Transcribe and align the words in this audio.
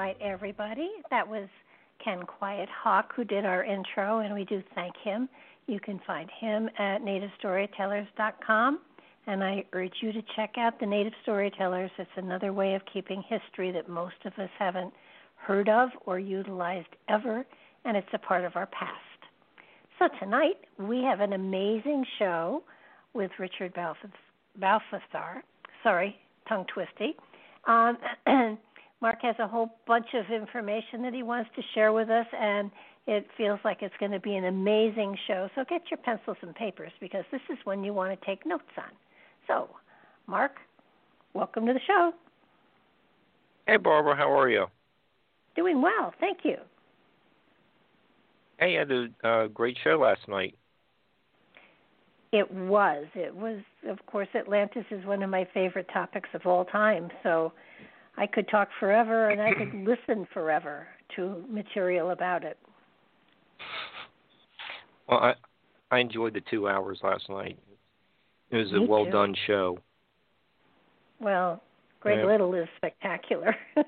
Nightlight, 0.00 0.22
everybody. 0.22 0.88
That 1.10 1.28
was 1.28 1.46
Ken 2.02 2.22
Quiet 2.22 2.70
Hawk 2.70 3.12
who 3.14 3.22
did 3.22 3.44
our 3.44 3.62
intro, 3.62 4.20
and 4.20 4.32
we 4.32 4.46
do 4.46 4.62
thank 4.74 4.94
him. 5.04 5.28
You 5.66 5.78
can 5.78 6.00
find 6.06 6.26
him 6.40 6.70
at 6.78 7.02
nativestorytellers.com, 7.02 8.78
and 9.26 9.44
I 9.44 9.62
urge 9.74 9.92
you 10.00 10.10
to 10.12 10.22
check 10.34 10.54
out 10.56 10.80
the 10.80 10.86
Native 10.86 11.12
Storytellers. 11.22 11.90
It's 11.98 12.10
another 12.16 12.54
way 12.54 12.72
of 12.72 12.80
keeping 12.90 13.22
history 13.28 13.72
that 13.72 13.90
most 13.90 14.14
of 14.24 14.32
us 14.38 14.48
haven't 14.58 14.94
heard 15.36 15.68
of 15.68 15.90
or 16.06 16.18
utilized 16.18 16.96
ever, 17.10 17.44
and 17.84 17.94
it's 17.94 18.08
a 18.14 18.18
part 18.18 18.46
of 18.46 18.56
our 18.56 18.68
past. 18.68 18.94
So 19.98 20.08
tonight 20.18 20.56
we 20.78 21.02
have 21.02 21.20
an 21.20 21.34
amazing 21.34 22.06
show 22.18 22.62
with 23.12 23.32
Richard 23.38 23.74
Balthazar. 23.74 25.42
Sorry, 25.82 26.16
tongue 26.48 26.64
twisty. 26.72 27.16
Um, 27.66 27.98
Mark 29.02 29.22
has 29.22 29.34
a 29.38 29.48
whole 29.48 29.70
bunch 29.86 30.08
of 30.14 30.30
information 30.30 31.02
that 31.02 31.14
he 31.14 31.22
wants 31.22 31.50
to 31.56 31.62
share 31.74 31.92
with 31.92 32.10
us, 32.10 32.26
and 32.38 32.70
it 33.06 33.26
feels 33.36 33.58
like 33.64 33.78
it's 33.80 33.94
going 33.98 34.12
to 34.12 34.20
be 34.20 34.36
an 34.36 34.44
amazing 34.44 35.16
show. 35.26 35.48
So 35.54 35.64
get 35.68 35.82
your 35.90 35.98
pencils 35.98 36.36
and 36.42 36.54
papers 36.54 36.92
because 37.00 37.24
this 37.32 37.40
is 37.50 37.56
when 37.64 37.82
you 37.82 37.94
want 37.94 38.18
to 38.18 38.26
take 38.26 38.44
notes 38.44 38.64
on. 38.76 38.92
So, 39.46 39.70
Mark, 40.26 40.52
welcome 41.32 41.66
to 41.66 41.72
the 41.72 41.80
show. 41.86 42.12
Hey, 43.66 43.78
Barbara, 43.78 44.16
how 44.16 44.30
are 44.38 44.50
you? 44.50 44.66
Doing 45.56 45.80
well, 45.80 46.12
thank 46.20 46.38
you. 46.44 46.56
Hey, 48.58 48.72
you 48.72 48.78
had 48.78 48.90
a 48.90 49.08
uh, 49.26 49.46
great 49.46 49.78
show 49.82 49.98
last 49.98 50.28
night. 50.28 50.54
It 52.32 52.52
was. 52.52 53.06
It 53.14 53.34
was, 53.34 53.60
of 53.88 54.04
course, 54.06 54.28
Atlantis 54.34 54.84
is 54.90 55.04
one 55.06 55.22
of 55.22 55.30
my 55.30 55.48
favorite 55.52 55.88
topics 55.92 56.28
of 56.34 56.46
all 56.46 56.64
time. 56.66 57.08
So 57.22 57.52
I 58.20 58.26
could 58.26 58.48
talk 58.48 58.68
forever 58.78 59.30
and 59.30 59.40
I 59.40 59.52
could 59.54 59.72
listen 59.86 60.26
forever 60.32 60.86
to 61.16 61.42
material 61.48 62.10
about 62.10 62.44
it. 62.44 62.58
Well, 65.08 65.18
I 65.18 65.34
I 65.90 65.98
enjoyed 65.98 66.34
the 66.34 66.42
two 66.48 66.68
hours 66.68 67.00
last 67.02 67.28
night. 67.28 67.58
It 68.50 68.56
was 68.58 68.72
a 68.74 68.82
well 68.82 69.06
too. 69.06 69.10
done 69.10 69.34
show. 69.46 69.78
Well, 71.20 71.62
Greg 72.00 72.18
Yeah. 72.18 72.26
Little 72.26 72.54
is 72.54 72.68
spectacular. 72.76 73.56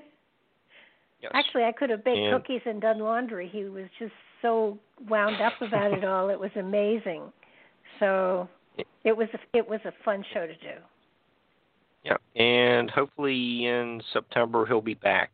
Yes. 1.21 1.31
Actually, 1.35 1.63
I 1.63 1.71
could 1.71 1.89
have 1.89 2.03
baked 2.03 2.17
And- 2.19 2.33
cookies 2.33 2.59
and 2.65 2.81
done 2.81 2.99
laundry. 2.99 3.47
He 3.47 3.63
was 3.63 3.85
just 3.97 4.11
so 4.41 4.77
wound 5.07 5.41
up 5.41 5.53
about 5.61 5.93
it 5.93 6.03
all. 6.11 6.27
It 6.29 6.37
was 6.37 6.51
amazing. 6.57 7.31
So 8.01 8.49
it 9.05 9.15
was 9.15 9.29
a, 9.33 9.57
it 9.57 9.65
was 9.65 9.79
a 9.85 9.93
fun 10.03 10.25
show 10.33 10.45
to 10.45 10.53
do. 10.55 10.75
Yeah, 12.03 12.17
and 12.35 12.89
hopefully 12.89 13.65
in 13.65 14.01
September 14.11 14.65
he'll 14.65 14.81
be 14.81 14.95
back 14.95 15.31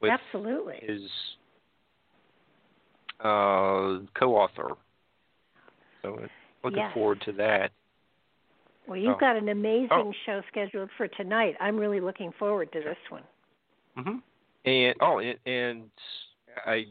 with 0.00 0.10
Absolutely. 0.10 0.80
his 0.82 1.02
uh, 3.20 4.00
co-author. 4.18 4.72
So 6.02 6.26
looking 6.64 6.78
Yes. 6.80 6.92
forward 6.94 7.20
to 7.22 7.32
that. 7.32 7.70
Well, 8.88 8.96
you've 8.96 9.14
Oh. 9.14 9.18
got 9.18 9.36
an 9.36 9.48
amazing 9.48 9.88
Oh. 9.90 10.12
show 10.26 10.42
scheduled 10.48 10.90
for 10.96 11.06
tonight. 11.06 11.56
I'm 11.60 11.78
really 11.78 12.00
looking 12.00 12.32
forward 12.32 12.72
to 12.72 12.80
this 12.80 12.98
one. 13.10 13.22
hmm 13.96 14.18
And 14.64 14.96
oh, 15.00 15.18
and, 15.18 15.38
and 15.46 15.90
I 16.66 16.86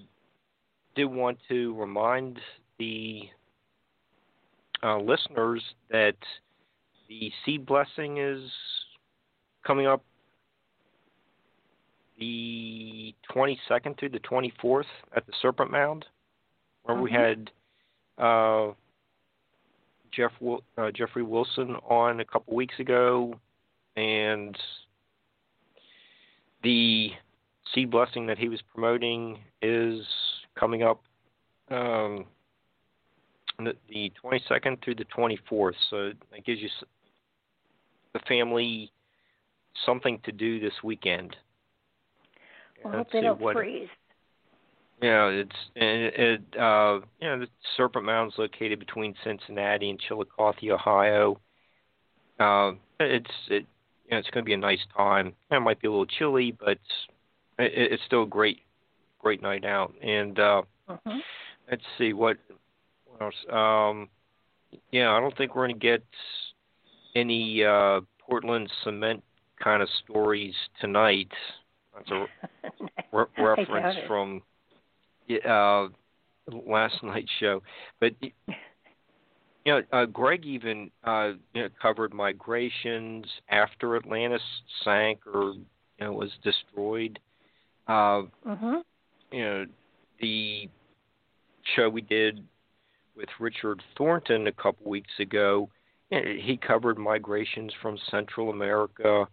did 0.96 1.06
want 1.06 1.38
to 1.50 1.74
remind 1.76 2.40
the 2.78 3.30
uh, 4.84 4.98
listeners 4.98 5.64
that 5.90 6.16
the 7.12 7.32
seed 7.46 7.66
blessing 7.66 8.18
is 8.20 8.42
coming 9.68 9.86
up 9.86 10.02
the 12.20 13.14
22nd 13.36 14.00
through 14.00 14.10
the 14.10 14.20
24th 14.20 14.86
at 15.16 15.26
the 15.26 15.34
Serpent 15.42 15.70
Mound, 15.72 16.06
where 16.84 16.96
we 16.96 17.10
Mhm. 17.12 17.14
had 17.14 17.52
uh, 18.18 18.74
Jeff 20.12 20.32
uh, 20.78 20.92
Jeffrey 20.92 21.24
Wilson 21.24 21.76
on 21.78 22.20
a 22.20 22.26
couple 22.26 22.56
weeks 22.56 22.80
ago, 22.80 23.38
and 23.96 24.58
the 26.62 27.14
seed 27.74 27.90
blessing 27.90 28.26
that 28.28 28.38
he 28.38 28.48
was 28.48 28.62
promoting 28.62 29.44
is 29.62 30.06
coming 30.56 30.84
up 30.84 31.02
um, 31.70 32.26
the, 33.58 33.76
the 33.90 34.12
22nd 34.24 34.82
through 34.84 34.96
the 34.96 35.06
24th. 35.06 35.76
So 35.90 36.12
that 36.32 36.46
gives 36.46 36.62
you 36.62 36.70
the 38.14 38.20
family 38.28 38.92
something 39.86 40.20
to 40.24 40.32
do 40.32 40.60
this 40.60 40.74
weekend. 40.84 41.36
Well, 42.84 42.94
hope 42.94 43.12
they 43.12 43.22
don't 43.22 43.40
what- 43.40 43.56
freeze. 43.56 43.90
Yeah, 45.02 45.30
it's 45.30 45.56
and 45.76 46.02
it 46.14 46.42
uh 46.60 47.00
you 47.20 47.28
know 47.28 47.40
the 47.40 47.48
Serpent 47.76 48.06
Mound's 48.06 48.36
located 48.38 48.78
between 48.78 49.16
Cincinnati 49.24 49.90
and 49.90 50.00
Chillicothe, 50.00 50.70
Ohio. 50.70 51.40
Uh, 52.40 52.74
it's 53.00 53.32
it 53.50 53.66
you 54.06 54.12
know 54.12 54.18
it's 54.18 54.30
going 54.30 54.44
to 54.44 54.48
be 54.48 54.54
a 54.54 54.58
nice 54.58 54.86
time. 54.96 55.34
It 55.50 55.60
might 55.60 55.82
be 55.82 55.88
a 55.88 55.92
little 55.92 56.06
chilly, 56.06 56.52
but 56.52 56.78
it, 57.58 57.92
it's 57.92 58.04
still 58.06 58.24
a 58.24 58.28
great 58.28 58.60
great 59.18 59.42
night 59.42 59.66
out. 59.66 59.94
And 60.04 60.38
uh 60.38 60.62
hmm 60.88 61.20
let's 61.72 61.84
see 61.98 62.14
what, 62.14 62.38
what 63.06 63.22
else. 63.22 63.36
Um, 63.50 64.10
yeah, 64.92 65.12
I 65.12 65.20
don't 65.20 65.36
think 65.38 65.56
we're 65.56 65.68
going 65.68 65.80
to 65.80 65.88
get 65.88 66.04
any 67.16 67.64
uh 67.64 68.02
Portland 68.20 68.72
cement 68.84 69.24
kind 69.62 69.82
of 69.82 69.90
stories 70.04 70.54
tonight. 70.80 71.32
That's 71.94 72.12
a 72.12 72.26
re- 73.12 73.26
reference 73.38 73.98
from 74.08 74.42
uh, 75.48 75.88
last 76.48 77.04
night's 77.04 77.32
show. 77.40 77.62
But 78.00 78.14
you 78.22 78.32
know, 79.66 79.82
uh, 79.92 80.06
Greg 80.06 80.46
even 80.46 80.92
uh, 81.04 81.34
you 81.54 81.64
know, 81.64 81.70
covered 81.82 82.14
migrations 82.14 83.26
after 83.50 83.96
Atlantis 83.96 84.42
sank 84.84 85.20
or 85.28 85.54
you 85.54 85.66
know 86.00 86.14
was 86.14 86.32
destroyed. 86.44 87.20
Uh, 87.88 88.24
Mhm. 88.46 88.84
you 89.32 89.44
know, 89.44 89.66
the 90.20 90.70
show 91.76 91.90
we 91.90 92.02
did 92.02 92.46
with 93.16 93.30
Richard 93.40 93.82
Thornton 93.98 94.48
a 94.48 94.52
couple 94.52 94.90
weeks 94.90 95.12
ago. 95.20 95.70
He 96.12 96.58
covered 96.58 96.98
migrations 96.98 97.74
from 97.82 97.98
Central 98.10 98.50
America. 98.50 99.28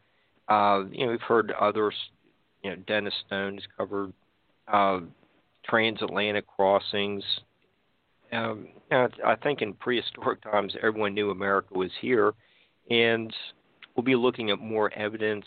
Uh, 0.48 0.84
you 0.90 1.04
know, 1.04 1.10
we've 1.10 1.20
heard 1.20 1.50
other 1.52 1.88
s- 1.90 2.10
you 2.62 2.70
know, 2.70 2.76
Dennis 2.86 3.14
Stone 3.26 3.54
has 3.54 3.64
covered 3.76 4.12
uh, 4.68 5.00
transatlantic 5.64 6.46
crossings. 6.46 7.24
Um, 8.32 8.68
know, 8.90 9.08
I 9.26 9.34
think 9.36 9.60
in 9.60 9.72
prehistoric 9.74 10.40
times, 10.42 10.76
everyone 10.80 11.14
knew 11.14 11.30
America 11.30 11.74
was 11.74 11.90
here, 12.00 12.34
and 12.90 13.34
we'll 13.94 14.04
be 14.04 14.14
looking 14.14 14.50
at 14.50 14.58
more 14.60 14.92
evidence 14.92 15.46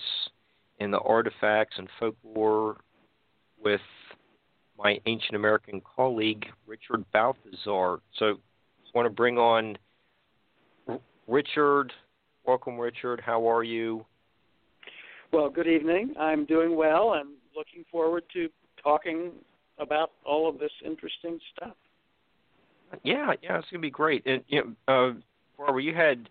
in 0.79 0.91
the 0.91 0.99
artifacts 0.99 1.77
and 1.77 1.87
folklore 1.99 2.77
with 3.63 3.81
my 4.77 4.99
ancient 5.05 5.35
American 5.35 5.81
colleague 5.95 6.45
Richard 6.67 7.05
Balthazar. 7.13 8.01
So, 8.17 8.25
I 8.25 8.89
want 8.93 9.05
to 9.05 9.11
bring 9.11 9.37
on 9.37 9.77
Richard. 11.27 11.93
Welcome, 12.45 12.77
Richard. 12.77 13.21
How 13.23 13.49
are 13.49 13.63
you? 13.63 14.05
Well, 15.31 15.49
good 15.49 15.67
evening. 15.67 16.13
I'm 16.19 16.45
doing 16.45 16.75
well. 16.75 17.11
I'm 17.11 17.33
looking 17.55 17.85
forward 17.91 18.23
to 18.33 18.49
talking 18.83 19.31
about 19.79 20.11
all 20.25 20.49
of 20.49 20.59
this 20.59 20.71
interesting 20.85 21.39
stuff. 21.55 21.75
Yeah, 23.03 23.33
yeah, 23.41 23.57
it's 23.57 23.67
gonna 23.71 23.81
be 23.81 23.89
great. 23.89 24.25
And 24.25 24.43
you 24.47 24.75
know, 24.87 24.93
uh, 24.93 25.13
Barbara, 25.57 25.81
you 25.81 25.95
had 25.95 26.27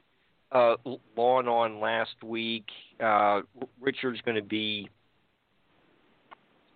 uh, 0.52 0.76
Lon 1.16 1.48
on 1.48 1.80
last 1.80 2.22
week. 2.22 2.66
Uh, 3.02 3.40
Richard's 3.80 4.20
going 4.22 4.36
to 4.36 4.42
be 4.42 4.88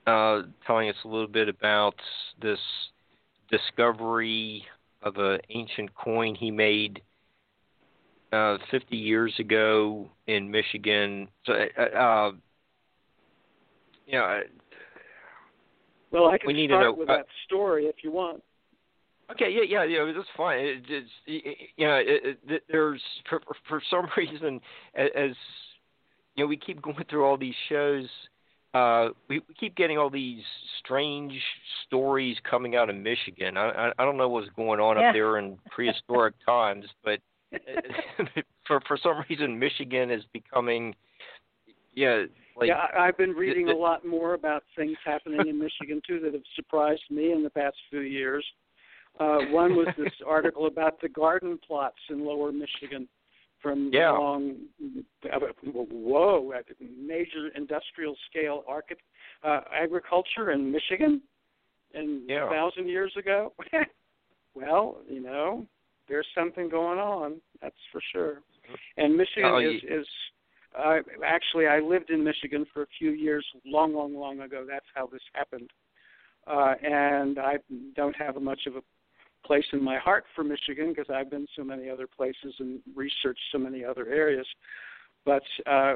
uh, 0.07 0.43
telling 0.67 0.89
us 0.89 0.97
a 1.05 1.09
little 1.09 1.29
bit 1.29 1.49
about 1.49 1.95
this 2.41 2.59
discovery 3.51 4.65
of 5.03 5.17
an 5.17 5.39
ancient 5.51 5.95
coin 5.95 6.35
he 6.35 6.51
made 6.51 7.03
uh, 8.35 8.59
50 8.71 8.97
years 8.97 9.33
ago 9.39 10.09
in 10.27 10.51
Michigan. 10.51 11.29
So, 11.47 11.53
uh, 11.53 11.83
uh 11.83 12.33
you 14.07 14.19
know, 14.19 14.41
well, 16.11 16.29
I 16.29 16.39
can 16.39 16.47
we 16.47 16.53
need 16.53 16.71
start 16.71 16.83
to 16.83 16.91
know, 16.91 16.93
with 16.93 17.09
uh, 17.09 17.17
that 17.17 17.27
story 17.47 17.87
if 17.87 17.97
you 18.03 18.13
want. 18.13 18.43
Okay, 19.31 19.51
yeah, 19.51 19.63
yeah, 19.67 19.85
yeah, 19.85 20.13
that's 20.15 20.29
fine. 20.37 20.59
It, 20.59 20.85
it's, 20.89 21.11
you 21.77 21.87
know, 21.87 21.97
it, 21.97 22.39
it, 22.47 22.63
there's 22.71 23.01
for, 23.29 23.41
for 23.69 23.83
some 23.91 24.07
reason, 24.17 24.61
as 24.95 25.35
you 26.35 26.45
know, 26.45 26.47
we 26.47 26.57
keep 26.57 26.83
going 26.83 27.05
through 27.09 27.25
all 27.25 27.37
these 27.37 27.55
shows. 27.69 28.07
Uh, 28.75 29.11
we, 29.29 29.39
we 29.49 29.55
keep 29.59 29.77
getting 29.77 29.99
all 29.99 30.11
these 30.11 30.43
strange 30.81 31.33
stories 31.87 32.37
coming 32.49 32.75
out 32.75 32.91
of 32.91 32.97
Michigan. 32.97 33.57
I, 33.57 33.71
I, 33.71 33.93
I 33.99 34.05
don't 34.05 34.17
know 34.17 34.29
what's 34.29 34.49
going 34.57 34.81
on 34.81 34.99
yeah. 34.99 35.09
up 35.09 35.15
there 35.15 35.39
in 35.39 35.59
prehistoric 35.71 36.35
times, 36.47 36.85
but 37.05 37.21
for 38.67 38.81
for 38.87 38.97
some 39.03 39.25
reason, 39.29 39.59
Michigan 39.59 40.11
is 40.11 40.23
becoming, 40.33 40.95
yeah. 41.95 42.25
Like, 42.57 42.69
yeah, 42.69 42.87
I've 42.97 43.19
been 43.19 43.33
reading 43.33 43.69
a 43.69 43.75
lot 43.75 44.07
more 44.07 44.35
about 44.35 44.63
things 44.77 44.97
happening 45.05 45.49
in 45.49 45.59
Michigan 45.59 46.01
too 46.07 46.21
that 46.21 46.35
have 46.35 46.43
surprised 46.55 47.03
me 47.11 47.33
in 47.33 47.43
the 47.43 47.51
past 47.51 47.77
few 47.91 48.01
years. 48.01 48.45
Uh, 49.19 49.39
one 49.51 49.75
was 49.75 49.89
this 49.99 50.13
article 50.27 50.67
about 50.67 51.01
the 51.01 51.09
garden 51.09 51.59
plots 51.67 51.99
in 52.11 52.25
Lower 52.25 52.53
Michigan 52.53 53.09
from 53.65 53.91
yeah. 53.93 54.11
long, 54.11 54.57
whoa, 55.65 56.53
major 56.81 57.49
industrial 57.57 58.15
scale 58.31 58.63
archi- 58.69 58.95
uh, 59.43 59.63
agriculture 59.75 60.51
in 60.51 60.71
Michigan, 60.71 61.23
and 61.95 62.29
yeah. 62.29 62.47
a 62.47 62.51
thousand 62.51 62.89
years 62.89 63.13
ago. 63.19 63.55
well, 64.55 64.99
you 65.09 65.21
know, 65.21 65.67
there's 66.09 66.27
something 66.35 66.69
going 66.69 66.99
on. 66.99 67.41
That's 67.63 67.75
for 67.93 68.01
sure. 68.13 68.41
And 68.97 69.17
Michigan 69.17 69.51
oh, 69.53 69.59
is 69.59 69.83
is 69.83 70.07
uh, 70.79 70.97
actually 71.25 71.67
I 71.67 71.81
lived 71.81 72.11
in 72.11 72.25
Michigan 72.25 72.67
for 72.73 72.83
a 72.83 72.87
few 72.99 73.11
years, 73.11 73.45
long, 73.65 73.95
long, 73.95 74.15
long 74.15 74.41
ago. 74.41 74.65
That's 74.69 74.87
how 74.95 75.07
this 75.07 75.23
happened. 75.33 75.71
Uh, 76.47 76.75
and 76.83 77.39
I 77.39 77.57
don't 77.97 78.17
have 78.17 78.41
much 78.41 78.67
of 78.67 78.77
a 78.77 78.83
place 79.47 79.65
in 79.73 79.83
my 79.83 79.99
heart 79.99 80.25
for 80.35 80.43
Michigan 80.45 80.91
because 80.91 81.13
I've 81.15 81.31
been 81.31 81.47
so 81.57 81.63
many 81.63 81.89
other 81.89 82.07
places 82.07 82.55
and 82.59 82.81
researched 82.95 83.41
so 83.53 83.59
many 83.59 83.85
other 83.85 84.09
areas. 84.09 84.47
But 85.25 85.43
uh, 85.67 85.95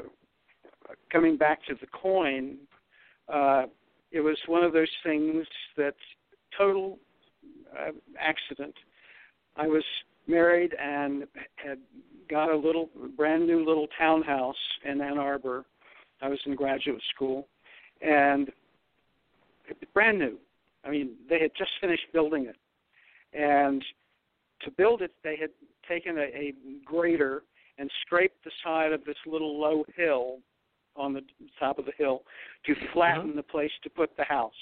coming 1.11 1.37
back 1.37 1.59
to 1.67 1.75
the 1.79 1.87
coin, 1.87 2.57
uh, 3.31 3.65
it 4.11 4.21
was 4.21 4.37
one 4.47 4.63
of 4.63 4.73
those 4.73 4.89
things 5.03 5.45
that 5.77 5.95
total 6.57 6.97
uh, 7.77 7.91
accident. 8.19 8.73
I 9.59 9.67
was 9.67 9.83
married 10.25 10.73
and 10.81 11.25
had 11.57 11.79
got 12.29 12.49
a 12.49 12.55
little 12.55 12.89
brand 13.17 13.45
new 13.45 13.65
little 13.65 13.87
townhouse 13.97 14.55
in 14.85 15.01
Ann 15.01 15.17
Arbor. 15.17 15.65
I 16.21 16.29
was 16.29 16.39
in 16.45 16.55
graduate 16.55 17.01
school, 17.13 17.47
and 18.01 18.49
brand 19.93 20.17
new. 20.17 20.37
I 20.85 20.89
mean, 20.89 21.11
they 21.29 21.39
had 21.39 21.51
just 21.57 21.71
finished 21.81 22.03
building 22.13 22.45
it, 22.45 22.55
and 23.37 23.83
to 24.61 24.71
build 24.71 25.01
it, 25.01 25.11
they 25.23 25.35
had 25.35 25.49
taken 25.87 26.17
a, 26.17 26.21
a 26.21 26.53
grader 26.85 27.43
and 27.77 27.89
scraped 28.05 28.43
the 28.45 28.51
side 28.63 28.93
of 28.93 29.03
this 29.03 29.17
little 29.25 29.59
low 29.59 29.83
hill 29.95 30.37
on 30.95 31.13
the 31.13 31.21
top 31.59 31.79
of 31.79 31.85
the 31.85 31.93
hill 31.97 32.23
to 32.65 32.75
flatten 32.93 33.27
mm-hmm. 33.27 33.37
the 33.37 33.43
place 33.43 33.71
to 33.83 33.89
put 33.89 34.15
the 34.17 34.23
house. 34.23 34.53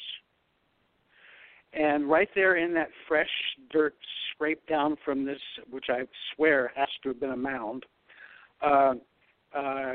And 1.74 2.10
right 2.10 2.30
there 2.34 2.58
in 2.58 2.74
that 2.74 2.90
fresh 3.08 3.30
dirt 3.72 3.96
scraped 4.34 4.68
down 4.68 4.98
from 5.04 5.26
this, 5.26 5.40
which 5.70 5.86
I 5.90 6.02
swear 6.36 6.72
has 6.76 6.88
to 7.04 7.10
have 7.10 7.20
been 7.20 7.32
a 7.32 7.38
mound, 7.38 7.86
uh, 8.62 8.94
uh, 9.56 9.94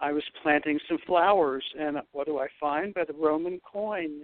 I 0.00 0.12
was 0.12 0.22
planting 0.42 0.78
some 0.88 0.98
flowers, 1.06 1.64
and 1.78 1.98
what 2.12 2.26
do 2.26 2.38
I 2.38 2.46
find? 2.60 2.94
But 2.94 3.10
a 3.10 3.12
Roman 3.12 3.60
coin 3.60 4.22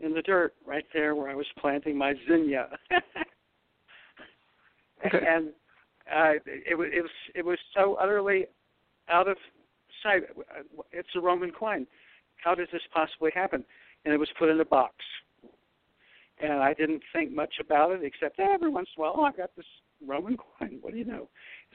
in 0.00 0.14
the 0.14 0.22
dirt 0.22 0.54
right 0.64 0.84
there 0.92 1.14
where 1.16 1.28
I 1.28 1.34
was 1.34 1.46
planting 1.58 1.98
my 1.98 2.14
zinnia. 2.28 2.68
okay. 5.06 5.26
And 5.26 5.48
uh, 6.14 6.34
it 6.46 6.78
was 6.78 6.88
it 6.92 7.02
was 7.02 7.10
it 7.34 7.44
was 7.44 7.58
so 7.74 7.94
utterly 7.94 8.46
out 9.10 9.28
of 9.28 9.36
sight. 10.02 10.22
It's 10.92 11.08
a 11.16 11.20
Roman 11.20 11.50
coin. 11.50 11.86
How 12.36 12.54
does 12.54 12.68
this 12.72 12.82
possibly 12.92 13.32
happen? 13.34 13.64
And 14.04 14.14
it 14.14 14.18
was 14.18 14.28
put 14.38 14.48
in 14.48 14.60
a 14.60 14.64
box. 14.64 14.94
And 16.40 16.54
I 16.54 16.74
didn't 16.74 17.02
think 17.12 17.32
much 17.32 17.54
about 17.60 17.92
it 17.92 18.00
except 18.02 18.38
every 18.38 18.70
once 18.70 18.88
in 18.96 19.00
a 19.00 19.04
while, 19.04 19.14
oh, 19.16 19.24
I 19.24 19.32
got 19.32 19.50
this 19.56 19.66
Roman 20.06 20.36
coin. 20.58 20.78
What 20.80 20.92
do 20.92 20.98
you 20.98 21.04
know? 21.04 21.28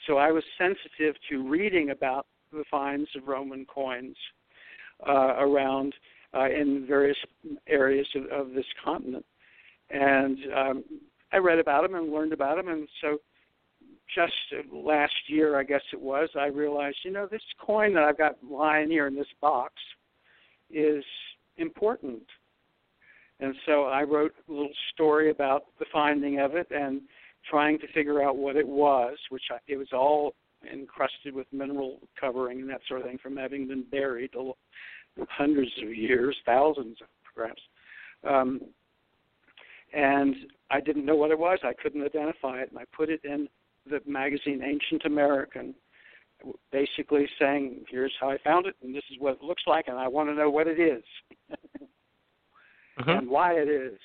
So 0.07 0.17
I 0.17 0.31
was 0.31 0.43
sensitive 0.57 1.15
to 1.29 1.47
reading 1.47 1.89
about 1.89 2.27
the 2.51 2.63
finds 2.69 3.09
of 3.15 3.27
Roman 3.27 3.65
coins 3.65 4.15
uh, 5.07 5.35
around 5.39 5.93
uh, 6.33 6.49
in 6.49 6.85
various 6.87 7.17
areas 7.67 8.07
of, 8.15 8.25
of 8.25 8.53
this 8.53 8.65
continent. 8.83 9.25
And 9.89 10.37
um, 10.55 10.83
I 11.31 11.37
read 11.37 11.59
about 11.59 11.83
them 11.83 11.95
and 11.95 12.11
learned 12.11 12.33
about 12.33 12.57
them. 12.57 12.67
And 12.67 12.87
so 13.01 13.17
just 14.15 14.33
last 14.71 15.13
year, 15.27 15.59
I 15.59 15.63
guess 15.63 15.81
it 15.91 15.99
was, 15.99 16.29
I 16.39 16.45
realized, 16.45 16.97
you 17.03 17.11
know, 17.11 17.27
this 17.29 17.41
coin 17.59 17.93
that 17.95 18.03
I've 18.03 18.17
got 18.17 18.35
lying 18.43 18.89
here 18.89 19.07
in 19.07 19.15
this 19.15 19.27
box 19.41 19.73
is 20.69 21.03
important. 21.57 22.21
And 23.39 23.55
so 23.65 23.85
I 23.85 24.03
wrote 24.03 24.33
a 24.47 24.51
little 24.51 24.69
story 24.93 25.29
about 25.29 25.65
the 25.79 25.85
finding 25.91 26.39
of 26.39 26.55
it 26.55 26.67
and 26.71 27.01
trying 27.49 27.79
to 27.79 27.87
figure 27.93 28.23
out 28.23 28.37
what 28.37 28.55
it 28.55 28.67
was, 28.67 29.17
which 29.29 29.43
I, 29.51 29.57
it 29.67 29.77
was 29.77 29.89
all 29.91 30.33
encrusted 30.71 31.33
with 31.33 31.47
mineral 31.51 31.99
covering 32.19 32.61
and 32.61 32.69
that 32.69 32.81
sort 32.87 33.01
of 33.01 33.07
thing 33.07 33.17
from 33.21 33.35
having 33.35 33.67
been 33.67 33.83
buried 33.91 34.31
hundreds 35.29 35.71
of 35.81 35.93
years, 35.93 36.35
thousands 36.45 36.97
perhaps. 37.35 37.61
Um, 38.27 38.61
and 39.93 40.35
I 40.71 40.79
didn't 40.79 41.05
know 41.05 41.15
what 41.15 41.31
it 41.31 41.39
was. 41.39 41.59
I 41.63 41.73
couldn't 41.73 42.03
identify 42.03 42.61
it, 42.61 42.69
and 42.69 42.79
I 42.79 42.83
put 42.95 43.09
it 43.09 43.21
in 43.23 43.47
the 43.89 43.99
magazine 44.07 44.61
Ancient 44.63 45.05
American, 45.05 45.75
basically 46.71 47.27
saying, 47.39 47.85
"Here's 47.89 48.13
how 48.19 48.31
I 48.31 48.37
found 48.39 48.65
it, 48.65 48.75
and 48.81 48.95
this 48.95 49.03
is 49.11 49.19
what 49.19 49.35
it 49.35 49.43
looks 49.43 49.63
like, 49.67 49.87
and 49.87 49.97
I 49.97 50.07
want 50.07 50.29
to 50.29 50.35
know 50.35 50.49
what 50.49 50.67
it 50.67 50.79
is, 50.79 51.03
uh-huh. 52.97 53.11
and 53.11 53.29
why 53.29 53.53
it 53.53 53.69
is, 53.69 53.99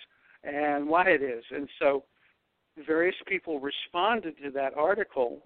and 0.45 0.89
why 0.89 1.09
it 1.09 1.23
is." 1.23 1.45
And 1.51 1.69
so, 1.79 2.05
various 2.87 3.17
people 3.27 3.61
responded 3.61 4.37
to 4.43 4.51
that 4.53 4.77
article 4.77 5.43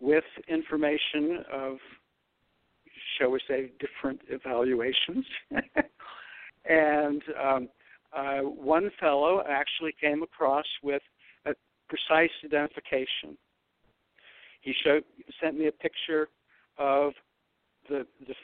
with 0.00 0.24
information 0.48 1.44
of 1.52 1.78
shall 3.18 3.30
we 3.30 3.40
say, 3.48 3.70
different 3.78 4.20
evaluations. 4.28 5.24
and 6.64 7.22
um, 7.42 7.68
uh, 8.16 8.40
one 8.40 8.90
fellow 8.98 9.42
actually 9.48 9.94
came 10.00 10.22
across 10.22 10.66
with 10.82 11.02
a 11.46 11.52
precise 11.88 12.30
identification. 12.44 13.36
He 14.60 14.74
showed, 14.84 15.04
sent 15.42 15.58
me 15.58 15.68
a 15.68 15.72
picture 15.72 16.28
of 16.78 17.12
the, 17.88 18.06
the, 18.26 18.34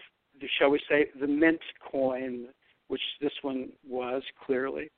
the, 0.40 0.48
shall 0.58 0.70
we 0.70 0.80
say, 0.88 1.06
the 1.20 1.26
mint 1.26 1.60
coin, 1.90 2.46
which 2.88 3.02
this 3.20 3.32
one 3.42 3.70
was 3.88 4.22
clearly. 4.44 4.90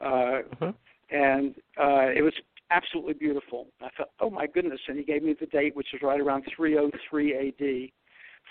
Uh, 0.00 0.40
uh-huh. 0.52 0.72
And 1.10 1.54
uh, 1.80 2.08
it 2.14 2.22
was 2.22 2.34
absolutely 2.70 3.14
beautiful. 3.14 3.68
I 3.80 3.88
thought, 3.96 4.10
oh 4.20 4.30
my 4.30 4.46
goodness! 4.46 4.80
And 4.88 4.98
he 4.98 5.04
gave 5.04 5.22
me 5.22 5.34
the 5.38 5.46
date, 5.46 5.76
which 5.76 5.88
was 5.92 6.02
right 6.02 6.20
around 6.20 6.44
303 6.56 7.34
A.D 7.34 7.92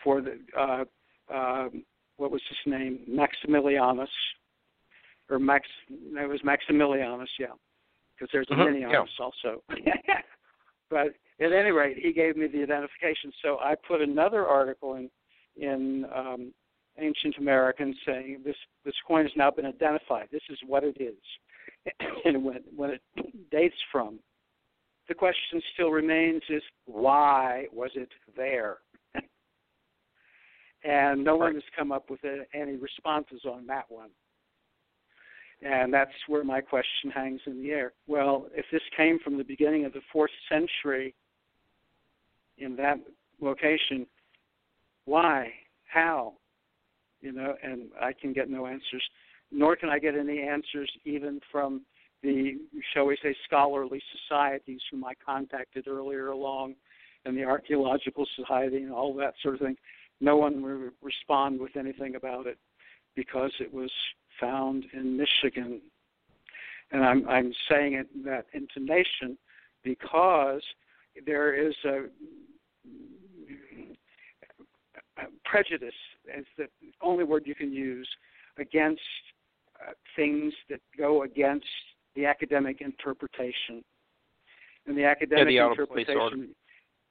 for 0.03 0.21
the 0.21 0.37
uh, 0.57 0.83
um, 1.33 1.83
what 2.17 2.31
was 2.31 2.41
his 2.49 2.71
name, 2.71 2.99
Maximilianus, 3.09 4.07
or 5.29 5.39
Max. 5.39 5.67
No, 5.89 6.23
it 6.23 6.29
was 6.29 6.41
Maximilianus, 6.41 7.27
yeah, 7.39 7.47
because 8.15 8.29
there's 8.31 8.47
a 8.51 8.53
Mhm, 8.53 8.81
Minianus 8.81 9.07
yeah. 9.17 9.25
also. 9.25 9.63
but 10.89 11.07
at 11.39 11.51
any 11.51 11.71
rate, 11.71 11.97
he 11.97 12.13
gave 12.13 12.37
me 12.37 12.47
the 12.47 12.63
identification, 12.63 13.31
so 13.41 13.57
I 13.59 13.75
put 13.87 14.01
another 14.01 14.45
article 14.45 14.95
in 14.95 15.09
in 15.55 16.05
um, 16.13 16.53
Ancient 16.99 17.35
Americans 17.39 17.95
saying 18.05 18.41
this 18.45 18.55
this 18.85 18.93
coin 19.07 19.23
has 19.23 19.31
now 19.35 19.49
been 19.49 19.65
identified. 19.65 20.27
This 20.31 20.43
is 20.49 20.59
what 20.67 20.83
it 20.83 20.97
is, 20.99 21.15
and 22.25 22.43
when 22.43 22.59
when 22.75 22.91
it 22.91 23.01
dates 23.51 23.75
from. 23.91 24.19
The 25.07 25.15
question 25.15 25.61
still 25.73 25.89
remains: 25.89 26.43
Is 26.49 26.61
why 26.85 27.65
was 27.73 27.91
it 27.95 28.09
there? 28.37 28.77
and 30.83 31.23
no 31.23 31.35
one 31.35 31.55
has 31.55 31.63
come 31.77 31.91
up 31.91 32.09
with 32.09 32.23
a, 32.23 32.43
any 32.53 32.75
responses 32.75 33.41
on 33.45 33.65
that 33.67 33.85
one. 33.89 34.09
And 35.63 35.93
that's 35.93 36.11
where 36.27 36.43
my 36.43 36.59
question 36.59 37.09
hangs 37.13 37.39
in 37.45 37.61
the 37.61 37.71
air. 37.71 37.93
Well, 38.05 38.47
if 38.53 38.65
this 38.71 38.81
came 38.97 39.17
from 39.19 39.37
the 39.37 39.43
beginning 39.43 39.85
of 39.85 39.93
the 39.93 40.01
fourth 40.11 40.31
century 40.49 41.15
in 42.57 42.75
that 42.75 42.97
location, 43.39 44.05
why? 45.05 45.53
How? 45.85 46.33
You 47.23 47.31
know, 47.31 47.55
and 47.63 47.83
I 48.01 48.11
can 48.11 48.33
get 48.33 48.49
no 48.49 48.65
answers, 48.67 49.01
nor 49.49 49.77
can 49.77 49.87
I 49.87 49.97
get 49.97 50.13
any 50.13 50.41
answers 50.41 50.91
even 51.05 51.39
from 51.49 51.85
the, 52.21 52.57
shall 52.93 53.05
we 53.05 53.17
say, 53.23 53.33
scholarly 53.45 54.01
societies 54.27 54.81
whom 54.91 55.05
I 55.05 55.13
contacted 55.25 55.87
earlier 55.87 56.27
along, 56.27 56.75
and 57.23 57.37
the 57.37 57.45
Archaeological 57.45 58.25
Society 58.35 58.83
and 58.83 58.91
all 58.91 59.13
that 59.15 59.35
sort 59.41 59.55
of 59.55 59.61
thing. 59.61 59.77
No 60.19 60.35
one 60.35 60.61
will 60.61 60.89
respond 61.01 61.61
with 61.61 61.77
anything 61.77 62.15
about 62.15 62.45
it 62.45 62.57
because 63.15 63.51
it 63.61 63.73
was 63.73 63.91
found 64.37 64.83
in 64.91 65.15
Michigan. 65.15 65.79
And 66.91 67.05
I'm, 67.05 67.27
I'm 67.29 67.53
saying 67.71 67.93
it 67.93 68.07
in 68.13 68.23
that 68.23 68.47
intonation 68.53 69.37
because 69.81 70.61
there 71.25 71.53
is 71.53 71.73
a 71.85 72.03
prejudice, 75.45 75.93
is 76.37 76.45
the 76.57 76.67
only 77.01 77.23
word 77.23 77.43
you 77.45 77.55
can 77.55 77.71
use, 77.71 78.07
against 78.57 79.01
uh, 79.81 79.91
things 80.15 80.53
that 80.69 80.79
go 80.97 81.23
against 81.23 81.65
the 82.15 82.25
academic 82.25 82.81
interpretation. 82.81 83.83
And 84.85 84.97
the 84.97 85.05
academic 85.05 85.47
the 85.47 85.57
interpretation 85.57 86.49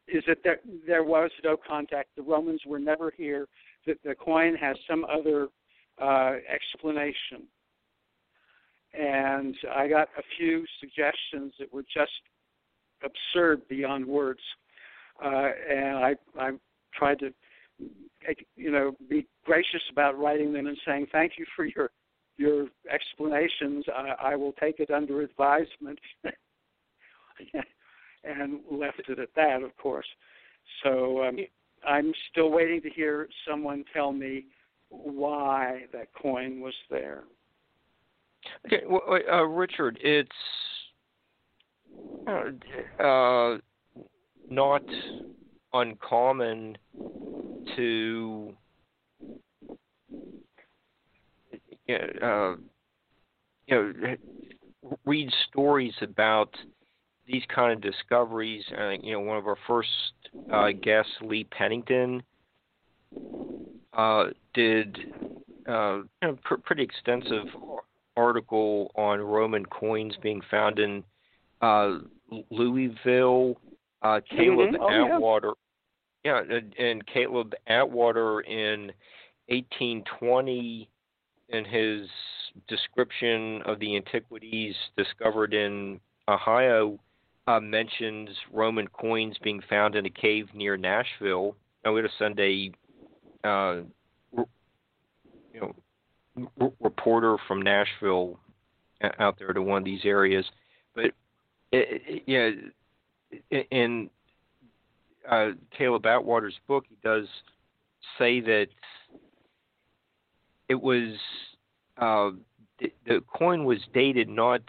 is 0.09 0.23
that 0.27 0.39
there, 0.45 0.61
there 0.87 1.05
was 1.05 1.31
no 1.43 1.57
contact. 1.57 2.11
The 2.17 2.23
Romans 2.23 2.61
were 2.67 2.79
never 2.79 3.13
here. 3.17 3.47
That 3.87 3.97
the 4.05 4.15
coin 4.15 4.55
has 4.57 4.77
some 4.89 5.05
other 5.05 5.49
uh, 6.01 6.35
explanation. 6.53 7.49
And 8.95 9.57
I 9.75 9.89
got 9.89 10.09
a 10.19 10.23
few 10.37 10.65
suggestions 10.81 11.55
that 11.59 11.73
were 11.73 11.83
just 11.83 12.13
absurd 13.03 13.67
beyond 13.69 14.07
words. 14.07 14.41
Uh, 15.23 15.51
and 15.71 15.97
I, 15.99 16.15
I 16.39 16.51
tried 16.95 17.19
to, 17.21 17.33
you 18.57 18.71
know, 18.71 18.97
be 19.09 19.27
gracious 19.45 19.83
about 19.91 20.19
writing 20.19 20.53
them 20.53 20.67
and 20.67 20.79
saying 20.87 21.07
thank 21.13 21.33
you 21.39 21.47
for 21.57 21.65
your 21.65 21.91
your 22.39 22.69
explanations. 22.91 23.85
I, 23.95 24.33
I 24.33 24.37
will 24.37 24.53
take 24.53 24.81
it 24.81 24.91
under 24.91 25.21
advisement. 25.23 25.99
and 28.25 28.61
left 28.71 29.03
it 29.09 29.19
at 29.19 29.29
that, 29.37 29.63
of 29.63 29.77
course. 29.77 30.07
So 30.83 31.25
um, 31.25 31.39
I'm 31.87 32.13
still 32.31 32.51
waiting 32.51 32.81
to 32.83 32.91
hear 32.91 33.29
someone 33.49 33.85
tell 33.93 34.13
me 34.13 34.47
why 34.89 35.83
that 35.93 36.09
coin 36.15 36.61
was 36.61 36.75
there. 36.91 37.25
Okay, 38.67 38.83
well, 38.89 39.03
uh, 39.31 39.45
Richard, 39.45 39.99
it's 40.03 40.31
uh, 42.27 43.03
uh, 43.03 43.59
not 44.51 44.83
uncommon 45.73 46.77
to 47.77 48.55
uh, 51.89 52.55
you 53.67 53.71
know 53.71 54.17
read 55.05 55.31
stories 55.49 55.95
about 56.01 56.55
these 57.27 57.43
kind 57.55 57.73
of 57.73 57.81
discoveries. 57.81 58.65
Uh, 58.77 58.91
you 59.03 59.13
know, 59.13 59.21
one 59.21 59.37
of 59.37 59.47
our 59.47 59.59
first 59.67 59.89
uh, 60.51 60.71
guests, 60.83 61.13
Lee 61.21 61.45
Pennington, 61.45 62.23
uh, 63.93 64.25
did 64.55 64.97
uh, 65.69 65.99
you 65.99 66.09
know, 66.23 66.39
pr- 66.43 66.57
pretty 66.57 66.83
extensive 66.83 67.47
article 68.17 68.91
on 68.97 69.21
Roman 69.21 69.65
coins 69.67 70.15
being 70.23 70.41
found 70.51 70.79
in 70.79 71.05
uh, 71.61 71.99
Louisville. 72.51 73.57
Uh, 74.03 74.21
Caleb 74.29 74.71
Mhm. 74.71 74.79
Oh. 74.81 75.15
Atwater, 75.17 75.53
yeah, 76.25 76.41
and, 76.49 76.75
and 76.79 77.07
Caleb 77.07 77.55
Atwater 77.67 78.41
in 78.41 78.93
1820, 79.49 80.89
in 81.49 81.65
his 81.65 82.09
description 82.69 83.63
of 83.63 83.79
the 83.79 83.97
antiquities 83.97 84.75
discovered 84.97 85.55
in 85.55 86.01
Ohio, 86.29 86.99
uh, 87.47 87.61
mentions 87.61 88.29
Roman 88.53 88.87
coins 88.89 89.37
being 89.43 89.61
found 89.69 89.97
in 89.97 90.07
a 90.07 90.11
cave 90.11 90.49
near 90.55 90.77
Nashville. 90.77 91.57
I 91.85 91.91
we 91.91 92.03
had 92.03 92.11
a, 92.39 92.71
uh, 93.45 93.81
you 95.53 95.61
know, 95.61 95.75
r- 96.61 96.73
reporter 96.81 97.37
from 97.49 97.63
Nashville 97.63 98.39
out 99.19 99.39
there 99.39 99.53
to 99.53 99.61
one 99.61 99.79
of 99.79 99.85
these 99.85 100.05
areas. 100.05 100.45
But 100.95 101.07
it, 101.07 101.15
it, 101.73 102.23
yeah, 102.27 102.51
i- 103.53 103.67
in 103.71 104.09
uh, 105.31 105.51
Caleb 105.77 106.07
Atwater's 106.07 106.59
book, 106.67 106.85
he 106.89 106.97
does 107.03 107.27
say 108.19 108.41
that 108.41 108.67
it 110.69 110.81
was 110.81 111.17
uh, 111.99 112.31
the, 112.79 112.93
the 113.07 113.23
coin 113.33 113.65
was 113.65 113.79
dated 113.93 114.29
not 114.29 114.63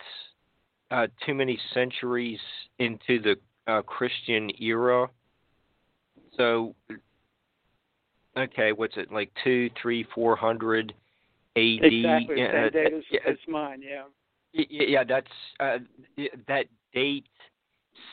uh, 0.92 1.08
too 1.26 1.34
many 1.34 1.58
centuries 1.74 2.40
into 2.80 3.22
the 3.22 3.36
uh, 3.68 3.82
Christian 3.82 4.52
era. 4.60 5.10
So, 6.38 6.76
okay, 8.38 8.72
what's 8.72 8.98
it 8.98 9.12
like 9.12 9.32
two, 9.44 9.70
three, 9.82 10.06
four 10.14 10.36
hundred 10.36 10.94
A.D. 11.56 11.84
Exactly 11.84 12.42
Yeah, 12.42 12.52
same 12.52 12.66
uh, 12.66 12.70
date 12.70 12.94
as, 12.94 13.04
yeah, 13.12 13.20
as 13.28 13.38
mine. 13.48 13.82
Yeah. 13.82 14.04
Yeah, 14.54 15.04
that's 15.04 15.28
uh, 15.60 15.80
that 16.48 16.66
date 16.94 17.26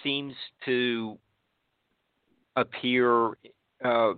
seems 0.02 0.34
to 0.64 1.18
appear 2.60 3.30
uh, 3.84 4.12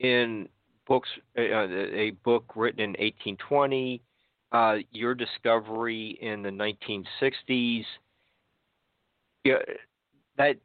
in 0.00 0.48
books. 0.86 1.08
Uh, 1.38 1.42
a 1.42 2.10
book 2.24 2.44
written 2.56 2.80
in 2.80 2.90
1820, 2.90 4.02
uh, 4.52 4.76
your 4.90 5.14
discovery 5.14 6.18
in 6.20 6.42
the 6.42 6.50
1960s. 6.50 7.84
Yeah, 9.44 9.54
that 10.36 10.56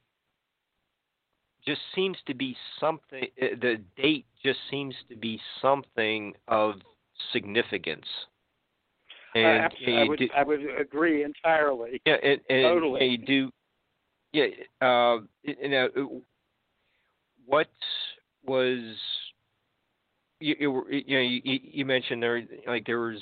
just 1.65 1.81
seems 1.93 2.17
to 2.27 2.33
be 2.33 2.55
something. 2.79 3.23
uh, 3.41 3.45
The 3.61 3.81
date 3.97 4.25
just 4.43 4.59
seems 4.69 4.95
to 5.09 5.15
be 5.15 5.39
something 5.61 6.33
of 6.47 6.75
significance. 7.31 8.07
Uh, 9.35 9.39
And 9.39 9.65
abs- 9.65 9.75
I 9.87 10.03
would 10.03 10.19
do- 10.19 10.29
I 10.35 10.43
would 10.43 10.79
agree 10.79 11.23
entirely. 11.23 12.01
yeah, 12.05 12.17
and, 12.23 12.41
and 12.49 12.63
Totally. 12.63 13.17
do. 13.17 13.51
Yeah, 14.33 14.47
uh, 14.81 15.19
you 15.43 15.69
know, 15.69 16.21
what 17.45 17.69
was 18.45 18.79
you 20.39 20.55
you, 20.59 20.85
you 20.89 21.15
know 21.17 21.21
you, 21.21 21.59
you 21.63 21.85
mentioned 21.85 22.21
there 22.21 22.41
like 22.67 22.85
there 22.85 22.99
was 22.99 23.21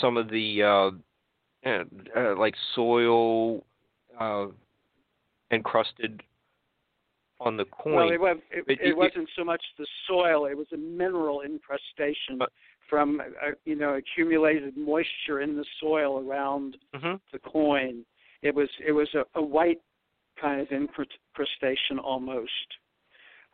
some 0.00 0.16
of 0.16 0.28
the 0.30 0.62
uh, 0.62 0.90
uh, 1.68 1.84
uh, 2.16 2.36
like 2.36 2.54
soil 2.74 3.64
uh, 4.18 4.46
encrusted 5.50 6.22
on 7.40 7.56
the 7.56 7.64
coin. 7.66 7.94
Well, 7.94 8.10
it, 8.10 8.20
was, 8.20 8.36
it, 8.50 8.64
you- 8.68 8.90
it 8.90 8.96
wasn't 8.96 9.28
so 9.36 9.44
much 9.44 9.62
the 9.78 9.86
soil; 10.06 10.46
it 10.46 10.56
was 10.56 10.66
a 10.72 10.76
mineral 10.76 11.42
incrustation 11.42 12.40
from 12.88 13.20
uh, 13.20 13.50
you 13.64 13.76
know 13.76 13.94
accumulated 13.94 14.76
moisture 14.76 15.40
in 15.40 15.56
the 15.56 15.64
soil 15.80 16.26
around 16.26 16.76
Mhm. 16.94 17.20
the 17.32 17.38
coin. 17.38 18.04
It 18.42 18.54
was 18.54 18.68
it 18.84 18.92
was 18.92 19.08
a, 19.14 19.24
a 19.38 19.42
white 19.42 19.80
kind 20.40 20.60
of 20.60 20.68
incrustation 20.70 21.98
almost, 21.98 22.50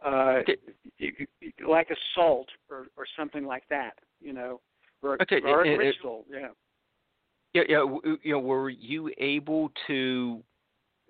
uh, 0.02 0.42
Okay. 0.42 0.56
you- 0.98 1.26
you- 1.40 1.52
like 1.66 1.90
a 1.90 1.96
salt 2.14 2.48
or 2.70 2.88
or 2.96 3.06
something 3.16 3.44
like 3.46 3.66
that. 3.68 3.98
You 4.20 4.32
know, 4.32 4.60
or, 5.02 5.20
Okay, 5.22 5.40
or 5.42 5.64
a 5.66 5.76
crystal. 5.76 6.24
yeah. 6.28 6.48
Yeah, 7.52 7.62
yeah. 7.68 7.84
You 8.22 8.32
know, 8.32 8.40
were 8.40 8.70
you 8.70 9.12
able 9.18 9.70
to 9.86 10.42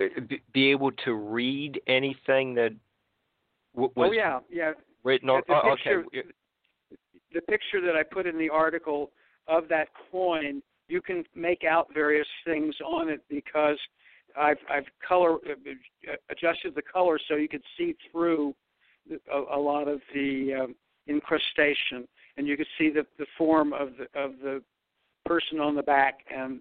uh, 0.00 0.20
be- 0.52 0.70
able 0.70 0.92
to 0.92 1.14
read 1.14 1.80
anything 1.86 2.54
that 2.54 2.72
was 3.74 3.90
oh 3.96 4.12
yeah, 4.12 4.40
yeah. 4.50 4.72
written 5.04 5.30
on? 5.30 5.42
the 5.46 5.54
oh, 5.54 5.74
picture, 5.74 6.04
okay. 6.06 6.22
the 7.32 7.40
picture 7.42 7.80
that 7.80 7.96
I 7.96 8.02
put 8.02 8.26
in 8.26 8.36
the 8.36 8.50
article 8.50 9.10
of 9.46 9.68
that 9.68 9.88
coin, 10.10 10.62
you 10.88 11.00
can 11.00 11.24
make 11.34 11.64
out 11.64 11.92
various 11.94 12.26
things 12.44 12.74
on 12.84 13.08
it 13.08 13.22
because 13.28 13.78
I've 14.36 14.58
I've 14.68 14.86
color 15.06 15.36
uh, 15.36 16.12
adjusted 16.28 16.74
the 16.74 16.82
color 16.82 17.18
so 17.28 17.36
you 17.36 17.48
can 17.48 17.62
see 17.78 17.94
through 18.10 18.54
a, 19.10 19.56
a 19.56 19.58
lot 19.58 19.88
of 19.88 20.00
the 20.14 20.54
um, 20.64 20.74
incrustation, 21.06 22.06
and 22.36 22.46
you 22.46 22.56
could 22.56 22.66
see 22.78 22.90
the 22.90 23.06
the 23.18 23.26
form 23.36 23.72
of 23.72 23.90
the 23.98 24.20
of 24.20 24.32
the 24.42 24.62
person 25.24 25.58
on 25.60 25.74
the 25.74 25.82
back 25.82 26.18
and 26.34 26.60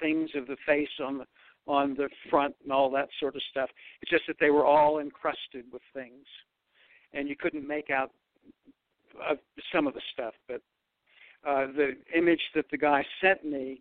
things 0.00 0.30
of 0.34 0.46
the 0.46 0.56
face 0.66 0.88
on 1.04 1.18
the 1.18 1.24
on 1.66 1.94
the 1.94 2.08
front 2.28 2.54
and 2.64 2.72
all 2.72 2.90
that 2.90 3.08
sort 3.20 3.36
of 3.36 3.42
stuff. 3.50 3.70
It's 4.00 4.10
just 4.10 4.24
that 4.26 4.36
they 4.40 4.50
were 4.50 4.64
all 4.64 4.98
encrusted 4.98 5.64
with 5.72 5.82
things, 5.94 6.26
and 7.12 7.28
you 7.28 7.36
couldn't 7.36 7.66
make 7.66 7.90
out 7.90 8.10
uh, 9.28 9.36
some 9.72 9.86
of 9.86 9.94
the 9.94 10.00
stuff. 10.12 10.34
But 10.48 10.60
uh, 11.48 11.66
the 11.76 11.92
image 12.16 12.42
that 12.54 12.66
the 12.70 12.78
guy 12.78 13.04
sent 13.20 13.44
me 13.44 13.80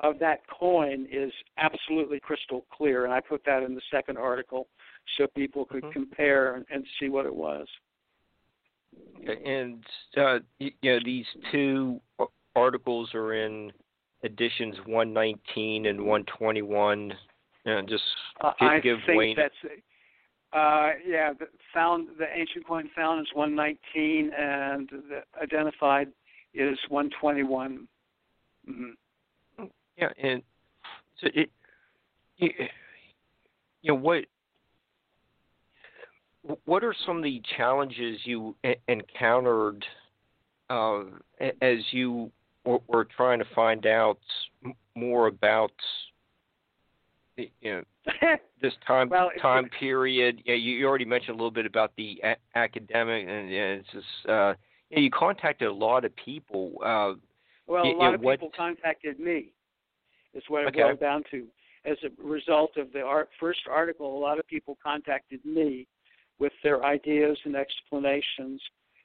of 0.00 0.18
that 0.18 0.40
coin 0.48 1.06
is 1.10 1.32
absolutely 1.58 2.20
crystal 2.20 2.64
clear, 2.72 3.04
and 3.04 3.12
I 3.12 3.20
put 3.20 3.42
that 3.46 3.62
in 3.62 3.74
the 3.74 3.80
second 3.90 4.18
article 4.18 4.68
so 5.16 5.26
people 5.34 5.64
could 5.64 5.82
mm-hmm. 5.82 5.92
compare 5.92 6.54
and, 6.54 6.64
and, 6.70 6.84
see 6.98 7.08
what 7.08 7.26
it 7.26 7.34
was. 7.34 7.66
And 9.26 9.84
uh, 10.16 10.38
you 10.58 10.70
know 10.82 10.98
these 11.04 11.26
two 11.52 12.00
articles 12.54 13.10
are 13.14 13.34
in 13.34 13.72
editions 14.24 14.76
119 14.86 15.86
and 15.86 15.98
121. 15.98 17.12
And 17.64 17.88
just 17.88 18.02
uh, 18.40 18.52
I 18.60 18.78
give 18.80 18.98
think 19.06 19.18
Wayne. 19.18 19.36
that's 19.36 19.54
uh, 20.52 20.90
yeah. 21.06 21.32
The 21.38 21.46
found 21.74 22.08
the 22.18 22.26
ancient 22.32 22.66
coin 22.66 22.88
found 22.94 23.20
is 23.20 23.26
119, 23.34 24.30
and 24.38 24.88
the 24.88 25.22
identified 25.42 26.08
is 26.54 26.78
121. 26.88 27.88
Mm-hmm. 28.68 29.64
Yeah, 29.96 30.08
and 30.22 30.42
so 31.20 31.28
it, 31.34 31.50
you, 32.36 32.50
you 33.82 33.92
know 33.92 33.94
what 33.94 34.24
what 36.64 36.84
are 36.84 36.94
some 37.06 37.18
of 37.18 37.22
the 37.22 37.42
challenges 37.56 38.20
you 38.24 38.54
encountered 38.88 39.84
uh, 40.70 41.00
as 41.60 41.78
you 41.90 42.30
were 42.64 43.06
trying 43.16 43.38
to 43.38 43.44
find 43.54 43.86
out 43.86 44.18
more 44.94 45.28
about 45.28 45.72
you 47.36 47.48
know 47.64 47.82
this 48.62 48.72
time 48.86 49.08
well, 49.08 49.30
time 49.40 49.68
period? 49.78 50.42
Yeah, 50.44 50.54
you, 50.54 50.72
you 50.72 50.86
already 50.86 51.04
mentioned 51.04 51.30
a 51.30 51.34
little 51.34 51.50
bit 51.50 51.66
about 51.66 51.92
the 51.96 52.20
a- 52.24 52.58
academic, 52.58 53.26
and 53.28 53.50
it's 53.50 53.88
just 53.92 54.28
uh, 54.28 54.54
yeah, 54.90 54.98
you 54.98 55.10
contacted 55.10 55.68
a 55.68 55.72
lot 55.72 56.04
of 56.04 56.14
people. 56.16 56.72
Uh, 56.84 57.14
well, 57.66 57.84
a 57.84 57.88
lot 57.96 58.14
of 58.14 58.20
what, 58.20 58.38
people 58.38 58.52
contacted 58.56 59.18
me. 59.18 59.52
Is 60.34 60.42
what 60.48 60.64
it 60.64 60.68
okay. 60.68 60.82
boiled 60.82 61.00
down 61.00 61.22
to. 61.30 61.46
As 61.84 61.96
a 62.04 62.22
result 62.22 62.76
of 62.76 62.92
the 62.92 63.00
art, 63.00 63.30
first 63.38 63.60
article, 63.70 64.18
a 64.18 64.20
lot 64.20 64.40
of 64.40 64.46
people 64.48 64.76
contacted 64.82 65.44
me 65.44 65.86
with 66.38 66.52
their 66.62 66.84
ideas 66.84 67.38
and 67.44 67.56
explanations, 67.56 68.60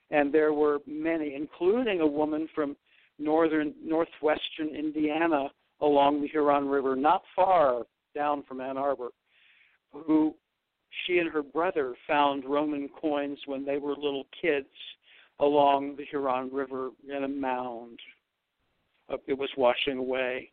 and 0.09 0.33
there 0.33 0.53
were 0.53 0.79
many, 0.85 1.35
including 1.35 2.01
a 2.01 2.07
woman 2.07 2.47
from 2.53 2.75
northern 3.17 3.73
northwestern 3.83 4.69
Indiana 4.75 5.49
along 5.81 6.21
the 6.21 6.27
Huron 6.27 6.67
River, 6.67 6.95
not 6.95 7.23
far 7.35 7.83
down 8.15 8.43
from 8.43 8.61
Ann 8.61 8.77
Arbor, 8.77 9.09
who 9.93 10.35
she 11.05 11.19
and 11.19 11.29
her 11.29 11.43
brother 11.43 11.95
found 12.07 12.45
Roman 12.45 12.89
coins 12.89 13.39
when 13.45 13.65
they 13.65 13.77
were 13.77 13.95
little 13.95 14.25
kids 14.41 14.67
along 15.39 15.95
the 15.95 16.05
Huron 16.05 16.49
River 16.51 16.89
in 17.09 17.23
a 17.23 17.27
mound. 17.27 17.99
It 19.27 19.37
was 19.37 19.49
washing 19.57 19.97
away, 19.97 20.51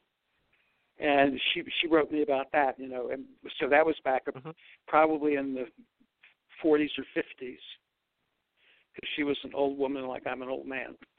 and 0.99 1.41
she 1.53 1.62
she 1.81 1.87
wrote 1.87 2.11
me 2.11 2.23
about 2.23 2.47
that, 2.53 2.79
you 2.79 2.88
know, 2.88 3.11
and 3.11 3.25
so 3.61 3.69
that 3.69 3.87
was 3.87 3.95
back 4.05 4.25
mm-hmm. 4.27 4.51
probably 4.87 5.35
in 5.35 5.55
the 5.55 5.67
40s 6.64 6.90
or 6.99 7.05
50s, 7.16 7.59
because 8.94 9.09
she 9.16 9.23
was 9.23 9.37
an 9.44 9.53
old 9.55 9.79
woman 9.79 10.07
like 10.07 10.27
I'm 10.27 10.42
an 10.42 10.49
old 10.49 10.66
man. 10.66 10.97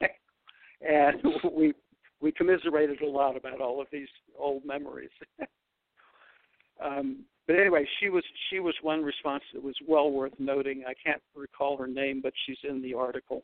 and 0.80 1.22
we 1.52 1.72
we 2.20 2.32
commiserated 2.32 3.00
a 3.00 3.06
lot 3.06 3.36
about 3.36 3.60
all 3.60 3.80
of 3.80 3.86
these 3.90 4.08
old 4.38 4.64
memories. 4.64 5.10
um, 6.84 7.24
but 7.46 7.56
anyway, 7.56 7.86
she 7.98 8.10
was 8.10 8.24
she 8.50 8.60
was 8.60 8.74
one 8.82 9.02
response 9.02 9.42
that 9.54 9.62
was 9.62 9.74
well 9.86 10.10
worth 10.10 10.34
noting. 10.38 10.84
I 10.86 10.94
can't 11.04 11.22
recall 11.34 11.76
her 11.78 11.86
name, 11.86 12.20
but 12.22 12.32
she's 12.46 12.58
in 12.62 12.82
the 12.82 12.94
article. 12.94 13.42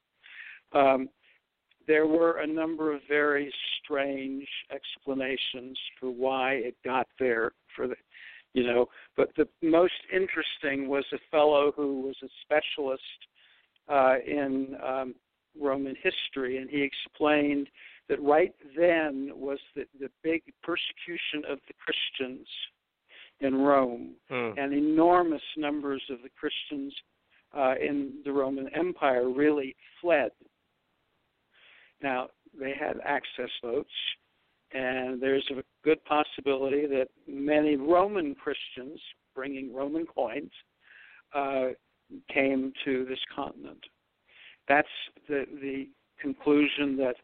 Um, 0.72 1.09
there 1.87 2.06
were 2.06 2.38
a 2.38 2.46
number 2.46 2.92
of 2.92 3.00
very 3.09 3.52
strange 3.82 4.46
explanations 4.72 5.78
for 5.98 6.11
why 6.11 6.54
it 6.54 6.76
got 6.85 7.06
there. 7.18 7.52
For 7.74 7.87
the, 7.88 7.96
you 8.56 8.66
know, 8.66 8.88
but 9.18 9.28
the 9.36 9.46
most 9.62 9.92
interesting 10.10 10.88
was 10.88 11.04
a 11.12 11.18
fellow 11.30 11.72
who 11.76 12.00
was 12.00 12.16
a 12.24 12.28
specialist 12.42 13.02
uh, 13.86 14.14
in 14.26 14.74
um, 14.82 15.14
Roman 15.60 15.94
history, 16.02 16.56
and 16.56 16.70
he 16.70 16.80
explained 16.80 17.68
that 18.08 18.20
right 18.22 18.54
then 18.74 19.30
was 19.34 19.58
the, 19.74 19.84
the 20.00 20.08
big 20.22 20.42
persecution 20.62 21.44
of 21.50 21.58
the 21.68 21.74
Christians 21.84 22.48
in 23.40 23.56
Rome, 23.56 24.14
hmm. 24.30 24.58
and 24.58 24.72
enormous 24.72 25.42
numbers 25.58 26.02
of 26.10 26.22
the 26.22 26.30
Christians 26.30 26.94
uh, 27.54 27.74
in 27.78 28.22
the 28.24 28.32
Roman 28.32 28.70
Empire 28.74 29.28
really 29.28 29.76
fled. 30.00 30.30
Now, 32.02 32.28
they 32.58 32.72
had 32.78 32.96
access 33.04 33.50
votes, 33.62 33.90
and 34.76 35.20
there's 35.20 35.46
a 35.50 35.62
good 35.84 36.04
possibility 36.04 36.86
that 36.86 37.08
many 37.26 37.76
Roman 37.76 38.34
Christians 38.34 39.00
bringing 39.34 39.74
Roman 39.74 40.06
coins 40.06 40.50
uh, 41.34 41.68
came 42.32 42.72
to 42.84 43.04
this 43.04 43.18
continent 43.34 43.82
that's 44.68 44.88
the 45.28 45.44
the 45.60 45.88
conclusion 46.20 46.96
that 46.96 47.16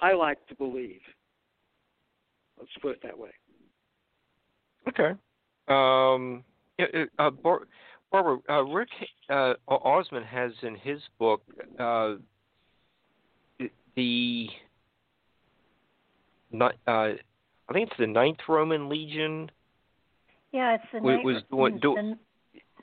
I 0.00 0.12
like 0.14 0.44
to 0.48 0.54
believe. 0.54 1.00
Let's 2.58 2.70
put 2.80 2.92
it 2.92 3.02
that 3.02 3.18
way. 3.18 3.30
Okay. 4.88 5.12
Um, 5.68 6.44
uh, 7.18 7.30
Bar- 7.30 7.66
Barbara, 8.10 8.38
uh, 8.48 8.62
Rick 8.64 8.88
uh, 9.28 9.54
Osmon 9.68 10.24
has 10.24 10.52
in 10.62 10.76
his 10.76 11.00
book 11.18 11.42
uh, 11.78 12.14
the 13.96 14.48
not, 16.52 16.74
uh, 16.86 17.12
I 17.68 17.72
think 17.72 17.88
it's 17.88 17.98
the 17.98 18.06
Ninth 18.06 18.38
Roman 18.48 18.88
Legion. 18.88 19.50
Yeah, 20.52 20.74
it's 20.74 20.84
the, 20.92 21.00
ninth, 21.00 21.24
was 21.24 21.42
doing, 21.50 21.78
do, 21.80 21.94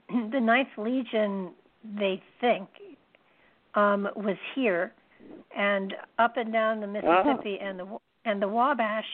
the, 0.10 0.30
the 0.32 0.40
Ninth 0.40 0.70
Legion. 0.78 1.52
They 1.98 2.22
think 2.42 2.68
um, 3.76 4.08
was 4.16 4.38
here, 4.56 4.94
and 5.56 5.94
up 6.20 6.38
and 6.38 6.52
down 6.52 6.80
the 6.80 6.88
Mississippi 6.88 7.60
and 7.62 7.80
the 7.80 7.98
and 8.26 8.42
the 8.42 8.48
Wabash, 8.48 9.06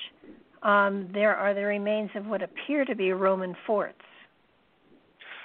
um, 0.64 1.10
there 1.14 1.36
are 1.36 1.54
the 1.54 1.64
remains 1.64 2.10
of 2.16 2.26
what 2.26 2.42
appear 2.42 2.84
to 2.86 2.96
be 2.96 3.12
Roman 3.12 3.56
forts. 3.68 4.00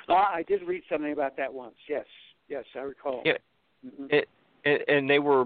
Ah, 0.08 0.32
I 0.32 0.42
did 0.42 0.62
read 0.62 0.82
something 0.90 1.12
about 1.12 1.36
that 1.36 1.52
once. 1.52 1.74
Yes, 1.88 2.06
yes, 2.48 2.64
I 2.74 2.80
recall. 2.80 3.22
Yeah, 3.26 3.34
mm-hmm. 3.86 4.06
it, 4.08 4.28
it, 4.64 4.88
and 4.88 5.08
they 5.08 5.18
were 5.18 5.44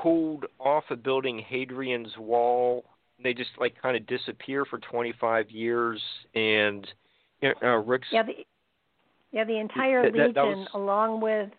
pulled 0.00 0.46
off 0.58 0.84
of 0.90 1.02
building 1.02 1.44
Hadrian's 1.46 2.16
Wall. 2.18 2.84
They 3.22 3.34
just 3.34 3.50
like 3.58 3.74
kind 3.80 3.96
of 3.96 4.06
disappear 4.06 4.64
for 4.64 4.78
25 4.78 5.50
years, 5.50 6.00
and 6.34 6.86
you 7.40 7.52
know, 7.62 7.74
uh, 7.74 7.76
Rick's. 7.78 8.08
Yeah, 8.10 8.24
the 8.24 8.32
yeah 9.30 9.44
the 9.44 9.58
entire 9.58 10.02
that, 10.02 10.12
legion, 10.12 10.32
that 10.34 10.44
was, 10.44 10.68
along 10.74 11.20
with 11.20 11.50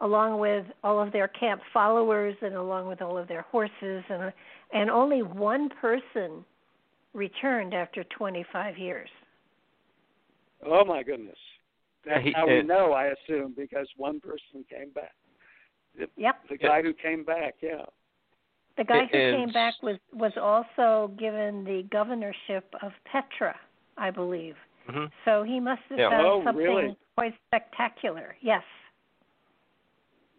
along 0.00 0.38
with 0.38 0.64
all 0.84 1.00
of 1.00 1.12
their 1.12 1.28
camp 1.28 1.60
followers 1.72 2.36
and 2.40 2.54
along 2.54 2.86
with 2.86 3.02
all 3.02 3.18
of 3.18 3.26
their 3.26 3.42
horses 3.42 4.04
and 4.08 4.32
and 4.72 4.90
only 4.90 5.22
one 5.22 5.68
person 5.80 6.44
returned 7.14 7.74
after 7.74 8.04
25 8.04 8.78
years. 8.78 9.08
Oh 10.64 10.84
my 10.84 11.02
goodness. 11.02 11.36
That's 12.04 12.26
how 12.34 12.46
we 12.46 12.62
know, 12.62 12.92
I 12.92 13.06
assume, 13.06 13.54
because 13.56 13.88
one 13.96 14.20
person 14.20 14.64
came 14.70 14.90
back. 14.90 15.12
The, 15.98 16.06
yep. 16.16 16.36
The 16.48 16.56
guy 16.56 16.82
who 16.82 16.92
came 16.94 17.24
back, 17.24 17.56
yeah. 17.60 17.84
The 18.76 18.84
guy 18.84 19.06
who 19.10 19.18
came 19.18 19.52
back 19.52 19.74
was 19.82 19.96
was 20.12 20.32
also 20.40 21.12
given 21.18 21.64
the 21.64 21.82
governorship 21.90 22.72
of 22.80 22.92
Petra, 23.10 23.56
I 23.96 24.10
believe. 24.10 24.54
Mm-hmm. 24.88 25.06
So 25.24 25.42
he 25.42 25.58
must 25.58 25.82
have 25.90 25.98
yeah. 25.98 26.10
done 26.10 26.24
oh, 26.24 26.42
something 26.44 26.64
really? 26.64 26.96
quite 27.16 27.34
spectacular. 27.48 28.36
Yes. 28.40 28.62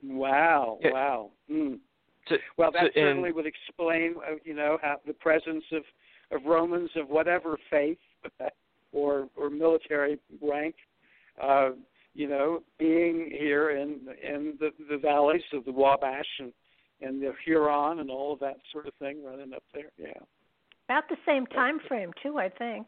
Wow! 0.04 0.80
Yeah. 0.82 0.92
Wow! 0.94 1.32
Mm. 1.52 1.80
To, 2.30 2.38
well, 2.58 2.72
that 2.72 2.94
to, 2.94 3.00
certainly 3.00 3.34
would 3.34 3.46
explain, 3.46 4.16
uh, 4.26 4.36
you 4.46 4.54
know, 4.54 4.78
how 4.82 5.02
the 5.06 5.14
presence 5.14 5.66
of 5.74 5.84
of 6.32 6.46
Romans 6.46 6.90
of 6.96 7.10
whatever 7.10 7.58
faith 7.70 7.98
or 8.94 9.28
or 9.36 9.50
military 9.50 10.18
rank, 10.42 10.76
uh, 11.44 11.72
you 12.14 12.28
know, 12.28 12.62
being 12.78 13.30
here 13.32 13.72
in 13.72 14.00
in 14.24 14.56
the, 14.60 14.72
the 14.90 14.98
valleys 14.98 15.42
of 15.54 15.66
the 15.66 15.72
Wabash 15.72 16.26
and 16.40 16.52
and 17.02 17.22
the 17.22 17.34
Huron 17.46 18.00
and 18.00 18.10
all 18.10 18.34
of 18.34 18.40
that 18.40 18.58
sort 18.72 18.88
of 18.88 18.94
thing 18.96 19.24
running 19.24 19.54
up 19.54 19.64
there. 19.74 19.92
Yeah. 19.98 20.12
About 20.90 21.08
the 21.08 21.18
same 21.26 21.46
time 21.46 21.80
frame 21.88 22.12
too, 22.22 22.38
I 22.38 22.50
think. 22.50 22.88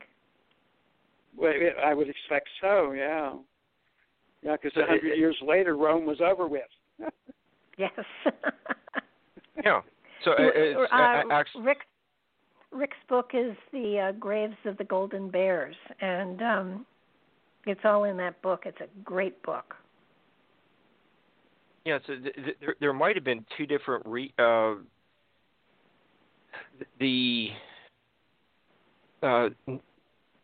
Well, 1.38 1.54
I 1.84 1.94
would 1.94 2.10
expect 2.10 2.50
so. 2.60 2.92
Yeah. 2.92 3.34
Yeah, 4.44 4.56
because 4.62 4.76
a 4.82 4.88
hundred 4.88 5.16
years 5.18 5.38
later, 5.46 5.78
Rome 5.78 6.06
was 6.06 6.20
over 6.20 6.48
with. 6.48 6.64
yes. 7.78 7.92
yeah. 9.64 9.82
So 10.26 10.32
it's, 10.38 10.92
uh, 10.92 11.22
actually, 11.32 11.64
Rick 11.64 11.80
Rick's 12.72 12.98
book 13.08 13.32
is 13.34 13.56
the 13.72 14.10
uh, 14.10 14.12
Graves 14.20 14.56
of 14.66 14.78
the 14.78 14.84
Golden 14.84 15.30
Bears, 15.30 15.76
and 16.00 16.42
um, 16.42 16.86
it's 17.66 17.82
all 17.84 18.06
in 18.06 18.18
that 18.18 18.42
book. 18.42 18.64
It's 18.66 18.82
a 18.82 18.88
great 19.04 19.42
book. 19.44 19.76
Yeah, 21.86 22.00
so 22.06 22.14
th- 22.16 22.36
th- 22.36 22.58
there, 22.60 22.76
there 22.80 22.94
might 22.94 23.16
have 23.16 23.24
been 23.24 23.46
two 23.58 23.66
different 23.66 24.06
re- 24.06 24.34
uh, 24.38 24.76
the 27.00 27.50
uh, 29.24 29.50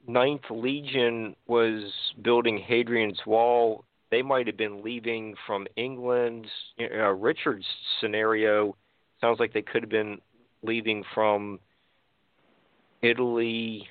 Ninth 0.07 0.41
Legion 0.49 1.35
was 1.47 1.91
building 2.23 2.57
Hadrian's 2.65 3.19
Wall. 3.25 3.83
They 4.09 4.21
might 4.21 4.47
have 4.47 4.57
been 4.57 4.83
leaving 4.83 5.35
from 5.45 5.67
England. 5.75 6.47
You 6.77 6.89
know, 6.89 7.09
Richard's 7.09 7.65
scenario 7.99 8.75
sounds 9.21 9.39
like 9.39 9.53
they 9.53 9.61
could 9.61 9.83
have 9.83 9.89
been 9.89 10.19
leaving 10.63 11.03
from 11.13 11.59
Italy 13.01 13.87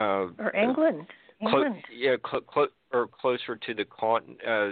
uh, 0.00 0.28
or 0.38 0.56
England. 0.56 1.06
Clo- 1.40 1.76
yeah, 1.94 2.16
cl- 2.28 2.44
cl- 2.52 2.68
or 2.92 3.06
closer 3.06 3.56
to 3.56 3.74
the 3.74 3.84
con, 3.84 4.36
uh, 4.46 4.70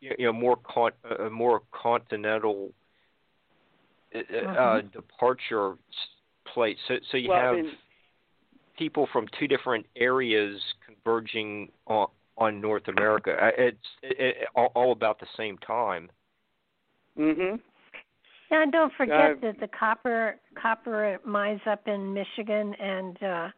you 0.00 0.14
know, 0.18 0.32
more 0.32 0.56
con, 0.56 0.92
uh, 1.04 1.28
more 1.28 1.62
continental 1.72 2.72
uh, 4.14 4.18
mm-hmm. 4.18 4.88
departure 4.88 5.74
place. 6.52 6.78
So, 6.88 6.94
so 7.10 7.16
you 7.16 7.30
well, 7.30 7.40
have 7.40 7.56
I 7.56 7.70
people 8.78 9.08
from 9.12 9.26
two 9.38 9.48
different 9.48 9.86
areas 9.96 10.60
converging 10.84 11.70
on, 11.86 12.08
on 12.38 12.60
North 12.60 12.88
America. 12.88 13.36
It's 13.58 13.78
it, 14.02 14.16
it, 14.18 14.36
all, 14.54 14.72
all 14.74 14.92
about 14.92 15.18
the 15.18 15.26
same 15.36 15.58
time. 15.58 16.10
Mm-hmm. 17.18 17.56
Yeah, 18.50 18.62
and 18.62 18.72
don't 18.72 18.92
forget 18.96 19.32
Uh, 19.32 19.34
that 19.42 19.60
the 19.60 19.68
copper 19.68 20.36
copper 20.60 21.18
mines 21.24 21.60
up 21.66 21.88
in 21.88 22.12
Michigan 22.12 22.74
and 22.74 23.22
uh 23.22 23.48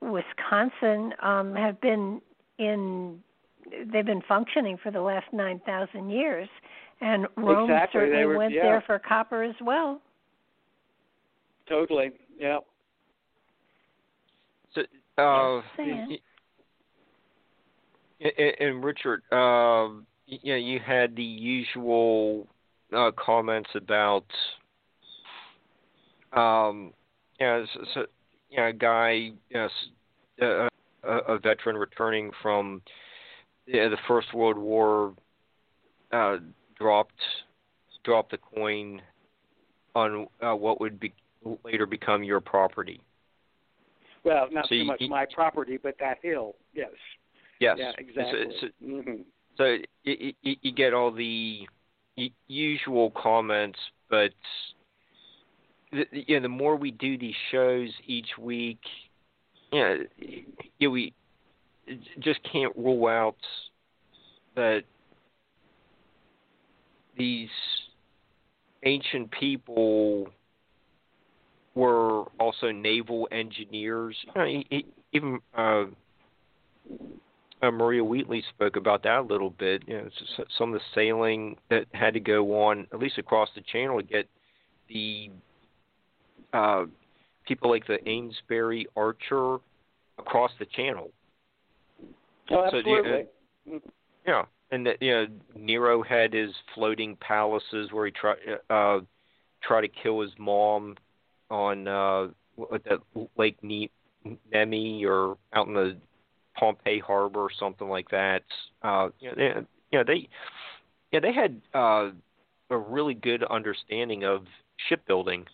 Wisconsin 0.00 1.14
um 1.22 1.54
have 1.54 1.80
been 1.80 2.20
in 2.58 3.22
they've 3.92 4.06
been 4.06 4.22
functioning 4.26 4.78
for 4.82 4.90
the 4.90 5.00
last 5.00 5.26
9,000 5.32 6.10
years 6.10 6.48
and 7.00 7.26
Rome 7.36 7.70
Exactly, 7.70 8.00
they 8.00 8.06
certainly 8.06 8.26
were- 8.26 8.38
went 8.38 8.54
yeah. 8.54 8.62
there 8.62 8.80
for 8.86 8.98
copper 8.98 9.42
as 9.42 9.54
well. 9.60 10.00
Totally. 11.68 12.12
Yeah. 12.38 12.58
So, 14.74 14.82
uh, 15.18 15.62
saying. 15.76 16.18
y- 18.20 18.32
y- 18.38 18.54
and 18.60 18.82
Richard, 18.82 19.22
uh, 19.30 19.88
you 20.26 20.52
know, 20.52 20.56
you 20.56 20.80
had 20.80 21.14
the 21.14 21.22
usual 21.22 22.46
uh, 22.90 23.10
comments 23.12 23.68
about, 23.74 24.24
um, 26.32 26.94
you 27.38 27.46
know, 27.46 27.66
so, 27.74 27.84
so 27.92 28.06
you 28.50 28.56
know, 28.58 28.66
a 28.68 28.72
guy, 28.72 29.10
you 29.50 29.68
know, 30.40 30.68
a, 31.02 31.10
a 31.10 31.38
veteran 31.38 31.76
returning 31.76 32.30
from 32.42 32.82
you 33.66 33.76
know, 33.76 33.90
the 33.90 33.98
First 34.06 34.32
World 34.34 34.58
War, 34.58 35.14
uh, 36.12 36.38
dropped 36.78 37.20
dropped 38.04 38.30
the 38.30 38.38
coin 38.38 39.02
on 39.94 40.26
uh, 40.40 40.54
what 40.54 40.80
would 40.80 40.98
be 40.98 41.12
later 41.64 41.86
become 41.86 42.22
your 42.22 42.40
property. 42.40 43.00
Well, 44.24 44.48
not 44.50 44.64
So 44.64 44.68
so 44.70 44.74
you- 44.76 44.84
much 44.84 45.02
my 45.08 45.26
property, 45.26 45.76
but 45.76 45.96
that 46.00 46.18
hill. 46.22 46.54
Yes. 46.74 46.90
Yes. 47.60 47.76
Yeah. 47.78 47.92
So- 47.92 47.98
Exactly. 47.98 48.56
so- 48.60 48.86
hmm 48.86 49.22
So 49.56 49.64
you, 50.04 50.32
you, 50.42 50.56
you 50.62 50.72
get 50.72 50.94
all 50.94 51.10
the 51.10 51.66
usual 52.46 53.10
comments, 53.10 53.78
but 54.08 54.32
the, 55.92 56.04
you 56.12 56.36
know, 56.36 56.42
the 56.42 56.48
more 56.48 56.76
we 56.76 56.90
do 56.90 57.18
these 57.18 57.34
shows 57.50 57.88
each 58.06 58.38
week, 58.38 58.80
you 59.72 59.80
know, 59.80 59.96
you 60.18 60.88
know, 60.88 60.90
we 60.90 61.12
just 62.20 62.40
can't 62.50 62.74
rule 62.76 63.06
out 63.06 63.36
that 64.56 64.82
these 67.16 67.48
ancient 68.84 69.30
people 69.30 70.28
were 71.74 72.24
also 72.38 72.70
naval 72.70 73.28
engineers. 73.30 74.16
You 74.34 74.64
know, 74.72 74.82
even 75.12 75.40
uh, 75.56 75.84
uh, 77.62 77.70
Maria 77.70 78.04
Wheatley 78.04 78.42
spoke 78.54 78.76
about 78.76 79.02
that 79.04 79.18
a 79.18 79.22
little 79.22 79.50
bit. 79.50 79.82
You 79.86 79.98
know, 79.98 80.08
some 80.58 80.74
of 80.74 80.80
the 80.80 80.84
sailing 80.94 81.56
that 81.70 81.86
had 81.92 82.14
to 82.14 82.20
go 82.20 82.62
on, 82.64 82.86
at 82.92 82.98
least 82.98 83.18
across 83.18 83.48
the 83.54 83.62
channel, 83.72 83.98
to 84.00 84.06
get 84.06 84.28
the 84.88 85.30
uh, 86.52 86.84
people 87.46 87.70
like 87.70 87.86
the 87.86 87.98
Amesbury 88.08 88.86
Archer 88.96 89.58
across 90.18 90.50
the 90.58 90.66
channel. 90.66 91.10
Oh, 92.50 92.68
So 92.70 92.78
absolutely. 92.78 93.26
Mhm. 93.68 93.82
Yeah, 94.26 94.44
and 94.70 94.86
that 94.86 95.00
you 95.02 95.12
know 95.12 95.26
Nero 95.54 96.02
had 96.02 96.32
his 96.32 96.54
floating 96.74 97.16
palaces 97.16 97.92
where 97.92 98.06
he 98.06 98.12
tried 98.12 98.38
uh, 98.70 99.00
try 99.62 99.80
to 99.80 99.88
kill 99.88 100.20
his 100.20 100.32
mom 100.38 100.96
on 101.50 101.88
uh, 101.88 102.28
that 102.58 103.00
Lake 103.36 103.56
ne- 103.62 103.90
Nemi 104.52 105.04
or 105.04 105.38
out 105.54 105.68
in 105.68 105.74
the 105.74 105.96
Pompeii 106.56 106.98
harbor 106.98 107.40
or 107.40 107.50
something 107.58 107.88
like 107.88 108.10
that. 108.10 108.42
Uh, 108.82 109.08
you 109.20 109.30
know, 109.30 109.34
they, 109.36 109.54
you 109.92 109.98
know, 109.98 110.04
they 110.04 110.28
yeah 111.12 111.20
they 111.20 111.32
had 111.32 111.60
uh, 111.74 112.10
a 112.70 112.76
really 112.76 113.14
good 113.14 113.42
understanding 113.44 114.24
of 114.24 114.44
shipbuilding. 114.88 115.46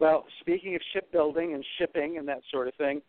Well, 0.00 0.24
speaking 0.40 0.74
of 0.74 0.80
shipbuilding 0.94 1.52
and 1.52 1.64
shipping 1.78 2.16
and 2.16 2.26
that 2.26 2.40
sort 2.50 2.66
of 2.66 2.74
thing, 2.74 3.02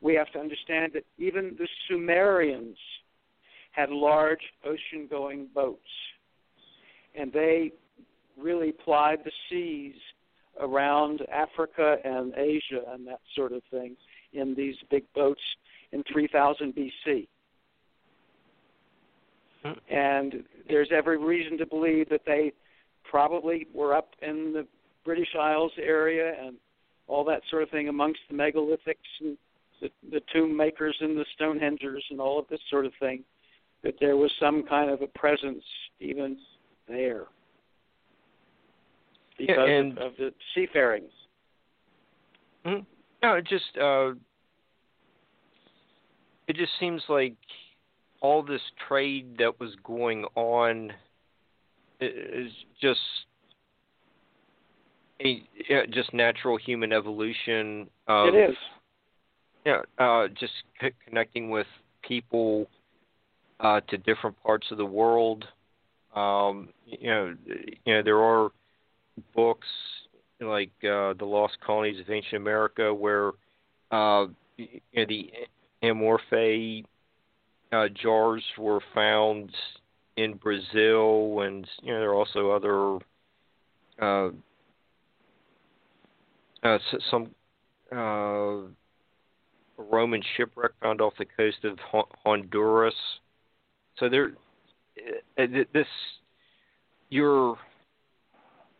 we 0.00 0.14
have 0.14 0.30
to 0.32 0.38
understand 0.38 0.92
that 0.94 1.04
even 1.18 1.56
the 1.58 1.66
Sumerians 1.88 2.76
had 3.72 3.90
large 3.90 4.40
ocean 4.64 5.08
going 5.10 5.48
boats. 5.52 5.80
And 7.16 7.32
they 7.32 7.72
really 8.38 8.72
plied 8.72 9.18
the 9.24 9.32
seas 9.50 9.96
around 10.60 11.22
Africa 11.32 11.96
and 12.04 12.32
Asia 12.36 12.82
and 12.92 13.06
that 13.08 13.20
sort 13.34 13.52
of 13.52 13.62
thing 13.70 13.96
in 14.32 14.54
these 14.54 14.76
big 14.88 15.04
boats 15.14 15.40
in 15.92 16.04
3000 16.12 16.74
BC. 16.74 17.26
And 19.90 20.44
there's 20.68 20.90
every 20.94 21.18
reason 21.18 21.58
to 21.58 21.66
believe 21.66 22.08
that 22.10 22.20
they 22.24 22.52
probably 23.02 23.66
were 23.74 23.94
up 23.94 24.10
in 24.22 24.52
the 24.52 24.66
British 25.06 25.34
Isles 25.38 25.72
area 25.80 26.34
and 26.44 26.56
all 27.06 27.24
that 27.24 27.40
sort 27.50 27.62
of 27.62 27.70
thing 27.70 27.88
amongst 27.88 28.20
the 28.28 28.36
megalithics 28.36 28.96
and 29.20 29.38
the, 29.80 29.88
the 30.10 30.20
tomb 30.32 30.54
makers 30.54 30.96
and 31.00 31.16
the 31.16 31.24
Stonehengers 31.38 32.02
and 32.10 32.20
all 32.20 32.38
of 32.38 32.46
this 32.48 32.60
sort 32.68 32.84
of 32.84 32.92
thing, 33.00 33.22
that 33.82 33.94
there 34.00 34.16
was 34.16 34.30
some 34.40 34.64
kind 34.68 34.90
of 34.90 35.00
a 35.02 35.06
presence 35.06 35.62
even 36.00 36.36
there 36.88 37.24
Yeah, 39.38 39.46
because 39.46 39.68
and- 39.70 39.98
of, 39.98 40.06
of 40.12 40.12
the 40.18 40.34
seafaring. 40.54 41.04
Mm-hmm. 42.66 42.82
No, 43.22 43.34
it 43.34 43.46
just 43.46 43.76
uh, 43.80 44.10
it 46.48 46.56
just 46.56 46.72
seems 46.80 47.02
like 47.08 47.34
all 48.20 48.42
this 48.42 48.60
trade 48.88 49.36
that 49.38 49.58
was 49.60 49.70
going 49.84 50.24
on 50.34 50.92
is 52.00 52.50
just 52.80 53.00
yeah, 55.18 55.82
just 55.90 56.12
natural 56.12 56.56
human 56.56 56.92
evolution. 56.92 57.88
Of, 58.06 58.34
it 58.34 58.50
is. 58.50 58.56
Yeah, 59.64 59.80
uh, 59.98 60.28
just 60.28 60.52
c- 60.80 60.90
connecting 61.06 61.50
with 61.50 61.66
people 62.02 62.68
uh, 63.60 63.80
to 63.88 63.98
different 63.98 64.40
parts 64.42 64.66
of 64.70 64.78
the 64.78 64.86
world. 64.86 65.44
Um, 66.14 66.68
you 66.86 67.08
know, 67.08 67.34
you 67.46 67.94
know 67.94 68.02
there 68.02 68.20
are 68.20 68.50
books 69.34 69.66
like 70.40 70.70
uh, 70.82 71.14
the 71.14 71.24
Lost 71.24 71.56
Colonies 71.64 72.00
of 72.00 72.10
Ancient 72.10 72.40
America, 72.40 72.92
where 72.92 73.32
uh, 73.90 74.26
you 74.56 74.80
know, 74.94 75.04
the 75.08 75.30
amphora 75.82 76.82
uh, 77.72 77.88
jars 77.88 78.44
were 78.58 78.80
found 78.94 79.50
in 80.16 80.34
Brazil, 80.34 81.40
and 81.40 81.66
you 81.82 81.92
know 81.92 82.00
there 82.00 82.10
are 82.10 82.14
also 82.14 82.50
other 82.50 82.98
uh, 86.66 86.78
some 87.10 87.30
uh, 87.92 88.68
Roman 89.78 90.22
shipwreck 90.36 90.72
found 90.82 91.00
off 91.00 91.14
the 91.18 91.24
coast 91.24 91.64
of 91.64 91.78
Honduras. 92.24 92.94
So 93.98 94.08
there, 94.08 94.32
uh, 95.38 95.46
this 95.72 95.86
your 97.08 97.56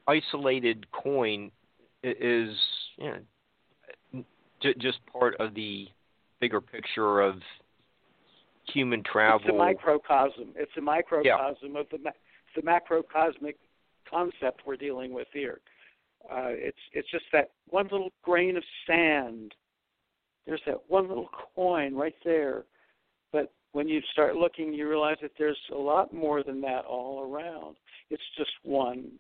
isolated 0.09 0.87
coin 0.91 1.51
is 2.03 2.57
you 2.99 3.13
know, 4.13 4.25
just 4.79 4.99
part 5.13 5.37
of 5.41 5.55
the 5.55 5.89
bigger 6.41 6.61
picture 6.61 7.21
of 7.21 7.37
human 8.73 9.03
travel. 9.05 9.41
It's 9.45 9.55
a 9.55 9.57
microcosm. 9.57 10.55
It's 10.57 10.73
a 10.77 10.81
microcosm 10.81 11.73
yeah. 11.75 11.81
of 11.81 11.87
the 11.91 11.99
the 12.55 12.63
macrocosmic 12.63 13.57
concept 14.11 14.63
we're 14.67 14.77
dealing 14.77 15.13
with 15.13 15.29
here. 15.33 15.61
Uh, 16.31 16.51
it's 16.51 16.79
it's 16.93 17.11
just 17.11 17.25
that 17.33 17.51
one 17.69 17.89
little 17.91 18.13
grain 18.23 18.57
of 18.57 18.65
sand. 18.87 19.55
There's 20.47 20.63
that 20.67 20.79
one 20.89 21.09
little 21.09 21.29
coin 21.55 21.95
right 21.95 22.15
there, 22.25 22.65
but 23.33 23.53
when 23.73 23.89
you 23.89 24.01
start 24.13 24.37
looking, 24.37 24.73
you 24.73 24.89
realize 24.89 25.17
that 25.23 25.33
there's 25.39 25.59
a 25.73 25.79
lot 25.79 26.13
more 26.13 26.43
than 26.43 26.61
that 26.63 26.85
all 26.85 27.23
around. 27.23 27.77
It's 28.11 28.23
just 28.37 28.51
one, 28.63 29.11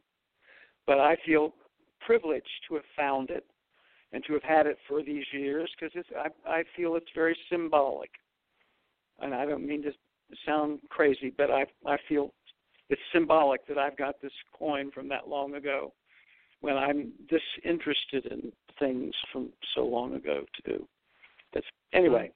but 0.87 0.99
I 0.99 1.16
feel 1.27 1.55
privileged 2.01 2.47
to 2.69 2.77
have 2.77 2.85
found 2.97 3.31
it 3.31 3.45
and 4.12 4.23
to 4.25 4.33
have 4.35 4.42
had 4.42 4.66
it 4.66 4.79
for 4.88 5.03
these 5.03 5.25
years 5.33 5.71
because 5.79 6.05
I 6.16 6.29
I 6.51 6.64
feel 6.77 6.97
it's 6.97 7.07
very 7.14 7.37
symbolic, 7.51 8.11
and 9.21 9.35
I 9.35 9.47
don't 9.47 9.66
mean 9.66 9.83
to 9.83 9.92
sound 10.45 10.81
crazy, 10.88 11.33
but 11.37 11.51
I 11.51 11.66
I 11.85 11.99
feel 12.09 12.33
it's 12.88 13.03
symbolic 13.12 13.66
that 13.66 13.79
I've 13.79 13.97
got 13.97 14.21
this 14.21 14.33
coin 14.57 14.90
from 14.92 15.09
that 15.09 15.29
long 15.29 15.55
ago 15.55 15.92
when 16.61 16.77
I'm 16.77 17.12
this 17.31 17.42
interested 17.64 18.27
in 18.27 18.53
things 18.79 19.14
from 19.33 19.51
so 19.75 19.85
long 19.85 20.14
ago 20.14 20.45
too. 20.64 20.87
That's 21.53 21.66
anyway. 21.92 22.31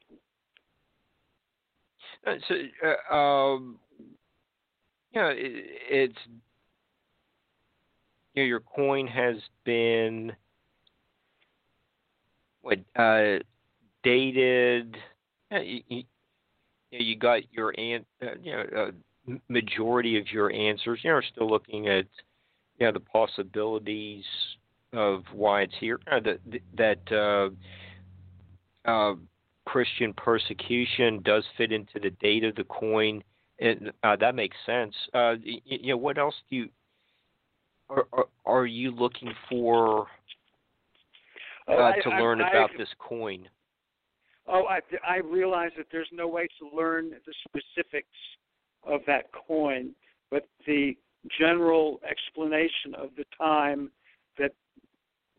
Uh, 2.26 2.34
so, 2.48 2.54
uh, 2.84 3.14
um, 3.14 3.78
know, 5.20 5.28
it, 5.28 5.64
it's 5.90 6.18
you 8.34 8.42
know, 8.42 8.46
your 8.46 8.60
coin 8.60 9.06
has 9.06 9.36
been 9.64 10.32
what 12.62 12.78
uh, 12.96 13.38
dated. 14.02 14.96
You, 15.50 15.80
you, 15.88 16.02
you 16.90 17.16
got 17.16 17.42
your 17.52 17.72
an, 17.78 18.04
uh, 18.22 18.26
you 18.42 18.52
know, 18.52 18.64
uh, 18.76 19.32
majority 19.48 20.18
of 20.18 20.30
your 20.32 20.52
answers, 20.52 21.00
you 21.02 21.10
know, 21.10 21.16
are 21.16 21.24
still 21.32 21.48
looking 21.50 21.88
at 21.88 22.06
you 22.80 22.86
know 22.86 22.92
the 22.92 23.00
possibilities 23.00 24.24
of 24.92 25.22
why 25.32 25.62
it's 25.62 25.74
here. 25.78 26.00
Uh, 26.10 26.20
that 26.20 26.40
that 26.76 27.52
uh, 28.86 28.90
uh, 28.90 29.14
Christian 29.66 30.12
persecution 30.14 31.20
does 31.22 31.44
fit 31.56 31.72
into 31.72 32.00
the 32.02 32.10
date 32.10 32.42
of 32.42 32.56
the 32.56 32.64
coin, 32.64 33.22
and 33.60 33.92
uh, 34.02 34.16
that 34.16 34.34
makes 34.34 34.56
sense. 34.66 34.94
Uh, 35.14 35.34
you, 35.42 35.60
you, 35.64 35.92
know, 35.92 35.96
what 35.98 36.18
else 36.18 36.34
do 36.48 36.56
you 36.56 36.68
are, 37.90 38.06
are, 38.12 38.26
are 38.46 38.66
you 38.66 38.90
looking 38.90 39.32
for 39.48 40.06
uh, 41.68 41.72
oh, 41.72 41.92
to 42.02 42.10
I, 42.10 42.20
learn 42.20 42.40
I, 42.40 42.48
about 42.48 42.70
this 42.78 42.88
coin? 42.98 43.48
Oh, 44.48 44.64
I, 44.64 44.80
I 45.06 45.18
realize 45.18 45.70
that 45.76 45.86
there's 45.92 46.08
no 46.12 46.26
way 46.26 46.48
to 46.58 46.76
learn 46.76 47.10
the 47.10 47.34
specifics 47.46 48.08
of 48.84 49.00
that 49.06 49.26
coin, 49.46 49.90
but 50.30 50.48
the 50.66 50.96
general 51.38 52.00
explanation 52.08 52.94
of 52.96 53.10
the 53.16 53.24
time 53.36 53.90
that 54.38 54.52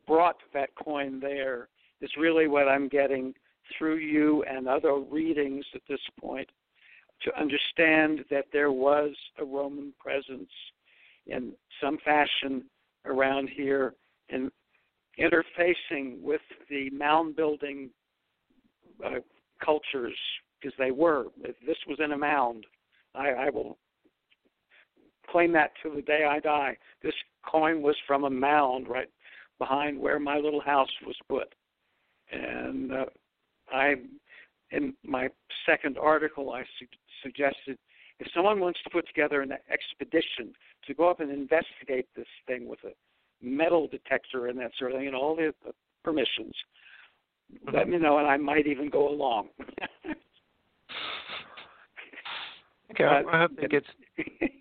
brought 0.08 0.38
that 0.54 0.70
coin 0.76 1.20
there 1.20 1.70
is 2.02 2.10
really 2.18 2.48
what 2.48 2.68
I'm 2.68 2.88
getting 2.88 3.34
through 3.78 3.98
you 3.98 4.44
and 4.44 4.68
other 4.68 5.00
readings 5.00 5.66
at 5.74 5.82
this 5.88 6.00
point 6.20 6.50
to 7.24 7.40
understand 7.40 8.26
that 8.30 8.46
there 8.52 8.72
was 8.72 9.12
a 9.40 9.46
Roman 9.46 9.94
presence 10.00 10.50
in 11.28 11.54
some 11.82 11.98
fashion 12.04 12.64
around 13.06 13.50
here 13.50 13.94
and 14.30 14.52
interfacing 15.20 16.20
with 16.22 16.42
the 16.70 16.90
mound 16.92 17.36
building 17.36 17.90
uh, 19.06 19.20
cultures 19.64 20.18
because 20.60 20.76
they 20.78 20.92
were. 20.92 21.26
If 21.44 21.56
this 21.66 21.78
was 21.88 22.00
in 22.04 22.12
a 22.12 22.18
mound. 22.18 22.66
I, 23.14 23.30
I 23.30 23.50
will 23.50 23.78
claim 25.32 25.52
that 25.54 25.72
to 25.84 25.92
the 25.94 26.02
day 26.02 26.26
I 26.28 26.40
die. 26.40 26.78
This 27.02 27.14
coin 27.50 27.82
was 27.82 27.96
from 28.08 28.24
a 28.24 28.30
mound 28.30 28.88
right 28.88 29.10
behind 29.60 30.00
where 30.00 30.20
my 30.20 30.38
little 30.38 30.62
house 30.62 30.90
was 31.06 31.16
put, 31.30 31.54
and 32.32 32.92
uh, 32.92 33.06
I, 33.72 33.96
in 34.72 34.94
my 35.04 35.30
second 35.66 35.98
article, 35.98 36.52
I 36.52 36.64
su- 36.80 36.88
suggested 37.24 37.78
if 38.20 38.28
someone 38.36 38.60
wants 38.60 38.80
to 38.84 38.90
put 38.90 39.08
together 39.08 39.42
an 39.42 39.54
expedition 39.72 40.54
to 40.88 40.94
go 40.94 41.10
up 41.10 41.20
and 41.20 41.32
investigate 41.32 42.08
this 42.16 42.28
thing 42.48 42.68
with 42.68 42.80
a 42.84 42.92
metal 43.42 43.88
detector 43.88 44.48
and 44.48 44.60
that 44.60 44.72
sort 44.78 44.92
of 44.92 45.00
thing, 45.00 45.08
and 45.08 45.16
all 45.16 45.36
the, 45.36 45.54
the 45.66 45.74
permissions, 46.04 46.54
let 47.74 47.90
me 47.90 47.98
know, 47.98 48.18
and 48.18 48.28
I 48.28 48.38
might 48.38 48.68
even 48.68 48.90
go 48.90 49.10
along. 49.10 49.50
Okay, 52.92 53.04
uh, 53.04 53.24
I 53.32 53.40
hope 53.40 53.52
it 53.58 53.72
gets 53.72 53.88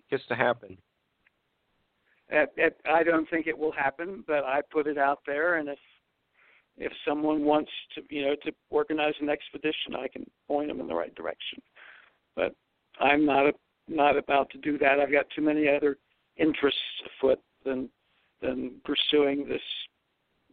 gets 0.09 0.25
to 0.27 0.35
happen. 0.35 0.77
I 2.31 3.03
don't 3.03 3.29
think 3.29 3.47
it 3.47 3.57
will 3.57 3.73
happen, 3.73 4.23
but 4.25 4.43
I 4.45 4.61
put 4.71 4.87
it 4.87 4.97
out 4.97 5.19
there, 5.25 5.55
and 5.55 5.67
if 5.67 5.79
if 6.77 6.91
someone 7.05 7.43
wants 7.43 7.69
to, 7.95 8.01
you 8.09 8.23
know, 8.23 8.35
to 8.43 8.51
organize 8.69 9.13
an 9.19 9.29
expedition, 9.29 9.95
I 9.95 10.07
can 10.07 10.25
point 10.47 10.69
them 10.69 10.79
in 10.79 10.87
the 10.87 10.95
right 10.95 11.13
direction. 11.15 11.61
But 12.35 12.55
I'm 12.99 13.25
not 13.25 13.47
a, 13.47 13.53
not 13.87 14.17
about 14.17 14.49
to 14.51 14.57
do 14.57 14.77
that. 14.77 14.99
I've 14.99 15.11
got 15.11 15.25
too 15.35 15.41
many 15.41 15.67
other 15.67 15.97
interests 16.37 16.79
afoot 17.05 17.39
than 17.65 17.89
than 18.41 18.81
pursuing 18.85 19.47
this 19.47 19.61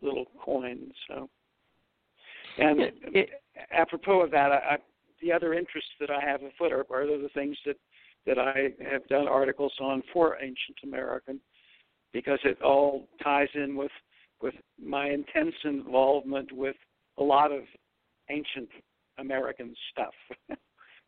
little 0.03 0.27
coin. 0.45 0.93
So, 1.09 1.31
and 2.59 2.81
it, 2.81 2.95
it, 3.05 3.31
apropos 3.73 4.21
of 4.21 4.31
that, 4.33 4.53
I, 4.53 4.77
the 5.23 5.33
other 5.33 5.55
interests 5.55 5.91
that 6.01 6.11
I 6.11 6.21
have 6.21 6.43
afoot 6.43 6.73
are, 6.73 6.87
are 6.91 7.07
the 7.07 7.31
things 7.35 7.57
that 7.67 7.77
that 8.27 8.39
I 8.39 8.71
have 8.91 9.07
done 9.09 9.27
articles 9.27 9.73
on 9.81 10.03
for 10.13 10.37
ancient 10.41 10.77
American, 10.83 11.41
because 12.13 12.39
it 12.45 12.61
all 12.63 13.09
ties 13.23 13.49
in 13.55 13.77
with 13.77 13.93
with 14.43 14.55
my 14.83 15.09
intense 15.09 15.55
involvement 15.65 16.53
with 16.53 16.77
a 17.19 17.23
lot 17.23 17.53
of 17.53 17.63
ancient 18.31 18.69
American 19.19 19.75
stuff, 19.91 20.15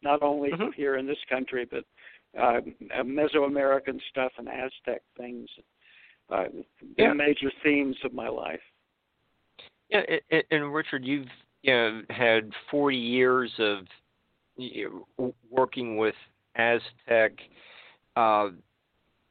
not 0.03 0.23
only 0.23 0.51
mm-hmm. 0.51 0.71
here 0.77 0.97
in 0.97 1.07
this 1.07 1.19
country, 1.29 1.67
but 1.71 1.85
uh, 2.41 2.61
Mesoamerican 3.03 4.01
stuff 4.11 4.33
and 4.39 4.49
Aztec 4.49 5.03
things. 5.17 5.49
Uh, 6.31 6.45
yeah. 6.97 7.13
major 7.13 7.51
themes 7.65 7.97
of 8.05 8.15
my 8.15 8.29
life. 8.29 8.61
Yeah, 9.89 10.03
and, 10.31 10.45
and 10.53 10.73
Richard, 10.73 11.05
you've 11.05 11.27
you 11.63 11.73
know, 11.73 12.03
had 12.09 12.51
40 12.71 12.97
years 12.97 13.51
of 13.59 13.79
working 15.51 15.97
with 15.97 16.15
Aztec 16.57 17.33
uh, 18.17 18.49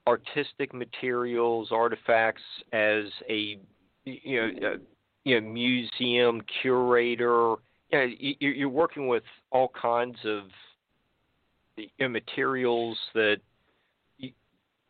artistic 0.08 0.74
materials, 0.74 1.70
artifacts 1.72 2.42
as 2.74 3.06
a 3.30 3.60
you 4.06 4.42
know, 4.42 4.68
uh, 4.68 4.78
you 5.24 5.40
know 5.40 5.48
museum 5.48 6.42
curator. 6.62 7.56
You 7.92 7.98
know, 7.98 8.08
you're 8.40 8.70
working 8.70 9.08
with 9.08 9.24
all 9.52 9.72
kinds 9.80 10.18
of 10.26 10.44
you 11.76 11.88
know, 12.00 12.10
materials 12.10 12.98
that. 13.14 13.38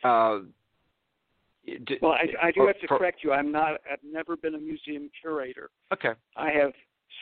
Uh, 0.04 0.40
well, 2.02 2.14
I, 2.14 2.48
I 2.48 2.52
do 2.52 2.66
have 2.66 2.80
to 2.80 2.88
correct 2.88 3.20
you. 3.24 3.32
I'm 3.32 3.52
not. 3.52 3.82
I've 3.92 4.00
never 4.04 4.38
been 4.38 4.56
a 4.56 4.60
museum 4.60 5.10
curator. 5.22 5.70
Okay. 5.94 6.14
I 6.36 6.52
have 6.52 6.72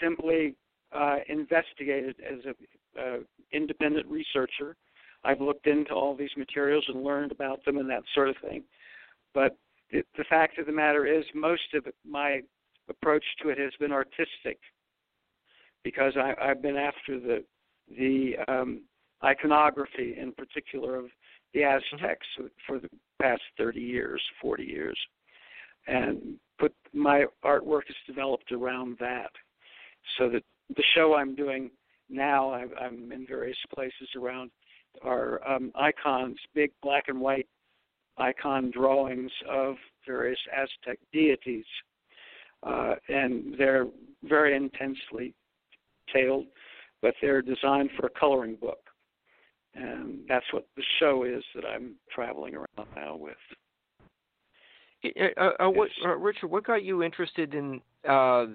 simply 0.01 0.55
uh, 0.93 1.17
investigated 1.27 2.15
as 2.25 2.45
a 2.45 2.53
uh, 2.99 3.17
independent 3.51 4.07
researcher. 4.07 4.75
I've 5.23 5.41
looked 5.41 5.67
into 5.67 5.93
all 5.93 6.15
these 6.15 6.35
materials 6.37 6.85
and 6.87 7.03
learned 7.03 7.31
about 7.31 7.63
them 7.65 7.77
and 7.77 7.89
that 7.89 8.03
sort 8.13 8.29
of 8.29 8.35
thing. 8.41 8.63
But 9.33 9.57
the, 9.91 10.03
the 10.17 10.23
fact 10.29 10.57
of 10.59 10.65
the 10.65 10.71
matter 10.71 11.05
is, 11.05 11.23
most 11.33 11.73
of 11.73 11.85
my 12.07 12.41
approach 12.89 13.23
to 13.41 13.49
it 13.49 13.57
has 13.57 13.73
been 13.79 13.91
artistic, 13.91 14.59
because 15.83 16.13
I, 16.17 16.33
I've 16.41 16.61
been 16.61 16.77
after 16.77 17.19
the 17.19 17.43
the 17.97 18.35
um, 18.49 18.81
iconography, 19.23 20.15
in 20.19 20.33
particular, 20.33 20.97
of 20.97 21.05
the 21.53 21.63
Aztecs 21.63 22.27
mm-hmm. 22.37 22.47
for 22.65 22.79
the 22.79 22.89
past 23.21 23.41
30 23.57 23.79
years, 23.79 24.21
40 24.41 24.63
years, 24.63 24.99
and 25.87 26.35
put 26.59 26.73
my 26.93 27.25
artwork 27.45 27.89
is 27.89 27.95
developed 28.05 28.51
around 28.51 28.97
that 28.99 29.31
so 30.17 30.29
that 30.29 30.43
the 30.75 30.83
show 30.95 31.15
I'm 31.15 31.35
doing 31.35 31.69
now, 32.09 32.51
I, 32.51 32.65
I'm 32.79 33.11
in 33.11 33.25
various 33.27 33.57
places 33.73 34.09
around, 34.15 34.51
are 35.03 35.45
um, 35.47 35.71
icons, 35.75 36.37
big 36.53 36.71
black 36.81 37.05
and 37.07 37.19
white 37.19 37.47
icon 38.17 38.71
drawings 38.71 39.31
of 39.49 39.75
various 40.05 40.39
Aztec 40.55 40.99
deities, 41.13 41.65
uh, 42.63 42.95
and 43.09 43.55
they're 43.57 43.87
very 44.23 44.55
intensely 44.55 45.33
tailed, 46.13 46.45
but 47.01 47.13
they're 47.21 47.41
designed 47.41 47.89
for 47.97 48.07
a 48.07 48.19
coloring 48.19 48.57
book, 48.59 48.79
and 49.75 50.19
that's 50.27 50.45
what 50.51 50.67
the 50.75 50.83
show 50.99 51.23
is 51.23 51.43
that 51.53 51.65
I'm 51.65 51.95
traveling 52.13 52.55
around 52.55 52.87
now 52.95 53.15
with. 53.15 53.35
Uh, 55.05 55.41
uh, 55.59 55.69
what, 55.69 55.89
uh, 56.03 56.15
Richard, 56.15 56.47
what 56.47 56.65
got 56.65 56.83
you 56.83 57.03
interested 57.03 57.53
in 57.53 57.81
uh, 58.09 58.47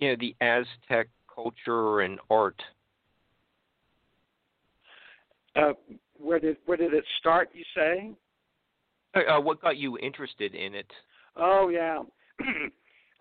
you 0.00 0.08
know 0.08 0.16
the 0.18 0.34
Aztec 0.40 1.08
culture 1.38 2.00
and 2.00 2.18
art? 2.30 2.60
Uh, 5.54 5.72
where 6.18 6.40
did 6.40 6.56
where 6.66 6.76
did 6.76 6.94
it 6.94 7.04
start? 7.20 7.48
You 7.52 7.64
say? 7.76 8.10
Uh, 9.14 9.36
uh 9.36 9.40
what 9.40 9.60
got 9.62 9.76
you 9.76 9.98
interested 9.98 10.54
in 10.54 10.74
it? 10.74 10.90
Oh 11.36 11.68
yeah, 11.68 12.02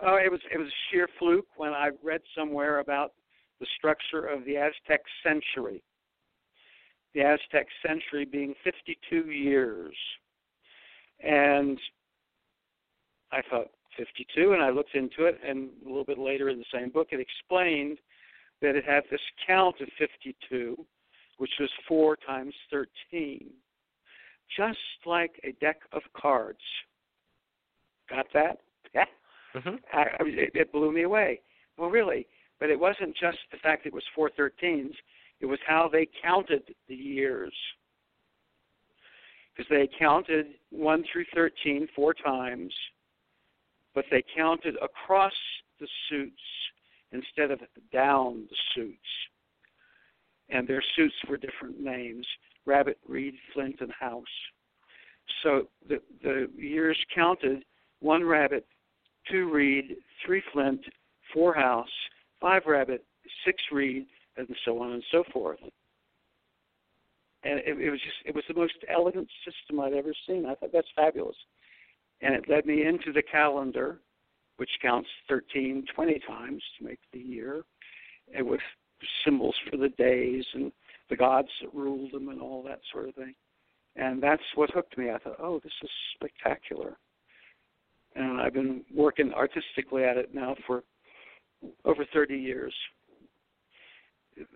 oh 0.03 0.15
it 0.23 0.31
was 0.31 0.39
it 0.53 0.57
was 0.57 0.67
sheer 0.89 1.07
fluke 1.19 1.47
when 1.57 1.73
I 1.73 1.89
read 2.03 2.21
somewhere 2.35 2.79
about 2.79 3.13
the 3.59 3.67
structure 3.77 4.25
of 4.25 4.45
the 4.45 4.57
Aztec 4.57 5.01
century. 5.23 5.83
The 7.13 7.21
Aztec 7.21 7.67
century 7.85 8.25
being 8.25 8.53
52 8.63 9.31
years, 9.31 9.95
and 11.23 11.79
I 13.31 13.41
thought 13.49 13.71
52, 13.97 14.53
and 14.53 14.61
I 14.61 14.69
looked 14.69 14.95
into 14.95 15.25
it, 15.25 15.39
and 15.45 15.69
a 15.85 15.87
little 15.87 16.05
bit 16.05 16.17
later 16.19 16.49
in 16.49 16.57
the 16.59 16.65
same 16.73 16.89
book, 16.89 17.07
it 17.11 17.19
explained 17.19 17.97
that 18.61 18.75
it 18.75 18.85
had 18.85 19.03
this 19.11 19.21
count 19.45 19.75
of 19.81 19.87
52, 19.99 20.77
which 21.37 21.51
was 21.59 21.69
4 21.87 22.17
times 22.17 22.53
13, 22.71 23.49
just 24.55 24.77
like 25.05 25.39
a 25.43 25.51
deck 25.63 25.77
of 25.91 26.01
cards. 26.19 26.59
Got 28.09 28.27
that? 28.33 28.59
Yeah. 28.93 29.05
Mm-hmm. 29.55 29.75
I, 29.93 30.01
I, 30.01 30.17
it, 30.19 30.51
it 30.53 30.71
blew 30.71 30.91
me 30.91 31.03
away. 31.03 31.41
Well, 31.77 31.89
really, 31.89 32.27
but 32.59 32.69
it 32.69 32.79
wasn't 32.79 33.15
just 33.19 33.37
the 33.51 33.57
fact 33.57 33.83
that 33.83 33.89
it 33.89 33.93
was 33.93 34.03
four 34.15 34.29
13s, 34.37 34.93
it 35.39 35.45
was 35.45 35.59
how 35.67 35.89
they 35.91 36.07
counted 36.23 36.63
the 36.87 36.95
years. 36.95 37.53
Because 39.55 39.69
they 39.69 39.89
counted 39.99 40.47
1 40.71 41.03
through 41.11 41.25
13 41.33 41.87
four 41.95 42.13
times 42.13 42.73
but 43.97 44.05
they 44.11 44.23
counted 44.37 44.75
across 44.83 45.33
the 45.79 45.87
suits 46.07 46.39
instead 47.11 47.49
of 47.49 47.59
down 47.91 48.45
the 48.47 48.55
suits. 48.75 48.99
And 50.49 50.67
their 50.67 50.83
suits 50.95 51.15
were 51.27 51.35
different 51.35 51.79
names 51.79 52.27
Rabbit, 52.67 52.99
Reed, 53.07 53.33
Flint, 53.55 53.77
and 53.79 53.91
House. 53.99 54.23
So 55.41 55.67
the, 55.89 55.99
the 56.21 56.47
years 56.55 56.95
counted 57.15 57.63
one 57.99 58.23
rabbit, 58.23 58.67
two 59.31 59.51
reed, 59.51 59.95
three 60.23 60.43
flint, 60.53 60.81
four 61.33 61.55
house, 61.55 61.89
five 62.39 62.67
rabbit, 62.67 63.03
six 63.45 63.57
reed, 63.71 64.05
and 64.37 64.47
so 64.63 64.79
on 64.79 64.91
and 64.91 65.03
so 65.11 65.23
forth. 65.33 65.57
And 67.43 67.59
it, 67.65 67.79
it 67.79 67.89
was 67.89 67.99
just 67.99 68.17
it 68.25 68.35
was 68.35 68.43
the 68.47 68.53
most 68.53 68.75
elegant 68.95 69.27
system 69.43 69.79
I'd 69.79 69.93
ever 69.93 70.13
seen. 70.27 70.45
I 70.45 70.53
thought 70.53 70.69
that's 70.71 70.87
fabulous 70.95 71.35
and 72.21 72.33
it 72.33 72.49
led 72.49 72.65
me 72.65 72.85
into 72.85 73.11
the 73.13 73.21
calendar, 73.21 73.99
which 74.57 74.69
counts 74.81 75.09
13, 75.29 75.85
20 75.93 76.19
times 76.27 76.63
to 76.77 76.85
make 76.85 76.99
the 77.13 77.19
year, 77.19 77.63
and 78.35 78.47
with 78.47 78.61
symbols 79.23 79.55
for 79.69 79.77
the 79.77 79.89
days 79.89 80.45
and 80.53 80.71
the 81.09 81.15
gods 81.15 81.49
that 81.61 81.73
ruled 81.73 82.11
them 82.11 82.29
and 82.29 82.41
all 82.41 82.63
that 82.63 82.79
sort 82.91 83.07
of 83.07 83.15
thing. 83.15 83.35
And 83.95 84.21
that's 84.21 84.41
what 84.55 84.71
hooked 84.71 84.97
me. 84.97 85.11
I 85.11 85.17
thought, 85.19 85.39
oh, 85.39 85.59
this 85.63 85.73
is 85.83 85.89
spectacular. 86.15 86.97
And 88.15 88.41
I've 88.41 88.53
been 88.53 88.83
working 88.93 89.31
artistically 89.33 90.03
at 90.03 90.17
it 90.17 90.33
now 90.33 90.55
for 90.65 90.83
over 91.85 92.05
30 92.13 92.35
years. 92.35 92.73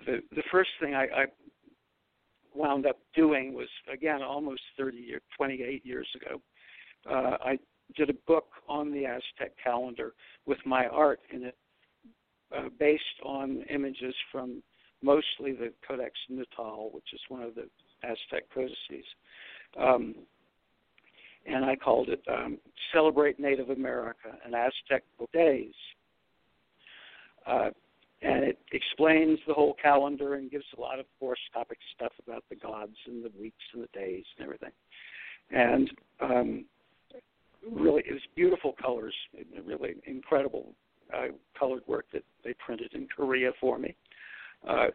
The 0.06 0.22
the 0.36 0.44
first 0.52 0.70
thing 0.80 0.94
I, 0.94 1.04
I 1.04 1.26
wound 2.54 2.86
up 2.86 3.00
doing 3.16 3.54
was 3.54 3.68
again 3.92 4.22
almost 4.22 4.62
30 4.78 4.98
years, 4.98 5.22
28 5.38 5.84
years 5.84 6.08
ago 6.16 6.40
uh, 7.10 7.38
I 7.44 7.60
did 7.96 8.10
a 8.10 8.16
book 8.28 8.48
on 8.68 8.92
the 8.92 9.06
Aztec 9.06 9.54
calendar 9.62 10.14
with 10.46 10.60
my 10.66 10.88
art 10.88 11.20
in 11.32 11.44
it, 11.44 11.58
uh, 12.56 12.70
based 12.80 13.04
on 13.24 13.64
images 13.70 14.16
from 14.32 14.62
mostly 15.02 15.52
the 15.52 15.74
Codex 15.88 16.14
Nuttall, 16.30 16.92
which 16.94 17.14
is 17.14 17.20
one 17.30 17.42
of 17.42 17.56
the 17.56 17.68
Aztec 18.04 18.50
codices. 18.54 19.06
Um, 19.80 20.16
and 21.46 21.66
I 21.66 21.76
called 21.76 22.10
it 22.10 22.22
um, 22.32 22.60
Celebrate 22.94 23.40
Native 23.40 23.70
America 23.70 24.38
and 24.46 24.54
Aztec 24.54 25.04
Days. 25.34 25.74
Uh, 27.48 27.70
and 28.22 28.44
it 28.44 28.60
explains 28.72 29.40
the 29.48 29.54
whole 29.54 29.76
calendar 29.82 30.36
and 30.36 30.52
gives 30.52 30.66
a 30.78 30.82
lot 30.82 31.00
of 31.00 31.06
horoscopic 31.20 31.80
stuff 31.96 32.12
about 32.26 32.44
the 32.50 32.56
gods 32.56 32.96
and 33.08 33.26
the 33.26 33.32
weeks 33.40 33.64
and 33.74 33.82
the 33.82 34.00
days 34.00 34.26
and 34.38 34.46
everything. 34.46 34.72
And 35.50 35.92
um, 36.22 36.66
really 37.70 38.04
it 38.08 38.14
was 38.14 38.22
beautiful 38.36 38.76
colors, 38.82 39.14
really 39.66 39.96
incredible 40.06 40.74
uh, 41.14 41.28
colored 41.58 41.84
work 41.88 42.06
that 42.14 42.24
they 42.44 42.54
printed 42.66 42.94
in 42.94 43.08
Korea 43.16 43.52
for 43.60 43.78
me. 43.78 43.96
Uh, 44.68 44.88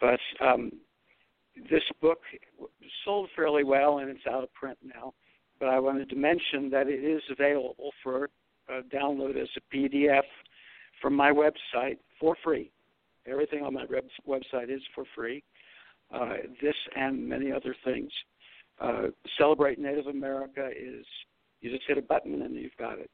but 0.00 0.20
um, 0.40 0.70
this 1.70 1.82
book 2.00 2.18
sold 3.04 3.28
fairly 3.34 3.64
well, 3.64 3.98
and 3.98 4.10
it's 4.10 4.26
out 4.28 4.42
of 4.42 4.52
print 4.54 4.78
now. 4.82 5.14
But 5.60 5.68
I 5.68 5.78
wanted 5.78 6.10
to 6.10 6.16
mention 6.16 6.68
that 6.70 6.88
it 6.88 7.04
is 7.04 7.22
available 7.30 7.90
for 8.02 8.28
uh, 8.68 8.80
download 8.92 9.40
as 9.40 9.48
a 9.56 9.76
PDF 9.76 10.22
from 11.00 11.14
my 11.14 11.30
website 11.30 11.98
for 12.18 12.36
free. 12.42 12.70
Everything 13.26 13.62
on 13.62 13.74
my 13.74 13.84
web- 13.90 14.04
website 14.28 14.74
is 14.74 14.82
for 14.94 15.04
free. 15.14 15.42
Uh, 16.12 16.34
this 16.60 16.74
and 16.96 17.26
many 17.26 17.50
other 17.50 17.74
things. 17.84 18.10
Uh, 18.80 19.04
Celebrate 19.38 19.78
Native 19.78 20.06
America 20.06 20.70
is 20.70 21.06
you 21.64 21.70
just 21.70 21.84
hit 21.88 21.96
a 21.96 22.02
button 22.02 22.42
and 22.42 22.54
you've 22.54 22.76
got 22.78 22.98
it. 22.98 23.10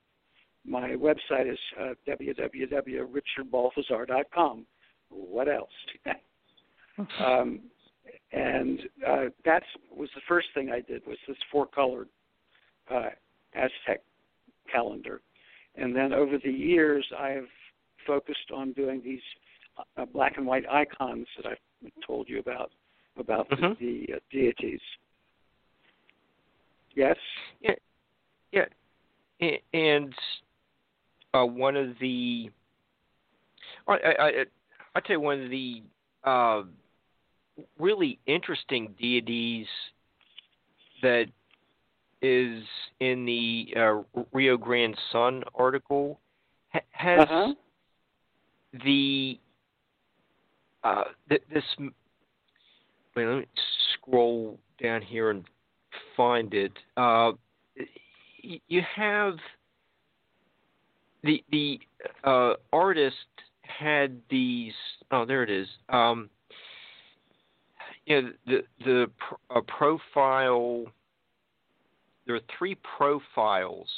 My 0.67 0.91
website 0.91 1.49
is 1.51 1.59
uh, 1.81 1.95
www.richardbalthazar.com. 2.09 4.67
What 5.09 5.49
else? 5.49 5.71
um, 7.25 7.61
and 8.33 8.81
uh, 9.07 9.27
that 9.45 9.63
was 9.95 10.09
the 10.17 10.23
first 10.27 10.49
thing 10.53 10.71
I 10.71 10.81
did 10.81 11.07
was 11.07 11.17
this 11.29 11.37
four-colored 11.53 12.09
uh, 12.91 13.11
Aztec 13.55 14.03
calendar, 14.71 15.21
and 15.77 15.95
then 15.95 16.13
over 16.13 16.37
the 16.43 16.51
years 16.51 17.07
I 17.19 17.29
have 17.31 17.47
focused 18.07 18.51
on 18.55 18.73
doing 18.73 19.03
these 19.05 19.21
uh, 19.97 20.05
black 20.05 20.37
and 20.37 20.47
white 20.47 20.69
icons 20.69 21.27
that 21.37 21.47
I've 21.47 21.57
told 22.07 22.29
you 22.29 22.41
about 22.41 22.71
about 23.17 23.49
mm-hmm. 23.51 23.73
the, 23.85 24.07
the 24.09 24.15
uh, 24.15 24.19
deities. 24.31 24.81
Yes. 26.95 27.17
Yeah, 27.61 27.75
yeah, 28.53 28.67
and 29.73 30.15
uh, 31.35 31.45
one 31.45 31.77
of 31.77 31.99
the 32.01 32.51
I, 33.87 33.93
I, 33.93 34.25
I 34.25 34.45
I'd 34.95 35.03
say 35.07 35.17
one 35.17 35.43
of 35.43 35.51
the 35.51 35.83
uh, 36.25 36.63
really 37.79 38.19
interesting 38.27 38.95
deities 39.01 39.67
that 41.03 41.27
is 42.23 42.63
in 43.01 43.25
the 43.25 43.69
uh, 43.77 44.23
Rio 44.33 44.57
Grande 44.57 44.97
Sun 45.11 45.43
article 45.55 46.21
ha- 46.73 46.81
has 46.91 47.21
uh-huh. 47.21 47.55
the 48.85 49.39
uh, 50.85 51.05
th- 51.29 51.43
this. 51.53 51.65
Wait, 51.79 53.27
let 53.27 53.39
me 53.39 53.47
scroll 53.95 54.59
down 54.83 55.03
here 55.03 55.31
and 55.31 55.45
find 56.17 56.53
it. 56.55 56.73
You 58.43 58.83
have 58.95 59.37
the 61.23 61.43
the 61.51 61.81
uh, 62.25 62.55
artist 62.73 63.17
had 63.63 64.21
these. 64.31 64.73
Oh, 65.11 65.25
there 65.25 65.43
it 65.43 65.51
is. 65.51 65.69
Um, 65.89 66.31
you 68.07 68.23
know, 68.23 68.33
the 68.47 68.63
the 68.85 69.63
profile. 69.67 70.87
There 72.27 72.37
are 72.37 72.41
three 72.59 72.77
profiles, 72.97 73.89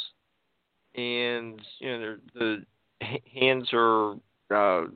and 0.94 1.60
you 1.78 1.98
know 1.98 2.16
the 2.34 2.64
hands 3.34 3.68
are 3.72 4.14
uh, 4.50 4.86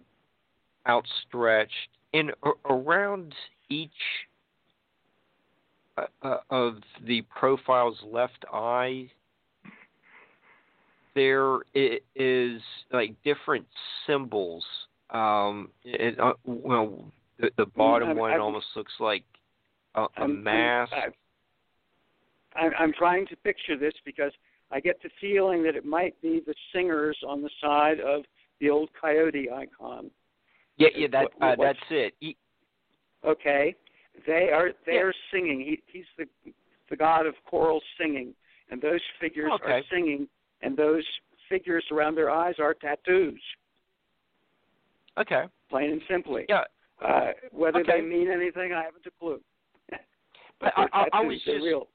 outstretched, 0.88 1.88
and 2.14 2.32
around 2.68 3.34
each 3.68 3.90
uh, 5.98 6.06
uh, 6.22 6.38
of 6.50 6.76
the 7.06 7.22
profile's 7.22 7.98
left 8.04 8.44
eye 8.52 9.10
there 11.16 11.60
is 12.14 12.60
like 12.92 13.16
different 13.24 13.66
symbols. 14.06 14.64
Um, 15.10 15.70
it, 15.82 16.20
uh, 16.20 16.34
well, 16.44 17.10
the, 17.40 17.50
the 17.56 17.66
bottom 17.66 18.10
I'm, 18.10 18.16
one 18.16 18.32
I'm, 18.34 18.42
almost 18.42 18.66
looks 18.76 18.92
like 19.00 19.24
a, 19.96 20.02
a 20.02 20.08
I'm, 20.18 20.44
mask. 20.44 20.92
I'm, 22.54 22.70
I'm 22.78 22.92
trying 22.92 23.26
to 23.28 23.36
picture 23.36 23.76
this 23.76 23.94
because 24.04 24.30
I 24.70 24.78
get 24.78 25.02
the 25.02 25.08
feeling 25.20 25.62
that 25.64 25.74
it 25.74 25.86
might 25.86 26.20
be 26.20 26.42
the 26.46 26.54
singers 26.72 27.16
on 27.26 27.42
the 27.42 27.50
side 27.62 27.98
of 27.98 28.22
the 28.60 28.68
old 28.68 28.90
coyote 29.00 29.50
icon. 29.50 30.10
Yeah, 30.76 30.88
yeah, 30.94 31.06
that 31.12 31.28
uh, 31.40 31.56
that's 31.58 31.78
it. 31.90 32.14
He, 32.20 32.36
okay, 33.26 33.74
they 34.26 34.50
are 34.52 34.72
they 34.84 34.94
yeah. 34.94 35.00
are 35.00 35.14
singing. 35.32 35.60
He, 35.60 35.82
he's 35.90 36.04
the 36.18 36.52
the 36.90 36.96
god 36.96 37.26
of 37.26 37.34
choral 37.48 37.80
singing, 37.98 38.34
and 38.70 38.82
those 38.82 39.00
figures 39.18 39.50
okay. 39.54 39.72
are 39.72 39.82
singing 39.90 40.28
and 40.62 40.76
those 40.76 41.04
figures 41.48 41.84
around 41.92 42.14
their 42.16 42.30
eyes 42.30 42.54
are 42.58 42.74
tattoos. 42.74 43.40
Okay. 45.18 45.44
Plain 45.70 45.92
and 45.92 46.02
simply. 46.08 46.44
Yeah. 46.48 46.64
Uh, 47.04 47.32
whether 47.52 47.80
Okay. 47.80 48.00
they 48.00 48.06
mean 48.06 48.30
anything, 48.30 48.72
I 48.72 48.82
haven't 48.84 49.06
a 49.06 49.10
clue. 49.18 49.40
But 50.60 50.72
I, 50.76 50.82
I, 50.82 50.86
I 51.02 51.04
tattoos, 51.10 51.28
was 51.28 51.42
just 51.44 51.64
real. 51.64 51.88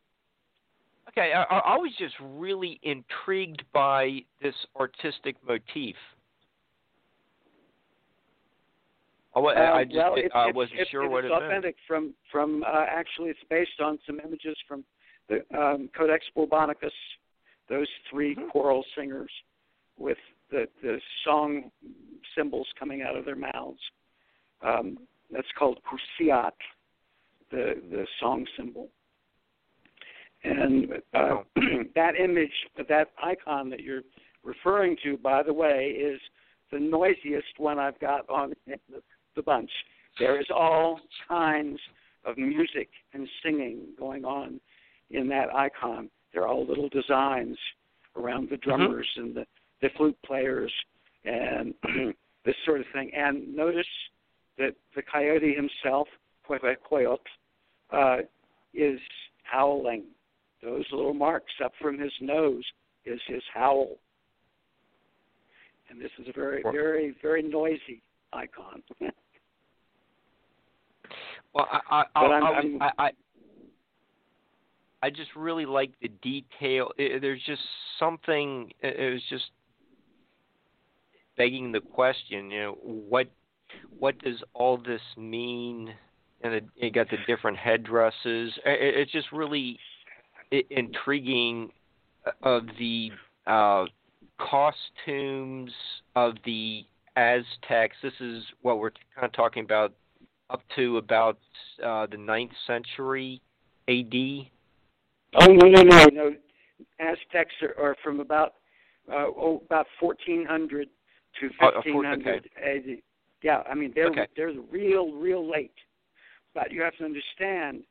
okay. 1.10 1.34
I, 1.34 1.44
I 1.44 1.58
I 1.60 1.78
was 1.78 1.92
just 1.98 2.14
really 2.22 2.80
intrigued 2.84 3.64
by 3.74 4.20
this 4.42 4.54
artistic 4.80 5.36
motif. 5.48 5.96
I, 9.36 9.40
I- 9.40 9.54
I 9.54 9.82
Um, 9.82 9.88
just 9.88 9.96
well, 9.98 10.14
it's, 10.18 10.36
I 10.36 10.48
it's, 10.50 10.56
wasn't 10.56 10.80
it's, 10.82 10.90
sure 10.92 11.04
it's 11.04 11.12
what 11.12 11.26
it 11.26 11.30
meant. 11.30 11.44
authentic 11.44 11.76
from 11.88 12.14
from 12.32 12.64
uh, 12.64 12.86
actually 12.88 13.30
it's 13.30 13.40
based 13.50 13.80
on 13.82 13.98
some 14.06 14.20
images 14.20 14.56
from 14.68 14.84
the 15.30 15.38
um, 15.58 15.90
Codex 15.98 16.26
Borbonicus, 16.36 16.92
those 17.72 17.88
3 18.10 18.36
Mhm. 18.36 18.50
choral 18.50 18.84
singers 18.96 19.32
with 19.98 20.18
the 20.50 20.68
the 20.82 21.02
song 21.24 21.72
symbols 22.36 22.68
coming 22.78 23.02
out 23.02 23.16
of 23.16 23.24
their 23.26 23.38
mouths. 23.38 23.82
Um, 24.62 25.08
that's 25.32 25.52
called 25.54 25.82
Kursiat, 25.84 26.58
the 27.50 27.82
the 27.90 28.06
song 28.20 28.46
symbol. 28.58 28.90
And 30.44 31.02
uh, 31.14 31.44
that 31.96 32.16
image, 32.20 32.58
that 32.76 33.12
icon 33.24 33.70
that 33.70 33.82
you're 33.82 34.04
referring 34.44 34.98
to, 35.04 35.18
by 35.18 35.44
the 35.44 35.54
way, 35.54 35.92
is 35.92 36.20
the 36.72 36.80
noisiest 36.80 37.58
one 37.58 37.78
I've 37.80 38.00
got 38.00 38.28
on 38.30 38.54
the, 38.66 38.80
the 39.36 39.44
bunch. 39.44 39.72
There 40.20 40.40
is 40.40 40.48
all 40.50 41.00
kinds 41.28 41.80
of 42.26 42.38
music 42.38 42.90
and 43.14 43.28
singing 43.44 43.94
going 43.98 44.26
on 44.26 44.60
in 45.12 45.28
that 45.30 45.54
icon. 45.56 46.10
There 46.34 46.44
are 46.44 46.48
all 46.48 46.66
little 46.66 46.90
designs 46.90 47.58
around 48.16 48.50
the 48.50 48.58
drummers 48.58 49.08
and 49.18 49.36
the, 49.36 49.46
the 49.82 49.90
flute 49.98 50.18
players 50.26 50.72
and 51.26 51.74
this 52.46 52.56
sort 52.66 52.82
of 52.82 52.86
thing. 52.94 53.12
And 53.16 53.56
notice 53.56 53.86
that 54.58 54.76
the 54.96 55.02
coyote 55.02 55.54
himself, 55.54 56.08
Coyote, 56.48 57.20
uh, 57.92 58.18
is 58.74 59.00
howling. 59.44 60.04
Those 60.64 60.86
little 60.92 61.14
marks 61.14 61.54
up 61.64 61.74
from 61.82 62.00
his 62.00 62.12
nose 62.22 62.64
is 63.06 63.20
his 63.28 63.44
howl. 63.54 63.98
And 65.90 66.00
this 66.00 66.12
is 66.20 66.28
a 66.30 66.34
very, 66.34 66.62
very, 66.64 67.16
very 67.22 67.42
noisy 67.44 68.02
icon. 68.34 68.84
Well, 71.54 71.68
I 71.70 72.06
I 72.16 72.24
I, 72.80 72.92
I, 72.98 73.10
I, 75.02 75.10
just 75.10 75.36
really 75.36 75.66
like 75.66 75.92
the 76.02 76.10
detail. 76.22 76.92
It, 76.98 77.22
there's 77.22 77.42
just 77.46 77.62
something. 78.00 78.72
It, 78.82 79.00
it 79.00 79.14
was 79.14 79.24
just 79.30 79.46
begging 81.38 81.72
the 81.72 81.80
question. 81.80 82.52
You 82.52 82.60
know, 82.60 82.78
what 82.82 83.28
what 83.98 84.18
does 84.20 84.42
all 84.54 84.78
this 84.78 85.02
mean? 85.18 85.94
And 86.44 86.54
it, 86.54 86.66
you 86.76 86.92
got 86.92 87.10
the 87.10 87.18
different 87.28 87.58
headdresses. 87.58 88.54
It, 88.66 88.96
it's 88.96 89.12
just 89.12 89.32
really 89.32 89.80
intriguing 90.70 91.72
of 92.44 92.64
the 92.78 93.12
uh, 93.48 93.86
costumes 94.38 95.72
of 96.16 96.36
the 96.46 96.86
Aztecs. 97.16 97.98
This 98.02 98.14
is 98.20 98.44
what 98.62 98.80
we're 98.80 98.92
kind 99.16 99.26
of 99.26 99.32
talking 99.34 99.64
about 99.64 99.94
up 100.50 100.62
to 100.76 100.98
about 100.98 101.38
uh, 101.84 102.08
the 102.08 102.18
ninth 102.18 102.52
century 102.68 103.42
A.D. 103.88 104.52
Oh 105.36 105.48
no 105.48 105.68
no 105.70 105.82
no 105.84 106.06
no! 106.12 106.36
Aztecs 107.00 107.54
are, 107.62 107.76
are 107.82 107.96
from 108.04 108.20
about 108.20 108.56
uh, 109.10 109.28
oh 109.28 109.62
about 109.66 109.88
fourteen 110.00 110.46
hundred 110.46 110.90
to 111.40 111.50
Oh, 111.62 111.68
uh, 111.68 111.72
fifteen 111.76 111.94
four- 111.94 112.06
hundred 112.06 112.50
AD. 112.62 112.98
Yeah, 113.42 113.64
I 113.70 113.74
mean 113.76 113.92
they're 113.96 114.08
Okay. 114.10 114.28
they're 114.36 114.52
real 114.70 115.14
real 115.14 115.50
late, 115.50 115.74
but 116.54 116.72
you 116.72 116.82
have 116.82 116.96
to 116.98 117.06
understand 117.06 117.84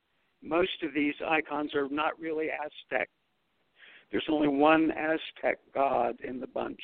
most 0.42 0.82
of 0.82 0.92
these 0.94 1.14
icons 1.26 1.74
are 1.74 1.88
not 1.88 2.18
really 2.20 2.48
Aztec. 2.50 3.08
There's 4.10 4.26
only 4.28 4.48
one 4.48 4.90
Aztec 4.90 5.58
god 5.74 6.16
in 6.22 6.40
the 6.40 6.46
bunch, 6.46 6.80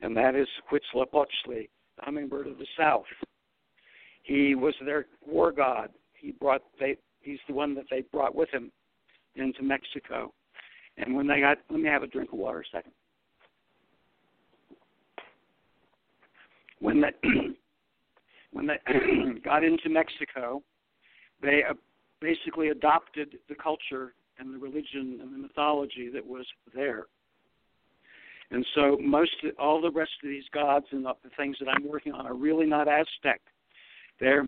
and 0.00 0.16
that 0.16 0.34
is 0.34 0.46
Huitzilopochtli, 0.70 1.68
the 1.96 2.02
hummingbird 2.02 2.46
of 2.46 2.58
the 2.58 2.66
south. 2.78 3.04
He 4.22 4.54
was 4.54 4.74
their 4.84 5.06
war 5.26 5.50
god. 5.52 5.90
He 6.14 6.32
brought 6.32 6.62
they 6.78 6.96
he's 7.20 7.38
the 7.48 7.54
one 7.54 7.74
that 7.74 7.86
they 7.90 8.02
brought 8.12 8.34
with 8.34 8.50
him 8.50 8.70
into 9.36 9.62
Mexico. 9.62 10.32
And 10.96 11.14
when 11.14 11.26
they 11.26 11.40
got, 11.40 11.58
let 11.70 11.80
me 11.80 11.88
have 11.88 12.02
a 12.02 12.06
drink 12.06 12.32
of 12.32 12.38
water 12.38 12.60
a 12.60 12.76
second. 12.76 12.92
When 16.80 17.00
they 17.00 17.08
when 18.52 18.66
they 18.66 18.78
got 19.44 19.64
into 19.64 19.88
Mexico, 19.88 20.62
they 21.42 21.62
uh, 21.68 21.74
basically 22.20 22.68
adopted 22.68 23.36
the 23.48 23.54
culture 23.54 24.14
and 24.38 24.54
the 24.54 24.58
religion 24.58 25.18
and 25.22 25.32
the 25.32 25.38
mythology 25.38 26.10
that 26.12 26.24
was 26.26 26.46
there. 26.74 27.06
And 28.50 28.64
so 28.74 28.96
most 29.00 29.32
all 29.58 29.80
the 29.80 29.90
rest 29.90 30.12
of 30.22 30.28
these 30.28 30.44
gods 30.54 30.86
and 30.92 31.04
the, 31.04 31.12
the 31.24 31.30
things 31.36 31.56
that 31.60 31.68
I'm 31.68 31.88
working 31.88 32.12
on 32.12 32.26
are 32.26 32.34
really 32.34 32.66
not 32.66 32.88
Aztec. 32.88 33.40
They're 34.20 34.46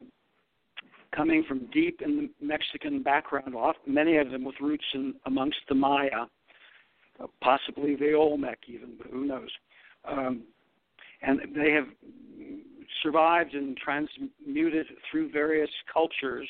coming 1.15 1.45
from 1.47 1.67
deep 1.73 2.01
in 2.03 2.17
the 2.17 2.47
Mexican 2.47 3.03
background, 3.03 3.55
many 3.87 4.17
of 4.17 4.31
them 4.31 4.45
with 4.45 4.57
roots 4.61 4.85
in 4.95 5.15
amongst 5.27 5.59
the 5.69 5.75
Maya, 5.75 6.27
possibly 7.41 7.97
the 7.97 8.13
Olmec 8.13 8.59
even, 8.69 8.95
but 8.99 9.09
who 9.11 9.27
knows. 9.27 9.51
Um, 10.05 10.43
and 11.23 11.41
they 11.55 11.73
have 11.73 11.87
survived 13.03 13.55
and 13.55 13.77
transmuted 13.77 14.87
through 15.11 15.31
various 15.31 15.71
cultures, 15.93 16.49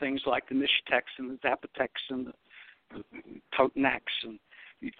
things 0.00 0.22
like 0.26 0.48
the 0.48 0.54
Mixtecs 0.54 1.18
and 1.18 1.30
the 1.30 1.48
Zapotecs 1.48 2.10
and 2.10 2.26
the, 2.28 2.32
Totonacs, 3.58 4.00
and 4.22 4.38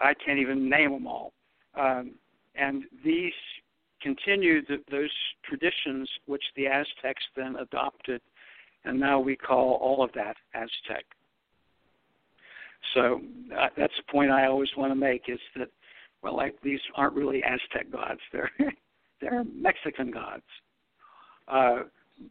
I 0.01 0.13
can't 0.13 0.37
even 0.37 0.69
name 0.69 0.91
them 0.91 1.07
all. 1.07 1.33
Um, 1.73 2.11
and 2.55 2.83
these 3.03 3.33
continued 4.01 4.65
the, 4.67 4.77
those 4.91 5.11
traditions 5.43 6.09
which 6.25 6.43
the 6.55 6.67
Aztecs 6.67 7.23
then 7.35 7.55
adopted, 7.55 8.21
and 8.85 8.99
now 8.99 9.19
we 9.19 9.35
call 9.35 9.79
all 9.81 10.03
of 10.03 10.11
that 10.13 10.35
Aztec. 10.53 11.05
So 12.93 13.21
uh, 13.57 13.67
that's 13.77 13.93
the 13.97 14.11
point 14.11 14.31
I 14.31 14.45
always 14.45 14.69
want 14.77 14.91
to 14.91 14.95
make 14.95 15.23
is 15.27 15.39
that, 15.57 15.69
well, 16.23 16.35
like 16.35 16.55
these 16.63 16.79
aren't 16.95 17.15
really 17.15 17.43
Aztec 17.43 17.91
gods; 17.91 18.21
they're 18.31 18.51
they're 19.21 19.43
Mexican 19.43 20.11
gods. 20.11 20.43
Uh, 21.47 21.83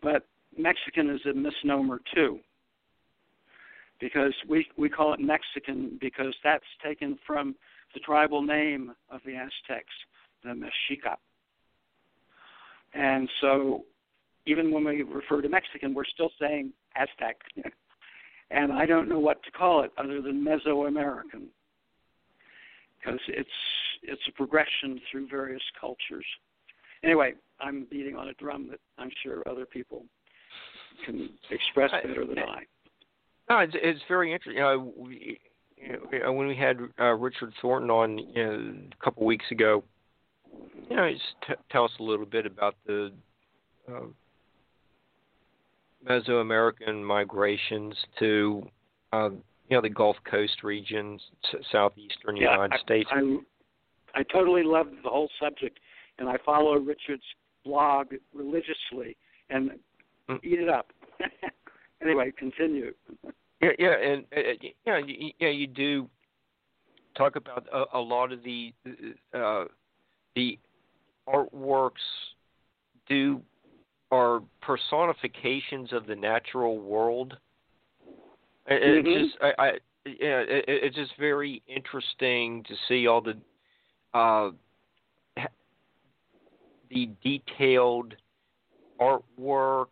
but 0.03 0.27
Mexican 0.57 1.11
is 1.11 1.21
a 1.27 1.35
misnomer 1.35 2.01
too, 2.15 2.39
because 4.01 4.35
we 4.49 4.67
we 4.77 4.89
call 4.89 5.13
it 5.13 5.21
Mexican 5.21 5.99
because 6.01 6.35
that's 6.43 6.65
taken 6.83 7.19
from 7.27 7.55
the 7.95 8.01
tribal 8.01 8.43
name 8.43 8.93
of 9.11 9.21
the 9.25 9.35
Aztecs, 9.35 9.95
the 10.45 10.51
Mexica. 10.51 11.17
And 12.95 13.29
so, 13.41 13.85
even 14.49 14.73
when 14.73 14.85
we 14.85 15.03
refer 15.03 15.43
to 15.43 15.49
Mexican, 15.49 15.95
we're 15.95 16.05
still 16.05 16.31
saying 16.41 16.73
Aztec. 16.97 17.37
and 18.51 18.73
I 18.73 18.87
don't 18.87 19.09
know 19.09 19.19
what 19.19 19.43
to 19.45 19.51
call 19.51 19.83
it 19.85 19.93
other 19.99 20.23
than 20.23 20.45
Mesoamerican, 20.45 21.49
because 22.99 23.21
it's 23.29 23.49
it's 24.03 24.23
a 24.29 24.33
progression 24.33 25.01
through 25.11 25.29
various 25.29 25.63
cultures. 25.79 26.25
Anyway, 27.05 27.35
I'm 27.61 27.87
beating 27.91 28.17
on 28.17 28.29
a 28.29 28.35
drum 28.35 28.69
that 28.71 28.81
I'm 28.97 29.11
sure 29.23 29.43
other 29.49 29.67
people 29.67 30.05
can 31.05 31.29
express 31.51 31.91
better 31.91 32.27
than 32.27 32.39
I. 32.39 32.63
No, 33.51 33.59
it's 33.59 33.75
it's 33.77 34.01
very 34.09 34.33
interesting. 34.33 34.57
You 34.57 34.63
know, 34.63 34.93
we, 34.97 35.39
you 35.77 36.21
know, 36.21 36.33
when 36.33 36.49
we 36.49 36.57
had 36.57 36.79
uh, 36.99 37.15
Richard 37.15 37.53
Thornton 37.61 37.91
on 37.91 38.19
you 38.19 38.45
know, 38.45 38.75
a 38.93 39.05
couple 39.05 39.27
weeks 39.27 39.47
ago, 39.51 39.85
you 40.89 40.97
know, 40.97 41.11
just 41.13 41.25
t- 41.47 41.55
tell 41.71 41.85
us 41.85 41.91
a 42.01 42.03
little 42.03 42.27
bit 42.27 42.47
about 42.47 42.77
the 42.87 43.13
uh, 43.89 44.07
Mesoamerican 46.07 47.03
migrations 47.03 47.95
to 48.19 48.67
uh, 49.13 49.31
you 49.31 49.77
know 49.77 49.81
the 49.81 49.89
Gulf 49.89 50.17
Coast 50.31 50.63
regions, 50.63 51.21
southeastern 51.73 52.37
Yeah, 52.37 52.53
United 52.53 52.75
I, 52.75 52.79
States. 52.79 53.09
I, 53.13 53.37
I 54.15 54.23
totally 54.33 54.63
love 54.63 54.89
the 55.03 55.11
whole 55.11 55.29
subject, 55.41 55.79
and 56.19 56.29
I 56.29 56.37
follow 56.45 56.77
Richard's 56.79 57.23
blog 57.65 58.13
religiously 58.35 59.17
and 59.51 59.73
Mm. 60.29 60.41
eat 60.43 60.61
it 60.61 60.69
up. 60.69 60.93
anyway, 62.03 62.31
continue. 62.37 62.93
Yeah, 63.63 63.71
yeah, 63.79 63.97
and 63.97 64.25
uh, 64.37 64.41
uh, 64.41 64.69
yeah, 64.87 64.99
you, 64.99 65.33
yeah, 65.39 65.49
you 65.49 65.67
do 65.67 66.09
talk 67.17 67.37
about 67.37 67.67
a, 67.73 67.85
a 67.95 67.99
lot 67.99 68.31
of 68.31 68.43
the 68.43 68.73
uh, 69.35 69.65
the 70.37 70.59
artworks 71.27 71.93
do 73.09 73.41
are 74.11 74.43
personifications 74.63 75.93
of 75.93 76.07
the 76.07 76.17
natural 76.17 76.79
world. 76.79 77.37
It, 78.67 78.83
Mhm. 78.83 79.07
It's 79.07 79.33
just, 79.33 79.43
I, 79.43 79.55
I, 79.59 79.69
yeah, 80.07 80.41
it, 80.41 80.65
it's 80.69 80.97
just 80.97 81.15
very 81.17 81.63
interesting 81.67 82.63
to 82.65 82.77
see 82.87 83.07
all 83.07 83.21
the 83.21 83.39
uh, 84.15 84.51
the 86.91 87.11
detailed 87.23 88.15
artwork. 89.01 89.89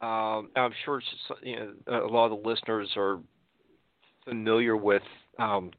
Um, 0.00 0.50
I'm 0.56 0.72
sure 0.84 1.00
you 1.42 1.56
know, 1.56 1.72
a 1.86 2.06
lot 2.06 2.32
of 2.32 2.42
the 2.42 2.48
listeners 2.48 2.90
are 2.96 3.20
familiar 4.24 4.76
with 4.76 5.02
um, 5.38 5.70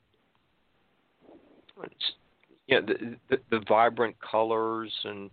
you 2.67 2.81
know, 2.81 2.85
the, 2.85 3.17
the, 3.29 3.41
the 3.51 3.65
vibrant 3.67 4.15
colors 4.19 4.91
and 5.03 5.29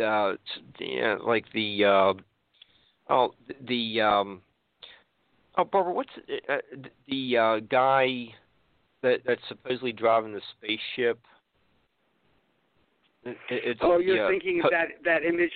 uh, 0.00 0.34
yeah, 0.78 1.16
like 1.24 1.44
the 1.52 1.84
uh, 1.84 2.12
oh 3.10 3.30
the 3.66 4.00
um, 4.00 4.42
oh 5.56 5.64
Barbara, 5.64 5.92
what's 5.92 6.10
uh, 6.48 6.56
the 7.08 7.36
uh, 7.36 7.60
guy 7.70 8.26
that 9.02 9.20
that's 9.26 9.40
supposedly 9.48 9.92
driving 9.92 10.32
the 10.32 10.40
spaceship? 10.56 11.20
It, 13.24 13.36
it's, 13.48 13.80
oh, 13.82 13.98
you're 13.98 14.16
yeah, 14.16 14.28
thinking 14.28 14.60
of 14.62 14.70
that 14.70 14.88
that 15.04 15.24
image. 15.24 15.52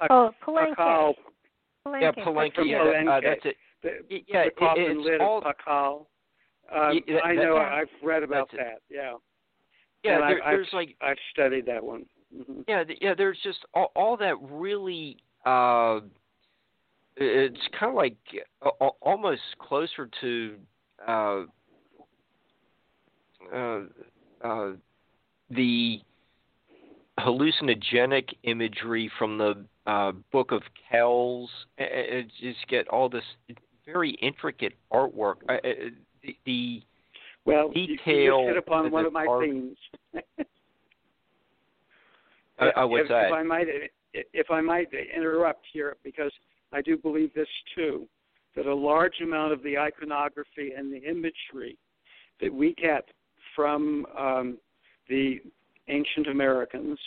Uh, 0.00 0.06
oh, 0.10 0.30
Palenque. 0.46 0.74
Pakal. 0.76 1.14
Palenque. 1.86 2.00
Yeah, 2.02 2.24
Palenque. 2.24 2.52
Yeah, 2.64 2.78
Palenque. 2.78 3.08
Uh, 3.08 3.20
that's 3.22 3.44
it. 3.44 3.56
The, 3.82 4.22
yeah, 4.26 4.44
the 4.44 4.50
coffin 4.58 4.84
it, 4.84 4.96
lid 4.96 5.20
all, 5.20 5.38
of 5.38 5.44
Pakal. 5.44 6.06
Um, 6.74 7.00
yeah, 7.06 7.16
that, 7.16 7.24
I 7.24 7.34
know. 7.34 7.54
That, 7.56 7.72
I've 7.72 7.88
read 8.02 8.22
about 8.22 8.50
that. 8.52 8.80
Yeah. 8.90 9.14
Yeah, 10.02 10.18
there, 10.18 10.42
I've, 10.42 10.54
there's 10.56 10.68
I've, 10.68 10.74
like 10.74 10.96
I've 11.02 11.18
studied 11.32 11.66
that 11.66 11.84
one. 11.84 12.06
Mm-hmm. 12.36 12.60
Yeah, 12.68 12.84
yeah. 13.00 13.14
There's 13.16 13.38
just 13.42 13.58
all, 13.74 13.90
all 13.96 14.16
that 14.18 14.34
really. 14.40 15.16
Uh, 15.44 16.00
it's 17.16 17.60
kind 17.78 17.90
of 17.90 17.96
like 17.96 18.16
uh, 18.62 18.68
almost 19.00 19.42
closer 19.58 20.08
to 20.20 20.56
uh, 21.06 21.42
uh, 23.52 23.80
uh, 24.42 24.70
the 25.50 26.00
hallucinogenic 27.18 28.28
imagery 28.44 29.10
from 29.18 29.38
the 29.38 29.64
uh, 29.86 30.12
Book 30.32 30.52
of 30.52 30.62
Kells. 30.90 31.50
It, 31.78 32.28
it 32.40 32.54
just 32.54 32.66
get 32.68 32.88
all 32.88 33.08
this 33.08 33.24
very 33.84 34.12
intricate 34.22 34.74
artwork. 34.92 35.36
Uh, 35.48 35.56
the, 36.22 36.36
the 36.46 36.82
well, 37.44 37.70
detail. 37.70 37.96
You, 38.06 38.40
you 38.40 38.46
hit 38.48 38.56
upon 38.56 38.90
one 38.90 39.06
of 39.06 39.12
my 39.12 39.26
art. 39.26 39.44
themes. 39.44 39.76
uh, 42.60 42.80
uh, 42.80 42.86
what's 42.86 43.02
if, 43.02 43.08
that? 43.08 43.26
If 43.26 43.32
I 43.32 43.42
might, 43.42 43.66
if 44.12 44.50
I 44.50 44.60
might 44.60 44.88
interrupt 45.14 45.64
here, 45.72 45.96
because 46.04 46.32
I 46.72 46.80
do 46.82 46.96
believe 46.96 47.32
this 47.34 47.48
too, 47.74 48.06
that 48.56 48.66
a 48.66 48.74
large 48.74 49.20
amount 49.22 49.52
of 49.52 49.62
the 49.62 49.78
iconography 49.78 50.72
and 50.76 50.92
the 50.92 51.02
imagery 51.08 51.76
that 52.40 52.52
we 52.52 52.74
get 52.74 53.08
from 53.54 54.06
um, 54.18 54.58
the 55.08 55.40
ancient 55.88 56.28
Americans, 56.28 56.98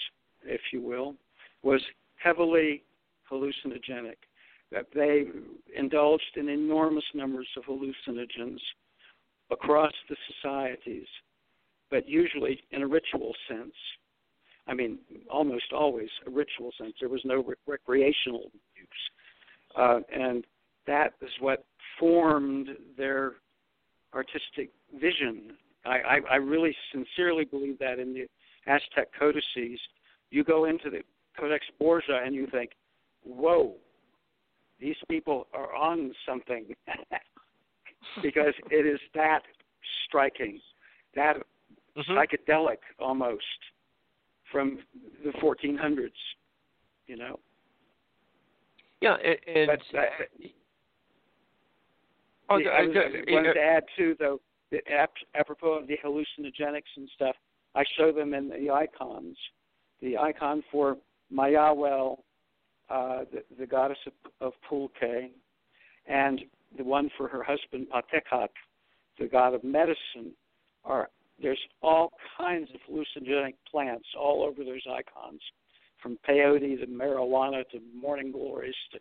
if 0.43 0.61
you 0.71 0.81
will, 0.81 1.15
was 1.63 1.81
heavily 2.15 2.83
hallucinogenic. 3.31 4.17
That 4.71 4.87
they 4.95 5.25
indulged 5.77 6.35
in 6.35 6.49
enormous 6.49 7.03
numbers 7.13 7.47
of 7.57 7.63
hallucinogens 7.65 8.59
across 9.51 9.93
the 10.09 10.15
societies, 10.33 11.05
but 11.91 12.09
usually 12.09 12.59
in 12.71 12.81
a 12.81 12.87
ritual 12.87 13.33
sense. 13.47 13.73
I 14.67 14.73
mean, 14.73 14.99
almost 15.29 15.73
always 15.73 16.09
a 16.25 16.29
ritual 16.29 16.71
sense. 16.77 16.93
There 16.99 17.09
was 17.09 17.21
no 17.25 17.43
re- 17.43 17.55
recreational 17.67 18.51
use. 18.75 19.75
Uh, 19.75 19.99
and 20.13 20.45
that 20.87 21.13
is 21.21 21.31
what 21.39 21.65
formed 21.99 22.69
their 22.97 23.33
artistic 24.13 24.69
vision. 24.99 25.53
I, 25.85 25.97
I, 25.97 26.19
I 26.31 26.35
really 26.35 26.75
sincerely 26.91 27.45
believe 27.45 27.79
that 27.79 27.99
in 27.99 28.13
the 28.13 28.27
Aztec 28.67 29.09
codices. 29.17 29.79
You 30.29 30.43
go 30.43 30.65
into 30.65 30.89
the 30.89 31.01
Codex 31.37 31.65
Borgia 31.79 32.21
and 32.23 32.33
you 32.33 32.47
think, 32.47 32.71
whoa, 33.23 33.75
these 34.79 34.95
people 35.09 35.47
are 35.53 35.75
on 35.75 36.13
something. 36.25 36.65
because 38.21 38.53
it 38.69 38.85
is 38.85 38.99
that 39.15 39.41
striking, 40.05 40.59
that 41.15 41.37
mm-hmm. 41.97 42.11
psychedelic 42.11 42.77
almost 42.99 43.43
from 44.53 44.79
the 45.25 45.31
1400s, 45.31 46.11
you 47.07 47.17
know. 47.17 47.39
Yeah, 49.01 49.17
and, 49.53 49.67
but, 49.67 49.99
uh, 49.99 50.03
oh, 52.49 52.55
I, 52.55 52.57
was, 52.57 52.95
I 52.95 53.31
wanted 53.33 53.53
to 53.55 53.59
add 53.59 53.83
too, 53.97 54.15
though, 54.17 54.39
that 54.71 54.83
apropos 55.35 55.73
of 55.73 55.87
the 55.87 55.97
hallucinogenics 56.05 56.83
and 56.95 57.09
stuff, 57.15 57.35
I 57.75 57.83
show 57.97 58.13
them 58.13 58.33
in 58.33 58.47
the 58.47 58.69
icons. 58.69 59.35
The 60.01 60.17
icon 60.17 60.63
for 60.71 60.97
Mayahuel, 61.33 62.19
uh, 62.89 63.21
the, 63.31 63.43
the 63.59 63.65
goddess 63.65 63.97
of, 64.05 64.13
of 64.39 64.53
Pulque, 64.69 65.31
and 66.07 66.41
the 66.77 66.83
one 66.83 67.09
for 67.17 67.27
her 67.27 67.43
husband 67.43 67.87
Patecat, 67.91 68.49
the 69.19 69.27
god 69.27 69.53
of 69.53 69.63
medicine, 69.63 70.31
are 70.85 71.09
there's 71.41 71.59
all 71.81 72.11
kinds 72.37 72.69
of 72.73 72.79
hallucinogenic 72.89 73.55
plants 73.69 74.05
all 74.17 74.43
over 74.43 74.63
those 74.63 74.81
icons, 74.89 75.41
from 76.01 76.17
peyote 76.27 76.79
to 76.79 76.87
marijuana 76.87 77.67
to 77.69 77.79
morning 77.99 78.31
glories 78.31 78.75
to 78.91 78.99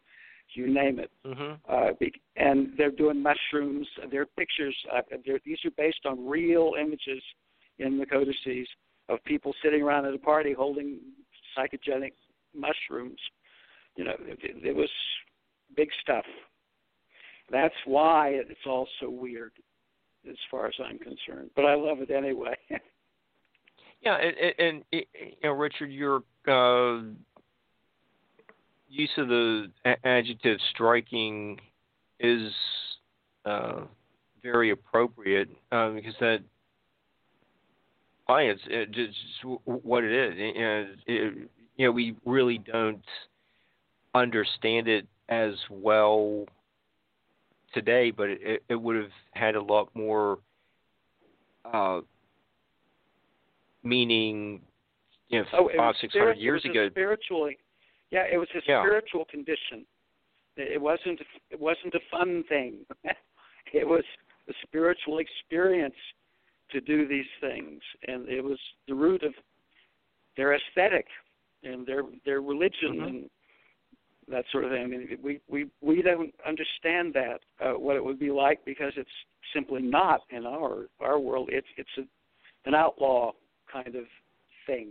you 0.55 0.73
name 0.73 0.99
it. 0.99 1.11
Mm-hmm. 1.27 1.53
Uh, 1.69 1.93
and 2.37 2.69
they're 2.77 2.91
doing 2.91 3.23
mushrooms. 3.23 3.87
Their 4.11 4.27
pictures. 4.27 4.77
Uh, 4.95 5.01
these 5.45 5.59
are 5.65 5.71
based 5.77 6.05
on 6.05 6.27
real 6.27 6.73
images 6.81 7.23
in 7.79 7.99
the 7.99 8.07
codices 8.07 8.69
of 9.09 9.23
people 9.25 9.55
sitting 9.63 9.83
around 9.83 10.07
at 10.07 10.15
a 10.15 10.19
party 10.19 10.53
holding 10.53 10.99
psychogenic 11.57 12.13
mushrooms. 12.55 13.19
You 13.97 14.05
know, 14.05 14.15
it, 14.21 14.39
it 14.43 14.77
was 14.77 14.91
big 15.77 15.89
stuff. 16.03 16.25
That's 17.51 17.75
why 17.85 18.29
it's 18.31 18.67
all 18.67 18.89
so 19.01 19.11
weird, 19.11 19.53
as 20.29 20.37
far 20.51 20.67
as 20.67 20.75
I'm 20.85 20.99
concerned. 20.99 21.51
But 21.55 21.65
I 21.65 21.75
love 21.75 22.01
it 22.01 22.11
anyway. 22.11 22.57
yeah, 24.03 24.17
and, 24.17 24.37
and, 24.37 24.55
and, 24.59 24.85
you 24.93 25.33
know, 25.45 25.53
Richard, 25.53 25.91
your 25.91 26.23
uh, 26.49 27.03
use 28.89 29.11
of 29.17 29.29
the 29.29 29.71
adjective 30.05 30.59
"striking" 30.71 31.59
is 32.21 32.53
uh, 33.45 33.81
very 34.43 34.71
appropriate 34.71 35.49
uh, 35.73 35.91
because 35.91 36.15
that 36.21 36.41
science 38.27 38.61
it 38.67 38.93
just 38.93 39.17
what 39.65 40.05
it 40.05 40.13
is. 40.13 40.33
And 40.39 40.97
it, 41.07 41.49
you 41.77 41.87
know, 41.87 41.93
we 41.93 42.17
really 42.25 42.59
don't 42.59 43.03
understand 44.15 44.89
it 44.89 45.07
as 45.29 45.55
well 45.71 46.47
today, 47.73 48.11
but 48.11 48.31
it, 48.31 48.63
it 48.69 48.75
would 48.75 48.97
have 48.97 49.11
had 49.33 49.55
a 49.55 49.63
lot 49.63 49.89
more 49.95 50.39
uh, 51.73 52.01
meaning, 53.83 54.61
you 55.29 55.41
know, 55.41 55.47
oh, 55.55 55.71
five, 55.77 55.95
six 56.01 56.15
hundred 56.15 56.39
years 56.39 56.65
ago. 56.65 56.89
Spiritually, 56.91 57.59
yeah, 58.11 58.25
it 58.33 58.39
was 58.39 58.49
a 58.55 58.61
yeah. 58.67 58.83
spiritual 58.83 59.25
condition. 59.27 59.85
It 60.57 60.81
wasn't. 60.81 61.21
It 61.51 61.61
wasn't 61.61 61.95
a 61.95 62.01
fun 62.11 62.45
thing. 62.49 62.79
it 63.73 63.87
was 63.87 64.05
a 64.49 64.53
spiritual 64.67 65.19
experience 65.19 65.95
to 66.71 66.81
do 66.81 67.07
these 67.07 67.27
things, 67.41 67.81
and 68.07 68.29
it 68.29 68.43
was 68.43 68.59
the 68.89 68.95
root 68.95 69.23
of 69.23 69.33
their 70.37 70.55
aesthetic 70.55 71.07
and 71.63 71.87
their 71.87 72.03
their 72.25 72.41
religion 72.41 72.97
mm-hmm. 72.97 73.05
and 73.05 73.31
that 74.31 74.45
sort 74.53 74.65
of 74.65 74.71
thing. 74.71 74.83
I 74.83 74.87
mean, 74.87 75.19
we 75.23 75.41
we 75.49 75.67
we 75.81 76.03
don't 76.03 76.35
understand 76.47 77.15
that 77.15 77.41
uh, 77.61 77.73
what 77.79 77.97
it 77.97 78.05
would 78.05 78.19
be 78.19 78.31
like 78.31 78.65
because 78.65 78.93
it's 78.97 79.11
simply 79.55 79.83
not 79.83 80.23
in 80.31 80.47
our 80.47 80.87
our 81.01 81.19
world. 81.19 81.49
It's 81.53 81.67
it's 81.77 81.91
a, 81.99 82.03
an 82.69 82.75
outlaw 82.75 83.33
kind 83.73 83.95
of 83.95 84.05
thing, 84.67 84.91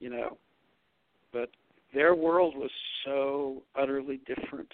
you 0.00 0.10
know. 0.10 0.38
But 1.32 1.50
their 1.92 2.14
world 2.14 2.56
was 2.56 2.70
so 3.04 3.62
utterly 3.76 4.20
different. 4.26 4.70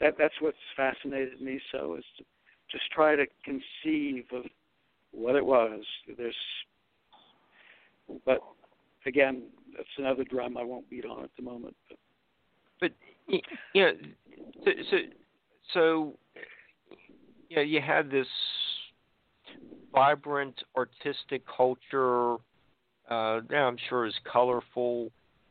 That 0.00 0.14
that's 0.18 0.34
what's 0.40 0.56
fascinated 0.76 1.40
me 1.40 1.60
so 1.72 1.96
is 1.96 2.04
to 2.18 2.24
just 2.70 2.90
try 2.90 3.16
to 3.16 3.26
conceive 3.44 4.24
of 4.32 4.44
what 5.12 5.36
it 5.36 5.44
was. 5.44 5.82
There's, 6.16 6.34
but 8.24 8.40
again, 9.06 9.44
that's 9.76 9.88
another 9.98 10.24
drum 10.24 10.56
I 10.56 10.64
won't 10.64 10.88
beat 10.90 11.04
on 11.04 11.24
at 11.24 11.30
the 11.36 11.42
moment. 11.42 11.76
But, 11.88 11.98
but 12.80 12.90
you 13.28 13.40
know, 13.74 13.92
so, 14.64 14.70
so, 14.90 14.96
so 15.72 16.18
you 17.48 17.56
know, 17.56 17.62
you 17.62 17.80
had 17.80 18.10
this 18.10 18.26
vibrant 19.94 20.62
artistic 20.76 21.42
culture. 21.46 22.34
Uh, 23.10 23.40
I'm 23.54 23.76
sure 23.88 24.06
is 24.06 24.14
colorful. 24.30 25.10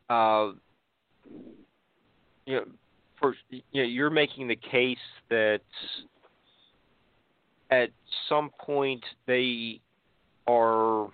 Uh, 0.10 0.52
you 2.46 2.58
know, 2.58 2.66
for 3.20 3.34
you 3.50 3.62
know, 3.74 3.84
you're 3.84 4.10
making 4.10 4.48
the 4.48 4.56
case 4.56 4.98
that 5.30 5.62
at 7.72 7.90
some 8.30 8.52
point 8.60 9.04
they 9.26 9.80
are 10.48 11.08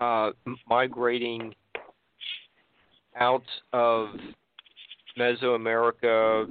uh, 0.00 0.30
migrating 0.68 1.54
out 3.18 3.44
of 3.72 4.08
Mesoamerica. 5.18 6.48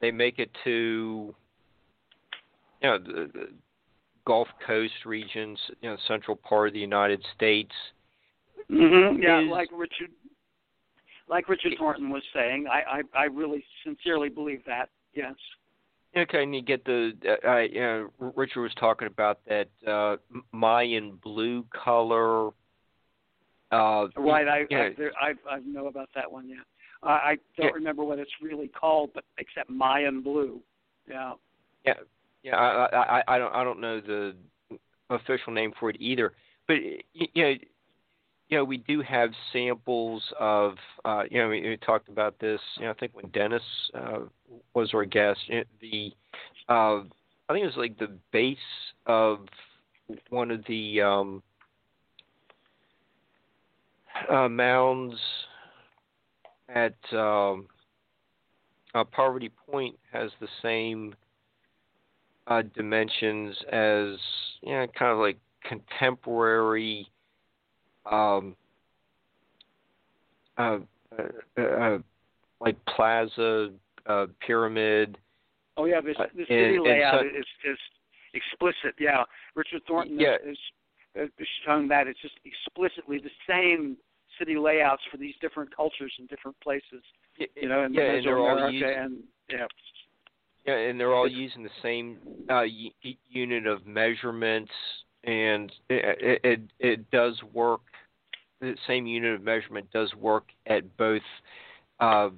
They 0.00 0.10
make 0.10 0.38
it 0.38 0.50
to 0.64 1.34
you 2.82 2.88
know 2.88 2.98
the, 2.98 3.30
the 3.32 3.48
Gulf 4.24 4.48
Coast 4.66 4.92
regions, 5.04 5.58
you 5.80 5.90
know, 5.90 5.96
central 6.06 6.36
part 6.36 6.68
of 6.68 6.74
the 6.74 6.80
United 6.80 7.24
States. 7.34 7.72
Mm-hmm. 8.70 9.22
Yeah, 9.22 9.42
Is- 9.42 9.48
like 9.50 9.68
Richard, 9.72 10.10
like 11.28 11.48
Richard 11.48 11.74
Thornton 11.78 12.10
was 12.10 12.22
saying, 12.34 12.66
I, 12.70 12.98
I 12.98 13.22
I 13.22 13.24
really 13.24 13.64
sincerely 13.84 14.28
believe 14.28 14.62
that. 14.66 14.90
Yes. 15.14 15.34
Okay, 16.14 16.42
and 16.42 16.54
you 16.54 16.60
get 16.60 16.84
the 16.84 17.12
uh, 17.26 17.48
uh, 17.48 17.58
you 17.60 17.80
know, 17.80 18.10
Richard 18.36 18.60
was 18.60 18.74
talking 18.78 19.08
about 19.08 19.40
that 19.48 19.68
uh, 19.86 20.16
Mayan 20.52 21.18
blue 21.22 21.64
color. 21.72 22.50
Uh, 23.72 24.08
Right. 24.16 24.46
I 24.46 24.66
yeah, 24.70 24.78
I, 24.82 24.94
there, 24.96 25.12
I 25.20 25.34
I 25.50 25.58
know 25.60 25.86
about 25.86 26.10
that 26.14 26.30
one. 26.30 26.48
Yeah. 26.48 26.56
I 27.02 27.08
I 27.08 27.38
don't 27.56 27.66
Yeah. 27.68 27.72
remember 27.72 28.04
what 28.04 28.18
it's 28.18 28.30
really 28.40 28.68
called, 28.68 29.10
but 29.14 29.24
except 29.38 29.70
Mayan 29.70 30.20
blue. 30.20 30.60
Yeah. 31.08 31.32
Yeah, 31.84 31.94
yeah. 32.44 32.56
I, 32.56 32.86
I 33.18 33.22
I- 33.26 33.38
don't 33.38 33.54
I 33.54 33.64
don't 33.64 33.80
know 33.80 34.00
the 34.00 34.36
official 35.10 35.52
name 35.52 35.72
for 35.80 35.90
it 35.90 35.96
either, 35.98 36.32
but 36.68 36.74
you 37.12 37.28
know, 37.42 37.54
you 38.48 38.58
know, 38.58 38.64
we 38.64 38.76
do 38.76 39.00
have 39.00 39.30
samples 39.52 40.22
of 40.38 40.76
uh, 41.04 41.24
you 41.30 41.38
know 41.40 41.48
we, 41.48 41.62
we 41.62 41.76
talked 41.78 42.08
about 42.08 42.38
this. 42.38 42.60
You 42.76 42.84
know, 42.84 42.90
I 42.90 42.94
think 42.94 43.16
when 43.16 43.28
Dennis 43.30 43.62
uh, 43.94 44.20
was 44.74 44.92
our 44.94 45.04
guest, 45.06 45.40
the 45.80 46.12
uh, 46.68 47.00
I 47.48 47.52
think 47.52 47.64
it 47.64 47.66
was 47.66 47.76
like 47.76 47.98
the 47.98 48.12
base 48.32 48.58
of 49.06 49.48
one 50.28 50.50
of 50.50 50.64
the 50.66 51.00
um, 51.00 51.42
uh, 54.30 54.48
mounds 54.48 55.14
at 56.68 56.94
um, 57.12 57.66
uh, 58.94 59.04
Poverty 59.04 59.50
Point 59.70 59.96
has 60.12 60.30
the 60.40 60.48
same 60.62 61.14
uh, 62.46 62.62
dimensions 62.74 63.56
as 63.70 64.16
you 64.62 64.72
know, 64.72 64.86
kind 64.98 65.12
of 65.12 65.18
like 65.18 65.38
contemporary 65.68 67.06
um, 68.10 68.56
uh, 70.58 70.78
uh, 71.58 71.60
uh, 71.62 71.98
like 72.60 72.76
plaza 72.86 73.70
uh, 74.06 74.26
pyramid. 74.44 75.18
Oh 75.76 75.84
yeah. 75.84 76.00
This 76.00 76.16
Uh, 76.18 76.24
the 76.34 76.40
and- 76.40 76.48
city 76.48 76.74
and 76.76 76.84
layout 76.84 77.20
so- 77.20 77.26
is 77.26 77.46
is 77.64 77.78
explicit. 78.34 78.94
Yeah. 78.98 79.24
Richard 79.54 79.82
Thornton 79.86 80.18
Yeah. 80.18 80.36
is, 80.44 80.52
is 80.52 80.58
is 81.14 81.30
showing 81.64 81.88
that 81.88 82.06
it's 82.06 82.20
just 82.20 82.34
explicitly 82.44 83.18
the 83.18 83.30
same 83.48 83.96
city 84.38 84.56
layouts 84.56 85.02
for 85.10 85.16
these 85.16 85.34
different 85.40 85.74
cultures 85.74 86.12
in 86.18 86.26
different 86.26 86.58
places. 86.60 87.02
You 87.38 87.68
know, 87.68 87.84
in 87.84 87.94
yeah, 87.94 88.12
and 88.12 88.26
they're 88.26 88.38
all 88.38 88.70
using, 88.70 88.88
and 88.88 89.18
yeah. 89.48 89.66
yeah, 90.66 90.74
and 90.74 90.98
they're 90.98 91.14
all 91.14 91.28
using 91.28 91.62
the 91.62 91.70
same 91.82 92.18
uh, 92.48 92.64
y- 92.64 92.92
y- 93.04 93.16
unit 93.28 93.66
of 93.66 93.86
measurements, 93.86 94.72
and 95.24 95.72
it, 95.88 96.40
it 96.44 96.60
it 96.78 97.10
does 97.10 97.40
work. 97.52 97.80
The 98.60 98.76
same 98.86 99.06
unit 99.06 99.34
of 99.34 99.42
measurement 99.42 99.90
does 99.92 100.14
work 100.14 100.44
at 100.66 100.96
both 100.96 101.22
uh, 102.00 102.30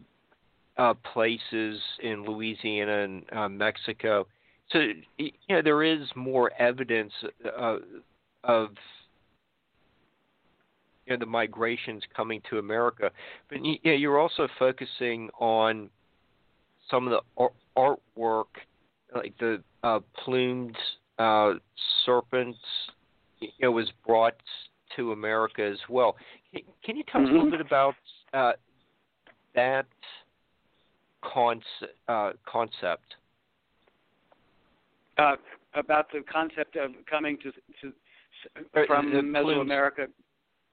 uh, 0.76 0.94
places 1.12 1.80
in 2.02 2.24
Louisiana 2.24 3.02
and 3.02 3.24
uh, 3.32 3.48
Mexico. 3.48 4.26
So 4.70 4.80
you 5.18 5.30
know 5.48 5.62
there 5.62 5.82
is 5.82 6.06
more 6.16 6.50
evidence 6.58 7.12
uh, 7.58 7.76
of 8.44 8.68
you 11.06 11.12
know 11.12 11.18
the 11.18 11.26
migrations 11.26 12.02
coming 12.16 12.40
to 12.50 12.58
America, 12.58 13.10
but 13.48 13.60
y- 13.60 13.78
yeah, 13.82 13.92
you're 13.92 14.18
also 14.18 14.48
focusing 14.58 15.28
on 15.38 15.90
some 16.90 17.06
of 17.06 17.12
the 17.12 17.20
ar- 17.76 17.96
artwork, 18.16 18.44
like 19.14 19.34
the 19.38 19.62
uh, 19.82 20.00
plumed 20.24 20.76
uh, 21.18 21.52
serpents, 22.04 22.58
you 23.40 23.48
know, 23.60 23.70
was 23.70 23.90
brought 24.06 24.34
to 24.96 25.12
America 25.12 25.62
as 25.62 25.78
well. 25.88 26.16
Can, 26.52 26.62
can 26.84 26.96
you 26.96 27.04
tell 27.10 27.22
us 27.22 27.28
a 27.28 27.32
little 27.32 27.46
Mhm. 27.48 27.52
bit 27.52 27.60
about 27.60 27.94
uh, 28.32 28.52
that 29.54 29.86
concept? 31.22 31.92
Uh, 32.08 32.32
concept? 32.46 33.16
uh, 35.18 35.36
about 35.74 36.10
the 36.12 36.20
concept 36.22 36.76
of 36.76 36.90
coming 37.08 37.36
to, 37.38 37.52
to 37.80 37.92
from 38.86 39.12
the. 39.12 39.18
Mesoamerica. 39.18 40.08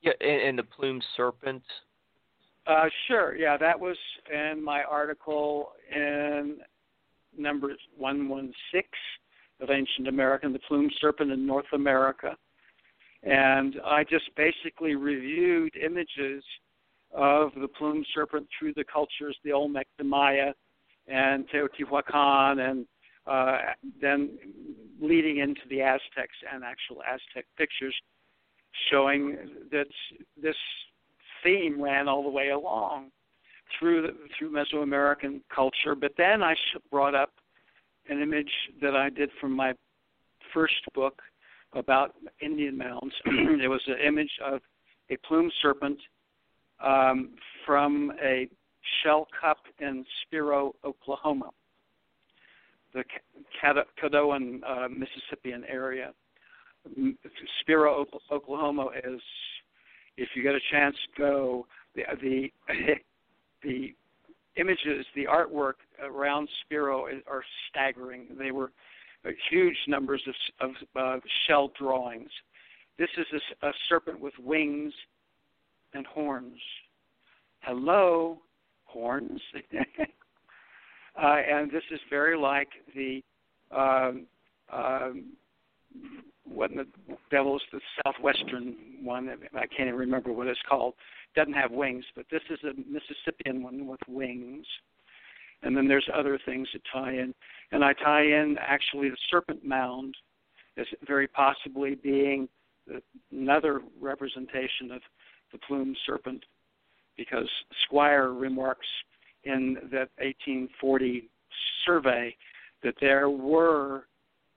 Yeah, 0.02 0.14
and, 0.20 0.42
and 0.42 0.60
the 0.60 0.64
plume 0.64 1.02
serpent. 1.16 1.64
Uh, 2.68 2.86
sure, 3.08 3.36
yeah, 3.36 3.58
that 3.58 3.80
was 3.80 3.98
in 4.32 4.64
my 4.64 4.84
article 4.84 5.72
in 5.94 6.58
number 7.38 7.74
116 7.98 8.84
of 9.62 9.70
Ancient 9.70 10.08
America, 10.08 10.48
the 10.52 10.60
plume 10.68 10.90
serpent 11.00 11.32
in 11.32 11.46
North 11.46 11.72
America. 11.74 12.36
And 13.24 13.76
I 13.86 14.04
just 14.04 14.26
basically 14.36 14.96
reviewed 14.96 15.76
images 15.76 16.44
of 17.14 17.52
the 17.60 17.68
plume 17.68 18.04
serpent 18.14 18.48
through 18.58 18.74
the 18.74 18.84
cultures, 18.92 19.38
the 19.44 19.52
Olmec, 19.52 19.88
the 19.98 20.04
Maya, 20.04 20.54
and 21.08 21.46
Teotihuacan, 21.50 22.60
and 22.60 22.86
uh, 23.32 23.58
then 24.02 24.38
leading 25.00 25.38
into 25.38 25.62
the 25.70 25.82
Aztecs 25.82 26.36
and 26.52 26.64
actual 26.64 27.02
Aztec 27.04 27.46
pictures 27.58 27.96
showing 28.92 29.38
that 29.72 29.88
this 30.42 30.56
theme 31.44 31.82
ran 31.82 32.08
all 32.08 32.24
the 32.24 32.30
way 32.30 32.50
along 32.50 33.10
through 33.80 34.02
the, 34.02 34.10
through 34.38 34.52
Mesoamerican 34.52 35.42
culture. 35.54 35.96
But 35.96 36.12
then 36.18 36.44
I 36.44 36.56
brought 36.92 37.16
up 37.16 37.32
an 38.10 38.22
image 38.22 38.52
that 38.82 38.96
I 38.96 39.10
did 39.10 39.30
from 39.40 39.54
my 39.54 39.74
first 40.54 40.84
book 40.94 41.22
about 41.74 42.16
Indian 42.42 42.78
mounds. 42.78 43.14
it 43.26 43.70
was 43.70 43.82
an 43.88 43.98
image 44.06 44.32
of 44.44 44.60
a 45.10 45.18
plumed 45.26 45.54
serpent 45.62 46.00
um, 46.84 47.30
from 47.66 48.12
a 48.22 48.50
shell 49.02 49.28
cup 49.40 49.60
in 49.80 50.06
Spiro, 50.22 50.74
Oklahoma, 50.84 51.52
the 52.94 53.04
Cad- 53.60 53.86
Caddoan, 54.02 54.62
uh, 54.66 54.88
Mississippian 54.90 55.64
area. 55.66 56.14
Spiro, 57.62 58.06
Oklahoma 58.32 58.90
is, 59.04 59.22
if 60.18 60.30
you 60.36 60.44
get 60.44 60.56
a 60.56 60.60
chance, 60.72 60.96
go. 61.18 61.68
The 61.96 62.04
the 62.22 62.52
the 63.64 63.94
images, 64.58 65.06
the 65.16 65.26
artwork 65.26 65.76
around 66.04 66.50
Spiro 66.66 67.08
are 67.28 67.44
staggering. 67.70 68.28
They 68.38 68.52
were 68.52 68.72
uh, 69.26 69.30
huge 69.50 69.78
numbers 69.88 70.22
of, 70.60 70.70
of 70.70 70.76
uh, 70.96 71.20
shell 71.48 71.72
drawings. 71.80 72.30
This 72.98 73.10
is 73.18 73.42
a, 73.62 73.68
a 73.68 73.74
serpent 73.90 74.20
with 74.20 74.34
wings 74.40 74.94
and 75.94 76.06
horns. 76.08 76.60
Hello, 77.60 78.40
horns. 78.86 79.42
uh, 81.16 81.38
and 81.48 81.72
this 81.72 81.84
is 81.92 82.00
very 82.10 82.38
like 82.38 82.70
the 82.96 83.24
um, 83.72 84.26
um, 84.72 85.34
what 86.46 86.72
in 86.72 86.78
the 86.78 86.88
devil's 87.30 87.62
the 87.72 87.80
southwestern 88.04 88.76
one. 89.04 89.30
I 89.54 89.68
can't 89.68 89.88
even 89.88 89.96
remember 89.96 90.32
what 90.32 90.48
it's 90.48 90.60
called. 90.68 90.94
Doesn't 91.36 91.54
have 91.54 91.72
wings, 91.72 92.06
but 92.16 92.26
this 92.30 92.42
is 92.50 92.60
a 92.64 92.74
Mississippian 92.90 93.64
one 93.64 93.88
with 93.88 94.02
wings. 94.08 94.66
And 95.64 95.78
then 95.78 95.88
there's 95.88 96.08
other 96.14 96.40
things 96.46 96.68
that 96.74 96.82
tie 96.92 97.12
in, 97.12 97.34
and 97.72 97.84
I 97.84 97.94
tie 97.94 98.24
in 98.24 98.58
actually 98.60 99.10
the 99.10 99.18
serpent 99.30 99.64
mound 99.64 100.16
as 100.78 100.88
very 101.06 101.28
possibly 101.28 101.96
being 101.96 102.50
another 103.32 103.82
representation 104.00 104.92
of 104.92 105.02
the 105.52 105.60
plumed 105.60 105.98
serpent, 106.06 106.44
because 107.16 107.48
Squier 107.86 108.40
remarks 108.40 108.88
in 109.44 109.76
that 109.92 110.10
1840 110.20 111.30
survey 111.86 112.36
that 112.84 112.96
there 113.00 113.30
were 113.30 114.06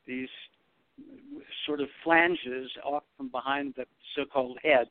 these 0.06 0.28
sort 1.66 1.80
of 1.80 1.88
flanges 2.02 2.70
off 2.84 3.02
from 3.16 3.28
behind 3.28 3.74
the 3.76 3.84
so-called 4.16 4.58
head, 4.62 4.88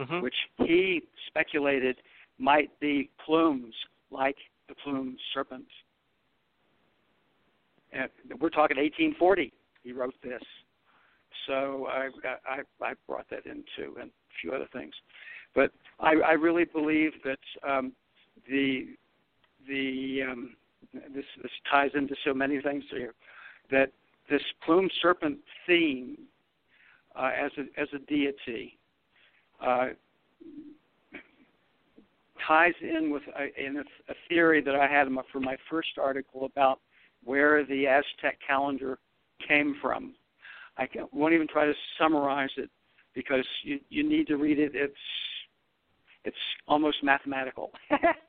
Mm-hmm. 0.00 0.20
which 0.20 0.34
he 0.58 1.02
speculated 1.26 1.96
might 2.38 2.70
be 2.78 3.10
plumes 3.26 3.74
like 4.12 4.36
the 4.68 4.74
plumed 4.84 5.18
serpent. 5.34 5.66
And 7.92 8.08
we're 8.40 8.50
talking 8.50 8.76
1840. 8.76 9.52
He 9.82 9.92
wrote 9.92 10.14
this, 10.22 10.40
so 11.48 11.88
I 11.90 12.10
I, 12.48 12.60
I 12.80 12.92
brought 13.08 13.28
that 13.30 13.44
into 13.46 13.98
and 14.00 14.10
a 14.10 14.34
few 14.40 14.52
other 14.52 14.68
things, 14.72 14.92
but 15.52 15.72
I, 15.98 16.14
I 16.24 16.32
really 16.34 16.64
believe 16.64 17.12
that 17.24 17.68
um, 17.68 17.92
the 18.48 18.88
the 19.68 20.22
um, 20.30 20.56
this 21.14 21.24
this 21.42 21.52
ties 21.70 21.90
into 21.94 22.14
so 22.24 22.32
many 22.32 22.60
things 22.60 22.84
here 22.90 23.14
that 23.70 23.92
this 24.30 24.42
plumed 24.64 24.92
serpent 25.00 25.38
theme 25.66 26.16
uh, 27.16 27.30
as 27.38 27.50
a 27.58 27.80
as 27.80 27.88
a 27.94 27.98
deity 28.10 28.78
uh, 29.64 29.88
ties 32.46 32.74
in 32.80 33.10
with 33.10 33.22
a, 33.38 33.66
in 33.66 33.78
a, 33.78 33.80
a 34.10 34.14
theory 34.28 34.62
that 34.62 34.74
I 34.74 34.86
had 34.86 35.08
for 35.30 35.40
my 35.40 35.56
first 35.70 35.98
article 36.00 36.44
about 36.44 36.80
where 37.24 37.64
the 37.64 37.86
Aztec 37.86 38.38
calendar 38.46 38.98
came 39.46 39.76
from. 39.82 40.14
I 40.76 40.88
won't 41.12 41.34
even 41.34 41.48
try 41.48 41.66
to 41.66 41.74
summarize 41.98 42.50
it 42.56 42.70
because 43.14 43.44
you 43.62 43.80
you 43.90 44.08
need 44.08 44.28
to 44.28 44.36
read 44.36 44.58
it. 44.58 44.72
It's 44.74 44.94
it's 46.24 46.36
almost 46.66 47.02
mathematical, 47.02 47.72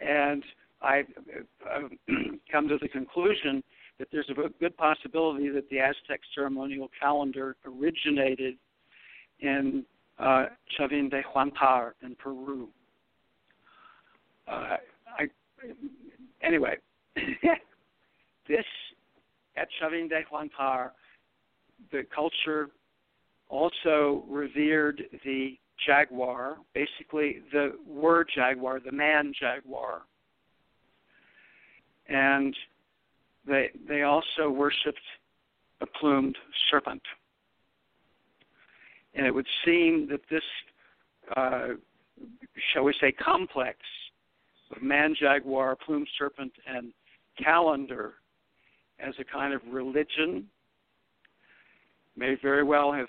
and 0.00 0.42
I've 0.80 1.06
uh, 1.68 1.88
come 2.52 2.68
to 2.68 2.78
the 2.80 2.88
conclusion 2.88 3.62
that 3.98 4.08
there's 4.12 4.30
a 4.30 4.48
good 4.60 4.76
possibility 4.76 5.48
that 5.48 5.68
the 5.70 5.80
Aztec 5.80 6.20
ceremonial 6.34 6.88
calendar 7.00 7.56
originated 7.66 8.54
in 9.40 9.84
uh, 10.18 10.46
Chavin 10.78 11.10
de 11.10 11.22
Huantar 11.22 11.92
in 12.02 12.14
Peru. 12.14 12.68
Uh, 14.46 14.76
I, 15.18 15.28
anyway, 16.42 16.76
this 18.48 18.64
at 19.56 19.68
Chavin 19.80 20.08
de 20.08 20.22
Huantar, 20.32 20.90
the 21.90 22.02
culture 22.14 22.70
also 23.48 24.24
revered 24.28 25.02
the 25.24 25.58
jaguar, 25.86 26.56
basically 26.74 27.40
the 27.52 27.72
word 27.86 28.28
jaguar, 28.34 28.80
the 28.80 28.92
man 28.92 29.32
jaguar. 29.38 30.02
And 32.08 32.54
they 33.46 33.70
they 33.86 34.02
also 34.02 34.50
worshipped 34.50 34.98
a 35.80 35.86
plumed 35.86 36.36
serpent. 36.70 37.02
And 39.14 39.26
it 39.26 39.34
would 39.34 39.46
seem 39.64 40.08
that 40.10 40.20
this, 40.30 40.42
uh, 41.36 41.68
shall 42.72 42.84
we 42.84 42.94
say, 43.00 43.12
complex 43.12 43.78
of 44.74 44.82
man 44.82 45.14
jaguar, 45.18 45.76
plumed 45.76 46.08
serpent, 46.18 46.52
and 46.66 46.92
calendar 47.42 48.14
as 49.00 49.14
a 49.18 49.24
kind 49.24 49.54
of 49.54 49.60
religion 49.70 50.46
may 52.16 52.36
very 52.42 52.64
well 52.64 52.92
have 52.92 53.06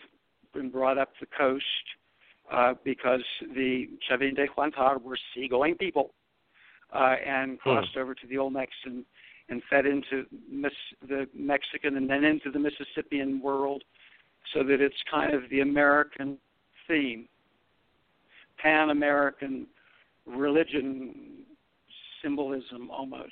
been 0.54 0.70
brought 0.70 0.98
up 0.98 1.10
the 1.20 1.26
coast 1.38 1.64
uh, 2.52 2.74
because 2.84 3.24
the 3.56 3.90
Chavin 4.10 4.36
de 4.36 4.48
Huantar 4.48 5.02
were 5.02 5.18
seagoing 5.34 5.76
people 5.76 6.14
uh, 6.94 7.16
and 7.26 7.52
hmm. 7.52 7.70
crossed 7.70 7.94
hmm. 7.94 8.00
over 8.00 8.16
to 8.16 8.28
the 8.28 8.36
Olmecs 8.36 8.68
and, 8.86 9.06
and 9.50 9.62
fed 9.70 9.86
into 9.86 10.26
Miss, 10.52 10.72
the 11.08 11.28
Mexican 11.34 11.98
and 11.98 12.10
then 12.10 12.24
into 12.24 12.52
the 12.52 12.60
Mississippian 12.60 13.42
world 13.42 13.84
so 14.54 14.64
that 14.64 14.82
it's 14.82 14.96
kind 15.12 15.34
of 15.34 15.44
the 15.50 15.62
American 15.62 16.38
theme, 16.88 17.28
Pan 18.58 18.90
American 18.90 19.68
religion 20.26 21.46
symbolism 22.22 22.90
almost. 22.92 23.32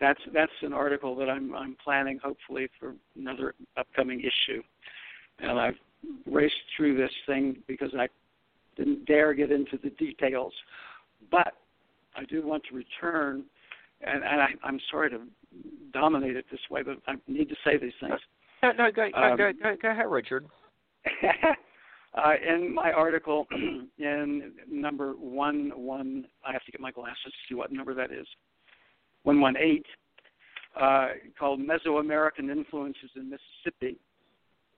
That's 0.00 0.20
that's 0.32 0.52
an 0.62 0.72
article 0.72 1.14
that 1.16 1.30
I'm 1.30 1.54
I'm 1.54 1.76
planning 1.82 2.18
hopefully 2.22 2.68
for 2.78 2.94
another 3.16 3.54
upcoming 3.76 4.20
issue, 4.20 4.62
and 5.38 5.58
I've 5.58 5.78
raced 6.26 6.54
through 6.76 6.96
this 6.96 7.10
thing 7.26 7.56
because 7.66 7.90
I 7.98 8.08
didn't 8.76 9.06
dare 9.06 9.34
get 9.34 9.50
into 9.50 9.78
the 9.82 9.90
details, 9.90 10.52
but 11.30 11.54
I 12.16 12.24
do 12.24 12.46
want 12.46 12.62
to 12.70 12.76
return, 12.76 13.44
and, 14.00 14.24
and 14.24 14.40
I, 14.40 14.48
I'm 14.62 14.80
sorry 14.90 15.10
to 15.10 15.20
dominate 15.92 16.36
it 16.36 16.46
this 16.50 16.60
way, 16.70 16.82
but 16.82 16.98
I 17.06 17.14
need 17.28 17.48
to 17.48 17.56
say 17.64 17.76
these 17.76 17.92
things. 18.00 18.20
No, 18.62 18.72
no, 18.72 18.90
go, 18.90 19.04
um, 19.14 19.36
go, 19.36 19.52
go, 19.62 19.76
go 19.80 19.90
ahead, 19.90 20.06
Richard. 20.08 20.46
uh, 22.14 22.32
in 22.46 22.74
my 22.74 22.92
article, 22.92 23.46
in 23.98 24.52
number 24.70 25.12
one 25.12 25.70
one, 25.74 26.26
I 26.46 26.52
have 26.52 26.64
to 26.64 26.72
get 26.72 26.80
my 26.80 26.90
glasses 26.90 27.16
to 27.24 27.30
see 27.48 27.54
what 27.54 27.72
number 27.72 27.94
that 27.94 28.10
is. 28.10 28.26
One 29.22 29.40
one 29.40 29.56
eight, 29.56 29.86
uh, 30.80 31.08
called 31.38 31.60
Mesoamerican 31.60 32.50
Influences 32.50 33.10
in 33.16 33.30
Mississippi, 33.30 33.98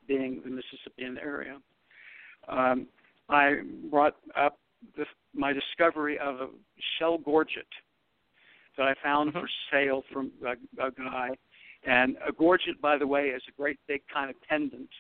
being 0.07 0.43
the 0.45 0.51
Mississippian 0.51 1.19
area. 1.19 1.59
Um, 2.49 2.87
I 3.29 3.57
brought 3.91 4.17
up 4.37 4.59
the, 4.97 5.05
my 5.35 5.53
discovery 5.53 6.19
of 6.19 6.37
a 6.37 6.49
shell 6.99 7.19
gorget 7.19 7.67
that 8.77 8.87
I 8.87 8.95
found 9.03 9.31
mm-hmm. 9.31 9.41
for 9.41 9.49
sale 9.71 10.03
from 10.13 10.31
a, 10.45 10.53
a 10.87 10.91
guy 10.91 11.31
and 11.87 12.17
a 12.27 12.33
gorget, 12.33 12.81
by 12.81 12.99
the 12.99 13.07
way, 13.07 13.27
is 13.27 13.43
a 13.49 13.53
great 13.53 13.79
big 13.87 14.03
kind 14.13 14.29
of 14.29 14.37
pendant 14.49 14.91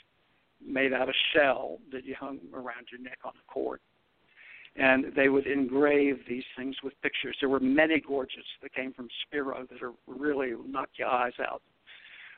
made 0.65 0.93
out 0.93 1.09
of 1.09 1.15
shell 1.35 1.79
that 1.93 2.05
you 2.05 2.15
hung 2.19 2.39
around 2.55 2.87
your 2.91 3.01
neck 3.01 3.19
on 3.25 3.33
a 3.33 3.53
cord. 3.53 3.81
And 4.77 5.07
they 5.17 5.29
would 5.29 5.47
engrave 5.47 6.21
these 6.29 6.45
things 6.57 6.77
with 6.85 6.93
pictures. 7.03 7.37
There 7.41 7.49
were 7.49 7.61
many 7.61 8.01
gorgets 8.01 8.47
that 8.63 8.75
came 8.75 8.93
from 8.93 9.09
Spiro 9.27 9.67
that 9.71 9.83
are 9.83 9.93
really 10.07 10.53
knock 10.67 10.91
your 10.97 11.09
eyes 11.09 11.33
out. 11.41 11.63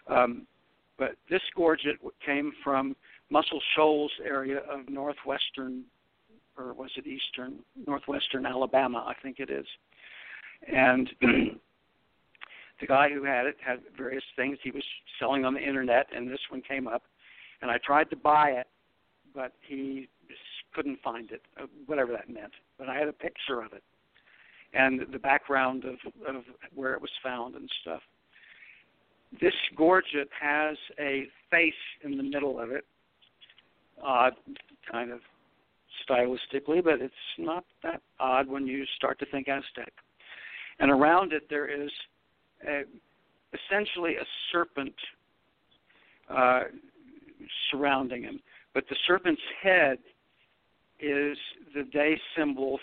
Um, 0.09 0.47
but 0.99 1.17
this 1.31 1.43
gorget 1.57 1.97
came 2.25 2.53
from 2.63 2.97
Muscle 3.31 3.61
Shoals 3.77 4.13
area 4.25 4.59
of 4.71 4.89
northwestern, 4.89 5.85
or 6.57 6.73
was 6.75 6.91
it 6.97 7.07
eastern, 7.07 7.61
northwestern 7.87 8.45
Alabama, 8.45 9.05
I 9.07 9.15
think 9.23 9.39
it 9.39 9.51
is. 9.51 9.67
And 10.67 11.09
the 12.81 12.87
guy 12.87 13.11
who 13.11 13.25
had 13.25 13.47
it 13.47 13.57
had 13.65 13.79
various 13.97 14.25
things 14.35 14.59
he 14.63 14.71
was 14.71 14.85
selling 15.19 15.45
on 15.45 15.55
the 15.55 15.61
internet, 15.61 16.07
and 16.15 16.31
this 16.31 16.41
one 16.51 16.63
came 16.63 16.89
up, 16.89 17.03
and 17.63 17.71
I 17.71 17.79
tried 17.85 18.11
to 18.11 18.17
buy 18.17 18.51
it, 18.51 18.67
but 19.35 19.53
he 19.67 20.09
couldn't 20.75 21.01
find 21.03 21.31
it, 21.31 21.43
uh, 21.61 21.67
whatever 21.87 22.13
that 22.13 22.29
meant. 22.29 22.53
But 22.79 22.89
I 22.89 22.97
had 22.97 23.09
a 23.09 23.13
picture 23.13 23.63
of 23.63 23.73
it, 23.73 23.83
and 24.75 25.01
the 25.13 25.19
background 25.19 25.85
of 25.85 25.97
of 26.27 26.43
where 26.75 26.95
it 26.95 27.01
was 27.01 27.11
found 27.23 27.55
and 27.55 27.71
stuff. 27.83 28.03
This 29.41 29.55
gorget 29.77 30.29
has 30.41 30.77
a 30.99 31.27
face 31.51 31.73
in 32.03 32.17
the 32.17 32.23
middle 32.23 32.59
of 32.59 32.71
it, 32.71 32.85
odd, 34.03 34.33
kind 34.91 35.11
of 35.11 35.21
stylistically, 36.09 36.83
but 36.83 37.01
it's 37.01 37.15
not 37.37 37.65
that 37.83 38.01
odd 38.19 38.49
when 38.49 38.67
you 38.67 38.85
start 38.97 39.19
to 39.19 39.27
think 39.27 39.49
Aztec. 39.49 39.93
And 40.81 40.91
around 40.91 41.33
it 41.33 41.43
there 41.51 41.67
is 41.67 41.91
uh, 42.67 42.83
essentially 43.53 44.17
a 44.17 44.25
serpent 44.53 44.95
uh, 46.31 46.63
surrounding 47.71 48.23
him. 48.23 48.41
But 48.75 48.85
the 48.89 48.97
serpent's 49.07 49.43
head 49.63 49.99
is 51.01 51.37
the 51.75 51.85
day 51.85 52.19
symbol, 52.37 52.79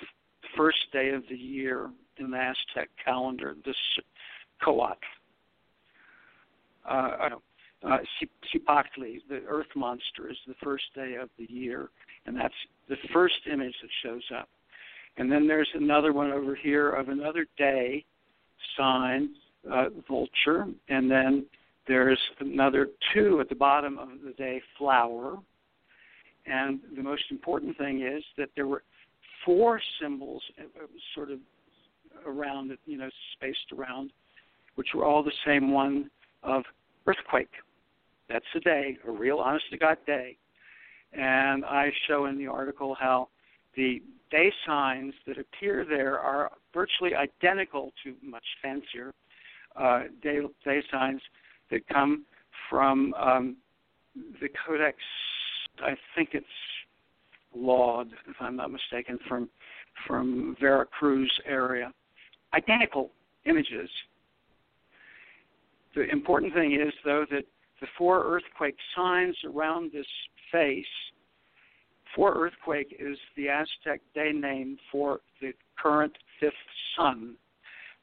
first 0.56 0.78
day 0.92 1.10
of 1.10 1.24
the 1.30 1.36
year 1.36 1.90
in 2.18 2.32
the 2.32 2.38
Aztec 2.38 2.90
calendar, 3.04 3.56
the 3.66 3.74
Coat. 4.64 4.98
Uh, 6.88 7.30
uh, 7.84 7.98
Cipactli, 8.54 9.20
the 9.30 9.42
earth 9.48 9.68
monster, 9.76 10.30
is 10.30 10.38
the 10.48 10.56
first 10.64 10.86
day 10.96 11.16
of 11.22 11.30
the 11.38 11.52
year, 11.52 11.90
and 12.26 12.36
that's 12.36 12.54
the 12.90 12.96
first 13.14 13.36
image 13.52 13.74
that 13.82 13.90
shows 14.04 14.24
up. 14.38 14.50
And 15.18 15.32
then 15.32 15.48
there's 15.48 15.70
another 15.74 16.12
one 16.12 16.32
over 16.32 16.56
here 16.56 16.90
of 16.90 17.10
another 17.10 17.46
day 17.58 18.04
sign 18.78 19.30
uh, 19.72 19.86
vulture, 20.08 20.68
and 20.90 21.10
then 21.10 21.46
there's 21.88 22.20
another 22.40 22.88
two 23.14 23.40
at 23.40 23.50
the 23.50 23.56
bottom 23.56 23.98
of 23.98 24.10
the 24.26 24.34
day 24.34 24.62
flower. 24.78 25.38
And 26.46 26.80
the 26.96 27.04
most 27.04 27.24
important 27.32 27.78
thing 27.78 28.02
is 28.02 28.24
that 28.38 28.50
there 28.56 28.68
were 28.68 28.84
four 29.46 29.80
symbols 30.02 30.44
uh, 30.60 30.64
uh, 30.84 30.88
sort 31.14 31.32
of 31.32 31.40
around 32.26 32.72
you 32.86 32.98
know, 32.98 33.10
spaced 33.34 33.72
around, 33.78 34.12
which 34.76 34.90
were 34.94 35.06
all 35.06 35.24
the 35.24 35.32
same 35.46 35.72
one 35.72 36.10
of 36.46 36.64
earthquake. 37.06 37.50
That's 38.30 38.46
a 38.56 38.60
day, 38.60 38.98
a 39.08 39.12
real 39.12 39.38
honest 39.38 39.66
to 39.72 39.78
God 39.78 39.98
day. 40.06 40.38
And 41.14 41.64
I 41.66 41.92
show 42.08 42.26
in 42.26 42.38
the 42.38 42.48
article 42.48 42.96
how 43.00 43.30
the 43.76 44.02
day 44.32 44.52
signs 44.66 45.14
that 45.28 45.38
appear 45.38 45.86
there 45.88 46.20
are 46.20 46.52
virtually 46.74 47.14
identical 47.16 47.94
to 48.04 48.16
much 48.22 48.44
fancier 48.62 49.14
uh, 49.76 50.04
day, 50.22 50.40
day 50.64 50.82
signs 50.92 51.22
that 51.72 51.88
come 51.88 52.26
from 52.70 53.14
um, 53.16 53.58
the 54.42 54.48
Codex. 54.66 54.98
I 55.80 55.96
think 56.16 56.30
it's 56.34 56.46
Laud, 57.56 58.08
if 58.28 58.36
I'm 58.40 58.56
not 58.56 58.72
mistaken, 58.72 59.20
from 59.28 59.50
from 60.08 60.56
Veracruz 60.60 61.32
area. 61.46 61.92
Identical 62.54 63.12
images. 63.46 63.90
The 65.96 66.10
important 66.12 66.54
thing 66.54 66.74
is, 66.74 66.94
though, 67.04 67.26
that 67.32 67.46
the 67.82 67.88
four 67.98 68.24
earthquake 68.24 68.76
signs 68.96 69.36
around 69.46 69.92
this 69.92 70.06
face. 70.52 70.86
Four 72.16 72.34
earthquake 72.36 72.96
is 73.00 73.18
the 73.36 73.50
Aztec 73.50 74.02
day 74.14 74.32
name 74.32 74.78
for 74.92 75.20
the 75.42 75.54
current 75.78 76.16
fifth 76.40 76.54
sun 76.96 77.36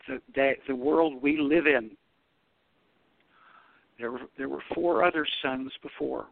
the 0.08 0.20
day, 0.34 0.56
the 0.66 0.74
world 0.74 1.22
we 1.22 1.38
live 1.38 1.66
in. 1.66 1.92
There 3.98 4.12
were 4.12 4.20
there 4.36 4.48
were 4.48 4.62
four 4.74 5.04
other 5.04 5.26
suns 5.42 5.72
before, 5.82 6.26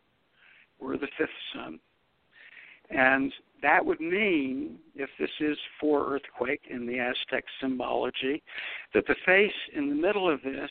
were 0.81 0.97
the 0.97 1.09
fifth 1.17 1.29
sun. 1.55 1.79
And 2.91 3.33
that 3.63 3.85
would 3.85 4.01
mean, 4.01 4.79
if 4.97 5.11
this 5.19 5.31
is 5.39 5.57
four 5.81 6.13
earthquake 6.13 6.63
in 6.69 6.87
the 6.87 6.99
Aztec 6.99 7.45
symbology, 7.61 8.43
that 8.93 9.07
the 9.07 9.15
face 9.25 9.53
in 9.75 9.89
the 9.89 9.95
middle 9.95 10.29
of 10.29 10.43
this 10.43 10.71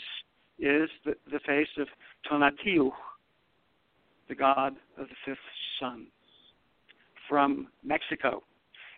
is 0.59 0.89
the, 1.05 1.15
the 1.31 1.39
face 1.45 1.67
of 1.77 1.87
Tonatiuh, 2.29 2.91
the 4.27 4.35
god 4.35 4.75
of 4.97 5.07
the 5.07 5.15
fifth 5.25 5.37
sun, 5.79 6.07
from 7.27 7.67
Mexico. 7.83 8.43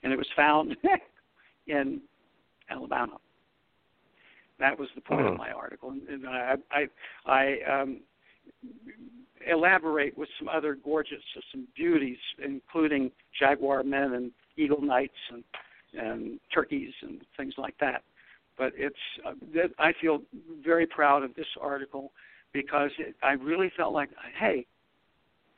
And 0.03 0.11
it 0.11 0.17
was 0.17 0.27
found 0.35 0.75
in 1.67 2.01
Alabama. 2.69 3.17
That 4.59 4.77
was 4.77 4.89
the 4.95 5.01
point 5.01 5.25
of 5.25 5.33
hmm. 5.33 5.37
my 5.37 5.51
article, 5.51 5.89
and 5.89 6.27
I, 6.27 6.55
I, 6.71 6.87
I 7.25 7.81
um, 7.81 8.01
elaborate 9.49 10.15
with 10.17 10.29
some 10.37 10.47
other 10.47 10.75
gorgeous, 10.75 11.21
some 11.51 11.67
beauties, 11.75 12.17
including 12.43 13.11
jaguar 13.39 13.83
men 13.83 14.13
and 14.13 14.31
eagle 14.57 14.81
knights 14.81 15.13
and 15.31 15.43
and 15.93 16.39
turkeys 16.53 16.93
and 17.01 17.21
things 17.35 17.53
like 17.57 17.75
that. 17.79 18.03
But 18.57 18.73
it's 18.75 18.95
uh, 19.25 19.33
I 19.79 19.93
feel 19.99 20.21
very 20.63 20.85
proud 20.85 21.23
of 21.23 21.33
this 21.35 21.47
article 21.59 22.11
because 22.53 22.91
it, 22.99 23.15
I 23.23 23.31
really 23.31 23.71
felt 23.77 23.93
like, 23.93 24.09
hey, 24.39 24.65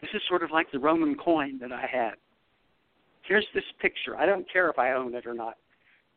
this 0.02 0.10
is 0.14 0.22
sort 0.28 0.44
of 0.44 0.52
like 0.52 0.72
the 0.72 0.80
Roman 0.80 1.16
coin 1.16 1.58
that 1.60 1.72
I 1.72 1.86
had. 1.92 2.14
Here's 3.28 3.46
this 3.54 3.64
picture. 3.82 4.18
I 4.18 4.26
don't 4.26 4.52
care 4.52 4.70
if 4.70 4.78
I 4.78 4.94
own 4.94 5.16
it 5.16 5.26
or 5.26 5.34
not. 5.34 5.56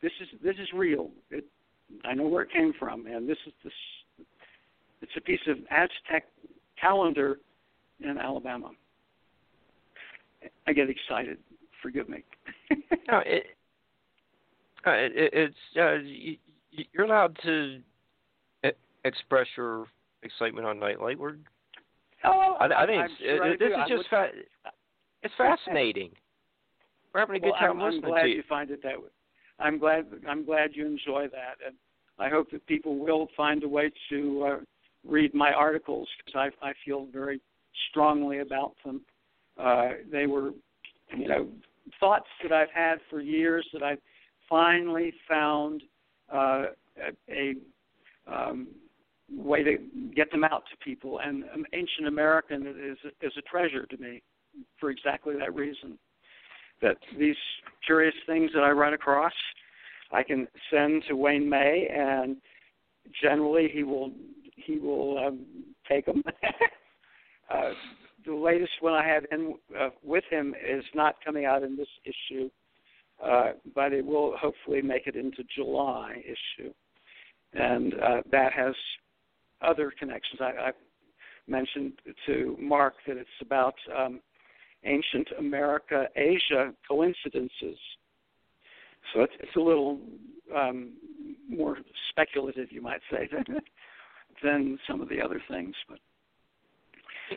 This 0.03 0.13
is 0.21 0.29
this 0.43 0.57
is 0.57 0.69
real. 0.75 1.11
It, 1.31 1.45
I 2.05 2.15
know 2.15 2.27
where 2.27 2.43
it 2.43 2.53
came 2.53 2.73
from, 2.79 3.07
and 3.07 3.29
this 3.29 3.39
is 3.47 3.53
this. 3.65 3.73
It's 5.03 5.13
a 5.17 5.21
piece 5.21 5.41
of 5.47 5.59
Aztec 5.71 6.25
calendar 6.81 7.39
in 8.01 8.19
Alabama. 8.19 8.71
I 10.67 10.73
get 10.73 10.89
excited. 10.91 11.39
Forgive 11.83 12.09
me. 12.09 12.25
no, 13.09 13.19
it, 13.25 13.47
uh, 14.87 14.91
it, 14.91 15.13
it's 15.33 15.55
uh, 15.77 15.99
you're 16.93 17.07
allowed 17.07 17.39
to 17.45 17.81
express 19.07 19.47
your 19.57 19.87
excitement 20.23 20.67
on 20.67 20.79
Nightlight. 20.79 21.19
We're, 21.19 21.37
oh, 22.25 22.57
I, 22.61 22.83
I 22.83 22.87
think 22.87 23.11
sure 23.19 23.53
it, 23.53 23.59
this 23.59 23.69
is 23.71 23.89
just 23.89 24.09
fa- 24.11 24.31
it's 25.23 25.35
fascinating. 25.39 26.11
We're 27.13 27.21
having 27.21 27.37
a 27.37 27.41
good 27.41 27.53
well, 27.53 27.61
time 27.61 27.81
I'm, 27.81 27.87
listening 27.87 28.05
I'm 28.05 28.11
glad 28.11 28.23
to 28.23 28.29
you. 28.29 28.37
you. 28.37 28.43
find 28.49 28.71
it 28.71 28.83
that 28.83 28.99
way. 28.99 29.09
I'm 29.59 29.79
glad. 29.79 30.07
I'm 30.29 30.45
glad 30.45 30.71
you 30.75 30.87
enjoy 30.87 31.29
that, 31.33 31.57
and 31.67 31.75
I 32.19 32.29
hope 32.29 32.51
that 32.51 32.67
people 32.67 32.99
will 32.99 33.29
find 33.37 33.65
a 33.65 33.69
way 33.69 33.91
to 34.11 34.45
uh, 34.47 34.57
read 35.07 35.35
my 35.35 35.53
articles 35.53 36.09
because 36.25 36.51
I, 36.63 36.69
I 36.69 36.73
feel 36.85 37.07
very 37.13 37.41
strongly 37.91 38.41
about 38.41 38.75
them. 38.85 39.01
Uh, 39.59 39.89
they 40.13 40.27
were, 40.27 40.51
you 41.17 41.29
know, 41.29 41.49
thoughts 41.99 42.27
that 42.43 42.53
I've 42.53 42.71
had 42.75 42.99
for 43.09 43.21
years 43.21 43.67
that 43.73 43.83
I 43.83 43.97
finally 44.51 45.15
found 45.29 45.83
uh, 46.33 46.65
a, 47.31 47.55
um, 48.27 48.69
way 49.31 49.63
to 49.63 49.77
get 50.15 50.31
them 50.31 50.45
out 50.45 50.65
to 50.71 50.77
people. 50.85 51.21
And 51.21 51.45
um, 51.55 51.65
Ancient 51.73 52.07
American 52.07 52.67
is 52.67 52.99
is 53.21 53.33
a 53.37 53.43
treasure 53.43 53.87
to 53.87 53.97
me 53.99 54.23
for 54.79 54.91
exactly 54.91 55.35
that 55.39 55.55
reason. 55.55 55.99
That 56.83 56.97
these 57.19 57.37
curious 57.85 58.15
things 58.27 58.51
that 58.55 58.63
I 58.63 58.71
run 58.71 58.95
across, 58.95 59.33
I 60.13 60.23
can 60.23 60.47
send 60.71 61.05
to 61.09 61.17
Wayne 61.17 61.49
May, 61.49 61.89
and 61.93 62.37
generally 63.23 63.69
he 63.73 63.83
will 63.83 64.13
he 64.55 64.79
will 64.79 65.19
um, 65.27 65.47
take 65.89 66.07
them. 66.07 66.23
uh, 67.51 67.71
the 68.27 68.35
latest 68.35 68.73
one 68.81 68.93
I 68.93 69.07
have 69.07 69.25
in 69.31 69.55
uh, 69.79 69.91
with 70.03 70.25
him 70.31 70.55
is 70.55 70.85
not 70.95 71.17
coming 71.25 71.45
out 71.45 71.63
in 71.63 71.77
this 71.77 71.89
issue, 72.05 72.51
uh, 73.25 73.53
but 73.75 73.93
it 73.93 74.05
will 74.05 74.37
hopefully 74.37 74.83
make 74.83 75.07
it 75.07 75.17
into 75.17 75.43
July 75.55 76.23
issue, 76.25 76.73
and 77.55 77.95
uh, 77.95 78.21
that 78.31 78.53
has 78.53 78.75
other 79.63 79.93
connections. 79.99 80.41
I, 80.41 80.69
I 80.69 80.71
mentioned 81.49 81.93
to 82.27 82.57
Mark 82.61 82.95
that 83.07 83.17
it's 83.17 83.29
about 83.41 83.75
um, 83.97 84.21
ancient 84.85 85.29
America 85.39 86.07
Asia 86.17 86.73
coincidences. 86.87 87.79
So 89.15 89.23
it's, 89.23 89.33
it's 89.41 89.57
a 89.57 89.61
little 89.61 90.01
um, 90.55 90.93
more 91.49 91.79
speculative, 92.11 92.71
you 92.71 92.83
might 92.83 93.01
say, 93.11 93.29
than, 93.33 93.61
than 94.43 94.79
some 94.89 95.01
of 95.01 95.09
the 95.09 95.21
other 95.21 95.41
things. 95.49 95.75
But 95.89 95.99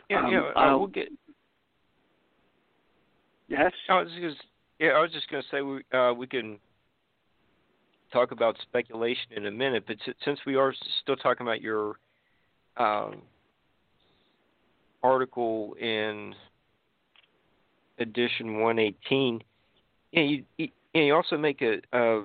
yeah, 0.08 0.24
um, 0.24 0.32
yeah, 0.32 0.40
uh, 0.56 0.78
we'll 0.78 0.86
get. 0.88 1.08
Yes. 3.48 3.72
I 3.88 4.00
was 4.00 4.08
just, 4.20 4.40
yeah, 4.80 4.92
I 4.92 5.00
was 5.00 5.12
just 5.12 5.30
going 5.30 5.42
to 5.42 5.48
say 5.50 5.60
we 5.60 5.82
uh, 5.96 6.14
we 6.14 6.26
can 6.26 6.58
talk 8.10 8.32
about 8.32 8.56
speculation 8.62 9.26
in 9.36 9.46
a 9.46 9.50
minute, 9.50 9.84
but 9.86 9.96
since 10.24 10.40
we 10.46 10.56
are 10.56 10.74
still 11.02 11.16
talking 11.16 11.46
about 11.46 11.60
your 11.60 11.96
um, 12.78 13.20
article 15.02 15.74
in 15.78 16.34
edition 17.98 18.60
118, 18.60 19.42
yeah, 20.12 20.22
you, 20.22 20.44
you, 20.56 20.68
you 20.94 21.14
also 21.14 21.36
make 21.36 21.60
a, 21.60 21.80
a 21.92 22.22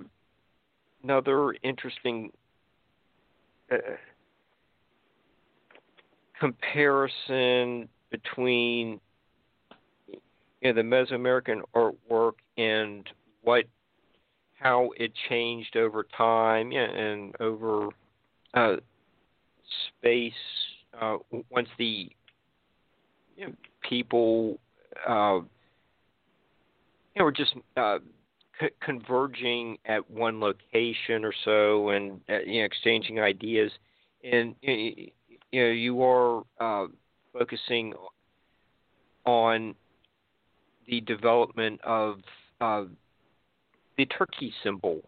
another 1.04 1.54
interesting 1.62 2.32
uh, 3.70 3.76
comparison 6.40 7.90
between 8.10 9.02
you 10.08 10.18
know, 10.64 10.74
the 10.74 10.82
Mesoamerican 10.82 11.62
artwork 11.76 12.32
and 12.58 13.08
what 13.42 13.66
how 14.56 14.90
it 14.98 15.12
changed 15.30 15.76
over 15.76 16.06
time 16.18 16.72
and 16.72 17.36
over 17.40 17.90
uh, 18.54 18.76
space 20.00 20.34
uh, 21.00 21.18
once 21.52 21.68
the 21.78 22.10
you 23.36 23.48
know, 23.48 23.54
people 23.88 24.60
uh, 25.08 25.40
you 27.14 27.18
know 27.18 27.26
were 27.26 27.32
just 27.32 27.54
uh, 27.78 28.00
c- 28.60 28.70
converging 28.82 29.78
at 29.86 30.10
one 30.10 30.40
location 30.40 31.26
or 31.26 31.34
so 31.44 31.90
and 31.90 32.22
uh, 32.30 32.40
you 32.40 32.62
know, 32.62 32.66
exchanging 32.66 33.20
ideas. 33.20 33.72
And 34.24 34.56
you 34.62 35.12
know 35.54 35.68
you 35.68 36.02
are 36.02 36.44
uh, 36.60 36.88
focusing 37.34 37.94
on 39.26 39.76
the 40.88 41.02
development 41.02 41.82
of 41.84 42.20
uh, 42.62 42.86
the 43.98 44.06
turkey 44.06 44.54
symbol, 44.64 45.02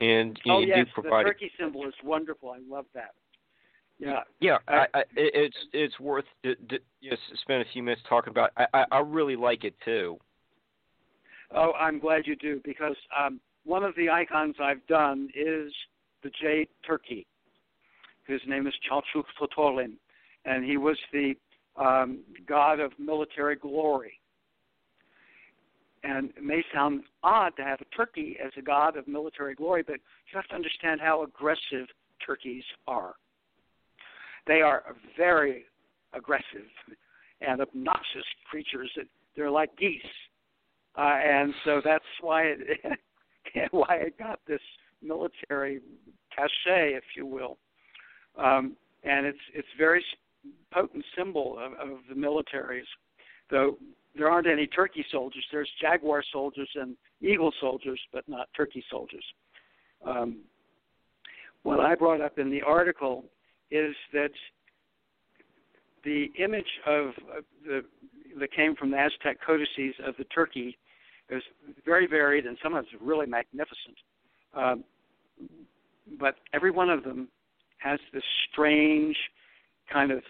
and 0.00 0.38
you, 0.44 0.52
oh, 0.52 0.60
you 0.60 0.66
yes, 0.68 0.86
do 0.86 1.02
provide 1.02 1.24
the 1.24 1.30
turkey 1.30 1.50
symbol 1.58 1.86
is 1.86 1.94
wonderful. 2.02 2.50
I 2.50 2.58
love 2.68 2.86
that. 2.94 3.12
Yeah, 3.98 4.20
yeah, 4.40 4.56
I, 4.66 4.86
I, 4.94 5.02
it's 5.14 5.56
it's 5.74 6.00
worth 6.00 6.24
to, 6.42 6.54
to, 6.54 6.78
you 7.02 7.10
know, 7.10 7.16
spend 7.42 7.60
a 7.60 7.66
few 7.70 7.82
minutes 7.82 8.00
talking 8.08 8.30
about. 8.30 8.50
I, 8.56 8.66
I, 8.72 8.84
I 8.92 8.98
really 9.00 9.36
like 9.36 9.64
it 9.64 9.74
too. 9.84 10.18
Oh, 11.54 11.72
I'm 11.78 11.98
glad 11.98 12.26
you 12.26 12.36
do 12.36 12.60
because 12.64 12.96
um, 13.18 13.40
one 13.64 13.84
of 13.84 13.94
the 13.96 14.08
icons 14.08 14.54
I've 14.62 14.86
done 14.86 15.28
is 15.34 15.72
the 16.22 16.30
jade 16.40 16.68
turkey. 16.86 17.26
His 18.26 18.40
name 18.46 18.66
is 18.66 18.74
Chalchiuhtotolin, 18.88 19.92
and 20.44 20.64
he 20.64 20.76
was 20.76 20.96
the 21.12 21.34
um, 21.76 22.20
god 22.46 22.80
of 22.80 22.92
military 22.98 23.56
glory. 23.56 24.19
And 26.02 26.30
it 26.30 26.42
may 26.42 26.64
sound 26.72 27.02
odd 27.22 27.54
to 27.56 27.62
have 27.62 27.80
a 27.80 27.96
turkey 27.96 28.36
as 28.44 28.52
a 28.56 28.62
god 28.62 28.96
of 28.96 29.06
military 29.06 29.54
glory, 29.54 29.82
but 29.82 29.96
you 29.96 30.34
have 30.34 30.46
to 30.48 30.54
understand 30.54 31.00
how 31.00 31.22
aggressive 31.22 31.88
turkeys 32.24 32.64
are. 32.86 33.14
They 34.46 34.62
are 34.62 34.82
very 35.16 35.64
aggressive 36.14 36.66
and 37.40 37.60
obnoxious 37.60 38.24
creatures. 38.50 38.90
They're 39.36 39.50
like 39.50 39.76
geese, 39.76 40.00
uh, 40.96 41.02
and 41.02 41.54
so 41.64 41.80
that's 41.84 42.04
why 42.20 42.44
it 42.44 42.98
why 43.70 43.96
it 43.96 44.18
got 44.18 44.40
this 44.46 44.60
military 45.02 45.80
cachet, 46.34 46.94
if 46.94 47.04
you 47.16 47.26
will. 47.26 47.58
Um, 48.36 48.76
and 49.04 49.26
it's 49.26 49.38
it's 49.54 49.68
very 49.78 50.04
potent 50.72 51.04
symbol 51.16 51.58
of, 51.58 51.72
of 51.72 51.98
the 52.08 52.14
militaries. 52.14 52.88
Though 53.50 53.78
there 54.16 54.28
aren't 54.28 54.46
any 54.46 54.66
turkey 54.66 55.04
soldiers, 55.10 55.44
there's 55.52 55.70
jaguar 55.80 56.22
soldiers 56.32 56.68
and 56.74 56.96
eagle 57.20 57.52
soldiers, 57.60 58.00
but 58.12 58.28
not 58.28 58.48
turkey 58.56 58.84
soldiers. 58.90 59.24
Um, 60.06 60.38
what 61.62 61.80
I 61.80 61.94
brought 61.94 62.20
up 62.20 62.38
in 62.38 62.50
the 62.50 62.62
article 62.62 63.24
is 63.70 63.94
that 64.12 64.30
the 66.04 66.30
image 66.38 66.64
of 66.86 67.12
the 67.64 67.82
that 68.38 68.52
came 68.52 68.76
from 68.76 68.92
the 68.92 68.96
Aztec 68.96 69.38
codices 69.44 69.94
of 70.06 70.14
the 70.16 70.24
turkey 70.24 70.78
is 71.30 71.42
very 71.84 72.06
varied 72.06 72.46
and 72.46 72.56
sometimes 72.62 72.86
really 73.00 73.26
magnificent. 73.26 73.96
Um, 74.54 74.84
but 76.18 76.36
every 76.52 76.70
one 76.70 76.90
of 76.90 77.04
them 77.04 77.28
has 77.78 77.98
this 78.12 78.22
strange 78.50 79.16
kind 79.92 80.10
of 80.10 80.22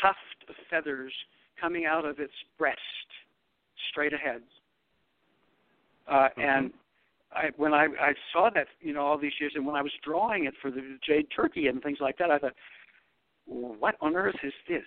tuft 0.00 0.48
of 0.48 0.54
feathers 0.68 1.12
coming 1.60 1.86
out 1.86 2.04
of 2.04 2.18
its 2.18 2.32
breast, 2.58 2.78
straight 3.90 4.12
ahead. 4.12 4.42
Uh, 6.08 6.28
Mm-hmm. 6.36 6.40
And 6.40 6.72
I, 7.32 7.50
when 7.56 7.72
I, 7.72 7.84
I 8.00 8.12
saw 8.32 8.50
that, 8.54 8.66
you 8.80 8.92
know, 8.92 9.02
all 9.02 9.18
these 9.18 9.32
years, 9.40 9.52
and 9.54 9.64
when 9.64 9.76
I 9.76 9.82
was 9.82 9.92
drawing 10.04 10.46
it 10.46 10.54
for 10.60 10.70
the 10.70 10.98
jade 11.06 11.26
turkey 11.34 11.68
and 11.68 11.80
things 11.82 11.98
like 12.00 12.18
that, 12.18 12.30
I 12.30 12.38
thought, 12.38 12.54
well, 13.46 13.76
what 13.78 13.94
on 14.00 14.16
earth 14.16 14.36
is 14.42 14.52
this? 14.68 14.82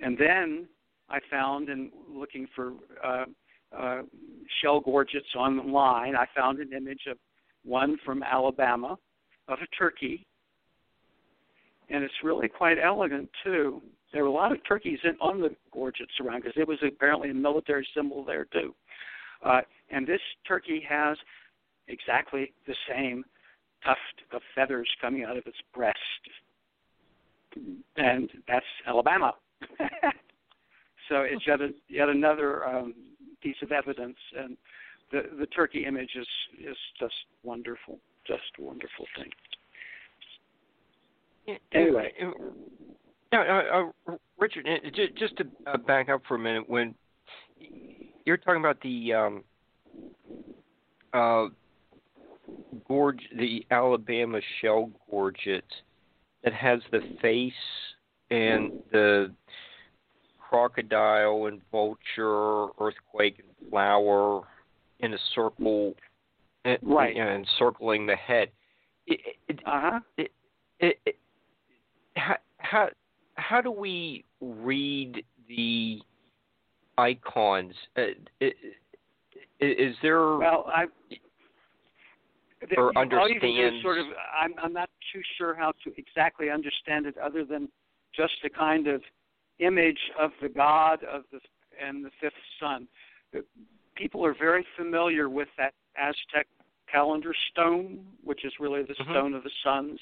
And 0.00 0.18
then 0.18 0.66
I 1.08 1.20
found, 1.30 1.68
in 1.68 1.90
looking 2.12 2.46
for 2.54 2.72
uh, 3.02 3.24
uh, 3.76 4.02
shell 4.60 4.80
gorgets 4.80 5.34
online, 5.36 6.16
I 6.16 6.26
found 6.36 6.58
an 6.58 6.72
image 6.74 7.02
of 7.10 7.16
one 7.64 7.96
from 8.04 8.22
Alabama 8.22 8.98
of 9.48 9.58
a 9.62 9.66
turkey, 9.76 10.26
and 11.88 12.04
it's 12.04 12.14
really 12.22 12.48
quite 12.48 12.76
elegant 12.82 13.30
too. 13.44 13.80
There 14.12 14.22
were 14.22 14.28
a 14.28 14.32
lot 14.32 14.52
of 14.52 14.58
turkeys 14.66 14.98
in, 15.04 15.16
on 15.20 15.40
the 15.40 15.54
gorgets 15.72 16.12
around 16.20 16.42
because 16.42 16.56
it 16.56 16.68
was 16.68 16.78
apparently 16.86 17.30
a 17.30 17.34
military 17.34 17.86
symbol 17.94 18.24
there 18.24 18.46
too. 18.46 18.74
Uh, 19.44 19.60
and 19.90 20.06
this 20.06 20.20
turkey 20.46 20.84
has 20.88 21.16
exactly 21.88 22.52
the 22.66 22.74
same 22.88 23.24
tuft 23.84 23.98
of 24.32 24.40
feathers 24.54 24.88
coming 25.00 25.24
out 25.24 25.36
of 25.36 25.46
its 25.46 25.56
breast, 25.74 25.98
and 27.96 28.30
that's 28.46 28.64
Alabama. 28.86 29.34
so 31.08 31.22
it's 31.22 31.46
yet 31.46 31.60
a, 31.60 31.70
yet 31.88 32.08
another 32.08 32.64
um, 32.66 32.94
piece 33.42 33.56
of 33.62 33.72
evidence, 33.72 34.16
and 34.38 34.56
the 35.10 35.22
the 35.38 35.46
turkey 35.46 35.84
image 35.84 36.10
is 36.16 36.28
is 36.60 36.76
just 37.00 37.14
wonderful, 37.42 37.98
just 38.26 38.42
a 38.58 38.62
wonderful 38.62 39.06
thing. 39.16 39.30
Anyway. 41.74 42.12
Uh, 43.32 43.36
uh, 43.36 43.90
uh, 44.08 44.16
Richard, 44.38 44.66
uh, 44.66 44.90
just 45.18 45.36
to 45.36 45.44
uh, 45.66 45.76
back 45.76 46.08
up 46.08 46.22
for 46.26 46.34
a 46.34 46.38
minute, 46.38 46.68
when 46.68 46.94
you're 48.24 48.36
talking 48.36 48.60
about 48.60 48.80
the 48.82 49.12
um, 49.12 49.44
uh, 51.12 51.46
gorge, 52.86 53.20
the 53.38 53.64
Alabama 53.70 54.40
shell 54.60 54.90
gorget 55.10 55.64
that 56.44 56.52
has 56.52 56.80
the 56.90 57.00
face 57.20 57.52
and 58.30 58.72
the 58.90 59.32
crocodile 60.38 61.46
and 61.46 61.60
vulture, 61.70 62.66
earthquake 62.80 63.38
and 63.38 63.70
flower 63.70 64.42
in 65.00 65.14
a 65.14 65.18
circle, 65.34 65.94
uh, 66.64 66.76
Right. 66.82 67.16
you 67.16 67.24
know, 67.24 67.30
encircling 67.30 68.06
the 68.06 68.16
head. 68.16 68.50
Uh 69.10 69.14
huh. 69.66 70.00
it, 70.16 70.30
it, 70.80 71.16
how, 72.14 72.36
how 72.58 72.88
how 73.52 73.60
do 73.60 73.70
we 73.70 74.24
read 74.40 75.22
the 75.46 76.00
icons? 76.96 77.74
Uh, 77.98 78.02
is 79.60 79.94
there 80.00 80.38
Well, 80.38 80.64
I. 80.74 80.86
Or 82.76 82.96
all 82.96 83.28
you 83.28 83.38
can 83.40 83.50
do 83.50 83.60
is 83.60 83.66
understand- 83.66 83.82
sort 83.82 83.98
of. 83.98 84.06
I'm 84.34 84.54
I'm 84.62 84.72
not 84.72 84.88
too 85.12 85.20
sure 85.36 85.54
how 85.54 85.72
to 85.84 85.92
exactly 85.98 86.48
understand 86.48 87.04
it, 87.06 87.18
other 87.18 87.44
than 87.44 87.68
just 88.16 88.32
the 88.42 88.48
kind 88.48 88.86
of 88.86 89.02
image 89.58 89.98
of 90.18 90.30
the 90.40 90.48
god 90.48 91.04
of 91.04 91.24
the 91.30 91.38
and 91.78 92.02
the 92.04 92.10
fifth 92.22 92.32
sun. 92.58 92.88
People 93.96 94.24
are 94.24 94.34
very 94.34 94.64
familiar 94.76 95.28
with 95.28 95.48
that 95.58 95.74
Aztec 95.96 96.46
calendar 96.90 97.34
stone, 97.50 98.06
which 98.24 98.44
is 98.46 98.52
really 98.60 98.82
the 98.82 98.94
Mhm. 98.94 99.10
stone 99.10 99.34
of 99.34 99.42
the 99.42 99.50
suns. 99.62 100.00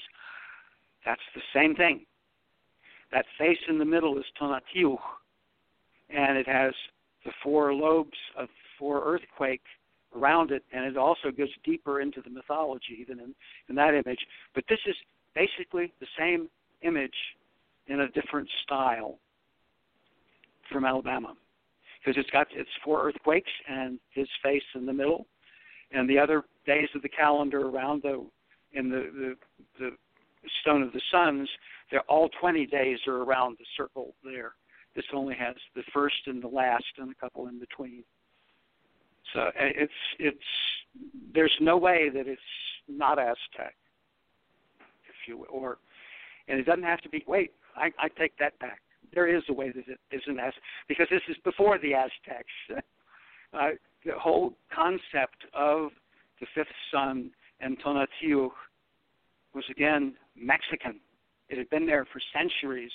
That's 1.03 1.21
the 1.33 1.41
same 1.53 1.75
thing. 1.75 2.05
That 3.11 3.25
face 3.37 3.57
in 3.67 3.77
the 3.77 3.85
middle 3.85 4.17
is 4.17 4.25
Tonatiuh, 4.39 4.97
and 6.09 6.37
it 6.37 6.47
has 6.47 6.73
the 7.25 7.31
four 7.43 7.73
lobes 7.73 8.17
of 8.37 8.47
four 8.79 9.03
earthquake 9.03 9.61
around 10.15 10.51
it, 10.51 10.63
and 10.73 10.85
it 10.85 10.97
also 10.97 11.31
goes 11.31 11.49
deeper 11.63 12.01
into 12.01 12.21
the 12.21 12.29
mythology 12.29 13.05
than 13.07 13.19
in, 13.19 13.35
in 13.69 13.75
that 13.75 13.93
image. 13.93 14.19
But 14.55 14.63
this 14.69 14.79
is 14.85 14.95
basically 15.35 15.93
the 15.99 16.07
same 16.17 16.49
image 16.81 17.15
in 17.87 18.01
a 18.01 18.09
different 18.09 18.49
style 18.63 19.19
from 20.71 20.85
Alabama, 20.85 21.33
because 21.99 22.19
it's 22.19 22.29
got 22.31 22.47
its 22.51 22.69
four 22.83 23.03
earthquakes 23.05 23.51
and 23.69 23.99
his 24.13 24.27
face 24.41 24.63
in 24.75 24.85
the 24.85 24.93
middle, 24.93 25.27
and 25.91 26.09
the 26.09 26.17
other 26.17 26.43
days 26.65 26.87
of 26.95 27.01
the 27.01 27.09
calendar 27.09 27.67
around 27.67 28.01
the 28.03 28.25
in 28.73 28.89
the 28.89 29.35
the, 29.79 29.89
the 29.89 29.91
stone 30.61 30.81
of 30.81 30.93
the 30.93 31.01
suns. 31.11 31.49
They're 31.91 32.01
all 32.01 32.29
20 32.39 32.65
days 32.67 32.99
are 33.07 33.23
around 33.23 33.57
the 33.59 33.65
circle 33.75 34.15
there. 34.23 34.53
This 34.95 35.05
only 35.13 35.35
has 35.35 35.55
the 35.75 35.83
first 35.93 36.15
and 36.25 36.41
the 36.41 36.47
last, 36.47 36.85
and 36.97 37.11
a 37.11 37.15
couple 37.15 37.47
in 37.47 37.59
between. 37.59 38.03
So 39.33 39.39
uh, 39.39 39.51
it's 39.57 39.93
it's 40.19 40.37
there's 41.33 41.55
no 41.61 41.77
way 41.77 42.09
that 42.09 42.27
it's 42.27 42.41
not 42.89 43.17
Aztec, 43.19 43.75
if 44.79 45.27
you 45.27 45.45
or, 45.45 45.77
and 46.47 46.59
it 46.59 46.65
doesn't 46.65 46.83
have 46.83 46.99
to 47.01 47.09
be. 47.09 47.23
Wait, 47.27 47.51
I, 47.75 47.91
I 47.97 48.09
take 48.09 48.37
that 48.39 48.57
back. 48.59 48.81
There 49.13 49.33
is 49.33 49.43
a 49.49 49.53
way 49.53 49.71
that 49.71 49.87
it 49.87 49.99
isn't 50.11 50.39
as 50.39 50.53
because 50.87 51.07
this 51.09 51.21
is 51.29 51.37
before 51.43 51.77
the 51.79 51.93
Aztecs. 51.93 52.51
uh, 53.53 53.69
the 54.05 54.13
whole 54.19 54.53
concept 54.73 55.45
of 55.53 55.91
the 56.39 56.47
fifth 56.53 56.67
sun 56.91 57.29
and 57.61 57.77
Tonatiuh 57.81 58.49
was 59.53 59.63
again 59.69 60.15
Mexican. 60.35 60.99
It 61.51 61.57
had 61.57 61.69
been 61.69 61.85
there 61.85 62.05
for 62.05 62.21
centuries 62.33 62.91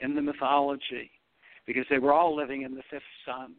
in 0.00 0.14
the 0.14 0.20
mythology 0.20 1.10
because 1.66 1.86
they 1.88 1.98
were 1.98 2.12
all 2.12 2.36
living 2.36 2.62
in 2.62 2.74
the 2.74 2.82
fifth 2.90 3.02
sun. 3.24 3.54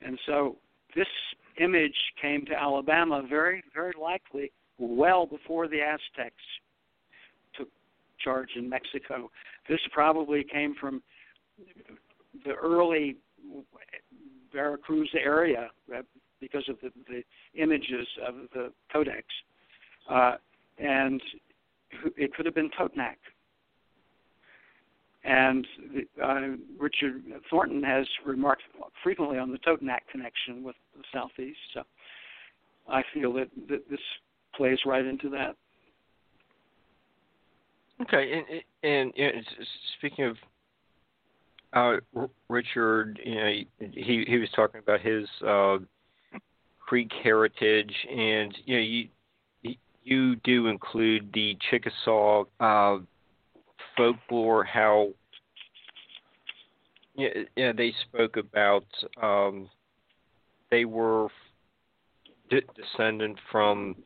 And 0.00 0.18
so 0.26 0.56
this 0.94 1.08
image 1.60 1.96
came 2.22 2.46
to 2.46 2.54
Alabama 2.54 3.22
very, 3.28 3.64
very 3.74 3.94
likely 4.00 4.52
well 4.78 5.26
before 5.26 5.66
the 5.66 5.80
Aztecs 5.80 6.34
took 7.56 7.68
charge 8.22 8.50
in 8.56 8.68
Mexico. 8.68 9.28
This 9.68 9.80
probably 9.92 10.44
came 10.44 10.74
from 10.80 11.02
the 12.44 12.52
early 12.52 13.16
Veracruz 14.52 15.10
area 15.20 15.68
because 16.40 16.68
of 16.68 16.76
the, 16.80 16.90
the 17.08 17.22
images 17.60 18.06
of 18.26 18.34
the 18.52 18.72
codex. 18.92 19.26
Uh, 20.08 20.34
and 20.78 21.20
it 22.16 22.34
could 22.34 22.46
have 22.46 22.54
been 22.54 22.70
Totonac. 22.78 23.16
And 25.24 25.66
uh, 26.22 26.40
Richard 26.78 27.22
Thornton 27.48 27.82
has 27.82 28.06
remarked 28.26 28.62
frequently 29.02 29.38
on 29.38 29.50
the 29.50 29.58
Totonac 29.58 30.00
connection 30.12 30.62
with 30.62 30.76
the 30.96 31.02
Southeast. 31.12 31.58
So 31.72 31.82
I 32.88 33.02
feel 33.14 33.32
that, 33.34 33.48
that 33.68 33.88
this 33.88 34.00
plays 34.54 34.78
right 34.84 35.04
into 35.04 35.30
that. 35.30 35.56
okay? 38.02 38.32
And, 38.32 38.62
and, 38.82 39.12
and 39.16 39.44
speaking 39.98 40.26
of 40.26 40.36
uh, 41.74 41.96
Richard, 42.48 43.18
you 43.24 43.34
know, 43.34 43.52
he 43.92 44.24
he 44.28 44.38
was 44.38 44.48
talking 44.54 44.80
about 44.80 45.00
his 45.00 45.26
uh, 45.46 45.78
Creek 46.78 47.10
heritage, 47.22 47.92
and 48.08 48.56
you 48.64 48.76
know, 48.76 48.82
you 48.82 49.08
you 50.04 50.36
do 50.36 50.66
include 50.66 51.30
the 51.32 51.56
Chickasaw 51.70 52.44
uh, 52.60 52.98
folklore, 53.96 54.64
how 54.64 55.08
yeah, 57.16 57.28
yeah, 57.56 57.72
they 57.72 57.92
spoke 58.08 58.36
about 58.36 58.84
um, 59.22 59.68
they 60.70 60.84
were 60.84 61.28
de- 62.50 62.62
descendant 62.76 63.38
from 63.50 63.96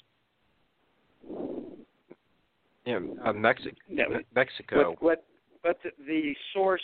yeah, 2.85 2.99
uh, 3.25 3.33
Mexico. 3.33 3.77
Yeah, 3.89 4.05
Mexico. 4.35 4.91
What 5.01 5.03
what 5.03 5.25
what 5.63 5.79
the, 5.83 5.91
the 6.07 6.35
source 6.53 6.83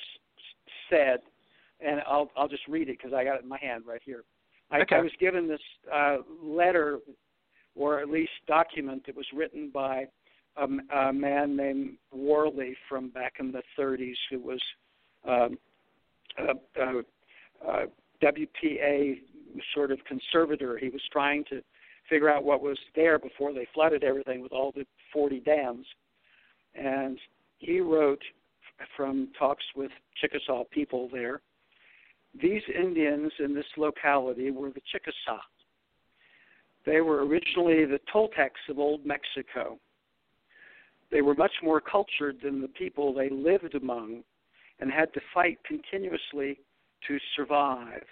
said, 0.90 1.20
and 1.80 2.00
I'll 2.06 2.30
I'll 2.36 2.48
just 2.48 2.66
read 2.68 2.88
it 2.88 2.98
because 2.98 3.12
I 3.12 3.24
got 3.24 3.36
it 3.36 3.42
in 3.42 3.48
my 3.48 3.58
hand 3.58 3.84
right 3.86 4.02
here. 4.04 4.24
I, 4.70 4.80
Okay. 4.80 4.96
I 4.96 5.00
was 5.00 5.12
given 5.20 5.46
this 5.46 5.60
uh, 5.94 6.18
letter, 6.42 7.00
or 7.74 8.00
at 8.00 8.08
least 8.08 8.30
document 8.46 9.04
that 9.06 9.16
was 9.16 9.26
written 9.34 9.70
by 9.72 10.06
a 10.56 11.12
man 11.12 11.56
named 11.56 11.96
Worley 12.12 12.76
from 12.88 13.08
back 13.08 13.34
in 13.40 13.50
the 13.50 13.62
30s, 13.78 14.14
who 14.30 14.38
was 14.38 14.62
um, 15.28 15.58
a, 16.38 16.80
a, 16.80 17.02
a 17.66 17.86
WPA 18.22 19.18
sort 19.74 19.90
of 19.90 19.98
conservator. 20.06 20.78
He 20.78 20.90
was 20.90 21.02
trying 21.12 21.44
to 21.50 21.60
figure 22.08 22.28
out 22.28 22.44
what 22.44 22.62
was 22.62 22.78
there 22.94 23.18
before 23.18 23.52
they 23.52 23.66
flooded 23.74 24.04
everything 24.04 24.40
with 24.40 24.52
all 24.52 24.72
the 24.72 24.86
40 25.12 25.40
dams. 25.40 25.86
And 26.74 27.18
he 27.58 27.80
wrote 27.80 28.22
from 28.96 29.28
talks 29.38 29.64
with 29.74 29.90
Chickasaw 30.20 30.64
people 30.70 31.08
there. 31.12 31.40
These 32.40 32.62
Indians 32.76 33.32
in 33.38 33.54
this 33.54 33.66
locality 33.76 34.50
were 34.50 34.70
the 34.70 34.82
Chickasaw. 34.90 35.40
They 36.86 37.00
were 37.00 37.24
originally 37.24 37.84
the 37.84 38.00
Toltecs 38.12 38.68
of 38.68 38.78
Old 38.78 39.06
Mexico. 39.06 39.78
They 41.10 41.22
were 41.22 41.34
much 41.34 41.52
more 41.62 41.80
cultured 41.80 42.38
than 42.42 42.60
the 42.60 42.68
people 42.68 43.14
they 43.14 43.28
lived 43.30 43.74
among, 43.74 44.22
and 44.80 44.90
had 44.90 45.12
to 45.14 45.20
fight 45.32 45.58
continuously 45.64 46.58
to 47.06 47.18
survive 47.36 48.02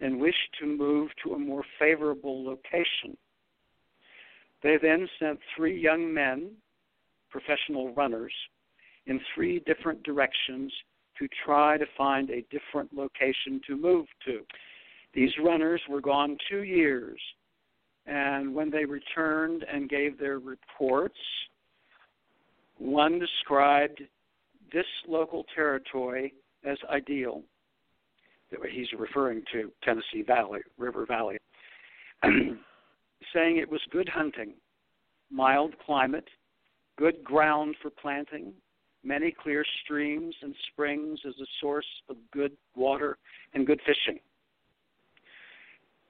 and 0.00 0.20
wished 0.20 0.54
to 0.60 0.66
move 0.66 1.10
to 1.24 1.34
a 1.34 1.38
more 1.38 1.64
favorable 1.78 2.44
location. 2.44 3.16
They 4.62 4.76
then 4.80 5.08
sent 5.18 5.38
three 5.56 5.78
young 5.78 6.12
men, 6.12 6.52
professional 7.30 7.94
runners, 7.94 8.32
in 9.06 9.20
three 9.34 9.60
different 9.60 10.02
directions 10.02 10.72
to 11.18 11.28
try 11.44 11.78
to 11.78 11.86
find 11.96 12.30
a 12.30 12.44
different 12.50 12.92
location 12.94 13.60
to 13.66 13.76
move 13.76 14.06
to. 14.26 14.40
These 15.14 15.32
runners 15.42 15.80
were 15.88 16.00
gone 16.00 16.36
two 16.50 16.62
years, 16.62 17.20
and 18.06 18.54
when 18.54 18.70
they 18.70 18.84
returned 18.84 19.64
and 19.72 19.88
gave 19.88 20.18
their 20.18 20.38
reports, 20.38 21.18
one 22.78 23.18
described 23.18 24.02
this 24.72 24.86
local 25.08 25.44
territory 25.54 26.34
as 26.64 26.78
ideal. 26.90 27.42
He's 28.70 28.88
referring 28.96 29.42
to 29.52 29.72
Tennessee 29.82 30.22
Valley, 30.26 30.60
River 30.78 31.04
Valley, 31.06 31.38
saying 32.24 33.56
it 33.58 33.70
was 33.70 33.80
good 33.90 34.08
hunting, 34.08 34.54
mild 35.30 35.74
climate, 35.84 36.28
good 36.96 37.24
ground 37.24 37.76
for 37.82 37.90
planting, 37.90 38.52
many 39.02 39.32
clear 39.32 39.64
streams 39.84 40.34
and 40.42 40.54
springs 40.72 41.18
as 41.26 41.34
a 41.40 41.46
source 41.60 41.86
of 42.08 42.16
good 42.32 42.52
water 42.76 43.18
and 43.54 43.66
good 43.66 43.80
fishing. 43.86 44.20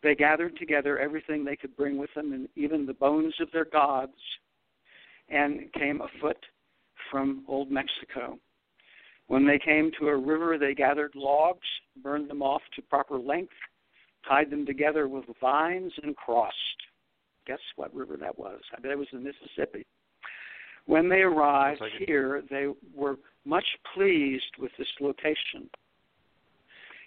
They 0.06 0.14
gathered 0.14 0.56
together 0.56 1.00
everything 1.00 1.44
they 1.44 1.56
could 1.56 1.76
bring 1.76 1.98
with 1.98 2.14
them, 2.14 2.32
and 2.32 2.48
even 2.54 2.86
the 2.86 2.94
bones 2.94 3.34
of 3.40 3.50
their 3.50 3.64
gods, 3.64 4.12
and 5.28 5.72
came 5.72 6.00
afoot 6.00 6.36
from 7.10 7.44
old 7.48 7.72
Mexico. 7.72 8.38
When 9.26 9.44
they 9.44 9.58
came 9.58 9.90
to 9.98 10.06
a 10.06 10.16
river, 10.16 10.58
they 10.58 10.74
gathered 10.74 11.16
logs, 11.16 11.66
burned 12.04 12.30
them 12.30 12.40
off 12.40 12.62
to 12.76 12.82
proper 12.82 13.18
length, 13.18 13.52
tied 14.28 14.48
them 14.48 14.64
together 14.64 15.08
with 15.08 15.24
vines, 15.40 15.92
and 16.04 16.14
crossed. 16.14 16.54
Guess 17.44 17.58
what 17.74 17.92
river 17.92 18.16
that 18.16 18.38
was? 18.38 18.60
I 18.78 18.80
bet 18.80 18.92
it 18.92 18.98
was 18.98 19.08
the 19.12 19.18
Mississippi. 19.18 19.84
When 20.84 21.08
they 21.08 21.22
arrived 21.22 21.82
here, 22.06 22.44
they 22.48 22.68
were 22.94 23.16
much 23.44 23.66
pleased 23.92 24.54
with 24.60 24.70
this 24.78 24.86
location. 25.00 25.68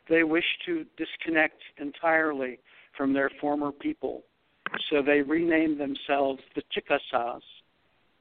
They 0.09 0.23
wished 0.23 0.65
to 0.65 0.85
disconnect 0.97 1.61
entirely 1.77 2.59
from 2.99 3.13
their 3.13 3.31
former 3.39 3.71
people, 3.71 4.23
so 4.89 5.01
they 5.01 5.21
renamed 5.21 5.79
themselves 5.79 6.41
the 6.53 6.61
Chickasaws 6.73 7.41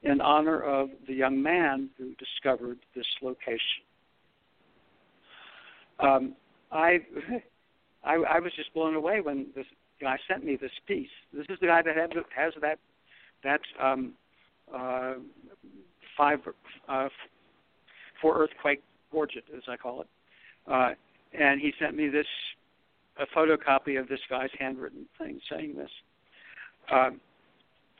in 0.03 0.21
honor 0.21 0.61
of 0.61 0.87
the 1.05 1.13
young 1.13 1.43
man 1.43 1.89
who 1.97 2.13
discovered 2.15 2.77
this 2.95 3.05
location. 3.21 3.83
Um, 5.99 6.33
I, 6.71 6.99
I, 8.05 8.13
I 8.13 8.39
was 8.39 8.53
just 8.55 8.73
blown 8.73 8.95
away 8.95 9.19
when 9.19 9.47
this 9.53 9.65
guy 9.99 10.15
sent 10.29 10.45
me 10.45 10.55
this 10.55 10.71
piece. 10.87 11.09
This 11.33 11.45
is 11.49 11.57
the 11.59 11.67
guy 11.67 11.81
that 11.81 11.97
had, 11.97 12.13
has 12.33 12.53
that 12.61 12.79
that 13.43 13.59
um, 13.81 14.13
uh, 14.73 15.15
five 16.17 16.39
uh, 16.87 17.09
for 18.21 18.41
earthquake 18.41 18.81
gorget, 19.11 19.43
as 19.55 19.63
I 19.67 19.75
call 19.75 20.01
it, 20.01 20.07
uh, 20.71 20.91
and 21.37 21.59
he 21.59 21.73
sent 21.81 21.97
me 21.97 22.07
this 22.07 22.25
a 23.19 23.25
photocopy 23.37 23.99
of 23.99 24.07
this 24.07 24.19
guy's 24.29 24.49
handwritten 24.57 25.05
thing 25.17 25.39
saying 25.51 25.75
this. 25.75 25.89
Um, 26.91 27.19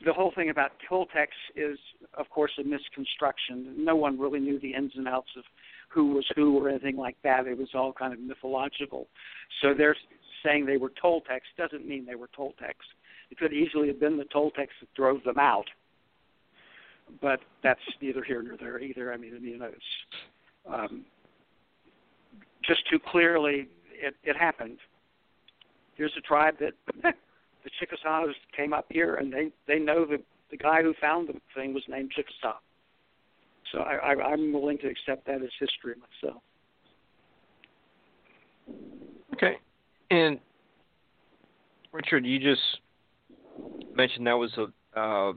the 0.04 0.12
whole 0.12 0.32
thing 0.34 0.48
about 0.48 0.72
Toltecs 0.90 1.26
is, 1.56 1.78
of 2.14 2.28
course, 2.30 2.52
a 2.58 2.64
misconstruction. 2.64 3.74
No 3.76 3.96
one 3.96 4.18
really 4.18 4.40
knew 4.40 4.58
the 4.58 4.72
ins 4.72 4.92
and 4.96 5.06
outs 5.06 5.28
of 5.36 5.44
who 5.90 6.14
was 6.14 6.24
who 6.34 6.58
or 6.58 6.70
anything 6.70 6.96
like 6.96 7.16
that. 7.22 7.46
It 7.46 7.58
was 7.58 7.68
all 7.74 7.92
kind 7.92 8.12
of 8.12 8.20
mythological. 8.20 9.08
So 9.60 9.74
they're 9.76 9.96
saying 10.44 10.64
they 10.64 10.78
were 10.78 10.92
Toltecs 11.02 11.48
doesn't 11.58 11.86
mean 11.86 12.06
they 12.06 12.14
were 12.14 12.30
Toltecs. 12.36 12.86
It 13.30 13.38
could 13.38 13.52
easily 13.52 13.88
have 13.88 14.00
been 14.00 14.16
the 14.16 14.24
Toltecs 14.24 14.68
that 14.80 14.94
drove 14.96 15.22
them 15.24 15.38
out. 15.38 15.66
But 17.20 17.40
that's 17.62 17.80
neither 18.00 18.22
here 18.22 18.42
nor 18.42 18.56
there 18.56 18.78
either. 18.80 19.12
I 19.12 19.16
mean, 19.16 19.36
you 19.42 19.58
know, 19.58 19.66
it's 19.66 20.72
um, 20.72 21.04
just 22.64 22.88
too 22.88 22.98
clearly 23.10 23.68
it, 23.92 24.14
it 24.22 24.36
happened. 24.36 24.78
Here's 26.00 26.16
a 26.16 26.22
tribe 26.22 26.54
that 26.60 26.72
the 27.02 27.70
Chickasaws 27.78 28.34
came 28.56 28.72
up 28.72 28.86
here, 28.88 29.16
and 29.16 29.30
they 29.30 29.50
they 29.68 29.78
know 29.78 30.06
the 30.06 30.16
the 30.50 30.56
guy 30.56 30.80
who 30.80 30.94
found 30.98 31.28
the 31.28 31.34
thing 31.54 31.74
was 31.74 31.82
named 31.88 32.10
Chickasaw. 32.12 32.56
So 33.70 33.80
I, 33.80 33.96
I, 33.96 34.32
I'm 34.32 34.50
willing 34.50 34.78
to 34.78 34.88
accept 34.88 35.26
that 35.26 35.42
as 35.42 35.50
history 35.60 35.96
myself. 36.22 36.42
Okay, 39.34 39.58
and 40.10 40.38
Richard, 41.92 42.24
you 42.24 42.38
just 42.38 42.62
mentioned 43.94 44.26
that 44.26 44.38
was 44.38 44.56
a 44.56 44.98
uh, 44.98 45.34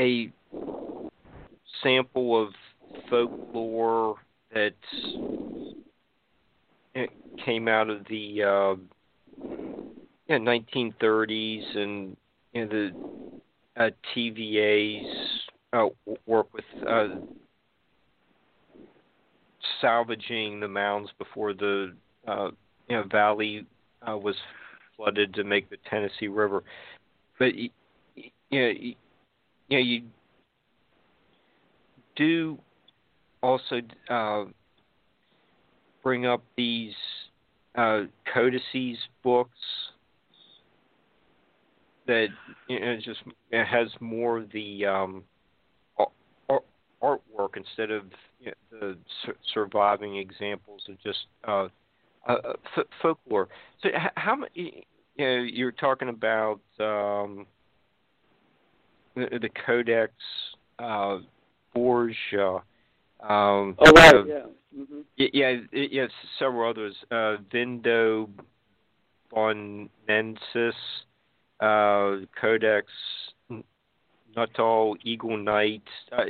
a 0.00 0.32
sample 1.80 2.42
of 2.42 2.52
folklore 3.08 4.16
that 6.96 7.08
came 7.44 7.68
out 7.68 7.90
of 7.90 8.04
the 8.08 8.42
uh, 8.42 8.74
yeah, 10.28 10.38
1930s 10.38 11.62
and 11.76 12.16
you 12.52 12.64
know, 12.64 12.68
the 12.68 13.82
uh, 13.82 13.90
TVA's 14.14 15.06
uh, 15.72 15.86
work 16.26 16.52
with 16.54 16.64
uh, 16.88 17.08
salvaging 19.80 20.60
the 20.60 20.68
mounds 20.68 21.10
before 21.18 21.52
the 21.52 21.92
uh, 22.26 22.50
you 22.88 22.96
know, 22.96 23.04
valley 23.10 23.66
uh, 24.08 24.16
was 24.16 24.36
flooded 24.96 25.34
to 25.34 25.44
make 25.44 25.68
the 25.68 25.76
Tennessee 25.88 26.28
River. 26.28 26.64
But 27.38 27.54
you 27.54 27.70
know, 28.50 28.72
you, 28.78 28.94
you 29.68 30.02
do 32.16 32.58
also 33.42 33.80
uh, 34.08 34.44
bring 36.06 36.24
up 36.24 36.40
these 36.56 36.94
uh, 37.74 38.02
codices 38.32 38.96
books 39.24 39.58
that 42.06 42.28
you 42.68 42.78
know, 42.78 42.96
just 43.04 43.18
it 43.50 43.64
has 43.64 43.88
more 43.98 44.38
of 44.38 44.52
the 44.52 44.86
um, 44.86 45.24
art, 45.98 46.62
artwork 47.02 47.56
instead 47.56 47.90
of 47.90 48.04
you 48.38 48.52
know, 48.70 48.78
the 48.78 48.96
su- 49.24 49.34
surviving 49.52 50.18
examples 50.18 50.82
of 50.88 50.94
just 51.02 51.26
uh, 51.48 51.66
uh, 52.28 52.52
f- 52.76 52.86
folklore. 53.02 53.48
So, 53.82 53.88
how 54.14 54.36
many? 54.36 54.86
You 55.16 55.24
know, 55.24 55.42
you're 55.42 55.72
talking 55.72 56.08
about 56.08 56.60
um, 56.78 57.46
the, 59.16 59.40
the 59.42 59.50
Codex 59.66 60.12
uh, 60.78 61.18
Borgia. 61.74 62.62
Um, 63.18 63.74
oh 63.80 63.92
right, 63.96 64.14
uh, 64.14 64.24
yeah. 64.24 64.40
Mm-hmm. 64.76 65.00
Yeah, 65.16 65.56
yeah, 65.72 66.06
several 66.38 66.70
others. 66.70 66.94
Uh, 67.10 67.36
Vindo 67.50 68.28
Bonensis 69.32 70.72
uh, 71.60 72.26
Codex, 72.38 72.86
Nuttall, 74.36 74.96
Eagle 75.02 75.38
Knight, 75.38 75.82
uh, 76.12 76.22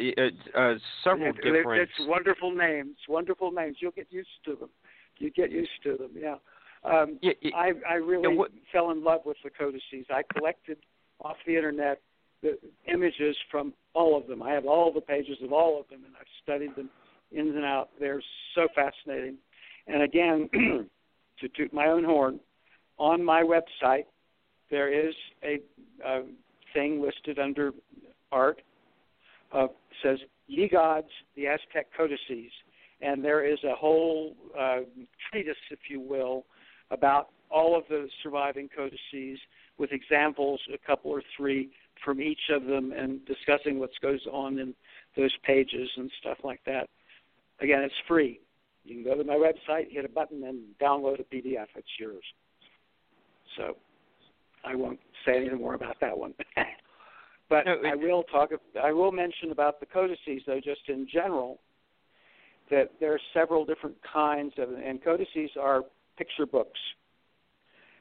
uh, 0.56 0.74
several 1.02 1.34
yeah, 1.34 1.52
different. 1.52 1.82
It's 1.82 2.08
wonderful 2.08 2.54
names, 2.54 2.96
wonderful 3.08 3.50
names. 3.50 3.78
You'll 3.80 3.90
get 3.90 4.06
used 4.10 4.28
to 4.44 4.54
them. 4.54 4.70
You 5.18 5.30
get 5.30 5.50
used 5.50 5.70
to 5.82 5.96
them. 5.96 6.10
Yeah. 6.14 6.36
Um, 6.84 7.18
yeah, 7.20 7.32
yeah 7.40 7.56
I 7.56 7.72
I 7.88 7.94
really 7.94 8.22
yeah, 8.22 8.36
what, 8.36 8.52
fell 8.70 8.90
in 8.92 9.02
love 9.02 9.22
with 9.24 9.38
the 9.42 9.50
codices. 9.50 10.06
I 10.10 10.22
collected 10.36 10.78
off 11.20 11.36
the 11.46 11.56
internet 11.56 12.00
the 12.42 12.58
images 12.92 13.36
from 13.50 13.72
all 13.94 14.16
of 14.16 14.26
them. 14.28 14.42
I 14.42 14.52
have 14.52 14.66
all 14.66 14.92
the 14.92 15.00
pages 15.00 15.38
of 15.42 15.52
all 15.52 15.80
of 15.80 15.88
them, 15.88 16.04
and 16.04 16.14
I've 16.20 16.26
studied 16.42 16.76
them 16.76 16.90
ins 17.32 17.54
and 17.54 17.64
out. 17.64 17.90
They're 17.98 18.22
so 18.54 18.68
fascinating. 18.74 19.36
And 19.86 20.02
again, 20.02 20.48
to 21.40 21.48
toot 21.56 21.72
my 21.72 21.86
own 21.86 22.04
horn, 22.04 22.40
on 22.98 23.22
my 23.22 23.42
website 23.42 24.06
there 24.70 24.92
is 24.92 25.14
a, 25.44 25.60
a 26.04 26.22
thing 26.74 27.00
listed 27.00 27.38
under 27.38 27.72
art 28.32 28.60
uh, 29.52 29.66
says 30.02 30.18
ye 30.46 30.68
gods 30.68 31.08
the 31.36 31.46
aztec 31.46 31.86
codices 31.96 32.50
and 33.00 33.24
there 33.24 33.44
is 33.44 33.58
a 33.64 33.74
whole 33.74 34.34
uh, 34.58 34.78
treatise 35.30 35.54
if 35.70 35.78
you 35.88 36.00
will 36.00 36.44
about 36.90 37.28
all 37.50 37.76
of 37.76 37.84
the 37.88 38.08
surviving 38.22 38.68
codices 38.74 39.38
with 39.78 39.92
examples 39.92 40.60
a 40.74 40.86
couple 40.86 41.10
or 41.10 41.22
three 41.36 41.70
from 42.04 42.20
each 42.20 42.50
of 42.50 42.64
them 42.64 42.92
and 42.92 43.24
discussing 43.26 43.78
what 43.78 43.90
goes 44.02 44.20
on 44.32 44.58
in 44.58 44.74
those 45.16 45.34
pages 45.44 45.88
and 45.96 46.10
stuff 46.20 46.38
like 46.42 46.60
that 46.66 46.88
again 47.60 47.82
it's 47.82 47.94
free 48.08 48.40
you 48.84 48.94
can 48.94 49.04
go 49.04 49.16
to 49.16 49.24
my 49.24 49.34
website 49.36 49.90
hit 49.90 50.04
a 50.04 50.08
button 50.08 50.44
and 50.44 50.60
download 50.80 51.20
a 51.20 51.24
pdf 51.24 51.66
it's 51.76 51.88
yours 51.98 52.24
so 53.56 53.76
I 54.66 54.74
won't 54.74 54.98
say 55.24 55.36
anything 55.36 55.58
more 55.60 55.74
about 55.74 55.96
that 56.00 56.16
one. 56.16 56.34
but 57.48 57.66
no, 57.66 57.76
I 57.86 57.94
will 57.94 58.24
talk. 58.24 58.50
I 58.82 58.92
will 58.92 59.12
mention 59.12 59.52
about 59.52 59.80
the 59.80 59.86
codices, 59.86 60.42
though, 60.46 60.60
just 60.62 60.88
in 60.88 61.06
general. 61.10 61.60
that 62.70 62.90
there 62.98 63.12
are 63.12 63.20
several 63.32 63.64
different 63.64 63.96
kinds 64.12 64.52
of, 64.58 64.70
and 64.70 65.02
codices 65.02 65.50
are 65.60 65.82
picture 66.18 66.46
books. 66.46 66.80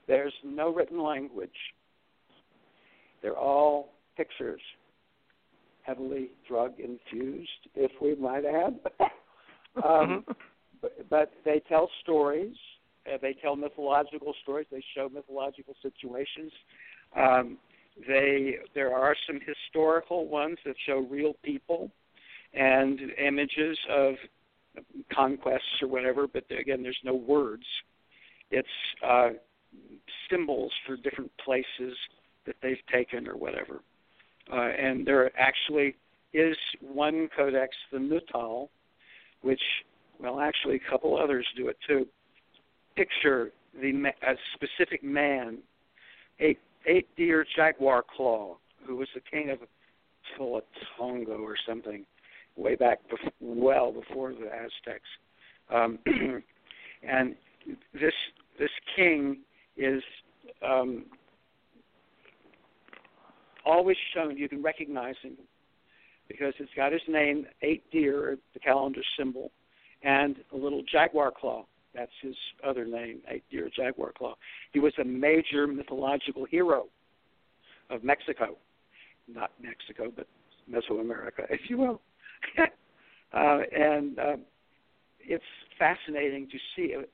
There's 0.07 0.33
no 0.43 0.73
written 0.73 1.01
language. 1.01 1.49
They're 3.21 3.37
all 3.37 3.93
pictures, 4.17 4.61
heavily 5.83 6.31
drug 6.47 6.73
infused, 6.79 7.49
if 7.75 7.91
we 8.01 8.15
might 8.15 8.45
add. 8.45 8.79
um, 9.77 9.83
mm-hmm. 9.83 10.31
but, 10.81 11.09
but 11.09 11.31
they 11.43 11.61
tell 11.67 11.89
stories. 12.01 12.55
Uh, 13.07 13.17
they 13.21 13.33
tell 13.33 13.55
mythological 13.55 14.33
stories. 14.41 14.67
They 14.71 14.83
show 14.95 15.09
mythological 15.09 15.75
situations. 15.81 16.51
Um, 17.15 17.57
they 18.07 18.55
there 18.73 18.93
are 18.93 19.15
some 19.25 19.39
historical 19.45 20.27
ones 20.27 20.57
that 20.65 20.75
show 20.85 21.05
real 21.09 21.33
people 21.43 21.91
and 22.53 22.99
images 23.17 23.77
of 23.89 24.15
conquests 25.13 25.81
or 25.81 25.87
whatever, 25.87 26.27
but 26.27 26.43
again, 26.57 26.83
there's 26.83 26.99
no 27.03 27.15
words. 27.15 27.63
It's 28.51 28.67
uh, 29.05 29.29
symbols 30.29 30.71
for 30.85 30.97
different 30.97 31.31
places 31.43 31.97
that 32.45 32.55
they've 32.61 32.77
taken 32.91 33.27
or 33.27 33.37
whatever. 33.37 33.81
Uh, 34.51 34.69
and 34.69 35.05
there 35.05 35.31
actually 35.39 35.95
is 36.33 36.55
one 36.81 37.29
codex, 37.35 37.75
the 37.91 37.99
Nuttall, 37.99 38.69
which, 39.45 39.61
well, 40.19 40.39
actually 40.39 40.77
a 40.77 40.89
couple 40.91 41.15
others 41.15 41.45
do 41.55 41.67
it 41.67 41.77
too. 41.87 42.07
Picture 42.95 43.51
the 43.79 43.91
a 44.27 44.33
specific 44.55 45.03
man, 45.03 45.59
eight 46.39 46.57
eight 46.87 47.07
deer 47.15 47.45
jaguar 47.55 48.03
claw, 48.15 48.57
who 48.87 48.95
was 48.95 49.07
the 49.13 49.21
king 49.21 49.51
of 49.51 49.59
Tonga 50.97 51.33
or 51.33 51.55
something, 51.67 52.05
way 52.55 52.75
back 52.75 52.99
before, 53.09 53.31
well 53.39 53.91
before 53.91 54.31
the 54.31 54.47
Aztecs. 54.47 55.09
Um, 55.71 55.99
and 57.07 57.35
this 57.93 58.13
this 58.57 58.71
king 58.95 59.41
is 59.77 60.01
um, 60.67 61.05
always 63.63 63.97
shown. 64.15 64.37
You 64.37 64.49
can 64.49 64.63
recognize 64.63 65.15
him 65.21 65.33
because 66.27 66.53
it's 66.59 66.71
got 66.75 66.91
his 66.91 67.01
name, 67.07 67.45
eight 67.61 67.83
deer, 67.91 68.37
the 68.53 68.59
calendar 68.59 69.01
symbol, 69.17 69.51
and 70.03 70.37
a 70.53 70.57
little 70.57 70.83
jaguar 70.91 71.31
claw. 71.31 71.65
That's 71.93 72.11
his 72.21 72.35
other 72.65 72.85
name, 72.85 73.21
eight 73.29 73.43
deer 73.49 73.69
jaguar 73.75 74.11
claw. 74.17 74.35
He 74.73 74.79
was 74.79 74.93
a 74.99 75.05
major 75.05 75.67
mythological 75.67 76.45
hero 76.45 76.85
of 77.89 78.03
Mexico, 78.03 78.57
not 79.27 79.51
Mexico, 79.61 80.11
but 80.15 80.27
Mesoamerica, 80.69 81.45
if 81.49 81.69
you 81.69 81.77
will. 81.77 82.01
uh, 83.33 83.59
and 83.71 84.19
uh, 84.19 84.35
it's 85.21 85.43
fascinating 85.79 86.47
to 86.49 86.57
see 86.75 86.93
an 86.93 87.05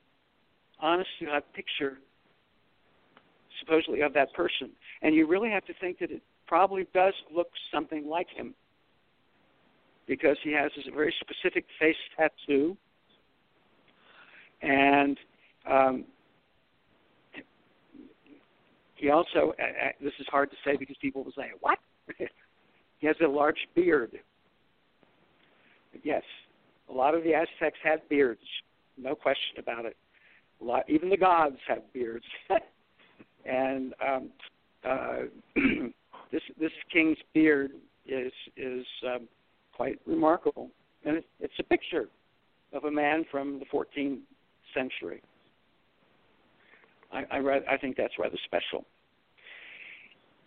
honest 0.80 1.08
to 1.20 1.40
picture, 1.54 1.98
supposedly 3.60 4.00
of 4.00 4.12
that 4.14 4.32
person, 4.32 4.70
and 5.02 5.14
you 5.14 5.26
really 5.26 5.50
have 5.50 5.64
to 5.66 5.74
think 5.80 5.98
that 6.00 6.10
it 6.10 6.22
probably 6.46 6.86
does 6.92 7.14
look 7.34 7.48
something 7.72 8.08
like 8.08 8.26
him 8.34 8.54
because 10.06 10.36
he 10.42 10.52
has 10.52 10.70
this 10.76 10.86
very 10.94 11.14
specific 11.20 11.64
face 11.78 11.96
tattoo, 12.16 12.76
and 14.62 15.16
um, 15.70 16.04
he 18.96 19.10
also 19.10 19.54
uh 19.58 19.88
this 20.00 20.12
is 20.20 20.26
hard 20.28 20.50
to 20.50 20.56
say 20.64 20.76
because 20.76 20.96
people 21.00 21.24
will 21.24 21.32
say 21.32 21.50
what? 21.60 21.78
He 22.98 23.08
has 23.08 23.16
a 23.20 23.26
large 23.26 23.56
beard. 23.74 24.12
Yes, 26.04 26.22
a 26.88 26.92
lot 26.92 27.16
of 27.16 27.24
the 27.24 27.34
Aztecs 27.34 27.78
had 27.82 28.08
beards, 28.08 28.40
no 28.96 29.16
question 29.16 29.58
about 29.58 29.86
it. 29.86 29.96
A 30.60 30.64
lot, 30.64 30.84
even 30.88 31.10
the 31.10 31.16
gods 31.16 31.56
have 31.66 31.92
beards, 31.92 32.24
and 33.44 33.92
um, 34.06 34.30
uh, 34.88 35.16
this 36.30 36.42
this 36.60 36.70
king's 36.92 37.18
beard 37.34 37.72
is 38.06 38.32
is 38.56 38.86
um, 39.04 39.28
quite 39.76 39.98
remarkable, 40.06 40.70
and 41.04 41.16
it, 41.18 41.26
it's 41.40 41.54
a 41.58 41.62
picture 41.62 42.08
of 42.72 42.84
a 42.84 42.90
man 42.90 43.24
from 43.30 43.58
the 43.58 43.66
14th 43.66 44.20
century. 44.74 45.22
I 47.12 47.24
I, 47.30 47.38
read, 47.38 47.64
I 47.70 47.76
think 47.76 47.96
that's 47.96 48.14
rather 48.18 48.38
special. 48.44 48.84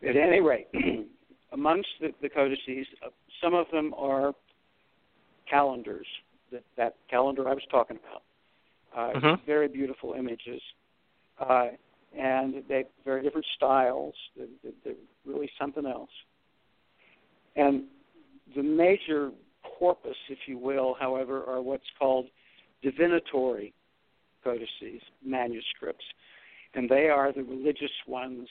At 0.07 0.15
any 0.15 0.41
rate, 0.41 0.67
amongst 1.53 1.89
the, 2.01 2.09
the 2.21 2.29
codices, 2.29 2.87
uh, 3.05 3.09
some 3.41 3.53
of 3.53 3.65
them 3.71 3.93
are 3.97 4.33
calendars, 5.49 6.07
that, 6.51 6.63
that 6.77 6.95
calendar 7.09 7.47
I 7.47 7.53
was 7.53 7.63
talking 7.71 7.97
about. 7.97 8.23
Uh, 8.95 9.17
uh-huh. 9.17 9.37
Very 9.45 9.67
beautiful 9.67 10.13
images. 10.13 10.61
Uh, 11.39 11.67
and 12.17 12.63
they 12.69 12.85
very 13.03 13.21
different 13.23 13.45
styles. 13.55 14.13
They're, 14.37 14.71
they're 14.83 14.93
really 15.25 15.49
something 15.59 15.85
else. 15.85 16.09
And 17.55 17.83
the 18.55 18.63
major 18.63 19.31
corpus, 19.77 20.15
if 20.29 20.39
you 20.47 20.57
will, 20.57 20.95
however, 20.99 21.43
are 21.43 21.61
what's 21.61 21.83
called 21.97 22.27
divinatory 22.81 23.73
codices, 24.43 25.01
manuscripts. 25.23 26.05
And 26.73 26.89
they 26.89 27.09
are 27.09 27.31
the 27.31 27.43
religious 27.43 27.91
ones 28.07 28.47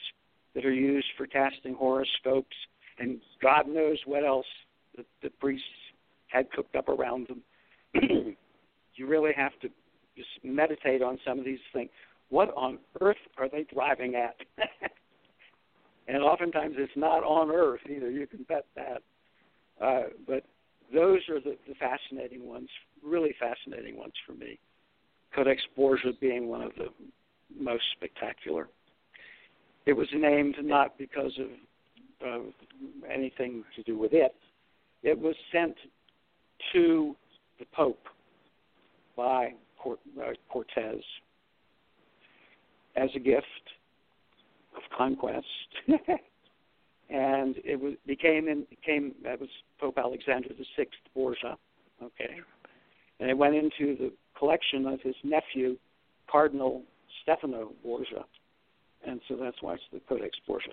that 0.53 0.65
are 0.65 0.73
used 0.73 1.07
for 1.17 1.27
casting 1.27 1.73
horoscopes 1.73 2.55
and 2.99 3.19
God 3.41 3.67
knows 3.67 3.97
what 4.05 4.23
else 4.23 4.45
the, 4.95 5.03
the 5.21 5.29
priests 5.29 5.65
had 6.27 6.51
cooked 6.51 6.75
up 6.75 6.89
around 6.89 7.27
them. 7.27 7.41
you 8.95 9.07
really 9.07 9.33
have 9.35 9.51
to 9.61 9.69
just 10.15 10.29
meditate 10.43 11.01
on 11.01 11.19
some 11.25 11.39
of 11.39 11.45
these 11.45 11.59
things. 11.73 11.89
What 12.29 12.53
on 12.55 12.79
earth 13.01 13.17
are 13.37 13.49
they 13.49 13.65
driving 13.73 14.15
at? 14.15 14.35
and 16.07 16.23
oftentimes 16.23 16.75
it's 16.77 16.91
not 16.95 17.23
on 17.23 17.51
earth 17.51 17.81
either. 17.89 18.09
You 18.09 18.27
can 18.27 18.43
bet 18.43 18.65
that. 18.75 19.03
Uh, 19.81 20.03
but 20.27 20.43
those 20.93 21.19
are 21.29 21.39
the, 21.39 21.57
the 21.67 21.75
fascinating 21.75 22.47
ones, 22.47 22.69
really 23.03 23.35
fascinating 23.39 23.97
ones 23.97 24.13
for 24.25 24.33
me. 24.33 24.59
Codex 25.33 25.61
Borgia 25.75 26.11
being 26.19 26.47
one 26.47 26.61
of 26.61 26.71
the 26.77 26.87
most 27.59 27.83
spectacular. 27.97 28.69
It 29.85 29.93
was 29.93 30.07
named 30.13 30.55
not 30.61 30.97
because 30.97 31.37
of 31.39 31.47
uh, 32.27 32.43
anything 33.11 33.63
to 33.75 33.83
do 33.83 33.97
with 33.97 34.13
it. 34.13 34.33
It 35.03 35.19
was 35.19 35.35
sent 35.51 35.75
to 36.73 37.15
the 37.59 37.65
Pope 37.73 38.07
by 39.15 39.53
uh, 39.85 40.31
Cortez 40.49 41.01
as 42.95 43.09
a 43.15 43.19
gift 43.19 43.45
of 44.75 44.81
conquest, 44.97 45.45
and 47.09 47.55
it 47.63 47.79
was 47.79 47.93
became 48.05 48.45
that 49.23 49.39
was 49.39 49.49
Pope 49.79 49.97
Alexander 49.97 50.49
the 50.49 50.65
Sixth 50.75 50.99
Borgia, 51.13 51.57
okay, 52.01 52.39
and 53.19 53.29
it 53.29 53.37
went 53.37 53.55
into 53.55 53.95
the 53.97 54.11
collection 54.37 54.85
of 54.87 55.01
his 55.01 55.15
nephew 55.23 55.77
Cardinal 56.29 56.83
Stefano 57.21 57.71
Borgia, 57.83 58.25
and 59.07 59.21
so 59.27 59.35
that's 59.35 59.61
why 59.61 59.73
it's 59.73 59.83
the 59.93 60.01
Codex 60.07 60.37
Borgia. 60.47 60.71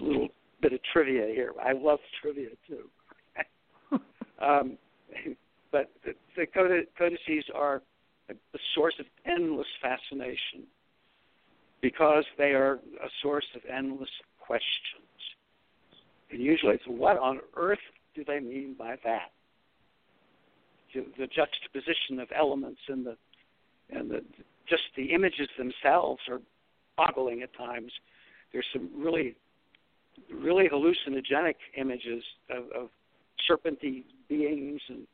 A 0.00 0.04
little 0.04 0.28
bit 0.60 0.72
of 0.72 0.80
trivia 0.92 1.26
here. 1.26 1.52
I 1.62 1.72
love 1.72 1.98
trivia 2.20 2.50
too. 2.66 2.88
Um, 4.42 4.78
but 5.70 5.90
the, 6.02 6.14
the 6.34 6.46
codices 6.46 7.44
are 7.54 7.82
a 8.30 8.58
source 8.74 8.94
of 8.98 9.06
endless 9.26 9.66
fascination 9.82 10.66
because 11.82 12.24
they 12.38 12.52
are 12.52 12.74
a 12.74 13.08
source 13.22 13.46
of 13.54 13.62
endless 13.70 14.08
questions. 14.38 15.09
And 16.30 16.40
usually 16.40 16.74
it's 16.74 16.84
what 16.86 17.18
on 17.18 17.40
earth 17.56 17.78
do 18.14 18.24
they 18.24 18.40
mean 18.40 18.74
by 18.78 18.96
that? 19.04 19.30
The 20.94 21.26
juxtaposition 21.26 22.18
of 22.18 22.28
elements 22.36 22.80
and 22.88 23.06
the 23.06 23.16
and 23.90 24.10
the 24.10 24.24
just 24.68 24.82
the 24.96 25.12
images 25.12 25.48
themselves 25.56 26.20
are 26.28 26.40
boggling 26.96 27.42
at 27.42 27.54
times. 27.56 27.92
There's 28.52 28.66
some 28.72 28.90
really 28.96 29.36
really 30.32 30.68
hallucinogenic 30.68 31.54
images 31.76 32.22
of, 32.50 32.64
of 32.72 32.88
serpenty 33.48 34.04
beings 34.28 34.80
and 34.88 35.06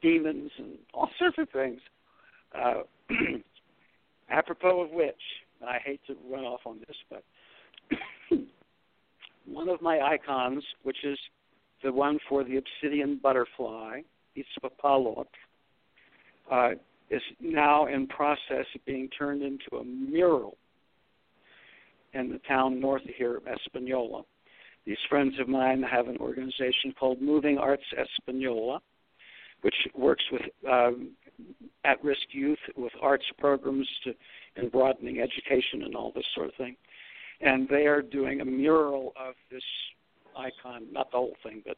demons 0.00 0.50
and 0.58 0.78
all 0.94 1.10
sorts 1.18 1.38
of 1.38 1.48
things. 1.50 1.80
Uh, 2.56 2.82
apropos 4.30 4.82
of 4.82 4.90
which, 4.90 5.14
I 5.66 5.78
hate 5.84 6.00
to 6.06 6.16
run 6.30 6.44
off 6.44 6.60
on 6.66 6.80
this, 6.80 6.96
but 7.08 7.22
one 9.46 9.68
of 9.68 9.80
my 9.82 10.00
icons, 10.00 10.64
which 10.82 11.04
is 11.04 11.18
the 11.82 11.92
one 11.92 12.18
for 12.28 12.44
the 12.44 12.56
obsidian 12.58 13.18
butterfly, 13.22 14.00
Itzpapalotl, 14.36 15.26
uh, 16.50 16.70
is 17.10 17.22
now 17.40 17.86
in 17.86 18.06
process 18.06 18.66
of 18.74 18.84
being 18.86 19.08
turned 19.16 19.42
into 19.42 19.76
a 19.78 19.84
mural 19.84 20.56
in 22.14 22.30
the 22.30 22.38
town 22.48 22.80
north 22.80 23.02
of 23.02 23.14
here, 23.16 23.40
Espanola. 23.46 24.22
These 24.84 24.98
friends 25.08 25.34
of 25.40 25.48
mine 25.48 25.82
have 25.82 26.08
an 26.08 26.16
organization 26.18 26.92
called 26.98 27.20
Moving 27.20 27.58
Arts 27.58 27.84
Espanola, 27.96 28.80
which 29.62 29.74
works 29.94 30.24
with 30.32 30.42
um, 30.70 31.12
at-risk 31.84 32.22
youth 32.32 32.58
with 32.76 32.92
arts 33.00 33.24
programs 33.38 33.88
to, 34.04 34.12
and 34.56 34.70
broadening 34.70 35.20
education 35.20 35.84
and 35.84 35.94
all 35.94 36.12
this 36.14 36.24
sort 36.34 36.48
of 36.48 36.54
thing. 36.56 36.76
And 37.42 37.68
they 37.68 37.86
are 37.86 38.02
doing 38.02 38.40
a 38.40 38.44
mural 38.44 39.12
of 39.18 39.34
this 39.50 39.62
icon, 40.38 40.86
not 40.92 41.10
the 41.10 41.16
whole 41.16 41.36
thing, 41.42 41.62
but 41.66 41.76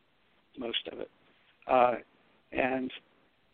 most 0.59 0.87
of 0.93 1.01
it, 1.01 1.11
uh, 1.67 1.95
and 2.53 2.91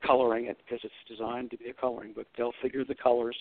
coloring 0.05 0.47
it 0.47 0.59
because 0.65 0.81
it's 0.83 0.95
designed 1.09 1.51
to 1.51 1.57
be 1.57 1.71
a 1.71 1.73
coloring 1.73 2.13
book. 2.13 2.27
They'll 2.37 2.53
figure 2.61 2.85
the 2.85 2.95
colors, 2.95 3.37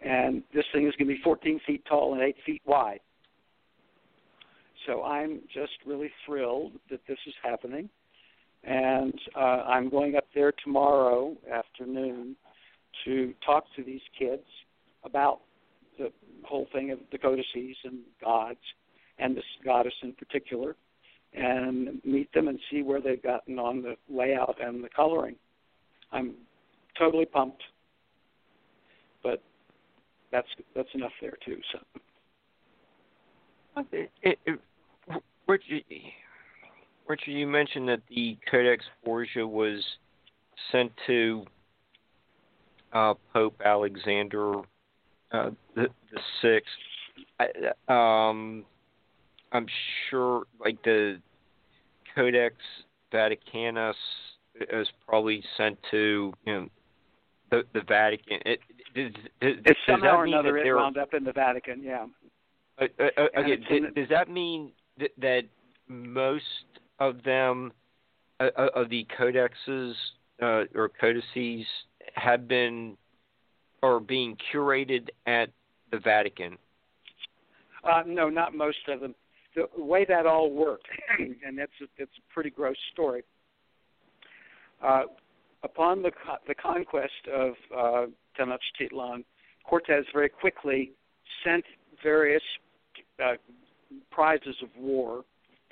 and 0.00 0.42
this 0.54 0.64
thing 0.72 0.86
is 0.86 0.94
going 0.96 1.08
to 1.08 1.14
be 1.14 1.20
14 1.22 1.60
feet 1.66 1.84
tall 1.88 2.14
and 2.14 2.22
8 2.22 2.36
feet 2.46 2.62
wide. 2.64 3.00
So 4.86 5.02
I'm 5.02 5.40
just 5.52 5.72
really 5.86 6.10
thrilled 6.26 6.72
that 6.90 7.00
this 7.06 7.18
is 7.26 7.34
happening 7.42 7.88
and 8.66 9.14
uh, 9.36 9.62
I'm 9.66 9.88
going 9.90 10.16
up 10.16 10.26
there 10.34 10.52
tomorrow 10.62 11.36
afternoon 11.52 12.36
to 13.04 13.34
talk 13.44 13.64
to 13.76 13.84
these 13.84 14.00
kids 14.18 14.44
about 15.04 15.40
whole 16.44 16.66
thing 16.72 16.90
of 16.90 16.98
the 17.12 17.18
codices 17.18 17.76
and 17.84 17.98
gods 18.22 18.58
and 19.18 19.36
this 19.36 19.44
goddess 19.64 19.94
in 20.02 20.12
particular 20.12 20.76
and 21.32 22.00
meet 22.04 22.32
them 22.32 22.48
and 22.48 22.58
see 22.70 22.82
where 22.82 23.00
they've 23.00 23.22
gotten 23.22 23.58
on 23.58 23.82
the 23.82 23.96
layout 24.08 24.56
and 24.60 24.82
the 24.84 24.88
coloring. 24.88 25.36
I'm 26.12 26.34
totally 26.98 27.26
pumped, 27.26 27.62
but 29.22 29.42
that's 30.30 30.46
that's 30.76 30.88
enough 30.94 31.12
there 31.20 31.36
too. 31.44 31.58
So, 31.72 31.78
it, 33.92 34.10
it, 34.22 34.38
it, 34.46 34.60
Richard, 35.46 35.82
you 37.26 37.46
mentioned 37.46 37.88
that 37.88 38.00
the 38.08 38.38
Codex 38.50 38.84
Borgia 39.04 39.46
was 39.46 39.82
sent 40.70 40.92
to 41.06 41.44
uh, 42.92 43.14
Pope 43.32 43.60
Alexander 43.64 44.62
uh, 45.34 45.50
the, 45.74 45.88
the 46.12 46.20
sixth. 46.40 46.70
I, 47.40 48.28
um, 48.28 48.64
I'm 49.52 49.66
sure, 50.08 50.44
like 50.60 50.82
the 50.84 51.20
Codex 52.14 52.56
Vaticanus 53.12 53.94
is 54.72 54.88
probably 55.06 55.42
sent 55.56 55.78
to 55.90 56.32
you 56.46 56.52
know 56.52 56.68
the 57.50 57.62
the 57.72 57.80
Vatican. 57.86 58.38
It, 58.46 58.60
does, 58.94 59.12
does, 59.40 59.54
it's 59.64 59.80
somehow 59.88 60.18
or 60.18 60.24
another 60.24 60.56
it 60.58 60.72
wound 60.72 60.98
up 60.98 61.14
in 61.14 61.24
the 61.24 61.32
Vatican. 61.32 61.82
Yeah. 61.82 62.06
Uh, 62.80 62.86
uh, 62.98 63.02
uh 63.16 63.40
okay. 63.40 63.56
Does, 63.56 63.94
does 63.94 64.08
that 64.10 64.30
mean 64.30 64.72
that, 64.98 65.10
that 65.18 65.42
most 65.88 66.44
of 67.00 67.22
them, 67.24 67.72
uh, 68.40 68.50
uh, 68.56 68.68
of 68.74 68.88
the 68.88 69.06
codexes 69.18 69.94
uh, 70.40 70.64
or 70.74 70.90
codices, 71.00 71.66
have 72.14 72.46
been 72.46 72.96
or 73.84 74.00
being 74.00 74.36
curated 74.52 75.08
at 75.26 75.50
the 75.90 75.98
Vatican? 75.98 76.56
Uh, 77.84 78.02
no, 78.06 78.28
not 78.28 78.54
most 78.54 78.78
of 78.88 79.00
them. 79.00 79.14
The 79.54 79.68
way 79.76 80.04
that 80.08 80.26
all 80.26 80.50
worked, 80.50 80.88
and 81.18 81.58
that's 81.58 81.72
a, 81.80 81.84
it's 81.96 82.12
a 82.18 82.32
pretty 82.32 82.50
gross 82.50 82.76
story. 82.92 83.22
Uh, 84.82 85.02
upon 85.62 86.02
the 86.02 86.10
the 86.48 86.54
conquest 86.54 87.12
of 87.32 87.52
uh, 87.76 88.06
Tenochtitlan, 88.38 89.24
Cortez 89.64 90.04
very 90.12 90.28
quickly 90.28 90.92
sent 91.44 91.64
various 92.02 92.42
uh, 93.24 93.34
prizes 94.10 94.56
of 94.62 94.68
war 94.78 95.24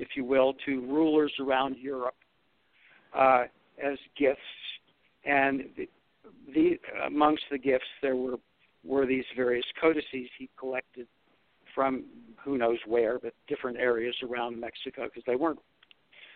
if 0.02 0.08
you 0.16 0.24
will, 0.24 0.54
to 0.66 0.80
rulers 0.80 1.32
around 1.40 1.76
Europe 1.78 2.16
uh, 3.16 3.44
as 3.82 3.96
gifts. 4.18 4.40
And 5.24 5.64
the, 6.54 6.78
amongst 7.06 7.42
the 7.50 7.58
gifts, 7.58 7.84
there 8.00 8.16
were 8.16 8.36
were 8.84 9.06
these 9.06 9.24
various 9.36 9.64
codices 9.80 10.28
he 10.36 10.50
collected 10.58 11.06
from 11.72 12.04
who 12.44 12.58
knows 12.58 12.78
where, 12.84 13.20
but 13.20 13.32
different 13.46 13.78
areas 13.78 14.14
around 14.28 14.58
Mexico 14.58 15.04
because 15.04 15.22
they 15.24 15.36
weren't 15.36 15.60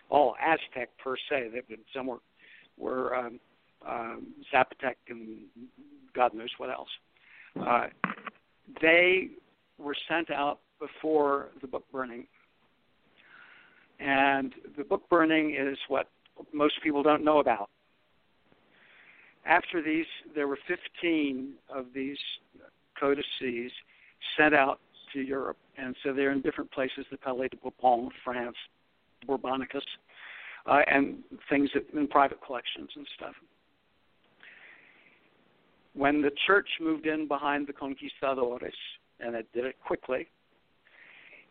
all 0.09 0.33
Aztec 0.41 0.89
per 0.97 1.17
se. 1.29 1.49
They, 1.51 1.75
some 1.93 2.07
were 2.07 2.19
were 2.77 3.15
um, 3.15 3.39
um, 3.87 4.27
Zapotec 4.53 4.95
and 5.09 5.39
God 6.15 6.33
knows 6.33 6.49
what 6.57 6.69
else. 6.69 6.89
Uh, 7.59 7.87
they 8.81 9.29
were 9.77 9.95
sent 10.07 10.31
out 10.31 10.59
before 10.79 11.49
the 11.61 11.67
book 11.67 11.83
burning 11.91 12.27
and 13.99 14.53
the 14.77 14.83
book 14.83 15.09
burning 15.09 15.55
is 15.59 15.77
what 15.87 16.07
most 16.53 16.75
people 16.83 17.01
don't 17.03 17.23
know 17.23 17.39
about. 17.39 17.69
After 19.47 19.81
these, 19.81 20.05
there 20.35 20.47
were 20.47 20.59
15 20.67 21.53
of 21.73 21.85
these 21.95 22.17
codices 22.99 23.71
sent 24.37 24.53
out 24.53 24.79
to 25.13 25.21
Europe, 25.21 25.57
and 25.77 25.95
so 26.03 26.13
they're 26.13 26.31
in 26.31 26.41
different 26.41 26.69
places: 26.71 27.05
the 27.09 27.17
Palais 27.17 27.47
de 27.47 27.57
Bourbon, 27.57 28.09
France, 28.25 28.57
Borbonicus, 29.25 29.81
uh, 30.65 30.81
and 30.87 31.23
things 31.49 31.69
that, 31.73 31.85
in 31.97 32.07
private 32.07 32.39
collections 32.45 32.89
and 32.95 33.07
stuff. 33.15 33.33
When 35.93 36.21
the 36.21 36.31
church 36.45 36.67
moved 36.81 37.07
in 37.07 37.27
behind 37.27 37.67
the 37.67 37.73
conquistadores, 37.73 38.75
and 39.19 39.33
it 39.33 39.47
did 39.53 39.65
it 39.65 39.75
quickly, 39.83 40.27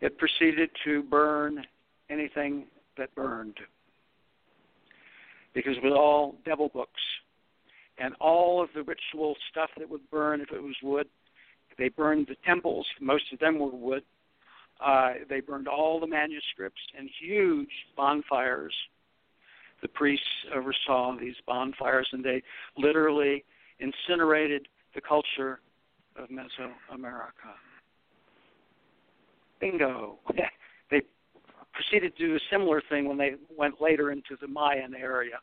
it 0.00 0.18
proceeded 0.18 0.70
to 0.84 1.02
burn 1.02 1.64
anything 2.10 2.66
that 2.98 3.14
burned. 3.14 3.58
Because 5.54 5.76
it 5.78 5.82
was 5.82 5.94
all 5.96 6.36
devil 6.44 6.68
books. 6.68 7.00
And 7.98 8.14
all 8.20 8.62
of 8.62 8.68
the 8.74 8.82
ritual 8.82 9.34
stuff 9.50 9.70
that 9.78 9.88
would 9.88 10.08
burn, 10.10 10.40
if 10.40 10.52
it 10.52 10.62
was 10.62 10.74
wood, 10.82 11.08
they 11.78 11.88
burned 11.88 12.26
the 12.28 12.36
temples, 12.46 12.86
most 13.00 13.24
of 13.32 13.38
them 13.38 13.58
were 13.58 13.68
wood. 13.68 14.02
Uh, 14.84 15.14
they 15.28 15.40
burned 15.40 15.68
all 15.68 16.00
the 16.00 16.06
manuscripts 16.06 16.80
and 16.98 17.08
huge 17.20 17.70
bonfires. 17.96 18.74
The 19.82 19.88
priests 19.88 20.24
oversaw 20.54 21.16
these 21.18 21.34
bonfires, 21.46 22.08
and 22.12 22.24
they 22.24 22.42
literally 22.76 23.44
incinerated 23.78 24.68
the 24.94 25.00
culture 25.00 25.60
of 26.16 26.28
Mesoamerica. 26.28 27.54
Bingo. 29.60 30.18
They 30.88 31.02
proceeded 31.72 32.16
to 32.16 32.26
do 32.28 32.36
a 32.36 32.38
similar 32.48 32.80
thing 32.88 33.08
when 33.08 33.18
they 33.18 33.34
went 33.58 33.80
later 33.80 34.12
into 34.12 34.36
the 34.40 34.46
Mayan 34.46 34.94
area. 34.94 35.40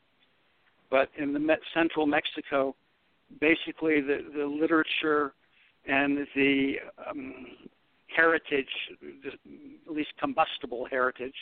But 0.93 1.09
in 1.17 1.33
the 1.33 1.57
central 1.73 2.05
Mexico, 2.05 2.75
basically 3.41 3.99
the, 3.99 4.19
the 4.35 4.45
literature 4.45 5.33
and 5.87 6.27
the 6.35 6.75
um, 7.09 7.47
heritage, 8.15 8.69
the, 9.01 9.31
at 9.87 9.91
least 9.91 10.11
combustible 10.19 10.85
heritage, 10.85 11.33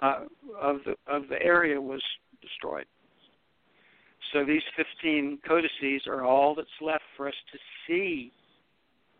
uh, 0.00 0.20
of 0.56 0.76
the 0.84 0.94
of 1.12 1.28
the 1.28 1.42
area 1.42 1.80
was 1.80 2.00
destroyed. 2.40 2.86
So 4.32 4.44
these 4.44 4.62
15 4.76 5.40
codices 5.44 6.06
are 6.06 6.24
all 6.24 6.54
that's 6.54 6.68
left 6.80 7.02
for 7.16 7.26
us 7.26 7.34
to 7.50 7.58
see 7.84 8.30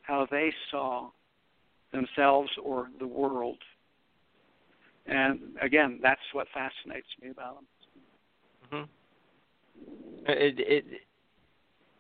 how 0.03 0.29
they 0.31 0.53
saw 0.71 1.11
themselves 1.91 2.51
or 2.63 2.91
the 3.01 3.09
world 3.09 3.59
and 5.09 5.41
again, 5.63 6.01
that's 6.03 6.21
what 6.35 6.47
fascinates 6.53 7.09
me 7.23 7.31
about 7.31 7.55
them. 7.55 7.65
Mm-hmm. 8.71 8.98
Uh, 10.29 10.33
it, 10.33 10.55
it, 10.59 10.85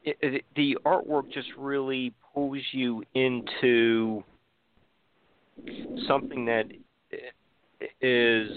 it, 0.05 0.17
it, 0.21 0.45
the 0.57 0.79
artwork 0.85 1.25
just 1.33 1.49
really 1.57 2.13
pulls 2.35 2.63
you 2.73 3.03
into 3.15 4.23
something 6.07 6.45
that 6.47 6.67
is 8.01 8.53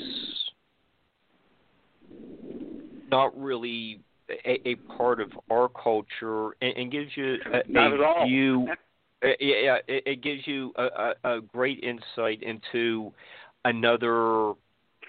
not 3.10 3.38
really 3.40 4.00
a, 4.46 4.70
a 4.70 4.76
part 4.98 5.20
of 5.20 5.30
our 5.50 5.70
culture 5.70 6.52
and, 6.62 6.76
and 6.78 6.92
gives 6.92 7.12
you 7.16 7.38
a, 7.54 7.80
a 7.80 8.26
view. 8.26 8.68
Uh, 9.24 9.28
yeah, 9.40 9.78
it, 9.88 10.04
it 10.06 10.24
gives 10.24 10.46
you 10.48 10.74
a, 10.78 11.14
a, 11.24 11.38
a 11.38 11.42
great 11.42 11.84
insight 11.84 12.42
into 12.42 13.12
another 13.66 14.54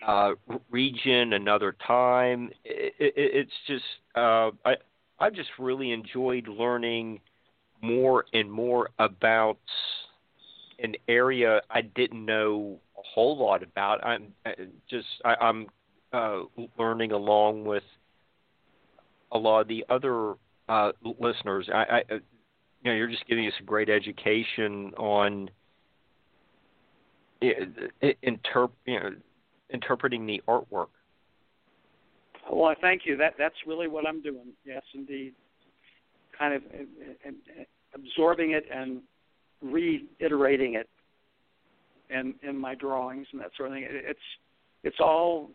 uh, 0.07 0.33
region, 0.71 1.35
another 1.35 1.77
time. 1.87 2.51
It, 2.65 2.95
it, 2.99 3.13
it's 3.17 3.53
just 3.67 3.85
uh, 4.15 4.51
I 4.65 4.77
I've 5.19 5.35
just 5.35 5.51
really 5.59 5.93
enjoyed 5.93 6.49
learning 6.49 7.21
more 7.81 8.25
and 8.33 8.51
more 8.51 8.91
about 8.99 9.59
an 10.83 10.95
area 11.09 11.61
I 11.71 11.83
didn't 11.83 12.25
know 12.25 12.79
a 12.99 13.03
whole 13.15 13.39
lot 13.39 13.63
about. 13.63 14.05
I'm 14.05 14.33
just 14.89 15.07
I, 15.25 15.35
I'm 15.41 15.67
uh, 16.13 16.43
learning 16.79 17.13
along 17.13 17.65
with 17.65 17.85
a 19.33 19.39
lot 19.39 19.61
of 19.61 19.69
the 19.69 19.85
other 19.89 20.35
uh, 20.69 20.93
listeners. 21.19 21.69
I, 21.73 21.79
I 21.79 22.03
you 22.11 22.91
know 22.91 22.95
you're 22.95 23.09
just 23.09 23.27
giving 23.27 23.47
us 23.47 23.55
a 23.61 23.65
great 23.65 23.89
education 23.89 24.93
on 24.97 25.51
interp, 27.43 28.71
you 28.87 29.01
know, 29.01 29.11
interpreting 29.73 30.27
the 30.27 30.43
artwork. 30.49 30.89
Well, 32.51 32.75
thank 32.81 33.03
you. 33.05 33.17
That 33.17 33.35
that's 33.39 33.55
really 33.67 33.89
what 33.89 34.07
I'm 34.07 34.23
doing. 34.23 34.53
Yes, 34.65 34.83
indeed. 34.95 35.35
Kind 36.37 36.55
of 36.55 36.63
uh, 36.63 37.29
uh, 37.29 37.65
absorbing 37.95 38.53
it 38.53 38.65
and 38.73 39.01
reiterating 39.63 40.75
it 40.75 40.89
in 42.11 42.35
in 42.43 42.57
my 42.59 42.75
drawings 42.75 43.27
and 43.33 43.41
that 43.41 43.51
sort 43.57 43.69
of 43.69 43.75
thing. 43.75 43.87
It's 43.89 44.19
it's 44.83 44.97
all 45.01 45.51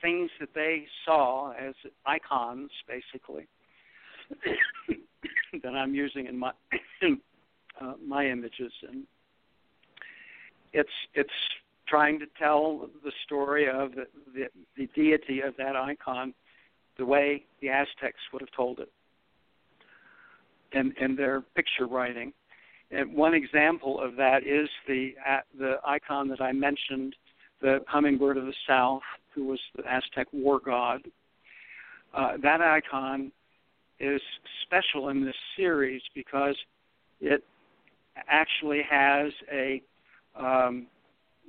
things 0.00 0.30
that 0.38 0.50
they 0.54 0.86
saw 1.04 1.52
as 1.52 1.74
icons, 2.06 2.70
basically, 2.86 3.48
that 5.62 5.74
I'm 5.74 5.94
using 5.94 6.26
in 6.26 6.38
my 6.38 6.52
uh, 7.80 7.94
my 8.06 8.26
images, 8.26 8.72
and 8.88 9.04
it's 10.72 10.88
it's 11.14 11.30
trying 11.88 12.18
to 12.18 12.26
tell 12.38 12.88
the 13.04 13.12
story 13.24 13.68
of 13.68 13.92
the, 13.92 14.06
the 14.34 14.46
the 14.76 14.88
deity 14.94 15.40
of 15.40 15.56
that 15.56 15.76
icon 15.76 16.34
the 16.96 17.04
way 17.04 17.44
the 17.60 17.68
Aztecs 17.68 18.20
would 18.32 18.40
have 18.40 18.50
told 18.56 18.80
it 18.80 18.90
in 20.72 20.94
in 21.00 21.16
their 21.16 21.40
picture 21.40 21.86
writing. 21.86 22.32
And 22.90 23.14
one 23.14 23.34
example 23.34 24.00
of 24.00 24.16
that 24.16 24.46
is 24.46 24.68
the 24.86 25.14
uh, 25.28 25.40
the 25.58 25.76
icon 25.84 26.28
that 26.28 26.40
I 26.40 26.52
mentioned, 26.52 27.14
the 27.60 27.80
hummingbird 27.88 28.36
of 28.36 28.46
the 28.46 28.54
south, 28.68 29.02
who 29.34 29.46
was 29.46 29.60
the 29.76 29.82
Aztec 29.90 30.28
war 30.32 30.60
god. 30.64 31.02
Uh, 32.12 32.36
that 32.42 32.60
icon 32.60 33.32
is 33.98 34.20
special 34.62 35.08
in 35.08 35.24
this 35.24 35.34
series 35.56 36.02
because 36.14 36.56
it 37.20 37.42
actually 38.28 38.82
has 38.88 39.32
a 39.52 39.82
um, 40.38 40.86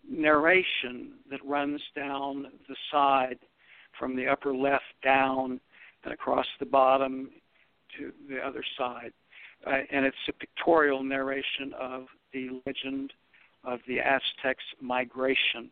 narration 0.09 1.13
that 1.29 1.39
runs 1.45 1.81
down 1.95 2.47
the 2.67 2.75
side 2.91 3.39
from 3.97 4.15
the 4.15 4.27
upper 4.27 4.53
left 4.53 4.83
down 5.03 5.59
and 6.03 6.13
across 6.13 6.45
the 6.59 6.65
bottom 6.65 7.29
to 7.97 8.11
the 8.29 8.39
other 8.39 8.63
side. 8.77 9.11
Uh, 9.65 9.77
and 9.91 10.05
it's 10.05 10.15
a 10.29 10.33
pictorial 10.33 11.03
narration 11.03 11.73
of 11.79 12.05
the 12.33 12.61
legend 12.65 13.11
of 13.63 13.79
the 13.87 13.99
Aztecs' 13.99 14.63
migration. 14.79 15.69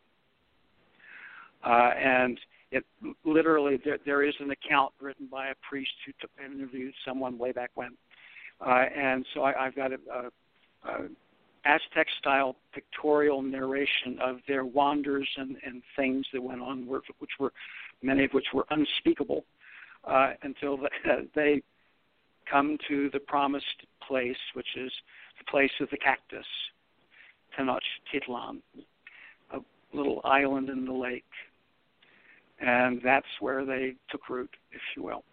Uh, 1.64 1.92
and 1.96 2.40
it 2.72 2.84
literally 3.24 3.80
there, 3.86 4.00
there 4.06 4.24
is 4.24 4.34
an 4.40 4.52
account 4.52 4.92
written 5.00 5.28
by 5.32 5.50
a 5.50 5.56
priest 5.68 5.92
who 6.06 6.12
took, 6.20 6.32
interviewed 6.44 6.94
someone 7.06 7.38
way 7.38 7.52
back 7.52 7.70
when, 7.76 7.92
uh, 8.66 8.86
and 8.96 9.26
so 9.34 9.44
I, 9.44 9.68
I've 9.68 9.76
got 9.76 9.92
a, 9.92 9.98
a, 10.12 10.90
a 10.90 11.08
Aztec 11.66 12.08
style 12.20 12.56
pictorial 12.74 13.42
narration 13.42 14.20
of 14.22 14.38
their 14.48 14.66
wanders 14.66 15.30
and, 15.38 15.58
and 15.66 15.82
things 15.96 16.26
that 16.34 16.42
went 16.42 16.62
on, 16.62 16.86
which 16.88 17.32
were 17.40 17.54
many 18.02 18.26
of 18.26 18.32
which 18.32 18.48
were 18.54 18.66
unspeakable, 18.70 19.46
uh, 20.04 20.34
until 20.44 20.78
the, 20.78 20.90
they 21.36 21.62
come 22.50 22.78
to 22.88 23.10
the 23.12 23.20
promised 23.20 23.86
place, 24.06 24.38
which 24.54 24.68
is 24.76 24.92
the 25.40 25.46
place 25.50 25.72
of 25.80 25.90
the 25.90 25.98
cactus, 25.98 26.46
Tenochtitlan, 27.58 28.62
a 29.54 29.60
little 29.94 30.22
island 30.24 30.70
in 30.70 30.86
the 30.86 30.94
lake. 30.94 31.24
And 32.60 33.02
that's 33.04 33.28
where 33.40 33.66
they 33.66 33.96
took 34.10 34.30
root, 34.30 34.50
if 34.72 34.82
you 34.96 35.04
will. 35.04 35.24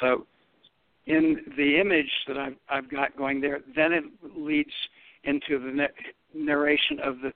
So, 0.00 0.26
in 1.06 1.40
the 1.56 1.80
image 1.80 2.10
that 2.26 2.36
I've, 2.36 2.56
I've 2.68 2.90
got 2.90 3.16
going 3.16 3.40
there, 3.40 3.60
then 3.74 3.92
it 3.92 4.04
leads 4.36 4.72
into 5.24 5.58
the 5.58 5.88
narration 6.34 6.98
of 7.02 7.20
the 7.20 7.32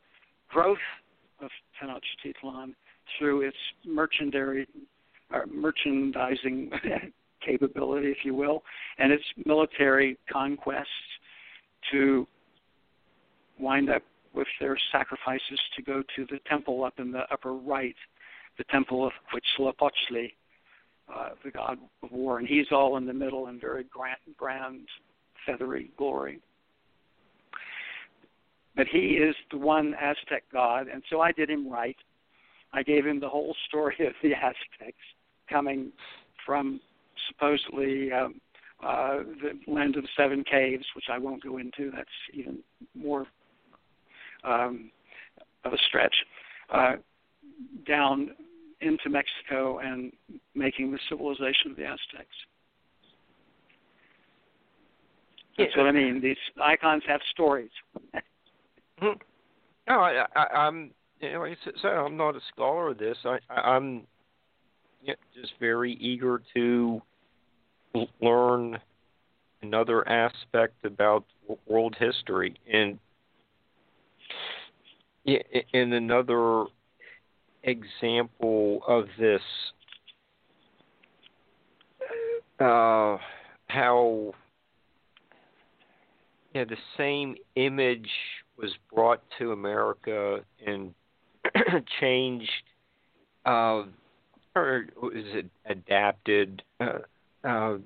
growth 0.48 0.78
of 1.40 1.50
Tenochtitlan 1.80 2.74
through 3.18 3.42
its 3.42 3.56
uh, 5.34 5.38
merchandising 5.52 6.70
capability, 7.46 8.08
if 8.08 8.18
you 8.24 8.34
will, 8.34 8.62
and 8.98 9.12
its 9.12 9.24
military 9.44 10.18
conquests 10.30 10.86
to 11.90 12.26
wind 13.58 13.90
up 13.90 14.02
with 14.34 14.46
their 14.60 14.76
sacrifices 14.90 15.60
to 15.76 15.82
go 15.82 16.02
to 16.16 16.26
the 16.30 16.38
temple 16.48 16.84
up 16.84 16.94
in 16.98 17.12
the 17.12 17.22
upper 17.30 17.52
right, 17.52 17.96
the 18.58 18.64
temple 18.64 19.06
of 19.06 19.12
Huitzilopochtli, 19.32 20.32
uh, 21.14 21.30
the 21.44 21.50
god 21.50 21.78
of 22.02 22.12
war, 22.12 22.38
and 22.38 22.48
he's 22.48 22.66
all 22.70 22.96
in 22.96 23.06
the 23.06 23.12
middle 23.12 23.48
in 23.48 23.60
very 23.60 23.84
grand, 23.84 24.16
grand, 24.36 24.86
feathery 25.44 25.90
glory. 25.96 26.40
But 28.74 28.86
he 28.86 28.98
is 28.98 29.34
the 29.50 29.58
one 29.58 29.94
Aztec 30.00 30.44
god, 30.52 30.88
and 30.88 31.02
so 31.10 31.20
I 31.20 31.32
did 31.32 31.50
him 31.50 31.70
right. 31.70 31.96
I 32.72 32.82
gave 32.82 33.04
him 33.06 33.20
the 33.20 33.28
whole 33.28 33.54
story 33.68 33.96
of 34.00 34.14
the 34.22 34.34
Aztecs 34.34 34.96
coming 35.50 35.92
from 36.46 36.80
supposedly 37.28 38.10
um, 38.12 38.40
uh, 38.82 39.18
the 39.42 39.72
land 39.72 39.96
of 39.96 40.02
the 40.02 40.08
seven 40.16 40.42
caves, 40.42 40.84
which 40.96 41.06
I 41.10 41.18
won't 41.18 41.42
go 41.42 41.58
into. 41.58 41.90
That's 41.94 42.08
even 42.32 42.58
more 42.94 43.26
um, 44.44 44.90
of 45.64 45.72
a 45.72 45.78
stretch. 45.88 46.14
Uh, 46.72 46.94
down 47.86 48.30
into 48.80 49.08
Mexico 49.08 49.78
and 49.78 50.12
making 50.54 50.90
the 50.90 50.98
civilization 51.08 51.70
of 51.70 51.76
the 51.76 51.84
Aztecs. 51.84 52.36
That's 55.58 55.70
yeah. 55.76 55.82
what 55.82 55.88
I 55.88 55.92
mean. 55.92 56.20
These 56.20 56.36
icons 56.60 57.02
have 57.06 57.20
stories. 57.30 57.70
Hmm. 59.02 59.18
no, 59.88 59.98
I, 59.98 60.24
I, 60.36 60.46
I'm. 60.58 60.92
You 61.20 61.32
know, 61.32 61.40
like 61.40 61.58
I 61.66 61.70
said, 61.82 61.90
I'm 61.90 62.16
not 62.16 62.36
a 62.36 62.40
scholar 62.52 62.90
of 62.90 62.98
this. 62.98 63.16
I, 63.24 63.38
I'm 63.52 64.06
just 65.34 65.52
very 65.58 65.94
eager 65.94 66.40
to 66.54 67.02
learn 68.20 68.78
another 69.62 70.08
aspect 70.08 70.84
about 70.84 71.24
world 71.66 71.96
history 71.98 72.56
and 72.72 72.98
in 75.24 75.92
another 75.92 76.64
example 77.64 78.82
of 78.86 79.06
this 79.18 79.42
uh, 82.60 83.16
how 83.68 84.32
yeah, 86.54 86.64
the 86.64 86.76
same 86.96 87.36
image 87.56 88.08
was 88.62 88.72
brought 88.94 89.20
to 89.38 89.52
America 89.52 90.40
and 90.64 90.94
changed, 92.00 92.48
uh, 93.44 93.82
or 94.54 94.86
was 95.02 95.12
it 95.14 95.46
adapted? 95.66 96.62
Uh, 96.80 96.98
uh, 97.44 97.76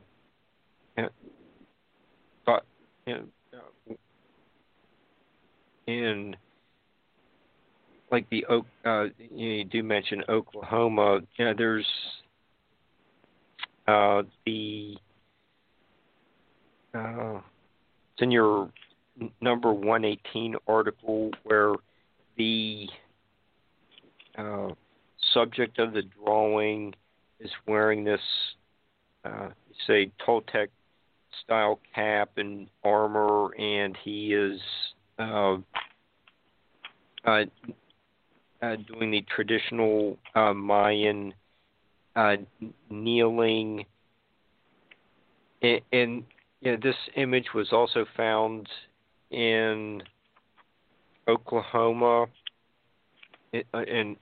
but 2.44 2.65
uh, 3.09 3.12
in 5.86 6.36
like 8.11 8.28
the 8.31 8.44
uh, 8.48 8.55
you, 8.55 8.82
know, 8.85 9.11
you 9.31 9.65
do 9.65 9.82
mention 9.82 10.23
Oklahoma. 10.28 11.20
You 11.36 11.44
know, 11.47 11.55
there's 11.57 11.86
uh, 13.89 14.23
the 14.44 14.97
uh, 16.94 17.35
it's 17.35 18.23
in 18.23 18.31
your 18.31 18.70
number 19.40 19.72
118 19.72 20.56
article 20.66 21.30
where 21.44 21.72
the 22.36 22.88
uh, 24.36 24.68
subject 25.32 25.78
of 25.78 25.93
the 25.93 26.02
drawing 26.02 26.94
is 27.40 27.51
wearing 27.66 28.05
this 28.05 28.20
uh, 29.24 29.48
say 29.86 30.10
Toltec 30.26 30.68
style 31.43 31.80
cap 31.94 32.30
and 32.36 32.68
armor, 32.84 33.55
and 33.55 33.97
he 34.05 34.32
is 34.32 34.60
uh, 35.18 35.56
uh, 37.24 37.44
uh, 38.62 38.76
doing 38.86 39.10
the 39.10 39.24
traditional 39.34 40.18
uh, 40.34 40.52
Mayan 40.52 41.34
kneeling. 42.90 43.84
And, 45.62 45.80
and 45.93 46.24
you 46.60 46.72
know, 46.72 46.78
this 46.82 46.97
image 47.16 47.47
was 47.55 47.72
also 47.72 48.06
found 48.16 48.68
in 49.31 50.03
Oklahoma, 51.28 52.27
in, 53.53 53.62
in 53.86 54.16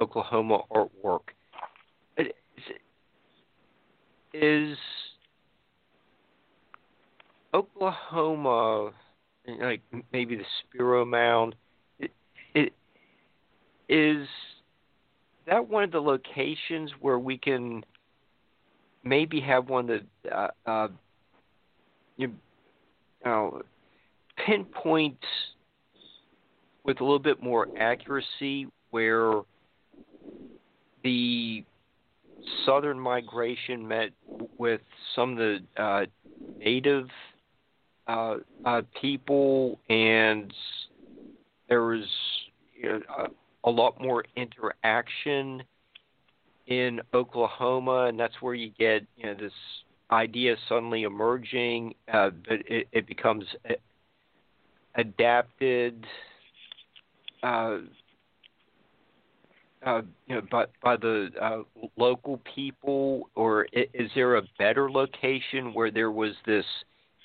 Oklahoma 0.00 0.60
artwork. 0.70 1.20
Is 4.32 4.76
Oklahoma, 7.52 8.90
like 9.46 9.80
maybe 10.12 10.34
the 10.34 10.44
Spiro 10.60 11.04
Mound, 11.04 11.54
it, 12.00 12.10
it 12.54 12.72
is 13.88 14.26
that 15.46 15.68
one 15.68 15.84
of 15.84 15.92
the 15.92 16.00
locations 16.00 16.90
where 17.00 17.18
we 17.18 17.38
can 17.38 17.84
maybe 19.04 19.40
have 19.40 19.68
one 19.68 19.86
that 19.86 20.02
uh, 20.34 20.48
uh, 20.66 20.88
you 22.16 22.32
know, 23.24 23.62
pinpoint 24.44 25.18
with 26.84 27.00
a 27.00 27.04
little 27.04 27.18
bit 27.18 27.42
more 27.42 27.68
accuracy 27.78 28.66
where 28.90 29.42
the 31.02 31.64
southern 32.66 32.98
migration 32.98 33.86
met 33.86 34.10
with 34.58 34.80
some 35.14 35.32
of 35.32 35.38
the 35.38 35.58
uh, 35.82 36.04
native 36.58 37.08
uh, 38.06 38.36
uh, 38.64 38.82
people, 39.00 39.78
and 39.88 40.52
there 41.68 41.82
was 41.82 42.04
you 42.76 42.88
know, 42.88 43.00
a, 43.18 43.68
a 43.68 43.70
lot 43.70 44.00
more 44.00 44.24
interaction 44.36 45.62
in 46.66 47.00
Oklahoma, 47.12 48.06
and 48.06 48.18
that's 48.18 48.34
where 48.40 48.54
you 48.54 48.70
get 48.78 49.06
you 49.16 49.26
know 49.26 49.34
this 49.34 49.52
idea 50.10 50.56
suddenly 50.68 51.02
emerging, 51.04 51.94
uh, 52.12 52.30
but 52.46 52.58
it, 52.66 52.88
it 52.92 53.06
becomes 53.06 53.44
adapted. 54.96 56.04
Uh, 57.42 57.78
uh, 59.84 60.00
you 60.26 60.36
know, 60.36 60.42
by 60.50 60.64
by 60.82 60.96
the 60.96 61.28
uh, 61.40 61.58
local 61.96 62.40
people, 62.54 63.28
or 63.34 63.66
is 63.72 64.10
there 64.14 64.36
a 64.36 64.42
better 64.58 64.90
location 64.90 65.74
where 65.74 65.90
there 65.90 66.10
was 66.10 66.32
this 66.46 66.64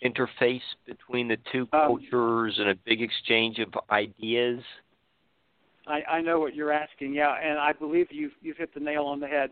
interface 0.04 0.62
between 0.86 1.28
the 1.28 1.38
two 1.52 1.68
um, 1.74 1.88
cultures 1.88 2.56
and 2.58 2.70
a 2.70 2.76
big 2.86 3.02
exchange 3.02 3.60
of 3.60 3.74
ideas? 3.90 4.62
I, 5.88 6.02
I 6.10 6.22
know 6.22 6.40
what 6.40 6.54
you're 6.54 6.72
asking, 6.72 7.14
yeah, 7.14 7.34
and 7.42 7.58
I 7.58 7.74
believe 7.74 8.08
you've 8.12 8.34
you've 8.42 8.58
hit 8.58 8.74
the 8.74 8.80
nail 8.80 9.04
on 9.04 9.20
the 9.20 9.28
head. 9.28 9.52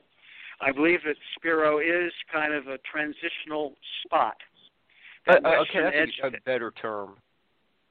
I 0.60 0.72
believe 0.72 1.00
that 1.06 1.16
Spiro 1.36 1.80
is 1.80 2.12
kind 2.32 2.54
of 2.54 2.68
a 2.68 2.78
transitional 2.92 3.74
spot. 4.06 4.36
Uh, 5.28 5.34
uh 5.46 5.62
okay, 5.62 5.82
that's 5.84 6.12
a, 6.24 6.28
a 6.38 6.42
better 6.46 6.72
term. 6.72 7.16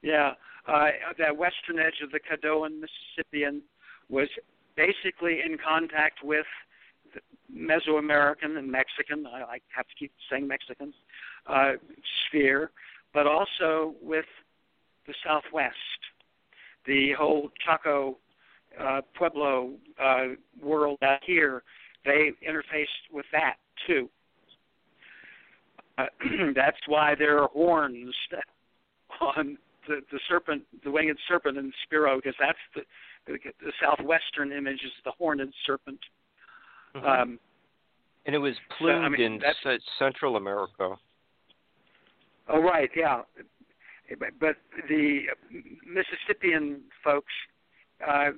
Yeah, 0.06 0.34
uh, 0.68 0.90
that 1.18 1.36
western 1.36 1.80
edge 1.80 2.00
of 2.00 2.12
the 2.12 2.20
Caddoan 2.20 2.80
Mississippian 2.80 3.60
was 4.08 4.28
basically 4.76 5.40
in 5.44 5.58
contact 5.58 6.20
with 6.22 6.46
Mesoamerican 7.52 8.56
and 8.56 8.70
Mexican. 8.70 9.26
I, 9.26 9.42
I 9.42 9.58
have 9.74 9.88
to 9.88 9.94
keep 9.98 10.12
saying 10.30 10.46
Mexican 10.46 10.94
uh, 11.48 11.72
sphere, 12.28 12.70
but 13.12 13.26
also 13.26 13.96
with 14.00 14.26
the 15.08 15.14
Southwest, 15.26 15.74
the 16.86 17.10
whole 17.18 17.50
Chaco 17.66 18.18
uh, 18.80 19.00
Pueblo 19.18 19.72
uh, 20.00 20.26
world 20.62 20.98
out 21.02 21.18
here. 21.26 21.64
They 22.04 22.30
interfaced 22.48 23.12
with 23.12 23.26
that 23.32 23.56
too. 23.88 24.08
Uh, 25.98 26.06
that's 26.54 26.78
why 26.86 27.16
there 27.18 27.42
are 27.42 27.48
horns 27.48 28.14
on 29.20 29.58
the, 29.86 30.00
the 30.12 30.20
serpent, 30.28 30.62
the 30.84 30.90
winged 30.90 31.18
serpent 31.28 31.58
in 31.58 31.72
Spiro, 31.84 32.16
because 32.16 32.34
that's 32.38 32.58
the, 32.74 32.82
the 33.26 33.38
the 33.60 33.72
southwestern 33.82 34.52
image 34.52 34.80
is 34.84 34.92
the 35.04 35.12
horned 35.12 35.52
serpent. 35.66 36.00
Mm-hmm. 36.94 37.06
Um, 37.06 37.38
and 38.26 38.34
it 38.34 38.38
was 38.38 38.54
plumed 38.78 39.02
so, 39.02 39.06
I 39.06 39.08
mean, 39.08 39.40
in 39.42 39.80
Central 39.98 40.36
America. 40.36 40.96
Oh 42.48 42.60
right, 42.60 42.90
yeah. 42.94 43.22
But 44.38 44.56
the 44.88 45.22
Mississippian 45.84 46.82
folks, 47.02 47.32
uh, 48.06 48.30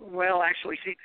well, 0.00 0.42
actually, 0.42 0.76
see, 0.84 0.96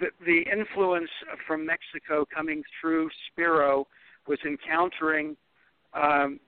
the, 0.00 0.08
the 0.26 0.42
influence 0.50 1.10
from 1.46 1.64
Mexico 1.64 2.24
coming 2.34 2.64
through 2.80 3.10
Spiro 3.30 3.86
was 4.26 4.38
encountering 4.44 5.36
um, 5.94 6.40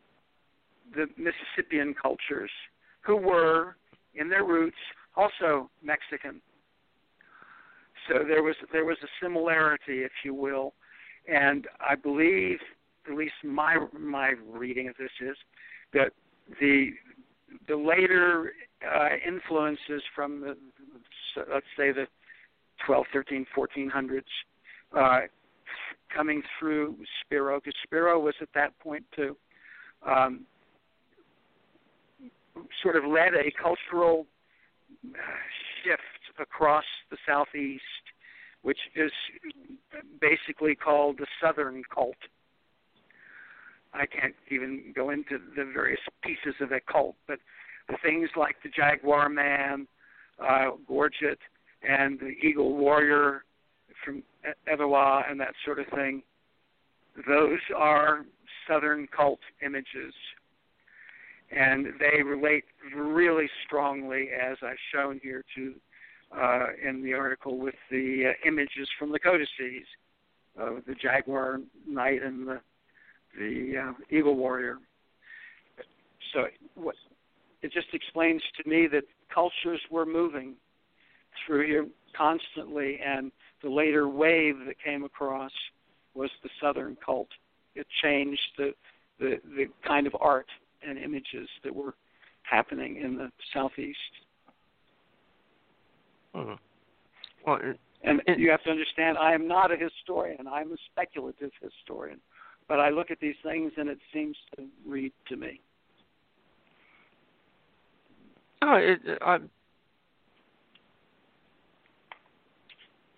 the 0.94 1.06
Mississippian 1.16 1.94
cultures, 2.01 2.51
who 3.01 3.16
were, 3.16 3.77
in 4.15 4.28
their 4.28 4.44
roots, 4.44 4.77
also 5.16 5.70
Mexican. 5.82 6.40
So 8.09 8.24
there 8.27 8.43
was 8.43 8.55
there 8.73 8.85
was 8.85 8.98
a 9.02 9.06
similarity, 9.23 10.02
if 10.02 10.12
you 10.24 10.35
will, 10.35 10.74
and 11.27 11.66
I 11.81 11.94
believe, 11.94 12.59
at 13.09 13.15
least 13.15 13.35
my 13.43 13.78
my 13.98 14.35
reading 14.47 14.89
of 14.89 14.97
this 14.98 15.11
is, 15.20 15.36
that 15.94 16.12
the 16.61 16.90
the 17.69 17.77
later 17.77 18.52
uh, 18.86 19.09
influences 19.27 20.02
from 20.15 20.40
the 20.40 20.56
let's 21.51 21.66
say 21.77 21.93
the 21.93 22.06
12, 22.86 23.06
13, 23.12 23.47
1400s 23.56 24.23
uh, 24.97 25.20
coming 26.15 26.43
through 26.59 26.97
Spiro, 27.24 27.59
because 27.59 27.74
Spiro 27.85 28.20
was 28.20 28.35
at 28.40 28.48
that 28.55 28.78
point 28.78 29.05
too. 29.15 29.36
Um, 30.06 30.44
sort 32.82 32.97
of 32.97 33.05
led 33.05 33.35
a 33.35 33.51
cultural 33.60 34.26
shift 35.82 36.40
across 36.40 36.85
the 37.10 37.16
southeast, 37.26 37.82
which 38.62 38.78
is 38.97 39.12
basically 40.20 40.74
called 40.74 41.18
the 41.18 41.26
Southern 41.43 41.82
cult. 41.93 42.16
I 43.93 44.06
can't 44.06 44.35
even 44.51 44.93
go 44.94 45.10
into 45.10 45.39
the 45.56 45.64
various 45.64 46.01
pieces 46.22 46.55
of 46.60 46.70
that 46.70 46.86
cult, 46.86 47.14
but 47.28 47.39
the 47.89 47.97
things 48.02 48.31
like 48.36 48.56
the 48.62 48.70
Jaguar 48.70 49.28
Man, 49.28 49.86
uh, 50.40 50.70
Gorget, 50.89 51.39
and 51.89 52.18
the 52.18 52.35
Eagle 52.43 52.76
Warrior 52.76 53.44
from 54.05 54.22
Etowah 54.66 55.24
and 55.28 55.39
that 55.39 55.55
sort 55.64 55.78
of 55.78 55.86
thing, 55.94 56.22
those 57.28 57.60
are 57.76 58.24
Southern 58.66 59.06
cult 59.14 59.40
images 59.64 60.14
and 61.51 61.87
they 61.99 62.23
relate 62.23 62.65
really 62.95 63.49
strongly, 63.65 64.29
as 64.31 64.57
I've 64.62 64.77
shown 64.93 65.21
here, 65.23 65.45
to 65.57 65.75
uh, 66.37 66.66
in 66.83 67.03
the 67.03 67.12
article 67.12 67.59
with 67.59 67.75
the 67.91 68.31
uh, 68.31 68.49
images 68.49 68.89
from 68.99 69.12
the 69.12 69.19
codices 69.19 69.87
of 70.59 70.85
the 70.87 70.95
jaguar 70.95 71.61
knight 71.87 72.23
and 72.23 72.47
the 72.47 72.61
the 73.39 73.77
uh, 73.79 73.93
eagle 74.11 74.37
warrior. 74.37 74.79
So 76.33 76.47
what 76.75 76.95
it 77.62 77.73
just 77.73 77.89
explains 77.93 78.43
to 78.62 78.69
me 78.69 78.87
that 78.89 79.05
cultures 79.33 79.81
were 79.91 80.07
moving 80.07 80.55
through 81.47 81.66
here 81.66 81.87
constantly, 82.16 83.01
and 83.05 83.33
the 83.62 83.71
later 83.71 84.09
wave 84.09 84.57
that 84.66 84.77
came 84.83 85.05
across 85.05 85.53
was 86.15 86.31
the 86.43 86.51
Southern 86.61 86.97
cult. 87.05 87.29
It 87.75 87.87
changed 88.03 88.41
the 88.57 88.73
the, 89.21 89.41
the 89.57 89.66
kind 89.87 90.07
of 90.07 90.16
art 90.21 90.47
and 90.86 90.98
images 90.98 91.48
that 91.62 91.74
were 91.74 91.94
happening 92.43 93.01
in 93.02 93.16
the 93.16 93.31
southeast. 93.52 93.98
Hmm. 96.35 96.55
Well, 97.47 97.59
and 98.02 98.20
you 98.36 98.51
have 98.51 98.62
to 98.65 98.70
understand, 98.70 99.16
I 99.16 99.32
am 99.32 99.48
not 99.48 99.70
a 99.73 99.77
historian. 99.77 100.47
I'm 100.47 100.73
a 100.73 100.77
speculative 100.93 101.51
historian, 101.62 102.20
but 102.69 102.81
I 102.81 102.90
look 102.90 103.11
at 103.11 103.19
these 103.20 103.36
things 103.43 103.73
and 103.77 103.89
it 103.89 103.98
seems 104.12 104.36
to 104.56 104.66
read 104.86 105.12
to 105.28 105.36
me. 105.36 105.61
Oh, 108.62 108.77
it, 108.77 108.98
I'm 109.24 109.51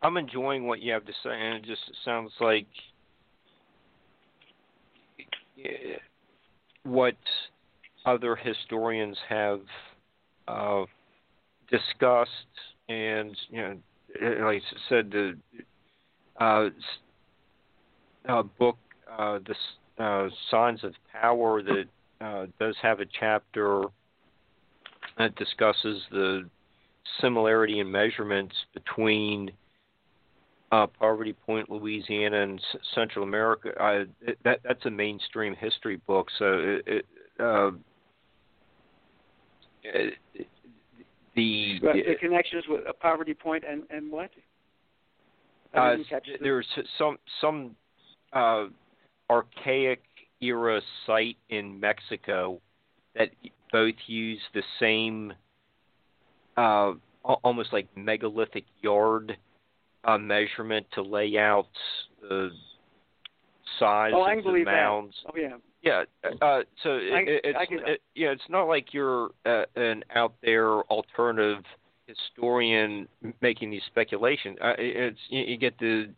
I'm 0.02 0.16
enjoying 0.16 0.66
what 0.66 0.80
you 0.80 0.92
have 0.92 1.04
to 1.04 1.12
say, 1.24 1.30
and 1.30 1.56
it 1.56 1.64
just 1.64 1.82
sounds 2.04 2.30
like 2.40 2.66
what 6.84 7.16
other 8.06 8.36
historians 8.36 9.16
have 9.28 9.60
uh, 10.46 10.84
discussed, 11.70 12.30
and 12.88 13.36
you 13.50 13.60
know, 13.60 13.76
like 14.46 14.62
I 14.62 14.78
said, 14.88 15.10
the 15.10 15.36
uh, 16.40 16.68
uh, 18.28 18.42
book, 18.58 18.78
uh, 19.18 19.40
the 19.44 20.02
uh, 20.02 20.28
Signs 20.50 20.84
of 20.84 20.94
Power, 21.12 21.62
that 21.62 21.84
uh, 22.20 22.46
does 22.60 22.76
have 22.80 23.00
a 23.00 23.06
chapter 23.18 23.82
that 25.18 25.34
discusses 25.36 26.02
the 26.10 26.48
similarity 27.20 27.80
in 27.80 27.90
measurements 27.90 28.54
between 28.72 29.50
uh, 30.70 30.86
Poverty 30.86 31.32
Point, 31.32 31.70
Louisiana, 31.70 32.42
and 32.42 32.60
Central 32.94 33.24
America. 33.24 34.06
That 34.44 34.60
that's 34.62 34.84
a 34.86 34.90
mainstream 34.90 35.54
history 35.54 35.96
book, 36.06 36.28
so 36.38 36.80
it, 36.86 36.86
it 36.86 37.06
uh, 39.94 40.42
the, 41.34 41.78
the 41.82 42.14
connections 42.20 42.64
with 42.68 42.80
a 42.88 42.92
poverty 42.92 43.34
point 43.34 43.64
and 43.68 43.82
and 43.90 44.10
what? 44.10 44.30
Uh, 45.74 45.96
there's 46.40 46.66
some 46.98 47.18
some 47.40 47.76
uh, 48.32 48.64
archaic 49.28 50.02
era 50.40 50.80
site 51.06 51.36
in 51.50 51.78
Mexico 51.78 52.60
that 53.14 53.28
both 53.72 53.94
use 54.06 54.40
the 54.54 54.62
same 54.80 55.32
uh, 56.56 56.92
almost 57.24 57.72
like 57.72 57.88
megalithic 57.96 58.64
yard 58.82 59.36
uh, 60.04 60.18
measurement 60.18 60.86
to 60.94 61.02
lay 61.02 61.36
out 61.36 61.68
the 62.22 62.50
size 63.78 64.12
oh, 64.14 64.24
of 64.24 64.44
the 64.44 64.64
mounds. 64.64 65.14
That. 65.24 65.32
Oh 65.34 65.38
yeah. 65.38 65.56
Yeah, 65.86 66.02
uh, 66.42 66.62
so 66.82 66.94
I, 66.94 67.22
it's 67.26 67.56
I 67.56 67.66
it, 67.70 68.02
yeah, 68.16 68.32
it's 68.32 68.42
not 68.48 68.64
like 68.64 68.92
you're 68.92 69.30
uh, 69.44 69.62
an 69.76 70.02
out 70.12 70.34
there 70.42 70.80
alternative 70.82 71.62
historian 72.08 73.06
making 73.40 73.70
these 73.70 73.82
speculations. 73.86 74.58
Uh, 74.60 74.72
it's 74.78 75.18
you, 75.28 75.42
you 75.42 75.56
get 75.56 75.78
the 75.78 76.10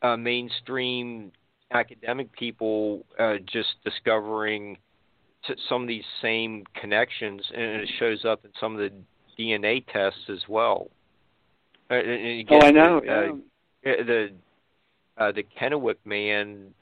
uh, 0.00 0.16
mainstream 0.16 1.30
academic 1.72 2.32
people 2.32 3.04
uh, 3.18 3.34
just 3.44 3.68
discovering 3.84 4.78
some 5.68 5.82
of 5.82 5.88
these 5.88 6.04
same 6.22 6.64
connections, 6.80 7.42
and 7.54 7.82
it 7.82 7.90
shows 7.98 8.24
up 8.24 8.46
in 8.46 8.50
some 8.58 8.72
of 8.72 8.78
the 8.78 8.90
DNA 9.38 9.84
tests 9.92 10.20
as 10.30 10.40
well. 10.48 10.88
Uh, 11.90 11.96
oh, 12.48 12.60
I 12.62 12.70
know. 12.70 12.98
Uh, 12.98 13.36
the 13.84 14.30
uh, 15.18 15.32
the 15.32 15.42
Kennewick 15.42 15.98
man 16.06 16.72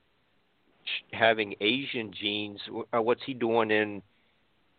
having 1.12 1.54
Asian 1.60 2.12
genes. 2.12 2.60
Uh, 2.94 3.02
what's 3.02 3.22
he 3.24 3.34
doing 3.34 3.70
in? 3.70 4.02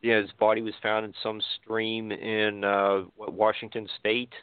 Yeah, 0.01 0.21
his 0.21 0.31
body 0.39 0.61
was 0.61 0.73
found 0.83 1.05
in 1.05 1.13
some 1.23 1.41
stream 1.61 2.11
in 2.11 2.63
uh, 2.63 3.03
what, 3.15 3.33
Washington 3.33 3.87
State, 3.99 4.33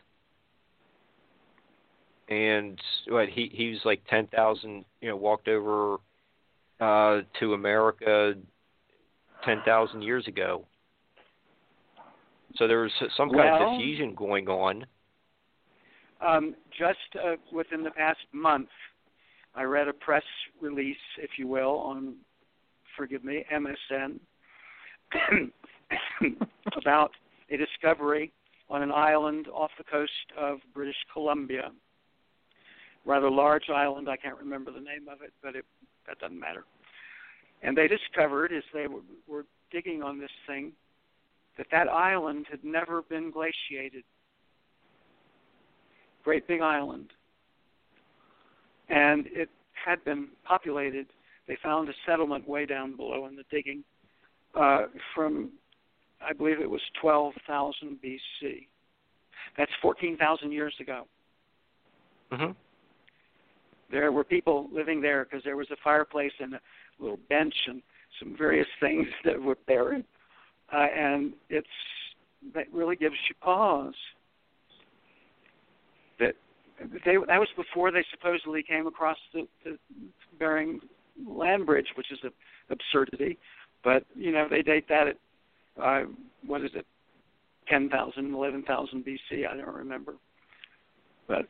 and 2.29 2.81
what 3.09 3.29
he 3.29 3.51
he 3.53 3.71
was 3.71 3.81
like 3.85 4.03
ten 4.09 4.27
thousand. 4.29 4.85
You 5.01 5.11
know, 5.11 5.17
walked 5.17 5.49
over 5.49 5.99
uh, 6.81 7.21
to 7.39 7.55
America 7.55 8.35
ten 9.45 9.59
thousand 9.65 10.03
years 10.03 10.27
ago. 10.27 10.67
So 12.57 12.67
there 12.69 12.81
was 12.81 12.93
some 13.17 13.31
kind 13.31 13.51
well, 13.51 13.75
of 13.75 13.79
diffusion 13.79 14.15
going 14.15 14.49
on. 14.49 14.85
Um, 16.21 16.55
just 16.79 16.99
uh, 17.17 17.37
within 17.53 17.83
the 17.83 17.91
past 17.91 18.21
month, 18.33 18.69
I 19.55 19.65
read 19.65 19.89
a 19.89 19.93
press 19.93 20.23
release, 20.61 20.97
if 21.19 21.31
you 21.39 21.47
will, 21.47 21.79
on, 21.79 22.15
forgive 22.97 23.25
me, 23.25 23.45
MSN, 23.53 24.19
about 26.81 27.11
a 27.51 27.57
discovery 27.57 28.33
on 28.71 28.83
an 28.83 28.91
island 28.91 29.49
off 29.53 29.71
the 29.77 29.85
coast 29.85 30.11
of 30.39 30.59
British 30.73 30.97
Columbia. 31.13 31.71
Rather 33.05 33.31
large 33.31 33.69
island, 33.69 34.09
I 34.09 34.17
can't 34.17 34.39
remember 34.39 34.71
the 34.71 34.81
name 34.81 35.09
of 35.13 35.21
it, 35.23 35.33
but 35.43 35.55
it, 35.55 35.65
that 36.07 36.19
doesn't 36.19 36.39
matter. 36.39 36.65
And 37.63 37.77
they 37.77 37.89
discovered, 37.89 38.53
as 38.53 38.63
they 38.73 38.87
were, 38.87 39.03
were 39.29 39.45
digging 39.71 40.03
on 40.03 40.19
this 40.19 40.31
thing, 40.47 40.73
that 41.59 41.67
that 41.71 41.89
island 41.89 42.47
had 42.51 42.65
never 42.65 43.03
been 43.03 43.31
glaciated. 43.31 44.05
Great 46.25 46.47
big 46.49 46.61
island. 46.61 47.11
And 48.93 49.27
it 49.29 49.49
had 49.73 50.05
been 50.05 50.29
populated. 50.45 51.07
They 51.49 51.57
found 51.63 51.89
a 51.89 51.93
settlement 52.07 52.49
way 52.49 52.67
down 52.67 52.97
below 52.97 53.27
in 53.27 53.37
the 53.37 53.45
digging 53.51 53.83
uh, 54.55 54.83
from, 55.15 55.51
I 56.21 56.33
believe 56.33 56.61
it 56.61 56.71
was 56.71 56.83
12,000 57.01 57.99
BC. 58.05 58.67
That's 59.57 59.73
14,000 59.81 60.53
years 60.53 60.75
ago. 60.81 61.05
Mm-hmm. 62.33 62.53
There 63.91 64.13
were 64.13 64.25
people 64.25 64.69
living 64.73 65.03
there 65.03 65.25
because 65.25 65.45
there 65.45 65.57
was 65.57 65.71
a 65.71 65.77
fireplace 65.83 66.33
and 66.39 66.55
a 66.55 66.61
little 66.99 67.19
bench 67.29 67.55
and 67.67 67.83
some 68.19 68.37
various 68.37 68.69
things 68.81 69.09
that 69.25 69.41
were 69.41 69.59
buried 69.67 70.05
uh, 70.73 70.87
and 70.97 71.33
it's 71.51 71.67
that 72.55 72.73
really 72.73 72.97
gives 72.97 73.15
you 73.29 73.35
pause. 73.41 73.95
They 77.05 77.17
that 77.29 77.39
was 77.39 77.49
before 77.57 77.91
they 77.91 78.05
supposedly 78.11 78.63
came 78.63 78.87
across 78.87 79.17
the, 79.33 79.47
the 79.65 79.79
Bering 80.39 80.81
land 81.27 81.67
bridge, 81.67 81.89
which 81.97 82.11
is 82.11 82.19
an 82.23 82.31
absurdity. 82.71 83.39
But 83.85 84.05
you 84.15 84.33
know 84.33 84.47
they 84.49 84.63
date 84.63 84.89
that 84.89 85.09
at 85.09 85.17
uh, 85.83 86.03
what 86.47 86.63
is 86.63 86.71
it, 86.75 86.85
10,000, 87.69 88.35
11,000 88.35 89.05
BC? 89.05 89.49
I 89.49 89.57
don't 89.57 89.75
remember. 89.75 90.15
But 91.27 91.47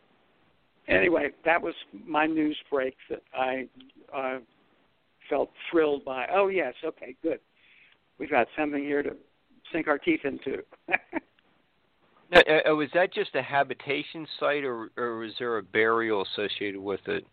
anyway, 0.86 1.30
that 1.44 1.60
was 1.60 1.74
my 2.06 2.26
news 2.26 2.56
break 2.70 2.94
that 3.10 3.22
I 3.34 3.66
uh, 4.14 4.38
felt 5.28 5.50
thrilled 5.70 6.04
by. 6.04 6.26
Oh 6.32 6.48
yes, 6.48 6.74
okay, 6.84 7.16
good 7.22 7.40
we've 8.22 8.30
got 8.30 8.46
something 8.56 8.82
here 8.82 9.02
to 9.02 9.16
sink 9.72 9.88
our 9.88 9.98
teeth 9.98 10.20
into. 10.24 10.62
now, 12.32 12.40
uh, 12.48 12.72
uh, 12.72 12.74
was 12.74 12.88
that 12.94 13.12
just 13.12 13.34
a 13.34 13.42
habitation 13.42 14.26
site, 14.40 14.64
or, 14.64 14.90
or 14.96 15.18
was 15.18 15.32
there 15.38 15.58
a 15.58 15.62
burial 15.62 16.24
associated 16.32 16.80
with 16.80 17.06
it? 17.06 17.26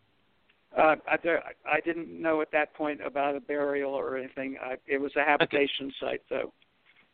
Uh, 0.78 0.96
I, 1.08 1.18
I 1.66 1.80
didn't 1.84 2.22
know 2.22 2.42
at 2.42 2.52
that 2.52 2.74
point 2.74 3.00
about 3.04 3.36
a 3.36 3.40
burial 3.40 3.92
or 3.92 4.18
anything. 4.18 4.58
I, 4.62 4.76
it 4.88 5.00
was 5.00 5.12
a 5.16 5.24
habitation 5.24 5.88
okay. 5.88 5.96
site, 6.00 6.22
though. 6.30 6.54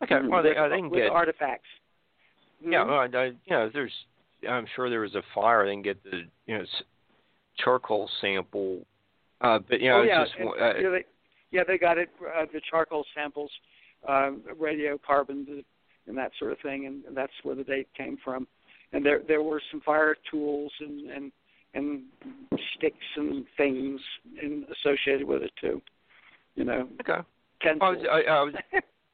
Okay, 0.03 0.27
well, 0.27 0.43
they, 0.43 0.49
with, 0.49 0.71
they 0.71 0.77
can 0.77 0.89
with 0.89 1.03
get 1.03 1.11
artifacts. 1.11 1.67
Yeah, 2.61 2.79
mm-hmm. 2.79 2.89
well, 3.13 3.21
I, 3.21 3.25
you 3.25 3.51
know, 3.51 3.69
there's. 3.71 3.93
I'm 4.49 4.65
sure 4.75 4.89
there 4.89 4.99
was 4.99 5.15
a 5.15 5.23
fire. 5.33 5.65
They 5.65 5.73
can 5.73 5.81
get 5.81 6.03
the 6.03 6.23
you 6.47 6.57
know 6.57 6.65
charcoal 7.63 8.09
sample. 8.19 8.81
Uh, 9.41 9.59
but 9.69 9.79
you 9.79 9.89
know, 9.89 9.99
oh, 9.99 10.03
yeah. 10.03 10.25
just. 10.25 10.35
And, 10.37 10.49
uh, 10.49 10.73
know, 10.81 10.91
they, 10.91 11.05
yeah, 11.51 11.63
they 11.65 11.77
got 11.77 11.97
it. 11.97 12.09
Uh, 12.21 12.45
the 12.51 12.59
charcoal 12.69 13.05
samples, 13.15 13.51
uh, 14.07 14.31
radiocarbon, 14.59 15.63
and 16.07 16.17
that 16.17 16.31
sort 16.39 16.51
of 16.51 16.59
thing, 16.59 16.85
and 16.85 17.15
that's 17.15 17.33
where 17.43 17.55
the 17.55 17.63
date 17.63 17.87
came 17.95 18.17
from. 18.23 18.47
And 18.93 19.05
there 19.05 19.21
there 19.27 19.41
were 19.41 19.61
some 19.71 19.81
fire 19.81 20.15
tools 20.29 20.71
and 20.79 21.09
and 21.09 21.31
and 21.73 22.03
sticks 22.75 22.97
and 23.17 23.45
things 23.57 23.99
in, 24.41 24.65
associated 24.71 25.27
with 25.27 25.43
it 25.43 25.51
too. 25.59 25.81
You 26.55 26.63
know. 26.65 26.87
Okay. 27.01 27.21
I 27.63 27.89
was, 27.89 27.97
I, 28.09 28.21
I 28.29 28.43
was, 28.43 28.53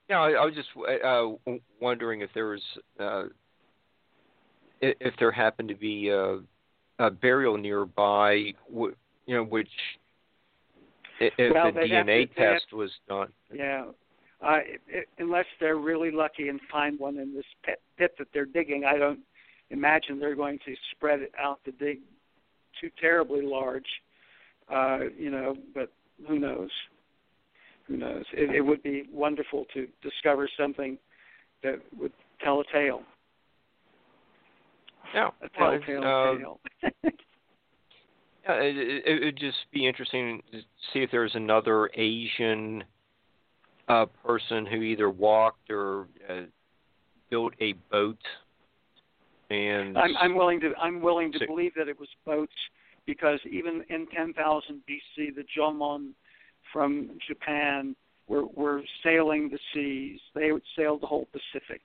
yeah, 0.09 0.19
I, 0.19 0.31
I 0.31 0.45
was 0.45 0.53
just 0.53 0.67
uh, 0.77 1.57
wondering 1.79 2.21
if 2.21 2.29
there 2.33 2.47
was 2.47 2.61
uh, 2.99 3.23
if 4.81 5.13
there 5.19 5.31
happened 5.31 5.69
to 5.69 5.75
be 5.75 6.09
a, 6.09 6.39
a 6.99 7.09
burial 7.09 7.57
nearby, 7.57 8.53
you 8.73 8.95
know, 9.27 9.43
which 9.43 9.69
if 11.19 11.53
well, 11.53 11.71
the 11.71 11.79
DNA 11.79 12.27
to, 12.27 12.35
test 12.35 12.65
have, 12.69 12.77
was 12.77 12.91
done. 13.07 13.27
Yeah, 13.53 13.85
uh, 14.41 14.59
it, 14.87 15.07
unless 15.19 15.45
they're 15.59 15.77
really 15.77 16.11
lucky 16.11 16.49
and 16.49 16.59
find 16.71 16.99
one 16.99 17.17
in 17.17 17.33
this 17.33 17.45
pit, 17.63 17.81
pit 17.97 18.15
that 18.17 18.27
they're 18.33 18.45
digging, 18.45 18.85
I 18.85 18.97
don't 18.97 19.19
imagine 19.69 20.19
they're 20.19 20.35
going 20.35 20.59
to 20.65 20.75
spread 20.91 21.21
it 21.21 21.31
out 21.39 21.59
to 21.65 21.71
dig 21.71 21.99
too 22.79 22.89
terribly 22.99 23.41
large. 23.45 23.85
Uh, 24.73 24.99
you 25.17 25.29
know, 25.29 25.55
but 25.73 25.91
who 26.27 26.39
knows? 26.39 26.69
Who 27.87 27.97
knows? 27.97 28.23
It, 28.33 28.55
it 28.55 28.61
would 28.61 28.81
be 28.83 29.03
wonderful 29.11 29.65
to 29.73 29.87
discover 30.01 30.49
something 30.57 30.97
that 31.63 31.79
would 31.97 32.13
tell 32.43 32.61
a 32.61 32.63
tale. 32.71 33.01
Yeah, 35.13 35.29
a 35.41 35.49
telltale 35.49 36.01
well, 36.01 36.31
uh, 36.31 36.37
tale. 36.37 36.59
Yeah, 38.43 38.55
it, 38.55 39.03
it 39.05 39.23
would 39.23 39.37
just 39.37 39.57
be 39.71 39.87
interesting 39.87 40.41
to 40.51 40.61
see 40.91 40.99
if 40.99 41.11
there's 41.11 41.35
another 41.35 41.91
Asian 41.93 42.83
uh, 43.91 44.05
person 44.25 44.65
who 44.65 44.81
either 44.81 45.09
walked 45.09 45.69
or 45.69 46.07
uh, 46.29 46.43
built 47.29 47.53
a 47.59 47.73
boat. 47.91 48.17
And 49.49 49.97
I'm, 49.97 50.15
I'm 50.17 50.35
willing 50.35 50.61
to 50.61 50.73
I'm 50.81 51.01
willing 51.01 51.31
to 51.33 51.39
so, 51.39 51.45
believe 51.45 51.73
that 51.75 51.89
it 51.89 51.99
was 51.99 52.07
boats 52.25 52.53
because 53.05 53.39
even 53.49 53.83
in 53.89 54.07
10,000 54.15 54.81
BC, 54.89 55.35
the 55.35 55.43
Jomon 55.57 56.11
from 56.71 57.09
Japan 57.27 57.95
were 58.27 58.45
were 58.45 58.81
sailing 59.03 59.49
the 59.49 59.59
seas. 59.73 60.21
They 60.33 60.53
would 60.53 60.63
sail 60.77 60.97
the 60.97 61.07
whole 61.07 61.27
Pacific. 61.33 61.81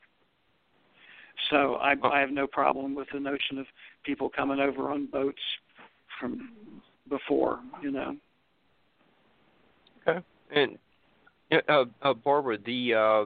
So 1.51 1.75
I. 1.75 1.95
I 2.05 2.21
have 2.21 2.31
no 2.31 2.47
problem 2.47 2.95
with 2.95 3.09
the 3.13 3.19
notion 3.19 3.59
of 3.59 3.67
people 4.05 4.31
coming 4.31 4.61
over 4.61 4.91
on 4.91 5.07
boats 5.07 5.43
from 6.21 6.53
before, 7.09 7.59
you 7.83 7.91
know. 7.91 8.17
Okay. 10.07 10.25
And 10.55 10.79
uh, 11.53 11.85
uh, 12.03 12.15
Barbara, 12.15 12.59
the 12.65 12.95
uh, 12.95 13.25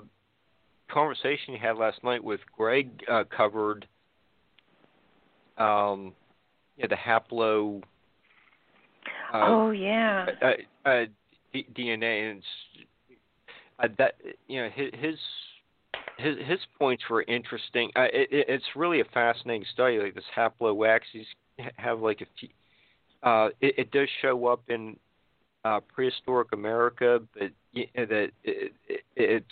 conversation 0.93 1.55
you 1.55 1.59
had 1.61 1.77
last 1.77 2.03
night 2.05 2.23
with 2.23 2.41
Greg 2.57 2.91
uh, 3.11 3.25
covered 3.35 3.87
um, 5.59 6.13
yeah, 6.77 6.87
the 6.89 6.97
haplo. 6.97 7.83
Uh, 9.33 9.45
oh 9.47 9.71
yeah. 9.71 10.27
Uh, 10.43 10.89
uh, 10.89 11.05
DNA 11.55 12.31
and 12.31 12.43
uh, 13.79 13.89
that 13.99 14.15
you 14.49 14.63
know 14.63 14.71
his 14.75 15.19
his 16.19 16.37
his 16.47 16.59
points 16.79 17.05
were 17.11 17.23
interesting. 17.23 17.91
Uh, 17.95 18.05
it, 18.13 18.29
it's 18.31 18.65
really 18.75 19.01
a 19.01 19.05
fascinating 19.05 19.67
study. 19.73 19.99
Like 19.99 20.15
this 20.15 20.25
haplo 20.37 20.89
X, 20.89 21.07
have 21.77 22.01
like 22.01 22.21
a 22.23 22.27
few, 22.39 22.49
uh, 23.23 23.49
it, 23.61 23.75
it 23.79 23.91
does 23.91 24.09
show 24.23 24.47
up 24.47 24.63
in 24.69 24.97
uh, 25.65 25.81
prehistoric 25.81 26.49
America, 26.53 27.21
but 27.35 27.51
that 27.75 28.31
it, 28.45 28.73
it, 28.89 29.01
it's 29.17 29.47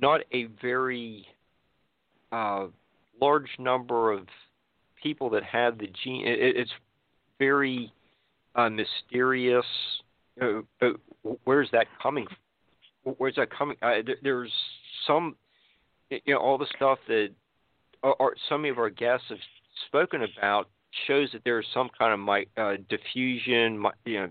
not 0.00 0.20
a 0.32 0.44
very 0.60 1.26
uh, 2.30 2.66
large 3.20 3.48
number 3.58 4.12
of 4.12 4.26
people 5.02 5.30
that 5.30 5.42
have 5.44 5.78
the 5.78 5.90
gene. 6.02 6.26
It, 6.26 6.56
it's 6.56 6.72
very 7.38 7.92
uh, 8.54 8.68
mysterious. 8.68 9.66
Uh, 10.40 10.60
where's 11.44 11.68
that 11.72 11.86
coming? 12.02 12.26
From? 12.26 13.14
Where's 13.18 13.36
that 13.36 13.50
coming? 13.50 13.76
Uh, 13.82 13.94
there's 14.22 14.52
some, 15.06 15.36
you 16.10 16.20
know, 16.28 16.38
all 16.38 16.58
the 16.58 16.66
stuff 16.76 16.98
that 17.08 17.30
are, 18.02 18.34
some 18.48 18.64
of 18.64 18.78
our 18.78 18.90
guests 18.90 19.26
have 19.28 19.38
spoken 19.86 20.22
about 20.22 20.68
shows 21.06 21.30
that 21.32 21.42
there's 21.44 21.66
some 21.72 21.90
kind 21.98 22.12
of 22.12 22.20
mi- 22.20 22.46
uh, 22.56 22.74
diffusion, 22.88 23.84
you 24.04 24.20
know, 24.20 24.28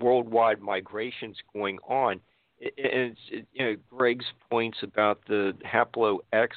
worldwide 0.00 0.60
migrations 0.60 1.36
going 1.52 1.78
on. 1.88 2.20
It, 2.60 2.72
it's 2.76 3.20
it, 3.30 3.46
you 3.52 3.64
know 3.66 3.76
Greg's 3.90 4.24
points 4.50 4.78
about 4.82 5.20
the 5.28 5.52
haplo 5.66 6.18
X 6.32 6.56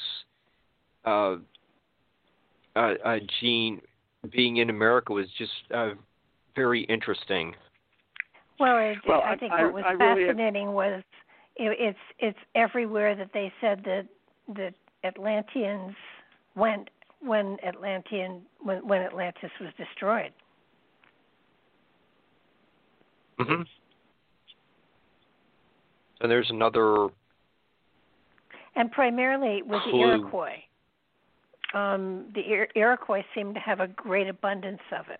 uh, 1.06 1.38
uh, 2.76 2.94
uh, 3.04 3.18
gene 3.40 3.82
being 4.32 4.58
in 4.58 4.70
America 4.70 5.14
was 5.14 5.28
just 5.38 5.52
uh, 5.74 5.92
very 6.56 6.84
interesting. 6.84 7.56
Well, 8.60 8.78
it, 8.78 8.98
Well, 9.08 9.22
I 9.22 9.34
I- 9.34 9.38
think 9.38 9.54
I- 9.54 9.64
what 9.66 9.74
was 9.74 9.84
I 9.88 9.92
really- 9.94 10.26
fascinating 10.26 10.74
was 10.74 11.04
it, 11.56 11.76
it's 11.80 12.00
it's 12.20 12.40
everywhere 12.56 13.16
that 13.16 13.30
they 13.34 13.52
said 13.62 13.84
that 13.86 14.06
that 14.56 14.74
Atlanteans 15.04 15.96
went 16.56 16.90
when 17.20 17.58
Atlantean 17.66 18.42
when 18.62 18.86
when 18.88 19.02
Atlantis 19.02 19.52
was 19.60 19.70
destroyed. 19.78 20.32
Mm-hmm. 23.40 23.62
And 26.22 26.32
there's 26.32 26.50
another. 26.50 27.08
and 28.76 28.92
primarily 28.92 29.62
with 29.62 29.82
the 29.92 29.98
Iroquois. 29.98 30.64
Um, 31.74 32.26
the 32.34 32.42
Ir- 32.42 32.70
Iroquois 32.76 33.24
seem 33.36 33.54
to 33.54 33.60
have 33.60 33.80
a 33.82 33.88
great 33.88 34.28
abundance 34.28 34.82
of 34.98 35.06
it. 35.10 35.20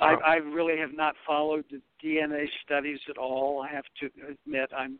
I. 0.00 0.14
I 0.14 0.34
really 0.36 0.78
have 0.78 0.92
not 0.94 1.16
followed 1.26 1.64
the 1.70 1.80
DNA 2.04 2.44
studies 2.64 3.00
at 3.10 3.18
all. 3.18 3.62
I 3.68 3.74
have 3.74 3.84
to 4.00 4.06
admit, 4.30 4.70
I'm 4.76 4.98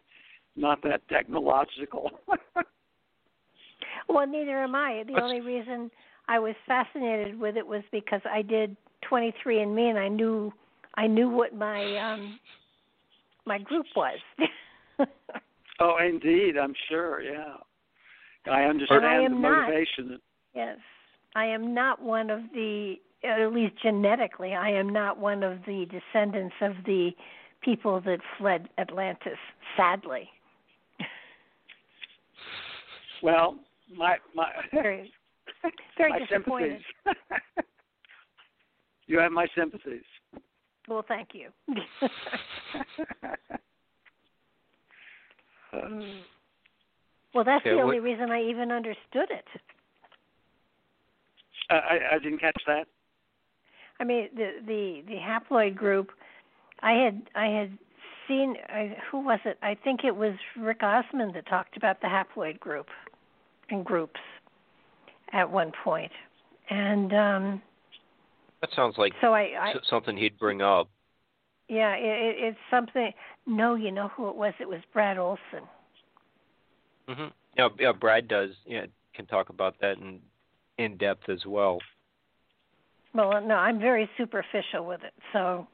not 0.57 0.83
that 0.83 1.07
technological. 1.09 2.11
Well, 4.11 4.27
neither 4.27 4.63
am 4.63 4.75
I. 4.75 5.03
The 5.07 5.13
That's- 5.13 5.23
only 5.23 5.41
reason 5.43 5.91
I 6.29 6.39
was 6.39 6.55
fascinated 6.67 7.39
with 7.39 7.57
it 7.57 7.67
was 7.67 7.83
because 7.91 8.21
I 8.31 8.43
did 8.43 8.77
23andMe 9.11 9.91
and 9.91 9.99
I 9.99 10.09
knew 10.09 10.53
I 10.95 11.07
knew 11.07 11.29
what 11.29 11.55
my 11.55 11.97
um 11.97 12.39
my 13.47 13.59
group 13.59 13.87
was. 13.97 14.19
oh, 15.81 15.97
indeed, 16.07 16.57
I'm 16.59 16.75
sure. 16.89 17.23
Yeah, 17.23 17.55
I 18.51 18.65
understand 18.65 19.07
I 19.07 19.19
the 19.19 19.25
am 19.25 19.41
not. 19.41 19.69
motivation. 19.69 20.21
yes. 20.55 20.79
I 21.35 21.47
am 21.47 21.75
not 21.75 22.03
one 22.03 22.31
of 22.31 22.41
the 22.53 22.97
at 23.25 23.53
least 23.53 23.75
genetically 23.83 24.55
I 24.55 24.71
am 24.71 24.91
not 24.91 25.19
one 25.19 25.43
of 25.43 25.59
the 25.67 25.87
descendants 25.87 26.55
of 26.61 26.73
the 26.85 27.11
people 27.63 28.01
that 28.03 28.21
fled 28.39 28.69
Atlantis, 28.79 29.39
sadly. 29.77 30.29
Well, 33.23 33.57
my 33.97 34.17
my 34.35 34.51
Very 35.99 36.11
my 36.11 36.19
disappointed. 36.21 36.83
you 39.07 39.19
have 39.19 39.33
my 39.33 39.47
sympathies. 39.57 40.03
Well, 40.89 41.05
thank 41.07 41.31
you. 41.35 41.51
Hmm. 45.71 46.01
well, 47.35 47.45
that's 47.45 47.61
Okay, 47.63 47.71
the 47.73 47.77
what- 47.77 47.85
only 47.85 48.01
reason 48.01 48.31
I 48.31 48.43
even 48.43 48.73
understood 48.73 49.31
it. 49.31 49.45
I, 51.71 51.75
I 51.75 51.99
I 52.15 52.19
didn't 52.19 52.39
catch 52.39 52.61
that. 52.67 52.87
I 54.01 54.05
mean, 54.05 54.29
the 54.35 54.53
the 54.67 55.03
the 55.07 55.17
haploid 55.17 55.75
group. 55.77 56.11
I 56.81 56.93
had 56.93 57.23
I 57.35 57.47
had 57.49 57.77
seen 58.27 58.57
I, 58.71 58.97
who 59.11 59.21
was 59.21 59.41
it? 59.45 59.59
I 59.63 59.75
think 59.75 60.05
it 60.05 60.17
was 60.17 60.35
Rick 60.59 60.81
Osmon 60.81 61.35
that 61.35 61.47
talked 61.47 61.77
about 61.77 62.01
the 62.01 62.07
haploid 62.07 62.59
group 62.61 62.87
and 63.69 63.85
groups 63.85 64.21
at 65.33 65.51
one 65.51 65.73
point, 65.85 66.13
and 66.71 67.13
um 67.13 67.63
That 68.61 68.71
sounds 68.75 68.97
like 68.99 69.13
so 69.21 69.35
I, 69.35 69.51
I, 69.61 69.75
something 69.89 70.17
he'd 70.17 70.39
bring 70.39 70.63
up. 70.63 70.89
yeah, 71.69 71.95
it, 71.95 72.05
it, 72.05 72.45
it's 72.45 72.59
something. 72.71 73.13
No, 73.47 73.75
you 73.75 73.91
know 73.91 74.09
who 74.09 74.29
it 74.29 74.37
was? 74.37 74.55
It 74.61 74.69
was 74.69 74.81
Brad 74.93 75.19
Olson. 75.19 75.69
hmm 77.09 77.27
Yeah, 77.57 77.69
yeah. 77.79 77.93
Brad 77.93 78.29
does. 78.29 78.51
Yeah, 78.67 78.87
can 79.15 79.27
talk 79.27 79.49
about 79.49 79.75
that 79.81 79.99
in 79.99 80.21
in 80.79 80.97
depth 80.97 81.29
as 81.29 81.45
well. 81.47 81.79
Well, 83.15 83.41
no, 83.45 83.57
I'm 83.57 83.81
very 83.81 84.09
superficial 84.17 84.87
with 84.87 85.03
it, 85.03 85.15
so 85.33 85.67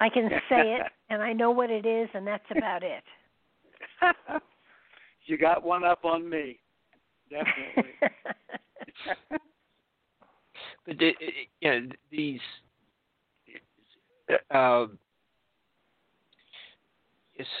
I 0.00 0.08
can 0.08 0.28
say 0.48 0.76
it 0.76 0.82
and 1.10 1.22
I 1.22 1.32
know 1.32 1.50
what 1.50 1.70
it 1.70 1.86
is, 1.86 2.08
and 2.14 2.26
that's 2.26 2.44
about 2.50 2.82
it. 2.82 3.02
you 5.26 5.38
got 5.38 5.62
one 5.64 5.84
up 5.84 6.04
on 6.04 6.28
me. 6.28 6.60
Definitely. 7.30 7.92
But 10.86 10.98
the, 10.98 11.12
you 11.60 11.70
know, 11.70 11.88
these 12.10 12.40
uh, 14.50 14.86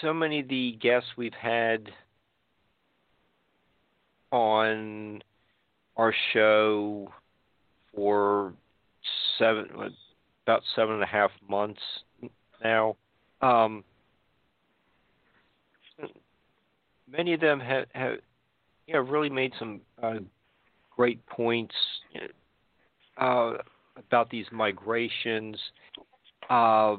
so 0.00 0.12
many 0.12 0.40
of 0.40 0.48
the 0.48 0.78
guests 0.80 1.08
we've 1.16 1.32
had 1.32 1.90
on 4.30 5.22
our 5.96 6.14
show 6.32 7.12
for 7.94 8.52
seven 9.38 9.66
about 10.44 10.62
seven 10.76 10.94
and 10.94 11.02
a 11.02 11.06
half 11.06 11.30
months 11.48 11.80
now. 12.62 12.96
Um, 13.40 13.84
many 17.10 17.32
of 17.32 17.40
them 17.40 17.60
have, 17.60 17.86
have 17.94 18.18
know 18.92 19.00
really 19.00 19.30
made 19.30 19.52
some 19.58 19.80
uh, 20.02 20.18
great 20.94 21.24
points 21.26 21.74
uh, 23.18 23.52
about 23.96 24.30
these 24.30 24.46
migrations, 24.52 25.56
uh, 26.50 26.96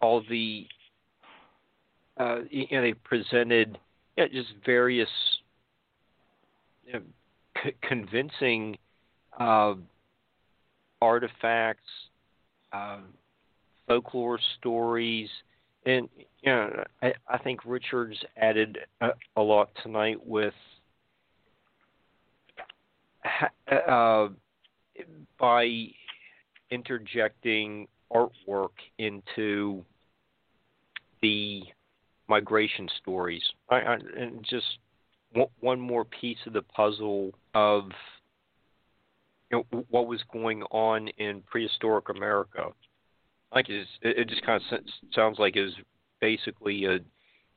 all 0.00 0.22
the 0.30 0.66
uh, 2.18 2.38
you 2.50 2.66
know 2.72 2.82
they 2.82 2.94
presented 2.94 3.78
just 4.32 4.48
various 4.64 5.08
you 6.86 6.94
know, 6.94 7.02
c- 7.62 7.74
convincing 7.82 8.78
uh, 9.38 9.74
artifacts, 11.02 11.82
uh, 12.72 13.00
folklore 13.86 14.38
stories, 14.58 15.28
and 15.86 16.08
you 16.42 16.52
know 16.52 16.84
I, 17.02 17.14
I 17.28 17.38
think 17.38 17.60
Richards 17.64 18.16
added 18.36 18.78
a, 19.00 19.08
a 19.36 19.42
lot 19.42 19.70
tonight 19.82 20.24
with. 20.24 20.54
Uh, 23.88 24.28
by 25.38 25.88
interjecting 26.70 27.88
artwork 28.12 28.70
into 28.98 29.84
the 31.22 31.62
migration 32.28 32.88
stories. 33.00 33.42
I, 33.68 33.76
I, 33.76 33.98
and 34.16 34.44
just 34.48 34.78
one, 35.60 35.80
more 35.80 36.04
piece 36.04 36.38
of 36.46 36.52
the 36.52 36.62
puzzle 36.62 37.32
of 37.54 37.84
you 39.50 39.64
know, 39.72 39.84
what 39.90 40.06
was 40.06 40.20
going 40.32 40.62
on 40.64 41.08
in 41.18 41.42
prehistoric 41.42 42.08
America. 42.08 42.68
Like 43.56 43.70
it's, 43.70 43.88
it, 44.02 44.18
it 44.18 44.28
just 44.28 44.44
kind 44.44 44.62
of 44.70 44.80
sounds 45.14 45.38
like 45.38 45.56
it 45.56 45.62
was 45.62 45.72
basically 46.20 46.84
a 46.84 46.98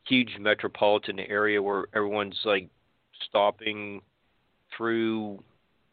huge 0.07 0.37
metropolitan 0.39 1.19
area 1.19 1.61
where 1.61 1.87
everyone's 1.93 2.39
like 2.45 2.69
stopping 3.27 3.99
through 4.77 5.43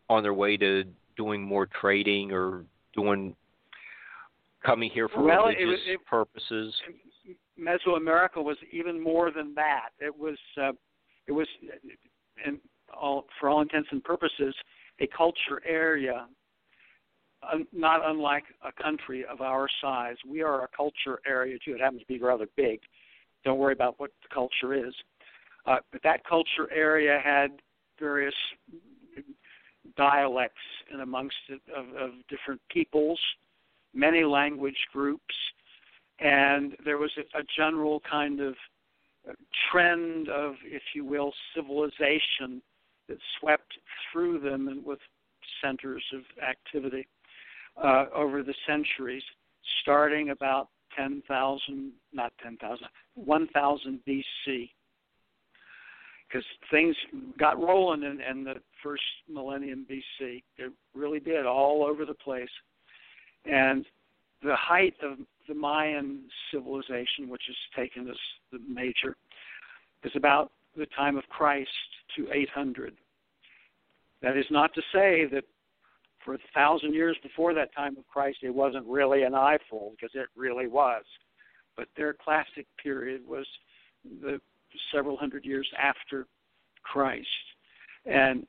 on 0.08 0.22
their 0.22 0.32
way 0.32 0.56
to 0.58 0.84
doing 1.16 1.42
more 1.42 1.66
trading 1.80 2.30
or 2.30 2.62
doing 2.94 3.34
coming 4.64 4.90
here 4.90 5.08
for 5.08 5.24
Well, 5.24 5.46
religious 5.46 5.66
was- 5.66 5.80
it- 5.88 6.06
purposes. 6.06 6.72
Mesoamerica 7.58 8.36
was 8.36 8.58
even 8.70 9.02
more 9.02 9.32
than 9.32 9.54
that. 9.54 9.88
It 9.98 10.16
was 10.16 10.38
uh, 10.56 10.70
it 11.26 11.32
was, 11.32 11.48
and 12.44 12.58
all 12.96 13.26
for 13.40 13.48
all 13.48 13.60
intents 13.60 13.88
and 13.90 14.04
purposes, 14.04 14.54
a 15.00 15.08
culture 15.08 15.60
area, 15.66 16.28
un, 17.52 17.66
not 17.72 18.00
unlike 18.04 18.44
a 18.64 18.82
country 18.82 19.24
of 19.24 19.40
our 19.40 19.68
size. 19.80 20.16
We 20.28 20.42
are 20.42 20.64
a 20.64 20.68
culture 20.76 21.20
area 21.26 21.58
too. 21.64 21.74
It 21.74 21.80
happens 21.80 22.02
to 22.02 22.06
be 22.06 22.18
rather 22.18 22.46
big. 22.56 22.80
Don't 23.44 23.58
worry 23.58 23.72
about 23.72 23.98
what 23.98 24.10
the 24.22 24.28
culture 24.34 24.74
is. 24.74 24.94
Uh, 25.66 25.76
but 25.92 26.02
that 26.02 26.24
culture 26.24 26.70
area 26.72 27.20
had 27.22 27.50
various 27.98 28.34
dialects 29.96 30.60
and 30.92 31.02
amongst 31.02 31.36
it 31.48 31.60
of, 31.74 31.86
of 31.96 32.10
different 32.28 32.60
peoples, 32.70 33.20
many 33.94 34.24
language 34.24 34.76
groups, 34.92 35.34
and 36.20 36.76
there 36.84 36.98
was 36.98 37.10
a, 37.16 37.38
a 37.38 37.42
general 37.56 38.00
kind 38.08 38.40
of 38.40 38.54
trend 39.70 40.28
of, 40.28 40.54
if 40.64 40.82
you 40.94 41.04
will, 41.04 41.32
civilization 41.54 42.62
that 43.08 43.18
swept 43.38 43.72
through 44.12 44.40
them 44.40 44.68
and 44.68 44.84
with 44.84 44.98
centers 45.62 46.02
of 46.14 46.22
activity 46.42 47.06
uh, 47.82 48.06
over 48.14 48.42
the 48.42 48.54
centuries, 48.66 49.22
starting 49.82 50.30
about 50.30 50.68
10,000, 50.96 51.92
not 52.12 52.32
10,000, 52.42 52.86
1,000 53.14 54.00
BC. 54.08 54.70
because 56.28 56.44
things 56.70 56.96
got 57.38 57.60
rolling 57.60 58.02
in, 58.02 58.20
in 58.20 58.44
the 58.44 58.54
first 58.82 59.02
millennium 59.28 59.86
BC. 59.90 60.42
It 60.56 60.72
really 60.94 61.20
did, 61.20 61.46
all 61.46 61.84
over 61.84 62.04
the 62.04 62.14
place. 62.14 62.48
And 63.44 63.84
the 64.42 64.56
height 64.56 64.94
of 65.02 65.18
the 65.48 65.54
Mayan 65.54 66.22
civilization, 66.50 67.28
which 67.28 67.48
is 67.48 67.56
taken 67.76 68.08
as 68.08 68.16
the 68.52 68.58
major, 68.68 69.16
is 70.02 70.12
about 70.14 70.50
the 70.76 70.86
time 70.86 71.16
of 71.16 71.24
Christ 71.28 71.70
to 72.16 72.26
800. 72.32 72.94
That 74.22 74.36
is 74.36 74.46
not 74.50 74.74
to 74.74 74.82
say 74.92 75.26
that 75.26 75.44
for 76.26 76.34
a 76.34 76.38
thousand 76.52 76.92
years 76.92 77.16
before 77.22 77.54
that 77.54 77.74
time 77.74 77.96
of 77.96 78.06
Christ, 78.08 78.38
it 78.42 78.54
wasn't 78.54 78.84
really 78.86 79.22
an 79.22 79.34
eyeful, 79.34 79.92
because 79.92 80.10
it 80.14 80.26
really 80.36 80.66
was. 80.66 81.04
But 81.76 81.86
their 81.96 82.12
classic 82.12 82.66
period 82.82 83.22
was 83.26 83.46
the 84.20 84.40
several 84.92 85.16
hundred 85.16 85.44
years 85.44 85.68
after 85.80 86.26
Christ. 86.82 87.26
And 88.04 88.46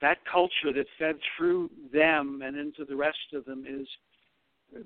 that 0.00 0.18
culture 0.30 0.72
that 0.74 0.86
fed 0.98 1.16
through 1.36 1.70
them 1.92 2.42
and 2.44 2.56
into 2.56 2.84
the 2.84 2.96
rest 2.96 3.18
of 3.34 3.44
them 3.44 3.64
is 3.68 3.86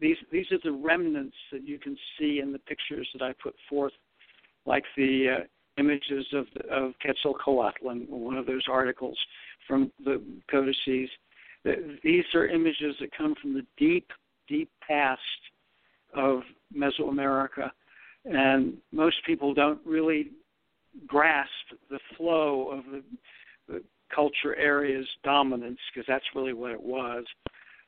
these 0.01 0.17
these 0.33 0.47
are 0.51 0.59
the 0.65 0.73
remnants 0.73 1.37
that 1.53 1.63
you 1.67 1.79
can 1.79 1.97
see 2.19 2.41
in 2.41 2.53
the 2.53 2.59
pictures 2.61 3.09
that 3.13 3.23
I 3.23 3.33
put 3.41 3.55
forth, 3.69 3.93
like 4.65 4.83
the 4.97 5.39
uh, 5.39 5.45
images 5.79 6.27
of 6.33 6.47
of 6.71 6.93
Quetzalcoatl, 7.01 7.91
in 7.91 8.07
one 8.09 8.37
of 8.37 8.47
those 8.47 8.65
articles 8.69 9.19
from 9.69 9.93
the 10.05 10.23
codices. 10.51 11.09
These 12.03 12.25
are 12.35 12.47
images 12.47 12.95
that 13.01 13.11
come 13.17 13.35
from 13.41 13.55
the 13.55 13.67
deep, 13.77 14.09
deep 14.49 14.71
past 14.87 15.21
of 16.15 16.41
Mesoamerica, 16.75 17.71
and 18.25 18.75
most 18.93 19.17
people 19.27 19.53
don't 19.53 19.81
really 19.85 20.31
grasp 21.07 21.51
the 21.91 21.99
flow 22.17 22.71
of 22.71 22.85
the, 22.85 23.03
the 23.69 23.83
culture 24.15 24.55
area's 24.57 25.09
dominance, 25.25 25.79
because 25.93 26.07
that's 26.07 26.25
really 26.35 26.53
what 26.53 26.71
it 26.71 26.81
was, 26.81 27.25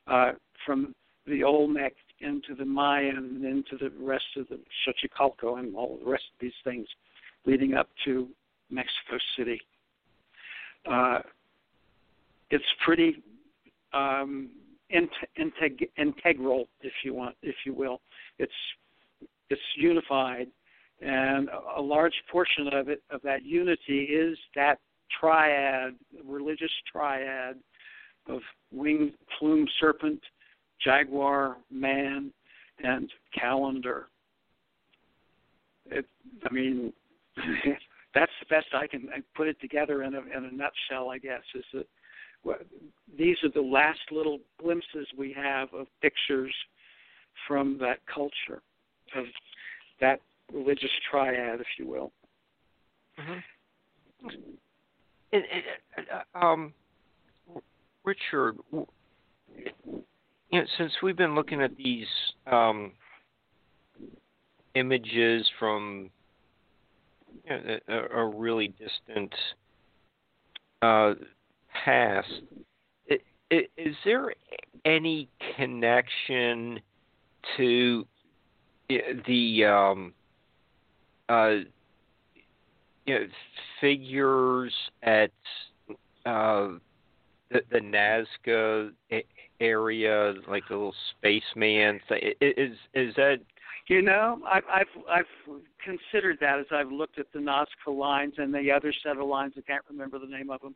uh, 0.09 0.33
from 0.67 0.95
the 1.27 1.45
Olmec 1.45 1.95
into 2.21 2.55
the 2.57 2.65
Mayan 2.65 3.17
and 3.17 3.45
into 3.45 3.77
the 3.79 3.93
rest 4.01 4.25
of 4.37 4.49
the 4.49 4.59
Xochicalco 4.87 5.61
and 5.61 5.77
all 5.77 5.99
the 6.03 6.11
rest 6.11 6.25
of 6.35 6.41
these 6.41 6.53
things 6.65 6.87
leading 7.47 7.75
up 7.75 7.89
to 8.05 8.27
Mexico 8.71 9.19
City. 9.37 9.61
Uh, 10.91 11.21
it's 12.51 12.65
pretty 12.85 13.23
um, 13.93 14.51
integ- 14.93 15.90
integral, 15.97 16.69
if 16.81 16.93
you 17.05 17.15
want, 17.15 17.36
if 17.43 17.55
you 17.65 17.74
will. 17.74 18.01
It's 18.39 18.52
it's 19.51 19.60
unified, 19.77 20.48
and 21.01 21.48
a 21.77 21.81
large 21.81 22.12
portion 22.31 22.69
of 22.69 22.89
it 22.89 23.02
of 23.10 23.23
that 23.23 23.44
unity 23.44 24.05
is 24.05 24.39
that 24.55 24.78
triad, 25.20 25.94
religious 26.24 26.70
triad 26.90 27.56
of 28.28 28.40
winged 28.73 29.15
plume 29.39 29.66
serpent, 29.81 30.20
jaguar, 30.85 31.56
man, 31.70 32.31
and 32.82 33.10
calendar. 33.39 34.09
It, 35.86 36.05
I 36.48 36.52
mean, 36.52 36.93
that's 38.15 38.32
the 38.40 38.47
best 38.51 38.66
I 38.74 38.86
can 38.86 39.09
put 39.35 39.48
it 39.48 39.60
together 39.60 40.02
in 40.02 40.15
a, 40.15 40.20
in 40.20 40.44
a 40.44 40.55
nutshell. 40.55 41.10
I 41.10 41.19
guess 41.19 41.43
is 41.55 41.65
that 41.73 41.86
these 43.16 43.37
are 43.43 43.51
the 43.51 43.61
last 43.61 44.01
little 44.11 44.39
glimpses 44.61 45.07
we 45.16 45.33
have 45.33 45.73
of 45.75 45.87
pictures 46.01 46.55
from 47.47 47.79
that 47.79 47.99
culture 48.12 48.62
of 49.16 49.25
that 50.01 50.20
religious 50.53 50.91
triad, 51.11 51.61
if 51.61 51.66
you 51.79 51.87
will. 51.87 52.12
Mm-hmm. 53.19 54.29
And, 55.33 55.43
and, 55.97 56.07
uh, 56.35 56.39
um, 56.39 56.73
Richard, 58.05 58.57
you 58.73 59.66
know, 60.53 60.65
since 60.79 60.93
we've 61.03 61.16
been 61.16 61.35
looking 61.35 61.61
at 61.61 61.77
these 61.77 62.07
um, 62.47 62.93
images 64.75 65.47
from 65.59 66.11
you 67.45 67.51
know, 67.51 67.79
a, 67.89 68.20
a, 68.20 68.27
really 68.27 68.69
distant 68.69 69.35
uh, 70.83 71.15
past, 71.85 72.29
is 73.51 73.95
there 74.05 74.33
any 74.85 75.29
connection 75.57 76.81
to 77.57 78.07
the 78.89 79.65
um, 79.65 80.13
uh, 81.29 81.57
you 83.07 83.15
know, 83.15 83.27
figures 83.81 84.73
at 85.03 85.31
uh, 86.27 86.69
the, 87.51 87.61
the 87.71 87.81
Nazca 87.81 88.91
area, 89.61 90.35
like 90.49 90.63
the 90.69 90.75
little 90.75 90.95
spaceman 91.17 92.01
thing. 92.09 92.33
Is 92.41 92.77
is 92.95 93.15
that? 93.17 93.39
You 93.89 94.03
know, 94.03 94.41
I've 94.47 94.65
I've 94.71 94.87
I've 95.11 95.61
considered 95.83 96.39
that 96.41 96.59
as 96.59 96.67
I've 96.71 96.93
looked 96.93 97.19
at 97.19 97.27
the 97.33 97.39
Nazca 97.39 97.97
lines 97.97 98.35
and 98.37 98.53
the 98.53 98.71
other 98.71 98.93
set 99.03 99.17
of 99.17 99.27
lines. 99.27 99.55
I 99.57 99.63
can't 99.63 99.85
remember 99.89 100.19
the 100.19 100.27
name 100.27 100.51
of 100.51 100.61
them, 100.61 100.75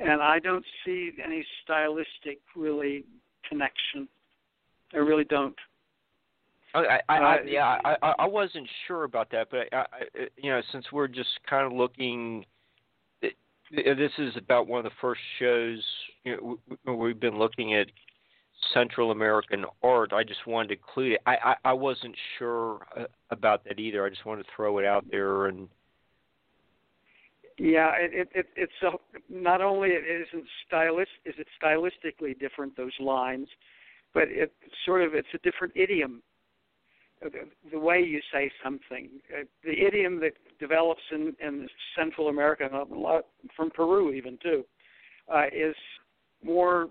and 0.00 0.22
I 0.22 0.38
don't 0.38 0.64
see 0.84 1.12
any 1.22 1.44
stylistic 1.62 2.40
really 2.56 3.04
connection. 3.48 4.08
I 4.92 4.98
really 4.98 5.24
don't. 5.24 5.54
I, 6.74 7.00
I, 7.08 7.16
I 7.16 7.38
yeah, 7.46 7.78
I, 7.84 8.14
I 8.20 8.26
wasn't 8.26 8.68
sure 8.86 9.04
about 9.04 9.30
that, 9.32 9.48
but 9.50 9.72
I, 9.72 9.76
I, 9.76 10.28
you 10.36 10.50
know, 10.50 10.62
since 10.72 10.86
we're 10.92 11.08
just 11.08 11.28
kind 11.48 11.66
of 11.66 11.72
looking, 11.72 12.44
this 13.20 14.12
is 14.18 14.36
about 14.36 14.68
one 14.68 14.78
of 14.78 14.84
the 14.84 14.96
first 15.00 15.20
shows 15.38 15.82
you 16.24 16.58
know, 16.86 16.94
we've 16.94 17.18
been 17.18 17.38
looking 17.38 17.74
at 17.74 17.88
Central 18.72 19.10
American 19.10 19.64
art. 19.82 20.12
I 20.12 20.22
just 20.22 20.46
wanted 20.46 20.68
to 20.68 20.74
include 20.74 21.12
it. 21.12 21.20
I, 21.26 21.36
I, 21.44 21.54
I 21.70 21.72
wasn't 21.72 22.14
sure 22.38 22.86
uh, 22.96 23.04
about 23.30 23.64
that 23.64 23.80
either. 23.80 24.04
I 24.04 24.10
just 24.10 24.24
wanted 24.24 24.44
to 24.44 24.48
throw 24.54 24.78
it 24.78 24.84
out 24.84 25.04
there 25.10 25.46
and. 25.46 25.68
Yeah, 27.62 27.90
it, 27.98 28.30
it, 28.34 28.46
it's 28.56 28.72
a, 28.82 28.92
not 29.28 29.60
only 29.60 29.90
it 29.90 30.02
isn't 30.02 30.46
stylist 30.66 31.10
is 31.26 31.34
it 31.36 31.46
stylistically 31.62 32.38
different 32.40 32.74
those 32.74 32.94
lines, 32.98 33.48
but 34.14 34.24
it 34.28 34.50
sort 34.86 35.02
of 35.02 35.14
it's 35.14 35.28
a 35.34 35.38
different 35.38 35.74
idiom 35.76 36.22
the 37.70 37.78
way 37.78 38.00
you 38.00 38.18
say 38.32 38.50
something. 38.64 39.10
Uh, 39.30 39.42
the 39.62 39.72
idiom 39.72 40.20
that 40.20 40.32
develops 40.58 41.02
in, 41.12 41.34
in 41.46 41.68
Central 41.94 42.28
America, 42.28 42.66
a 42.72 42.94
lot 42.94 43.26
from 43.54 43.70
Peru 43.70 44.14
even 44.14 44.38
too, 44.42 44.64
uh, 45.30 45.44
is 45.52 45.74
more 46.42 46.88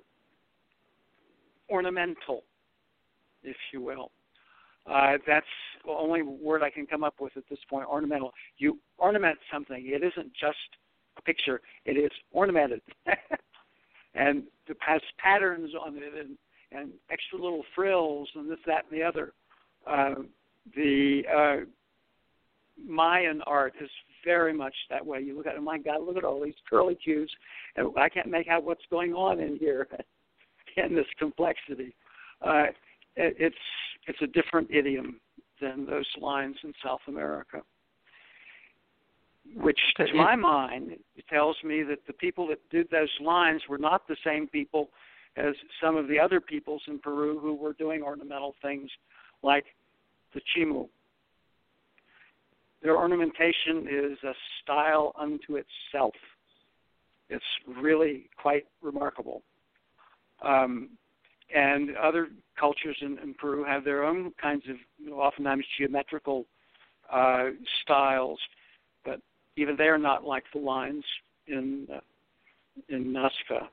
ornamental, 1.68 2.44
if 3.44 3.58
you 3.74 3.82
will. 3.82 4.12
Uh, 4.90 5.18
that's 5.28 5.46
the 5.86 5.92
only 5.92 6.22
word 6.24 6.64
I 6.64 6.70
can 6.70 6.86
come 6.86 7.04
up 7.04 7.16
with 7.20 7.36
at 7.38 7.44
this 7.50 7.60
point. 7.70 7.88
Ornamental. 7.88 8.34
You 8.58 8.80
ornament 8.98 9.38
something. 9.52 9.84
It 9.86 10.04
isn't 10.04 10.32
just 10.40 10.58
a 11.18 11.22
picture. 11.22 11.62
It 11.86 11.94
is 11.94 12.12
ornamented, 12.32 12.82
and 14.16 14.44
it 14.68 14.78
has 14.80 15.02
patterns 15.18 15.72
on 15.80 15.98
it 15.98 16.14
and 16.20 16.38
and 16.72 16.92
extra 17.12 17.40
little 17.40 17.64
frills 17.76 18.30
and 18.36 18.50
this, 18.50 18.60
that, 18.68 18.86
and 18.90 19.00
the 19.00 19.04
other. 19.04 19.34
Uh, 19.88 20.22
the 20.76 21.24
uh, 21.36 21.66
Mayan 22.88 23.42
art 23.48 23.74
is 23.82 23.90
very 24.24 24.54
much 24.54 24.76
that 24.90 25.04
way. 25.04 25.20
You 25.20 25.36
look 25.36 25.48
at 25.48 25.56
it, 25.56 25.64
my 25.64 25.80
God, 25.80 26.04
look 26.06 26.18
at 26.18 26.24
all 26.24 26.44
these 26.44 26.54
curly 26.70 26.96
cues, 26.96 27.32
and 27.76 27.88
I 27.98 28.08
can't 28.08 28.28
make 28.28 28.48
out 28.48 28.64
what's 28.64 28.86
going 28.92 29.14
on 29.14 29.40
in 29.40 29.58
here 29.58 29.88
in 30.78 30.96
this 30.96 31.08
complexity. 31.18 31.96
Uh, 32.46 32.66
it, 33.16 33.36
it's 33.40 33.56
it's 34.10 34.22
a 34.24 34.28
different 34.28 34.68
idiom 34.72 35.22
than 35.62 35.86
those 35.86 36.08
lines 36.20 36.56
in 36.64 36.74
South 36.84 37.02
America, 37.08 37.62
which, 39.56 39.80
to 39.98 40.14
my 40.16 40.36
mind, 40.36 40.94
tells 41.30 41.56
me 41.64 41.84
that 41.84 42.00
the 42.08 42.14
people 42.14 42.48
that 42.48 42.58
did 42.72 42.90
those 42.90 43.12
lines 43.22 43.62
were 43.70 43.78
not 43.78 44.08
the 44.08 44.18
same 44.26 44.48
people 44.48 44.90
as 45.38 45.54
some 45.82 45.96
of 45.96 46.08
the 46.08 46.20
other 46.20 46.42
peoples 46.42 46.82
in 46.88 46.98
Peru 46.98 47.40
who 47.40 47.54
were 47.54 47.74
doing 47.74 48.02
ornamental 48.02 48.56
things 48.64 48.90
like 49.44 49.66
the 50.34 50.42
chimu. 50.56 50.90
Their 52.82 52.98
ornamentation 52.98 53.88
is 53.90 54.18
a 54.24 54.34
style 54.64 55.14
unto 55.20 55.58
itself. 55.58 56.14
It's 57.30 57.44
really 57.68 58.28
quite 58.42 58.66
remarkable. 58.82 59.44
Um, 60.42 60.90
and 61.54 61.96
other 61.98 62.28
cultures 62.60 62.98
in, 63.02 63.18
in, 63.20 63.34
Peru 63.34 63.64
have 63.64 63.84
their 63.84 64.04
own 64.04 64.32
kinds 64.42 64.64
of, 64.70 64.76
you 64.98 65.10
know, 65.10 65.18
oftentimes 65.18 65.66
geometrical 65.78 66.46
uh, 67.12 67.46
styles, 67.82 68.40
but 69.04 69.20
even 69.56 69.76
they 69.76 69.88
are 69.88 69.98
not 69.98 70.24
like 70.24 70.44
the 70.54 70.60
lines 70.60 71.04
in 71.48 71.88
uh, 71.94 72.00
in 72.90 73.06
Nazca. 73.06 73.68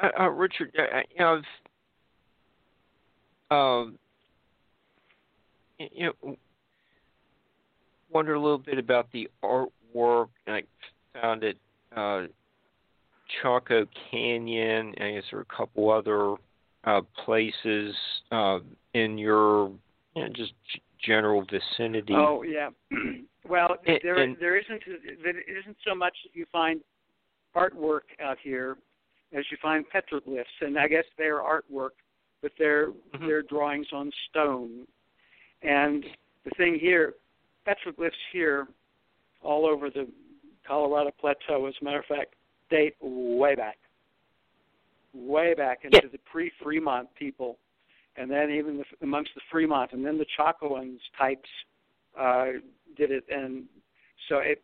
Uh, 0.00 0.08
uh, 0.20 0.28
Richard, 0.28 0.70
uh, 0.78 1.00
you 1.10 1.40
know, 3.50 3.56
um, 3.56 3.98
you 5.78 6.12
know, 6.22 6.36
wonder 8.10 8.34
a 8.34 8.40
little 8.40 8.58
bit 8.58 8.78
about 8.78 9.10
the 9.12 9.28
artwork. 9.42 10.28
I 10.46 10.62
found 11.14 11.44
it 11.44 11.56
uh, 11.96 12.24
Chaco 13.42 13.86
Canyon. 14.10 14.94
I 15.00 15.12
guess 15.12 15.24
there 15.30 15.40
are 15.40 15.42
a 15.50 15.56
couple 15.56 15.90
other 15.90 16.34
uh, 16.84 17.00
places 17.24 17.94
uh, 18.30 18.58
in 18.94 19.18
your 19.18 19.68
you 20.14 20.22
know, 20.22 20.28
just 20.34 20.52
general 21.04 21.44
vicinity. 21.50 22.14
Oh 22.14 22.42
yeah. 22.42 22.70
well, 23.48 23.76
And- 23.86 24.00
there 24.02 24.16
and- 24.18 24.36
there 24.40 24.56
isn't 24.58 24.82
there 25.22 25.40
isn't 25.40 25.76
so 25.86 25.94
much 25.94 26.16
that 26.24 26.38
you 26.38 26.46
find 26.52 26.80
artwork 27.54 28.02
out 28.22 28.38
here 28.42 28.76
as 29.32 29.44
you 29.50 29.56
find 29.60 29.84
petroglyphs, 29.92 30.44
and 30.60 30.78
I 30.78 30.86
guess 30.88 31.04
they're 31.18 31.40
artwork, 31.40 31.90
but 32.42 32.52
they're 32.58 32.88
Mhm. 32.90 33.26
they're 33.26 33.42
drawings 33.42 33.88
on 33.92 34.12
stone. 34.30 34.86
And 35.62 36.04
the 36.44 36.50
thing 36.56 36.78
here, 36.78 37.14
petroglyphs 37.66 38.12
here, 38.32 38.68
all 39.42 39.66
over 39.66 39.90
the 39.90 40.06
Colorado 40.66 41.10
Plateau, 41.18 41.66
as 41.66 41.74
a 41.80 41.84
matter 41.84 41.98
of 41.98 42.04
fact, 42.06 42.34
date 42.70 42.94
way 43.00 43.54
back, 43.54 43.78
way 45.14 45.54
back 45.54 45.80
into 45.84 46.08
the 46.10 46.18
pre-Fremont 46.30 47.08
people, 47.18 47.58
and 48.16 48.30
then 48.30 48.50
even 48.50 48.78
the, 48.78 48.84
amongst 49.02 49.30
the 49.34 49.40
Fremont, 49.50 49.92
and 49.92 50.04
then 50.04 50.18
the 50.18 50.26
Chacoans 50.38 50.98
types 51.18 51.48
uh, 52.18 52.46
did 52.96 53.10
it, 53.10 53.24
and 53.30 53.64
so 54.28 54.38
it 54.38 54.62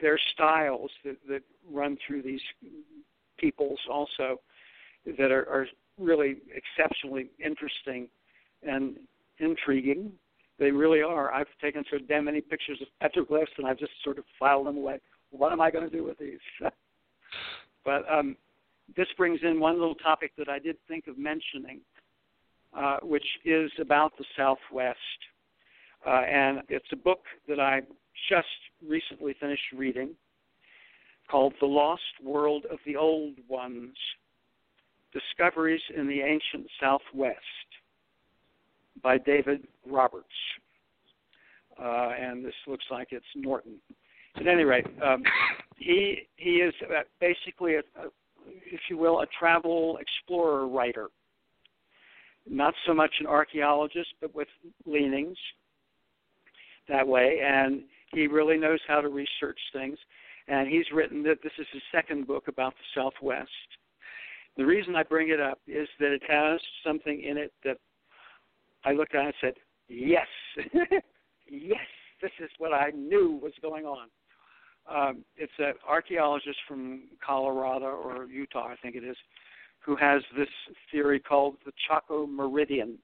there's 0.00 0.20
styles 0.34 0.90
that, 1.04 1.16
that 1.28 1.42
run 1.72 1.96
through 2.06 2.22
these 2.22 2.40
peoples 3.38 3.78
also 3.90 4.40
that 5.18 5.30
are, 5.30 5.48
are 5.48 5.66
really 5.98 6.36
exceptionally 6.54 7.28
interesting 7.42 8.08
and 8.62 8.96
intriguing. 9.38 10.12
They 10.58 10.70
really 10.70 11.02
are. 11.02 11.32
I've 11.32 11.46
taken 11.60 11.84
so 11.90 11.98
damn 11.98 12.24
many 12.24 12.40
pictures 12.40 12.80
of 12.80 12.88
petroglyphs, 13.02 13.56
and 13.58 13.66
I've 13.66 13.78
just 13.78 13.92
sort 14.02 14.18
of 14.18 14.24
filed 14.38 14.66
them 14.66 14.76
away. 14.76 15.00
What 15.30 15.52
am 15.52 15.60
I 15.60 15.70
going 15.70 15.88
to 15.88 15.94
do 15.94 16.04
with 16.04 16.18
these? 16.18 16.38
but 17.86 18.04
um, 18.12 18.36
this 18.96 19.06
brings 19.16 19.40
in 19.42 19.60
one 19.60 19.78
little 19.78 19.94
topic 19.94 20.32
that 20.36 20.48
I 20.48 20.58
did 20.58 20.76
think 20.88 21.06
of 21.06 21.16
mentioning, 21.16 21.80
uh, 22.76 22.98
which 23.02 23.24
is 23.44 23.70
about 23.80 24.12
the 24.18 24.24
Southwest. 24.36 24.98
Uh, 26.06 26.22
and 26.28 26.62
it's 26.68 26.86
a 26.92 26.96
book 26.96 27.20
that 27.48 27.60
I 27.60 27.80
just 28.28 28.46
recently 28.86 29.34
finished 29.40 29.62
reading 29.74 30.10
called 31.30 31.54
The 31.60 31.66
Lost 31.66 32.02
World 32.22 32.66
of 32.70 32.78
the 32.84 32.96
Old 32.96 33.34
Ones 33.48 33.96
Discoveries 35.12 35.80
in 35.96 36.06
the 36.06 36.20
Ancient 36.20 36.68
Southwest 36.80 37.38
by 39.02 39.16
David 39.18 39.66
Roberts. 39.88 40.26
Uh, 41.80 42.10
and 42.18 42.44
this 42.44 42.54
looks 42.66 42.84
like 42.90 43.08
it's 43.10 43.24
Norton. 43.34 43.76
At 44.38 44.46
any 44.46 44.64
rate, 44.64 44.86
um, 45.02 45.22
he 45.76 46.28
he 46.36 46.56
is 46.56 46.74
uh, 46.84 47.02
basically 47.20 47.76
a, 47.76 47.78
a, 47.78 48.08
if 48.46 48.80
you 48.90 48.98
will, 48.98 49.20
a 49.20 49.26
travel 49.38 49.98
explorer 50.00 50.68
writer. 50.68 51.08
Not 52.48 52.74
so 52.86 52.94
much 52.94 53.10
an 53.18 53.26
archaeologist, 53.26 54.10
but 54.20 54.34
with 54.34 54.48
leanings 54.84 55.36
that 56.88 57.06
way. 57.06 57.40
And 57.44 57.82
he 58.12 58.26
really 58.26 58.56
knows 58.56 58.78
how 58.86 59.00
to 59.00 59.08
research 59.08 59.58
things. 59.72 59.98
And 60.48 60.68
he's 60.68 60.84
written 60.92 61.22
that 61.24 61.42
this 61.42 61.52
is 61.58 61.66
his 61.72 61.82
second 61.90 62.26
book 62.26 62.46
about 62.48 62.74
the 62.74 63.00
Southwest. 63.00 63.50
The 64.56 64.64
reason 64.64 64.94
I 64.94 65.02
bring 65.02 65.30
it 65.30 65.40
up 65.40 65.58
is 65.66 65.88
that 65.98 66.12
it 66.12 66.22
has 66.28 66.60
something 66.84 67.22
in 67.22 67.36
it 67.36 67.52
that 67.64 67.78
I 68.84 68.92
looked 68.92 69.14
at 69.14 69.24
and 69.24 69.34
said, 69.40 69.54
yes, 69.88 70.26
yes, 71.48 71.80
this 72.22 72.30
is 72.40 72.50
what 72.58 72.72
I 72.72 72.90
knew 72.90 73.38
was 73.42 73.52
going 73.60 73.84
on. 73.84 74.08
Um, 74.92 75.24
it's 75.36 75.52
an 75.58 75.74
archaeologist 75.88 76.58
from 76.68 77.02
Colorado 77.24 77.86
or 77.86 78.26
Utah, 78.26 78.68
I 78.68 78.76
think 78.82 78.94
it 78.94 79.04
is, 79.04 79.16
who 79.80 79.96
has 79.96 80.22
this 80.36 80.48
theory 80.90 81.18
called 81.18 81.56
the 81.64 81.72
Chaco 81.88 82.26
Meridian, 82.26 82.98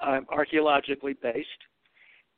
uh, 0.00 0.20
archaeologically 0.28 1.14
based. 1.22 1.48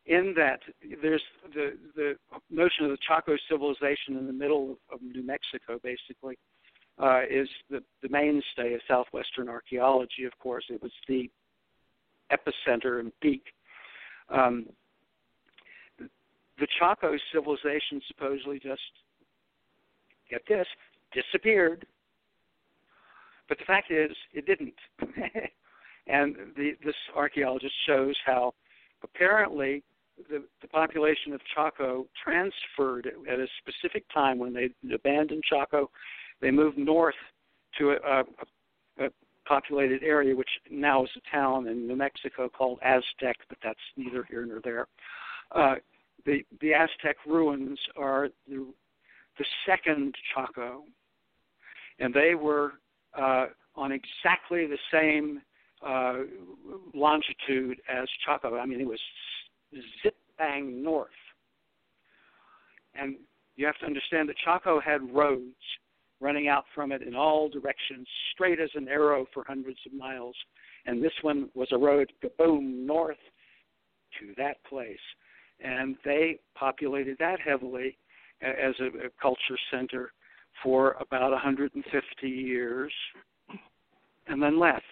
In 0.07 0.35
that, 0.37 0.61
there's 1.03 1.23
the 1.55 1.77
the 1.95 2.15
notion 2.49 2.85
of 2.85 2.91
the 2.91 2.99
Chaco 3.07 3.37
civilization 3.49 4.17
in 4.17 4.27
the 4.27 4.33
middle 4.33 4.79
of 4.93 5.01
New 5.03 5.23
Mexico, 5.23 5.79
basically, 5.83 6.37
uh, 6.99 7.23
is 7.29 7.49
the, 7.69 7.83
the 8.03 8.09
mainstay 8.09 8.75
of 8.75 8.81
southwestern 8.89 9.49
archaeology. 9.49 10.25
Of 10.25 10.37
course, 10.39 10.65
it 10.69 10.83
was 10.83 10.93
the 11.07 11.31
epicenter 12.33 13.01
and 13.01 13.13
peak. 13.21 13.43
Um, 14.31 14.67
the 16.61 16.69
Chaco 16.79 17.17
civilization 17.33 18.01
supposedly 18.07 18.61
just 18.61 18.81
get 20.31 20.43
this 20.47 20.67
disappeared, 21.13 21.87
but 23.49 23.59
the 23.59 23.65
fact 23.65 23.91
is 23.91 24.11
it 24.33 24.47
didn't. 24.47 24.75
and 26.07 26.37
the, 26.57 26.73
this 26.85 26.95
archaeologist 27.17 27.75
shows 27.87 28.15
how 28.25 28.55
apparently 29.03 29.83
the, 30.29 30.45
the 30.61 30.69
population 30.69 31.33
of 31.33 31.41
Chaco 31.55 32.07
transferred 32.23 33.11
at 33.31 33.39
a 33.41 33.47
specific 33.61 34.05
time 34.13 34.39
when 34.39 34.53
they 34.53 34.71
abandoned 34.95 35.43
Chaco. 35.49 35.91
They 36.41 36.51
moved 36.51 36.79
north 36.79 37.15
to 37.79 37.91
a, 37.91 37.95
a, 37.95 38.25
a 39.07 39.09
populated 39.47 40.03
area, 40.03 40.37
which 40.37 40.49
now 40.71 41.05
is 41.05 41.11
a 41.17 41.35
town 41.35 41.67
in 41.69 41.87
New 41.87 41.97
Mexico 41.97 42.49
called 42.49 42.79
Aztec, 42.83 43.37
but 43.49 43.59
that's 43.63 43.79
neither 43.97 44.25
here 44.29 44.45
nor 44.45 44.61
there. 44.63 44.87
Uh, 45.53 45.77
the 46.25 46.43
the 46.61 46.75
Aztec 46.75 47.17
ruins 47.27 47.79
are 47.97 48.29
the 48.49 48.67
the 49.39 49.45
second 49.67 50.15
Chaco, 50.35 50.83
and 51.99 52.13
they 52.13 52.35
were 52.35 52.75
uh, 53.19 53.47
on 53.75 53.93
exactly 53.93 54.67
the 54.67 54.79
same 54.93 55.41
uh, 55.87 56.19
longitude 56.95 57.81
as 57.89 58.09
Chaco. 58.25 58.57
I 58.57 58.67
mean, 58.67 58.81
it 58.81 58.87
was 58.87 59.01
zip 60.03 60.17
bang 60.39 60.83
north. 60.83 61.09
And 62.95 63.17
you 63.57 63.67
have 63.67 63.79
to 63.79 63.87
understand 63.87 64.29
that 64.29 64.37
Chaco 64.45 64.81
had 64.81 65.01
roads 65.15 65.55
running 66.21 66.49
out 66.49 66.65
from 66.75 66.93
it 66.93 67.03
in 67.03 67.15
all 67.15 67.49
directions, 67.49 68.07
straight 68.33 68.61
as 68.61 68.71
an 68.75 68.89
arrow 68.89 69.27
for 69.33 69.45
hundreds 69.47 69.79
of 69.87 69.93
miles. 69.93 70.37
And 70.87 71.03
this 71.03 71.13
one 71.23 71.49
was 71.55 71.69
a 71.73 71.79
road, 71.79 72.13
boom, 72.39 72.87
north 72.87 73.17
to 74.19 74.35
that 74.37 74.63
place. 74.65 74.99
And 75.63 75.97
they 76.05 76.39
populated 76.55 77.17
that 77.19 77.41
heavily 77.41 77.97
as 78.43 78.75
a, 78.81 78.87
a 79.07 79.11
culture 79.21 79.59
center 79.71 80.13
for 80.63 80.97
about 81.01 81.31
150 81.33 82.29
years 82.29 82.93
and 84.27 84.43
then 84.43 84.59
left. 84.59 84.85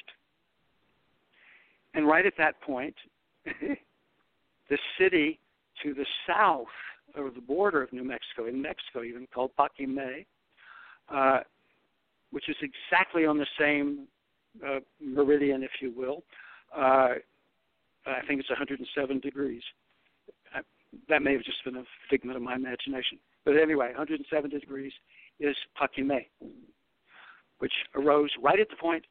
And 1.94 2.06
right 2.06 2.26
at 2.26 2.34
that 2.38 2.60
point, 2.60 2.94
the 3.44 4.78
city 4.98 5.38
to 5.82 5.94
the 5.94 6.06
south 6.26 6.66
of 7.14 7.34
the 7.34 7.40
border 7.40 7.82
of 7.82 7.92
New 7.92 8.04
Mexico, 8.04 8.46
in 8.46 8.60
Mexico 8.60 9.02
even, 9.02 9.26
called 9.32 9.50
Paquimé, 9.58 10.26
uh, 11.12 11.40
which 12.30 12.48
is 12.48 12.56
exactly 12.60 13.24
on 13.24 13.38
the 13.38 13.46
same 13.58 14.06
uh, 14.66 14.80
meridian, 15.00 15.62
if 15.62 15.70
you 15.80 15.92
will. 15.96 16.22
Uh, 16.76 17.14
I 18.06 18.20
think 18.26 18.40
it's 18.40 18.50
107 18.50 19.20
degrees. 19.20 19.62
That 21.08 21.22
may 21.22 21.32
have 21.32 21.44
just 21.44 21.62
been 21.64 21.76
a 21.76 21.84
figment 22.10 22.36
of 22.36 22.42
my 22.42 22.54
imagination. 22.54 23.18
But 23.44 23.56
anyway, 23.56 23.88
170 23.88 24.58
degrees 24.58 24.92
is 25.40 25.56
Paquimé, 25.80 26.26
which 27.58 27.72
arose 27.94 28.30
right 28.42 28.58
at 28.58 28.68
the 28.68 28.76
point 28.76 29.04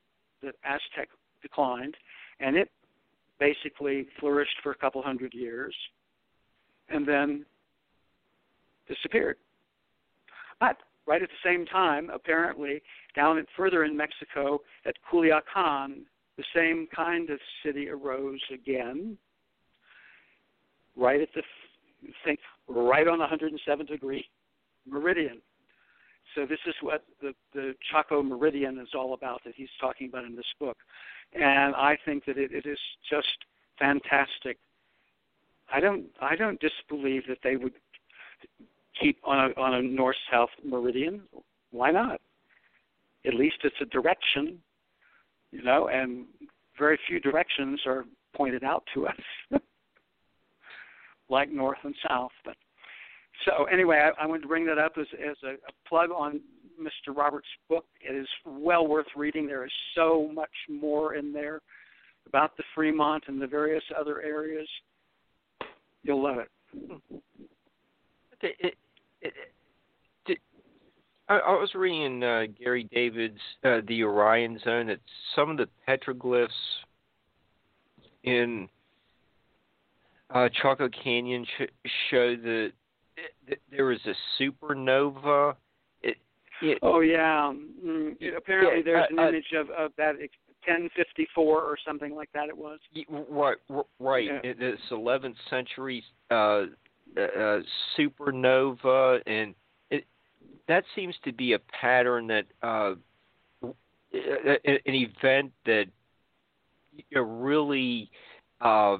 that 0.43 0.55
Aztec 0.63 1.09
declined, 1.41 1.95
and 2.39 2.55
it 2.55 2.69
basically 3.39 4.07
flourished 4.19 4.55
for 4.63 4.71
a 4.71 4.75
couple 4.75 5.01
hundred 5.01 5.33
years 5.33 5.75
and 6.89 7.07
then 7.07 7.45
disappeared. 8.87 9.37
But 10.59 10.77
right 11.05 11.21
at 11.21 11.29
the 11.29 11.49
same 11.49 11.65
time, 11.65 12.09
apparently, 12.13 12.81
down 13.15 13.43
further 13.55 13.83
in 13.83 13.95
Mexico 13.95 14.59
at 14.85 14.95
Culiacan, 15.11 16.01
the 16.37 16.43
same 16.55 16.87
kind 16.95 17.29
of 17.29 17.39
city 17.63 17.89
arose 17.89 18.41
again, 18.53 19.17
right 20.95 21.21
at 21.21 21.29
the 21.35 21.41
think 22.23 22.39
right 22.67 23.07
on 23.07 23.17
the 23.17 23.23
107 23.23 23.85
degree 23.85 24.25
meridian. 24.87 25.41
So 26.35 26.45
this 26.45 26.59
is 26.67 26.75
what 26.81 27.03
the, 27.21 27.33
the 27.53 27.73
Chaco 27.91 28.21
Meridian 28.21 28.77
is 28.79 28.89
all 28.93 29.13
about 29.13 29.41
that 29.45 29.53
he's 29.55 29.69
talking 29.79 30.09
about 30.09 30.25
in 30.25 30.35
this 30.35 30.45
book, 30.59 30.77
and 31.33 31.73
I 31.75 31.97
think 32.05 32.25
that 32.25 32.37
it, 32.37 32.51
it 32.51 32.65
is 32.65 32.77
just 33.09 33.27
fantastic. 33.79 34.57
I 35.73 35.79
don't 35.79 36.05
I 36.21 36.35
don't 36.35 36.59
disbelieve 36.59 37.23
that 37.27 37.39
they 37.43 37.55
would 37.55 37.73
keep 39.01 39.19
on 39.23 39.51
a 39.51 39.59
on 39.59 39.73
a 39.75 39.81
north 39.81 40.17
south 40.31 40.49
meridian. 40.63 41.21
Why 41.71 41.91
not? 41.91 42.21
At 43.25 43.33
least 43.33 43.57
it's 43.63 43.75
a 43.81 43.85
direction, 43.85 44.59
you 45.51 45.63
know, 45.63 45.87
and 45.87 46.25
very 46.77 46.99
few 47.07 47.19
directions 47.19 47.81
are 47.85 48.05
pointed 48.35 48.63
out 48.63 48.83
to 48.93 49.07
us. 49.07 49.15
like 51.29 51.51
north 51.51 51.79
and 51.83 51.95
south. 52.07 52.31
But 52.45 52.55
so 53.45 53.65
anyway, 53.65 53.97
I, 53.97 54.23
I 54.23 54.25
wanted 54.25 54.41
to 54.41 54.47
bring 54.47 54.65
that 54.67 54.77
up 54.77 54.93
as 54.99 55.07
as 55.13 55.37
a, 55.43 55.53
a 55.53 55.89
plug 55.89 56.09
on 56.11 56.41
Mr. 56.79 57.15
Roberts' 57.15 57.47
book. 57.69 57.85
It 58.01 58.15
is 58.15 58.27
well 58.45 58.87
worth 58.87 59.07
reading. 59.15 59.47
There 59.47 59.65
is 59.65 59.71
so 59.95 60.29
much 60.33 60.49
more 60.69 61.15
in 61.15 61.33
there 61.33 61.61
about 62.27 62.55
the 62.57 62.63
Fremont 62.75 63.23
and 63.27 63.41
the 63.41 63.47
various 63.47 63.83
other 63.99 64.21
areas. 64.21 64.67
You'll 66.03 66.23
love 66.23 66.37
it. 66.37 66.49
Okay, 68.35 68.53
it, 68.59 68.75
it, 69.21 69.33
it, 70.27 70.37
I, 71.27 71.37
was 71.37 71.71
reading 71.73 72.23
uh, 72.23 72.43
Gary 72.57 72.87
David's 72.91 73.39
uh, 73.63 73.81
The 73.87 74.03
Orion 74.03 74.59
Zone 74.63 74.87
that 74.87 74.99
some 75.35 75.49
of 75.49 75.57
the 75.57 75.67
petroglyphs 75.87 76.49
in 78.23 78.69
uh, 80.31 80.49
Chaco 80.61 80.89
Canyon 80.89 81.45
sh- 81.45 81.89
show 82.09 82.35
that, 82.35 82.71
that 83.47 83.57
there 83.71 83.85
was 83.85 83.99
a 84.05 84.13
supernova. 84.41 85.55
It, 86.03 86.17
it, 86.61 86.79
oh 86.81 86.99
yeah, 86.99 87.53
mm, 87.85 88.15
apparently 88.35 88.77
yeah, 88.77 88.83
there's 88.83 89.07
an 89.09 89.19
uh, 89.19 89.29
image 89.29 89.53
of 89.55 89.69
of 89.69 89.91
that 89.97 90.15
1054 90.65 91.61
or 91.61 91.77
something 91.85 92.13
like 92.13 92.29
that. 92.33 92.49
It 92.49 92.57
was 92.57 92.79
right, 93.29 93.57
right. 93.99 94.25
Yeah. 94.25 94.39
It's 94.43 94.81
11th 94.91 95.35
century 95.49 96.03
uh, 96.29 96.65
uh, 97.17 97.59
supernova, 97.97 99.21
and 99.25 99.55
it 99.89 100.05
that 100.67 100.83
seems 100.95 101.15
to 101.23 101.31
be 101.31 101.53
a 101.53 101.59
pattern 101.59 102.27
that 102.27 102.45
uh, 102.61 102.95
an 103.63 104.79
event 104.85 105.51
that 105.65 105.85
you 106.95 107.03
know, 107.15 107.21
really. 107.21 108.09
Uh, 108.59 108.97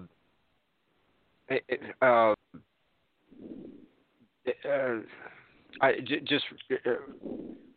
uh, 2.02 2.34
uh, 4.66 5.00
I 5.82 5.94
j- 6.06 6.22
just 6.22 6.46
uh, 6.72 6.92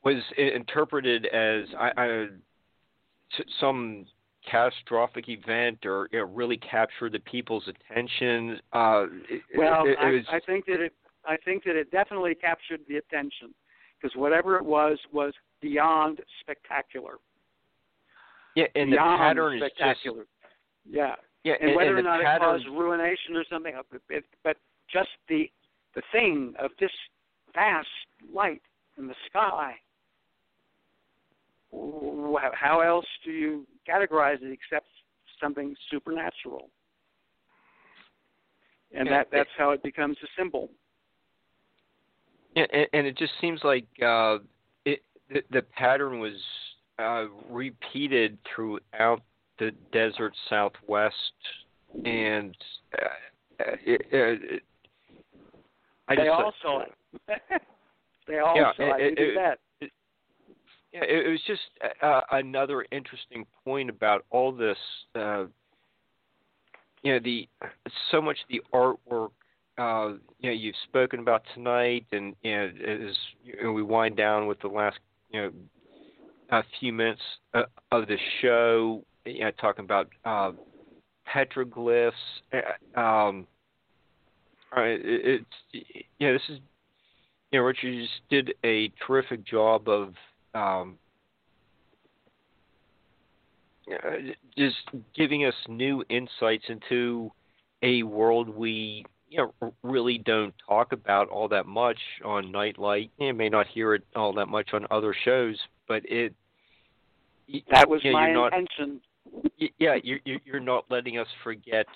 was 0.05 0.23
interpreted 0.37 1.27
as 1.27 1.65
I, 1.79 1.91
I, 1.97 2.27
some 3.61 4.07
catastrophic 4.49 5.29
event 5.29 5.85
or 5.85 6.09
you 6.13 6.19
know, 6.19 6.25
really 6.25 6.57
captured 6.57 7.13
the 7.13 7.19
people's 7.21 7.69
attention. 7.69 8.61
Uh, 8.73 9.07
it, 9.29 9.43
well, 9.57 9.85
it, 9.87 9.91
it 9.91 9.99
I, 10.01 10.11
was, 10.11 10.25
I 10.31 10.41
think 10.41 10.67
that 10.67 10.81
it 10.81 10.95
I 11.27 11.37
think 11.45 11.65
that 11.65 11.77
it 11.77 11.91
definitely 11.91 12.35
captured 12.35 12.81
the 12.89 12.97
attention 12.97 13.55
because 14.01 14.17
whatever 14.17 14.57
it 14.57 14.65
was 14.65 14.99
was 15.13 15.35
beyond 15.61 16.21
spectacular. 16.41 17.17
yeah, 18.57 18.65
and 18.75 18.91
beyond 18.93 19.21
the 19.21 19.25
pattern 19.25 19.57
is 19.57 19.63
spectacular. 19.63 20.23
just 20.23 20.31
yeah, 20.89 21.15
yeah, 21.45 21.55
and, 21.61 21.71
and, 21.71 21.77
whether 21.77 21.97
and 21.97 22.07
or 22.07 22.11
not 22.11 22.23
the 22.23 22.35
it 22.35 22.39
caused 22.39 22.67
ruination 22.67 23.37
or 23.37 23.45
something, 23.51 23.75
uh, 23.75 23.83
it, 24.11 24.25
but 24.45 24.57
just 24.93 25.09
the 25.29 25.51
the 25.95 26.03
thing 26.13 26.55
of 26.59 26.71
this 26.79 26.91
vast 27.55 27.89
light 28.33 28.63
in 28.99 29.07
the 29.07 29.15
sky. 29.29 29.75
How 31.73 32.81
else 32.81 33.07
do 33.25 33.31
you 33.31 33.67
categorize 33.89 34.43
it 34.43 34.53
except 34.53 34.87
something 35.41 35.75
supernatural? 35.91 36.69
And 38.93 39.09
that 39.09 39.29
that's 39.33 39.51
how 39.57 39.71
it 39.71 39.83
becomes 39.83 40.17
a 40.23 40.27
symbol. 40.37 40.69
Yeah, 42.57 42.67
and, 42.73 42.87
and 42.93 43.07
it 43.07 43.17
just 43.17 43.33
seems 43.41 43.61
like 43.63 43.87
uh, 44.05 44.39
it 44.85 45.03
the, 45.31 45.43
the 45.53 45.63
pattern 45.63 46.19
was 46.19 46.35
uh, 46.99 47.27
repeated 47.49 48.37
throughout 48.55 49.23
the 49.61 49.71
desert 49.93 50.35
Southwest, 50.49 51.15
and 52.05 52.57
uh, 53.01 53.65
it, 53.85 54.01
it, 54.11 54.63
I 56.09 56.17
they 56.17 56.25
just, 56.25 56.31
all 56.31 56.53
saw 56.61 56.81
it. 56.83 56.93
they 58.27 58.39
all 58.39 58.57
Yeah, 58.57 58.73
saw 58.77 58.97
it. 58.97 59.01
it- 59.03 59.11
You 59.11 59.15
did 59.15 59.29
it- 59.29 59.35
that. 59.37 59.59
Yeah, 60.93 61.05
it, 61.05 61.27
it 61.27 61.31
was 61.31 61.41
just 61.47 61.61
uh, 62.03 62.23
another 62.33 62.85
interesting 62.91 63.47
point 63.65 63.89
about 63.89 64.25
all 64.31 64.51
this. 64.51 64.77
Uh, 65.15 65.45
you 67.03 67.13
know, 67.13 67.21
the 67.23 67.49
so 68.11 68.21
much 68.21 68.39
the 68.49 68.61
artwork. 68.75 69.31
Uh, 69.79 70.15
you 70.41 70.51
know, 70.51 70.53
you've 70.53 70.75
spoken 70.89 71.21
about 71.21 71.45
tonight, 71.55 72.07
and 72.11 72.35
you 72.43 72.51
know, 72.57 72.65
as 72.67 73.17
you 73.45 73.63
know, 73.63 73.71
we 73.73 73.85
wind 73.85 74.17
down 74.17 74.49
with 74.49 74.59
the 74.61 74.69
last, 74.69 74.99
you 75.31 75.41
know, 75.41 75.53
a 76.51 76.65
few 76.81 76.93
minutes 76.93 77.23
uh, 77.55 77.63
of 77.93 78.09
the 78.09 78.17
show. 78.43 79.05
You 79.25 79.41
know, 79.41 79.51
talking 79.61 79.85
about 79.85 80.09
uh, 80.25 80.53
petroglyphs. 81.29 82.13
Um, 82.97 83.47
uh, 84.77 84.83
it, 84.83 85.01
it's 85.73 85.87
yeah, 86.19 86.33
this 86.33 86.43
is 86.49 86.59
you 87.51 87.59
know, 87.59 87.65
Richard 87.65 87.89
you 87.89 88.03
just 88.03 88.21
did 88.29 88.55
a 88.65 88.93
terrific 89.07 89.45
job 89.45 89.89
of 89.89 90.15
um, 90.55 90.97
uh, 93.91 94.33
just 94.57 94.77
giving 95.17 95.45
us 95.45 95.55
new 95.69 96.05
insights 96.09 96.65
into 96.69 97.31
a 97.83 98.03
world 98.03 98.49
we 98.49 99.05
you 99.29 99.39
know 99.39 99.73
really 99.83 100.19
don't 100.19 100.55
talk 100.69 100.93
about 100.93 101.29
all 101.29 101.49
that 101.49 101.67
much 101.67 101.99
on 102.25 102.53
Nightlight. 102.53 103.11
You 103.19 103.35
may 103.35 103.49
not 103.49 103.67
hear 103.67 103.95
it 103.95 104.05
all 104.15 104.33
that 104.35 104.47
much 104.47 104.71
on 104.73 104.87
other 104.91 105.15
shows, 105.25 105.59
but 105.89 106.03
it 106.05 106.35
That 107.71 107.89
was 107.89 108.01
my 108.05 108.31
intention. 108.31 109.01
Yeah, 109.79 109.97
you're 110.03 110.21
you're 110.45 110.61
not 110.61 110.85
letting 110.91 111.19
us 111.19 111.27
forget 111.45 111.87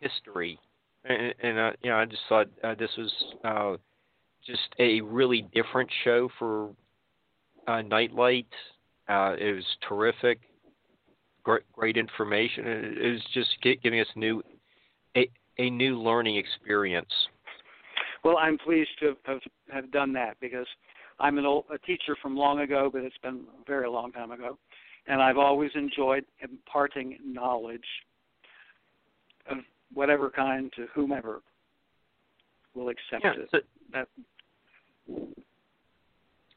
history, 0.00 0.58
and, 1.04 1.34
and 1.42 1.58
uh, 1.58 1.70
you 1.82 1.90
know, 1.90 1.96
I 1.96 2.04
just 2.04 2.22
thought 2.28 2.48
uh, 2.62 2.74
this 2.74 2.90
was 2.96 3.12
uh, 3.44 3.76
just 4.46 4.74
a 4.78 5.00
really 5.00 5.46
different 5.54 5.90
show 6.04 6.28
for 6.38 6.70
uh, 7.66 7.82
Nightlight. 7.82 8.48
Uh, 9.08 9.34
it 9.38 9.54
was 9.54 9.64
terrific, 9.88 10.40
great, 11.42 11.62
great 11.72 11.96
information. 11.96 12.66
It, 12.66 12.98
it 12.98 13.12
was 13.12 13.22
just 13.32 13.48
gi- 13.62 13.80
giving 13.82 14.00
us 14.00 14.08
new 14.16 14.42
a 15.16 15.30
a 15.58 15.70
new 15.70 16.00
learning 16.00 16.36
experience. 16.36 17.12
Well, 18.22 18.36
I'm 18.38 18.58
pleased 18.58 18.90
to 19.00 19.16
have, 19.24 19.40
have 19.72 19.90
done 19.92 20.12
that 20.12 20.36
because 20.40 20.66
I'm 21.18 21.38
an 21.38 21.46
old 21.46 21.64
a 21.72 21.78
teacher 21.78 22.16
from 22.20 22.36
long 22.36 22.60
ago, 22.60 22.90
but 22.92 23.02
it's 23.02 23.16
been 23.22 23.44
a 23.60 23.64
very 23.66 23.88
long 23.88 24.12
time 24.12 24.30
ago, 24.30 24.58
and 25.06 25.22
I've 25.22 25.38
always 25.38 25.70
enjoyed 25.74 26.24
imparting 26.40 27.18
knowledge 27.24 27.84
of 29.50 29.58
whatever 29.92 30.30
kind 30.30 30.72
to 30.76 30.86
whomever 30.94 31.42
will 32.74 32.88
accept 32.88 33.24
Yeah, 33.24 33.32
it. 33.32 33.48
so- 33.50 33.60
That 33.92 34.08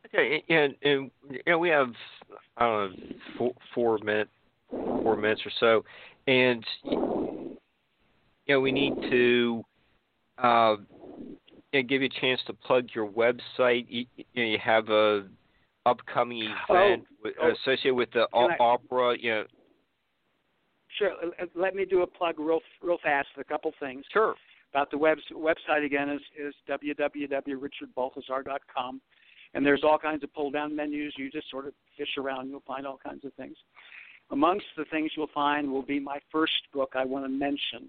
Okay, 0.06 0.44
and, 0.50 0.76
and 0.84 1.10
you 1.32 1.40
know, 1.48 1.58
we 1.58 1.70
have 1.70 1.92
I 2.58 2.66
don't 2.66 3.00
know 3.00 3.16
four, 3.38 3.54
four 3.74 3.98
minute 4.04 4.30
four 4.70 5.16
minutes 5.16 5.42
or 5.46 5.52
so, 5.60 5.84
and 6.28 6.64
you 6.84 7.58
know 8.48 8.60
we 8.60 8.72
need 8.72 8.94
to 9.10 9.64
uh, 10.38 10.76
give 11.72 12.02
you 12.02 12.10
a 12.16 12.20
chance 12.22 12.42
to 12.48 12.54
plug 12.54 12.90
your 12.94 13.08
website. 13.08 13.86
You, 13.90 14.06
you 14.34 14.58
have 14.64 14.90
a 14.90 15.24
upcoming 15.86 16.54
oh, 16.70 16.76
event 16.76 17.06
with, 17.24 17.34
oh, 17.42 17.52
associated 17.52 17.96
with 17.96 18.12
the 18.12 18.28
o- 18.34 18.50
I- 18.50 18.58
opera. 18.60 19.16
You 19.20 19.32
know, 19.32 19.46
sure. 20.98 21.12
Let 21.56 21.76
me 21.76 21.86
do 21.86 22.02
a 22.02 22.08
plug 22.08 22.40
real 22.40 22.62
real 22.82 22.98
fast. 23.04 23.28
A 23.38 23.44
couple 23.44 23.72
things. 23.80 24.04
sure. 24.12 24.36
about 24.72 24.90
the 24.92 24.98
web, 24.98 25.18
website 25.34 25.86
again 25.86 26.10
is, 26.10 26.22
is 26.40 26.56
www.richardbalthazar.com. 26.70 29.02
And 29.56 29.64
there's 29.66 29.84
all 29.84 30.00
kinds 30.00 30.24
of 30.24 30.34
pull 30.34 30.50
down 30.50 30.76
menus. 30.76 31.14
You 31.16 31.30
just 31.30 31.48
sort 31.52 31.68
of 31.68 31.76
fish 31.96 32.18
around, 32.18 32.50
you'll 32.50 32.64
find 32.66 32.88
all 32.88 32.98
kinds 32.98 33.24
of 33.24 33.32
things. 33.34 33.56
Amongst 34.32 34.66
the 34.76 34.86
things 34.86 35.12
you'll 35.16 35.28
find 35.34 35.72
will 35.72 35.84
be 35.84 36.00
my 36.00 36.18
first 36.32 36.54
book 36.74 36.94
I 36.96 37.06
want 37.06 37.24
to 37.26 37.30
mention 37.30 37.88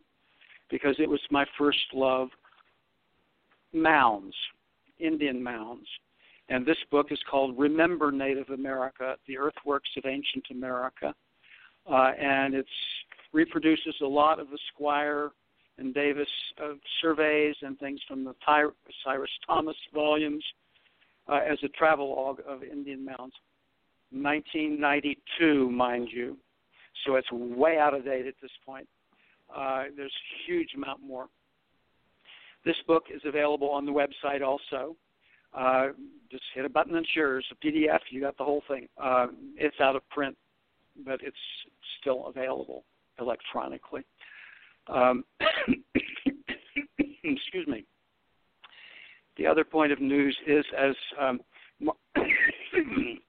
because 0.71 0.95
it 0.99 1.09
was 1.09 1.21
my 1.31 1.47
first 1.57 1.79
love 1.95 2.29
mounds, 3.73 4.35
Indian 4.99 5.43
mounds. 5.43 5.87
And 6.49 6.67
this 6.67 6.77
book 6.91 7.07
is 7.11 7.19
called 7.31 7.59
Remember 7.59 8.13
Native 8.13 8.51
America 8.51 9.17
The 9.27 9.39
Earthworks 9.39 9.91
of 9.97 10.05
Ancient 10.07 10.45
America. 10.51 11.15
Uh, 11.91 12.13
and 12.19 12.55
it 12.55 12.67
reproduces 13.33 13.95
a 14.03 14.07
lot 14.07 14.39
of 14.39 14.49
the 14.51 14.59
Squier 14.73 15.31
and 15.79 15.93
Davis 15.95 16.29
uh, 16.63 16.75
surveys 17.01 17.57
and 17.63 17.79
things 17.79 18.01
from 18.07 18.25
the 18.25 18.35
Ty- 18.45 18.65
Cyrus 19.05 19.31
Thomas 19.47 19.77
volumes 19.93 20.45
uh, 21.29 21.41
as 21.47 21.59
a 21.63 21.69
travelogue 21.69 22.41
of 22.47 22.63
Indian 22.63 23.05
mounds. 23.05 23.35
1992, 24.11 25.71
mind 25.71 26.09
you. 26.13 26.37
So 27.05 27.17
it's 27.17 27.31
way 27.33 27.79
out 27.79 27.95
of 27.95 28.05
date 28.05 28.27
at 28.27 28.35
this 28.41 28.51
point. 28.65 28.87
Uh, 29.55 29.85
there's 29.97 30.13
a 30.13 30.51
huge 30.51 30.69
amount 30.77 31.03
more. 31.03 31.27
This 32.65 32.77
book 32.87 33.05
is 33.15 33.21
available 33.25 33.69
on 33.71 33.85
the 33.85 33.93
website 33.93 34.43
also. 34.43 34.97
Uh, 35.57 35.89
just 36.31 36.43
hit 36.55 36.65
a 36.65 36.69
button 36.69 36.97
and 36.97 37.07
sure, 37.15 37.39
it's. 37.39 37.47
A 37.53 37.67
PDF, 37.67 38.01
you 38.11 38.21
got 38.21 38.37
the 38.37 38.45
whole 38.45 38.63
thing. 38.67 38.89
Uh, 39.01 39.29
it's 39.57 39.77
out 39.81 39.95
of 39.95 40.09
print, 40.11 40.37
but 41.05 41.21
it's 41.23 41.37
still 42.01 42.27
available 42.27 42.85
electronically. 43.21 44.03
Um, 44.89 45.25
excuse 46.99 47.67
me. 47.69 47.85
The 49.37 49.47
other 49.47 49.65
point 49.65 49.93
of 49.93 50.01
news 50.01 50.37
is 50.47 50.65
as 50.77 50.95
um, 51.21 51.41
excuse 52.17 53.21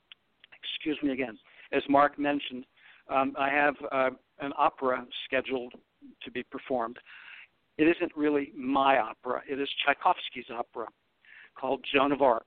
me 1.03 1.11
again, 1.11 1.38
as 1.72 1.84
Mark 1.89 2.19
mentioned, 2.19 2.65
um, 3.10 3.34
I 3.38 3.49
have 3.49 3.76
uh, 3.91 4.10
an 4.39 4.52
opera 4.57 5.06
scheduled 5.26 5.73
to 6.23 6.31
be 6.31 6.43
performed. 6.43 6.97
It 7.77 7.84
isn't 7.84 8.11
really 8.15 8.52
my 8.56 8.99
opera; 8.99 9.41
it 9.49 9.60
is 9.60 9.68
Tchaikovsky's 9.84 10.49
opera 10.52 10.88
called 11.60 11.86
Joan 11.94 12.11
of 12.11 12.22
Arc, 12.22 12.45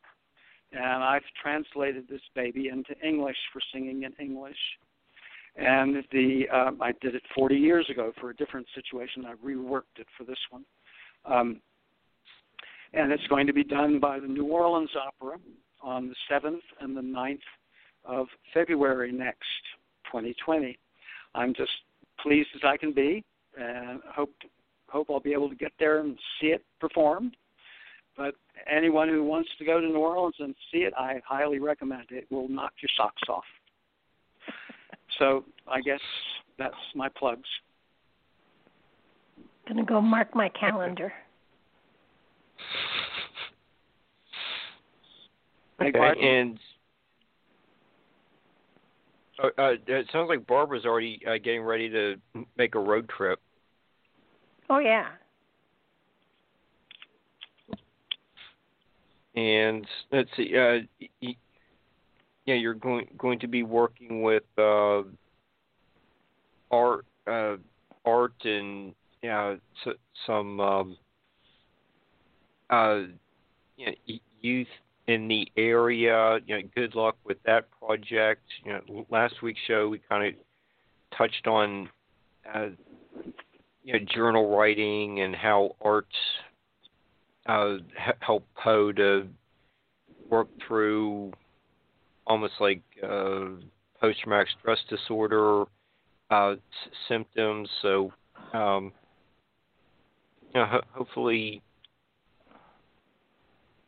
and 0.72 1.02
I've 1.02 1.22
translated 1.40 2.06
this 2.08 2.20
baby 2.34 2.68
into 2.68 2.94
English 3.06 3.36
for 3.52 3.60
singing 3.72 4.02
in 4.02 4.12
English. 4.24 4.58
And 5.56 6.04
the 6.12 6.48
um, 6.54 6.78
I 6.80 6.92
did 7.00 7.14
it 7.14 7.22
40 7.34 7.56
years 7.56 7.86
ago 7.90 8.12
for 8.20 8.30
a 8.30 8.36
different 8.36 8.66
situation. 8.74 9.24
I 9.26 9.34
reworked 9.44 9.98
it 9.98 10.06
for 10.16 10.24
this 10.24 10.38
one. 10.50 10.64
Um, 11.24 11.60
and 12.92 13.12
it's 13.12 13.26
going 13.28 13.46
to 13.46 13.52
be 13.52 13.64
done 13.64 13.98
by 13.98 14.18
the 14.20 14.26
New 14.26 14.46
Orleans 14.46 14.90
Opera 14.96 15.36
on 15.82 16.08
the 16.08 16.14
7th 16.30 16.60
and 16.80 16.96
the 16.96 17.02
9th 17.02 17.38
of 18.04 18.26
February 18.54 19.12
next, 19.12 19.44
2020. 20.06 20.78
I'm 21.34 21.54
just 21.54 21.70
pleased 22.22 22.48
as 22.54 22.62
I 22.64 22.76
can 22.76 22.92
be, 22.92 23.24
and 23.58 24.00
hope 24.06 24.32
hope 24.88 25.08
I'll 25.10 25.20
be 25.20 25.34
able 25.34 25.50
to 25.50 25.54
get 25.54 25.72
there 25.78 26.00
and 26.00 26.16
see 26.40 26.48
it 26.48 26.64
performed. 26.80 27.36
But 28.18 28.34
anyone 28.70 29.08
who 29.08 29.22
wants 29.22 29.48
to 29.60 29.64
go 29.64 29.80
to 29.80 29.86
New 29.86 29.96
Orleans 29.96 30.34
and 30.40 30.54
see 30.72 30.78
it, 30.78 30.92
I 30.98 31.22
highly 31.24 31.60
recommend 31.60 32.06
it. 32.10 32.16
It 32.16 32.26
will 32.30 32.48
knock 32.48 32.72
your 32.82 32.90
socks 32.96 33.22
off. 33.28 33.44
so 35.20 35.44
I 35.68 35.80
guess 35.80 36.00
that's 36.58 36.74
my 36.96 37.08
plugs. 37.08 37.48
Gonna 39.68 39.84
go 39.84 40.00
mark 40.00 40.34
my 40.34 40.50
calendar. 40.50 41.12
Okay, 45.80 45.96
and 46.20 46.58
uh, 49.40 49.46
uh, 49.56 49.74
it 49.86 50.08
sounds 50.12 50.28
like 50.28 50.44
Barbara's 50.44 50.84
already 50.84 51.20
uh, 51.24 51.34
getting 51.34 51.62
ready 51.62 51.88
to 51.88 52.16
make 52.56 52.74
a 52.74 52.80
road 52.80 53.08
trip. 53.08 53.40
Oh 54.68 54.80
yeah. 54.80 55.06
And 59.38 59.86
let's 60.10 60.28
see. 60.36 60.52
Uh, 60.56 60.78
yeah, 61.20 62.54
you're 62.54 62.74
going 62.74 63.06
going 63.16 63.38
to 63.38 63.46
be 63.46 63.62
working 63.62 64.22
with 64.22 64.42
uh, 64.58 65.02
art, 66.72 67.04
uh, 67.28 67.56
art, 68.04 68.32
and 68.42 68.94
yeah, 69.22 69.54
so, 69.84 69.92
some 70.26 70.58
um, 70.58 70.96
uh, 72.68 73.02
you 73.76 73.86
know, 73.86 73.92
youth 74.40 74.66
in 75.06 75.28
the 75.28 75.46
area. 75.56 76.40
You 76.44 76.56
know, 76.56 76.62
good 76.74 76.96
luck 76.96 77.16
with 77.24 77.40
that 77.46 77.66
project. 77.78 78.42
You 78.64 78.72
know, 78.72 79.06
last 79.08 79.40
week's 79.40 79.60
show 79.68 79.88
we 79.88 80.00
kind 80.08 80.26
of 80.26 80.34
touched 81.16 81.46
on 81.46 81.88
uh, 82.52 82.70
you 83.84 83.92
know 83.92 84.00
journal 84.12 84.56
writing 84.56 85.20
and 85.20 85.36
how 85.36 85.76
art 85.80 86.08
uh, 87.48 87.78
help 88.20 88.44
Poe 88.62 88.92
to 88.92 89.26
work 90.30 90.48
through 90.66 91.32
almost 92.26 92.54
like 92.60 92.82
uh, 93.02 93.46
post 94.00 94.20
traumatic 94.22 94.48
stress 94.60 94.78
disorder 94.88 95.64
uh, 96.30 96.52
s- 96.52 96.58
symptoms. 97.08 97.68
So, 97.82 98.12
um, 98.52 98.92
you 100.54 100.60
know, 100.60 100.66
ho- 100.66 100.84
hopefully 100.92 101.62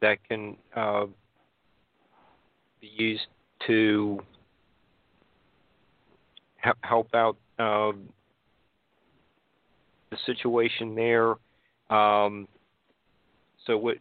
that 0.01 0.19
can 0.29 0.57
uh, 0.75 1.07
be 2.81 2.91
used 2.97 3.27
to 3.67 4.21
help 6.83 7.15
out 7.15 7.37
uh, 7.59 7.93
the 10.11 10.17
situation 10.27 10.95
there. 10.95 11.35
Um, 11.97 12.49
so, 13.67 13.77
what? 13.77 13.97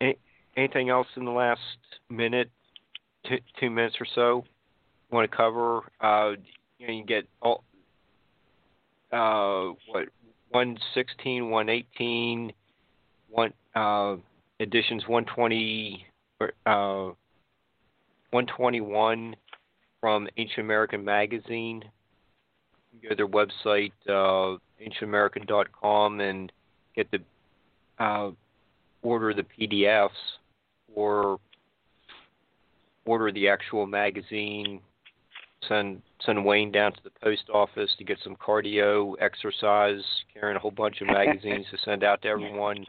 Any, 0.00 0.16
anything 0.56 0.90
else 0.90 1.06
in 1.16 1.24
the 1.24 1.30
last 1.30 1.60
minute, 2.10 2.50
two, 3.28 3.38
two 3.58 3.70
minutes 3.70 3.96
or 4.00 4.06
so? 4.14 4.44
Want 5.10 5.30
to 5.30 5.36
cover? 5.36 5.82
Uh, 6.00 6.32
you 6.78 6.86
know, 6.86 6.92
you 6.92 7.04
get 7.04 7.26
all 7.40 7.64
uh, 9.12 9.72
what 9.88 10.08
one 10.50 10.76
sixteen, 10.94 11.50
one 11.50 11.68
eighteen, 11.68 12.52
one 13.30 13.52
uh, 13.74 14.16
editions 14.60 15.06
120, 15.06 16.06
uh, 16.40 17.12
121 18.30 19.36
from 20.00 20.28
Ancient 20.36 20.58
American 20.58 21.04
Magazine. 21.04 21.84
You 22.92 23.08
go 23.10 23.14
to 23.14 23.14
their 23.16 23.28
website, 23.28 23.92
uh, 24.08 24.58
ancientamerican.com, 24.82 26.20
and 26.20 26.50
get 26.94 27.10
the 27.10 27.18
uh, 27.98 28.30
order 29.02 29.34
the 29.34 29.42
PDFs 29.42 30.10
or 30.94 31.38
order 33.04 33.32
the 33.32 33.48
actual 33.48 33.86
magazine. 33.86 34.80
Send 35.68 36.02
send 36.24 36.44
Wayne 36.44 36.70
down 36.70 36.92
to 36.92 36.98
the 37.02 37.10
post 37.22 37.44
office 37.52 37.90
to 37.98 38.04
get 38.04 38.18
some 38.22 38.36
cardio 38.36 39.14
exercise, 39.20 40.02
carrying 40.32 40.56
a 40.56 40.60
whole 40.60 40.70
bunch 40.70 41.00
of 41.00 41.08
magazines 41.08 41.66
to 41.70 41.78
send 41.84 42.04
out 42.04 42.22
to 42.22 42.28
everyone. 42.28 42.84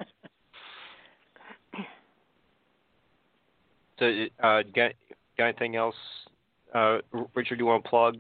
So, 4.00 4.06
uh, 4.44 4.62
got, 4.76 4.92
got 5.38 5.46
anything 5.46 5.76
else, 5.76 5.96
uh, 6.76 7.00
Richard? 7.34 7.56
Do 7.56 7.64
you 7.64 7.66
want 7.66 7.84
to 7.84 7.90
plug? 7.90 8.16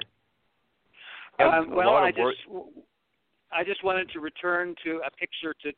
Um, 1.39 1.69
well, 1.69 1.95
I 1.95 2.11
just 2.11 2.37
I 3.51 3.63
just 3.63 3.83
wanted 3.83 4.09
to 4.11 4.19
return 4.19 4.73
to 4.83 5.01
a 5.05 5.11
picture 5.11 5.53
to 5.63 5.71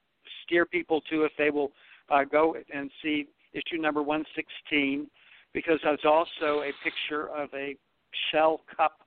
steer 0.50 0.66
people 0.66 1.02
to 1.10 1.24
if 1.24 1.32
they 1.38 1.52
will 1.52 1.72
uh, 2.10 2.24
go 2.24 2.56
and 2.74 2.90
see 3.04 3.28
issue 3.54 3.80
number 3.80 4.02
116, 4.02 5.08
because 5.54 5.80
there's 5.84 6.00
also 6.06 6.62
a 6.62 6.72
picture 6.84 7.30
of 7.30 7.50
a 7.54 7.76
shell 8.32 8.62
cup 8.76 9.00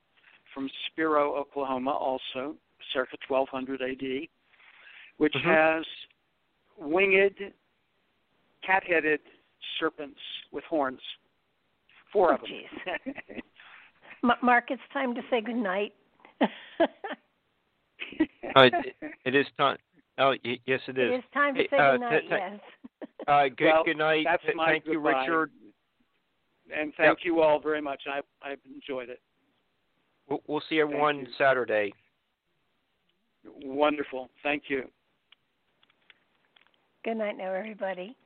from 0.55 0.69
Spiro, 0.86 1.35
Oklahoma, 1.35 1.90
also 1.90 2.55
circa 2.93 3.16
1200 3.28 3.82
AD, 3.82 4.28
which 5.19 5.32
mm-hmm. 5.32 5.48
has 5.48 5.85
winged, 6.78 7.52
cat-headed 8.66 9.20
serpents 9.78 10.20
with 10.51 10.64
horns. 10.64 11.01
Four 12.12 12.32
oh, 12.32 12.35
of 12.35 12.40
them. 12.43 13.40
Mark, 14.43 14.66
it's 14.69 14.82
time 14.93 15.14
to 15.14 15.20
say 15.31 15.40
good 15.40 15.56
night. 15.56 15.94
uh, 16.40 16.47
it, 18.56 18.97
it 19.24 19.35
is 19.35 19.47
time. 19.56 19.78
Oh, 20.18 20.34
yes, 20.43 20.80
it 20.89 20.98
is. 20.98 21.12
It 21.12 21.14
is 21.16 21.24
time 21.32 21.55
to 21.55 21.62
say 21.70 21.76
uh, 21.76 21.93
good 21.93 22.01
night. 22.01 22.20
T- 22.20 22.26
yes. 22.30 22.60
Uh, 23.28 23.44
good, 23.56 23.66
well, 23.66 23.84
good 23.84 23.98
night. 23.98 24.26
That's 24.28 24.43
my 24.56 24.70
thank 24.70 24.84
goodbye. 24.84 25.10
you, 25.10 25.20
Richard. 25.20 25.51
And 26.76 26.93
thank 26.97 27.18
yep. 27.18 27.24
you 27.24 27.40
all 27.40 27.60
very 27.60 27.80
much. 27.80 28.02
I 28.12 28.20
I've 28.44 28.59
enjoyed 28.74 29.10
it. 29.10 29.20
We'll, 30.28 30.40
we'll 30.48 30.62
see 30.68 30.80
everyone 30.80 31.28
Saturday. 31.39 31.93
Wonderful. 33.62 34.28
Thank 34.43 34.64
you. 34.66 34.90
Good 37.05 37.16
night 37.16 37.36
now, 37.36 37.52
everybody. 37.52 38.16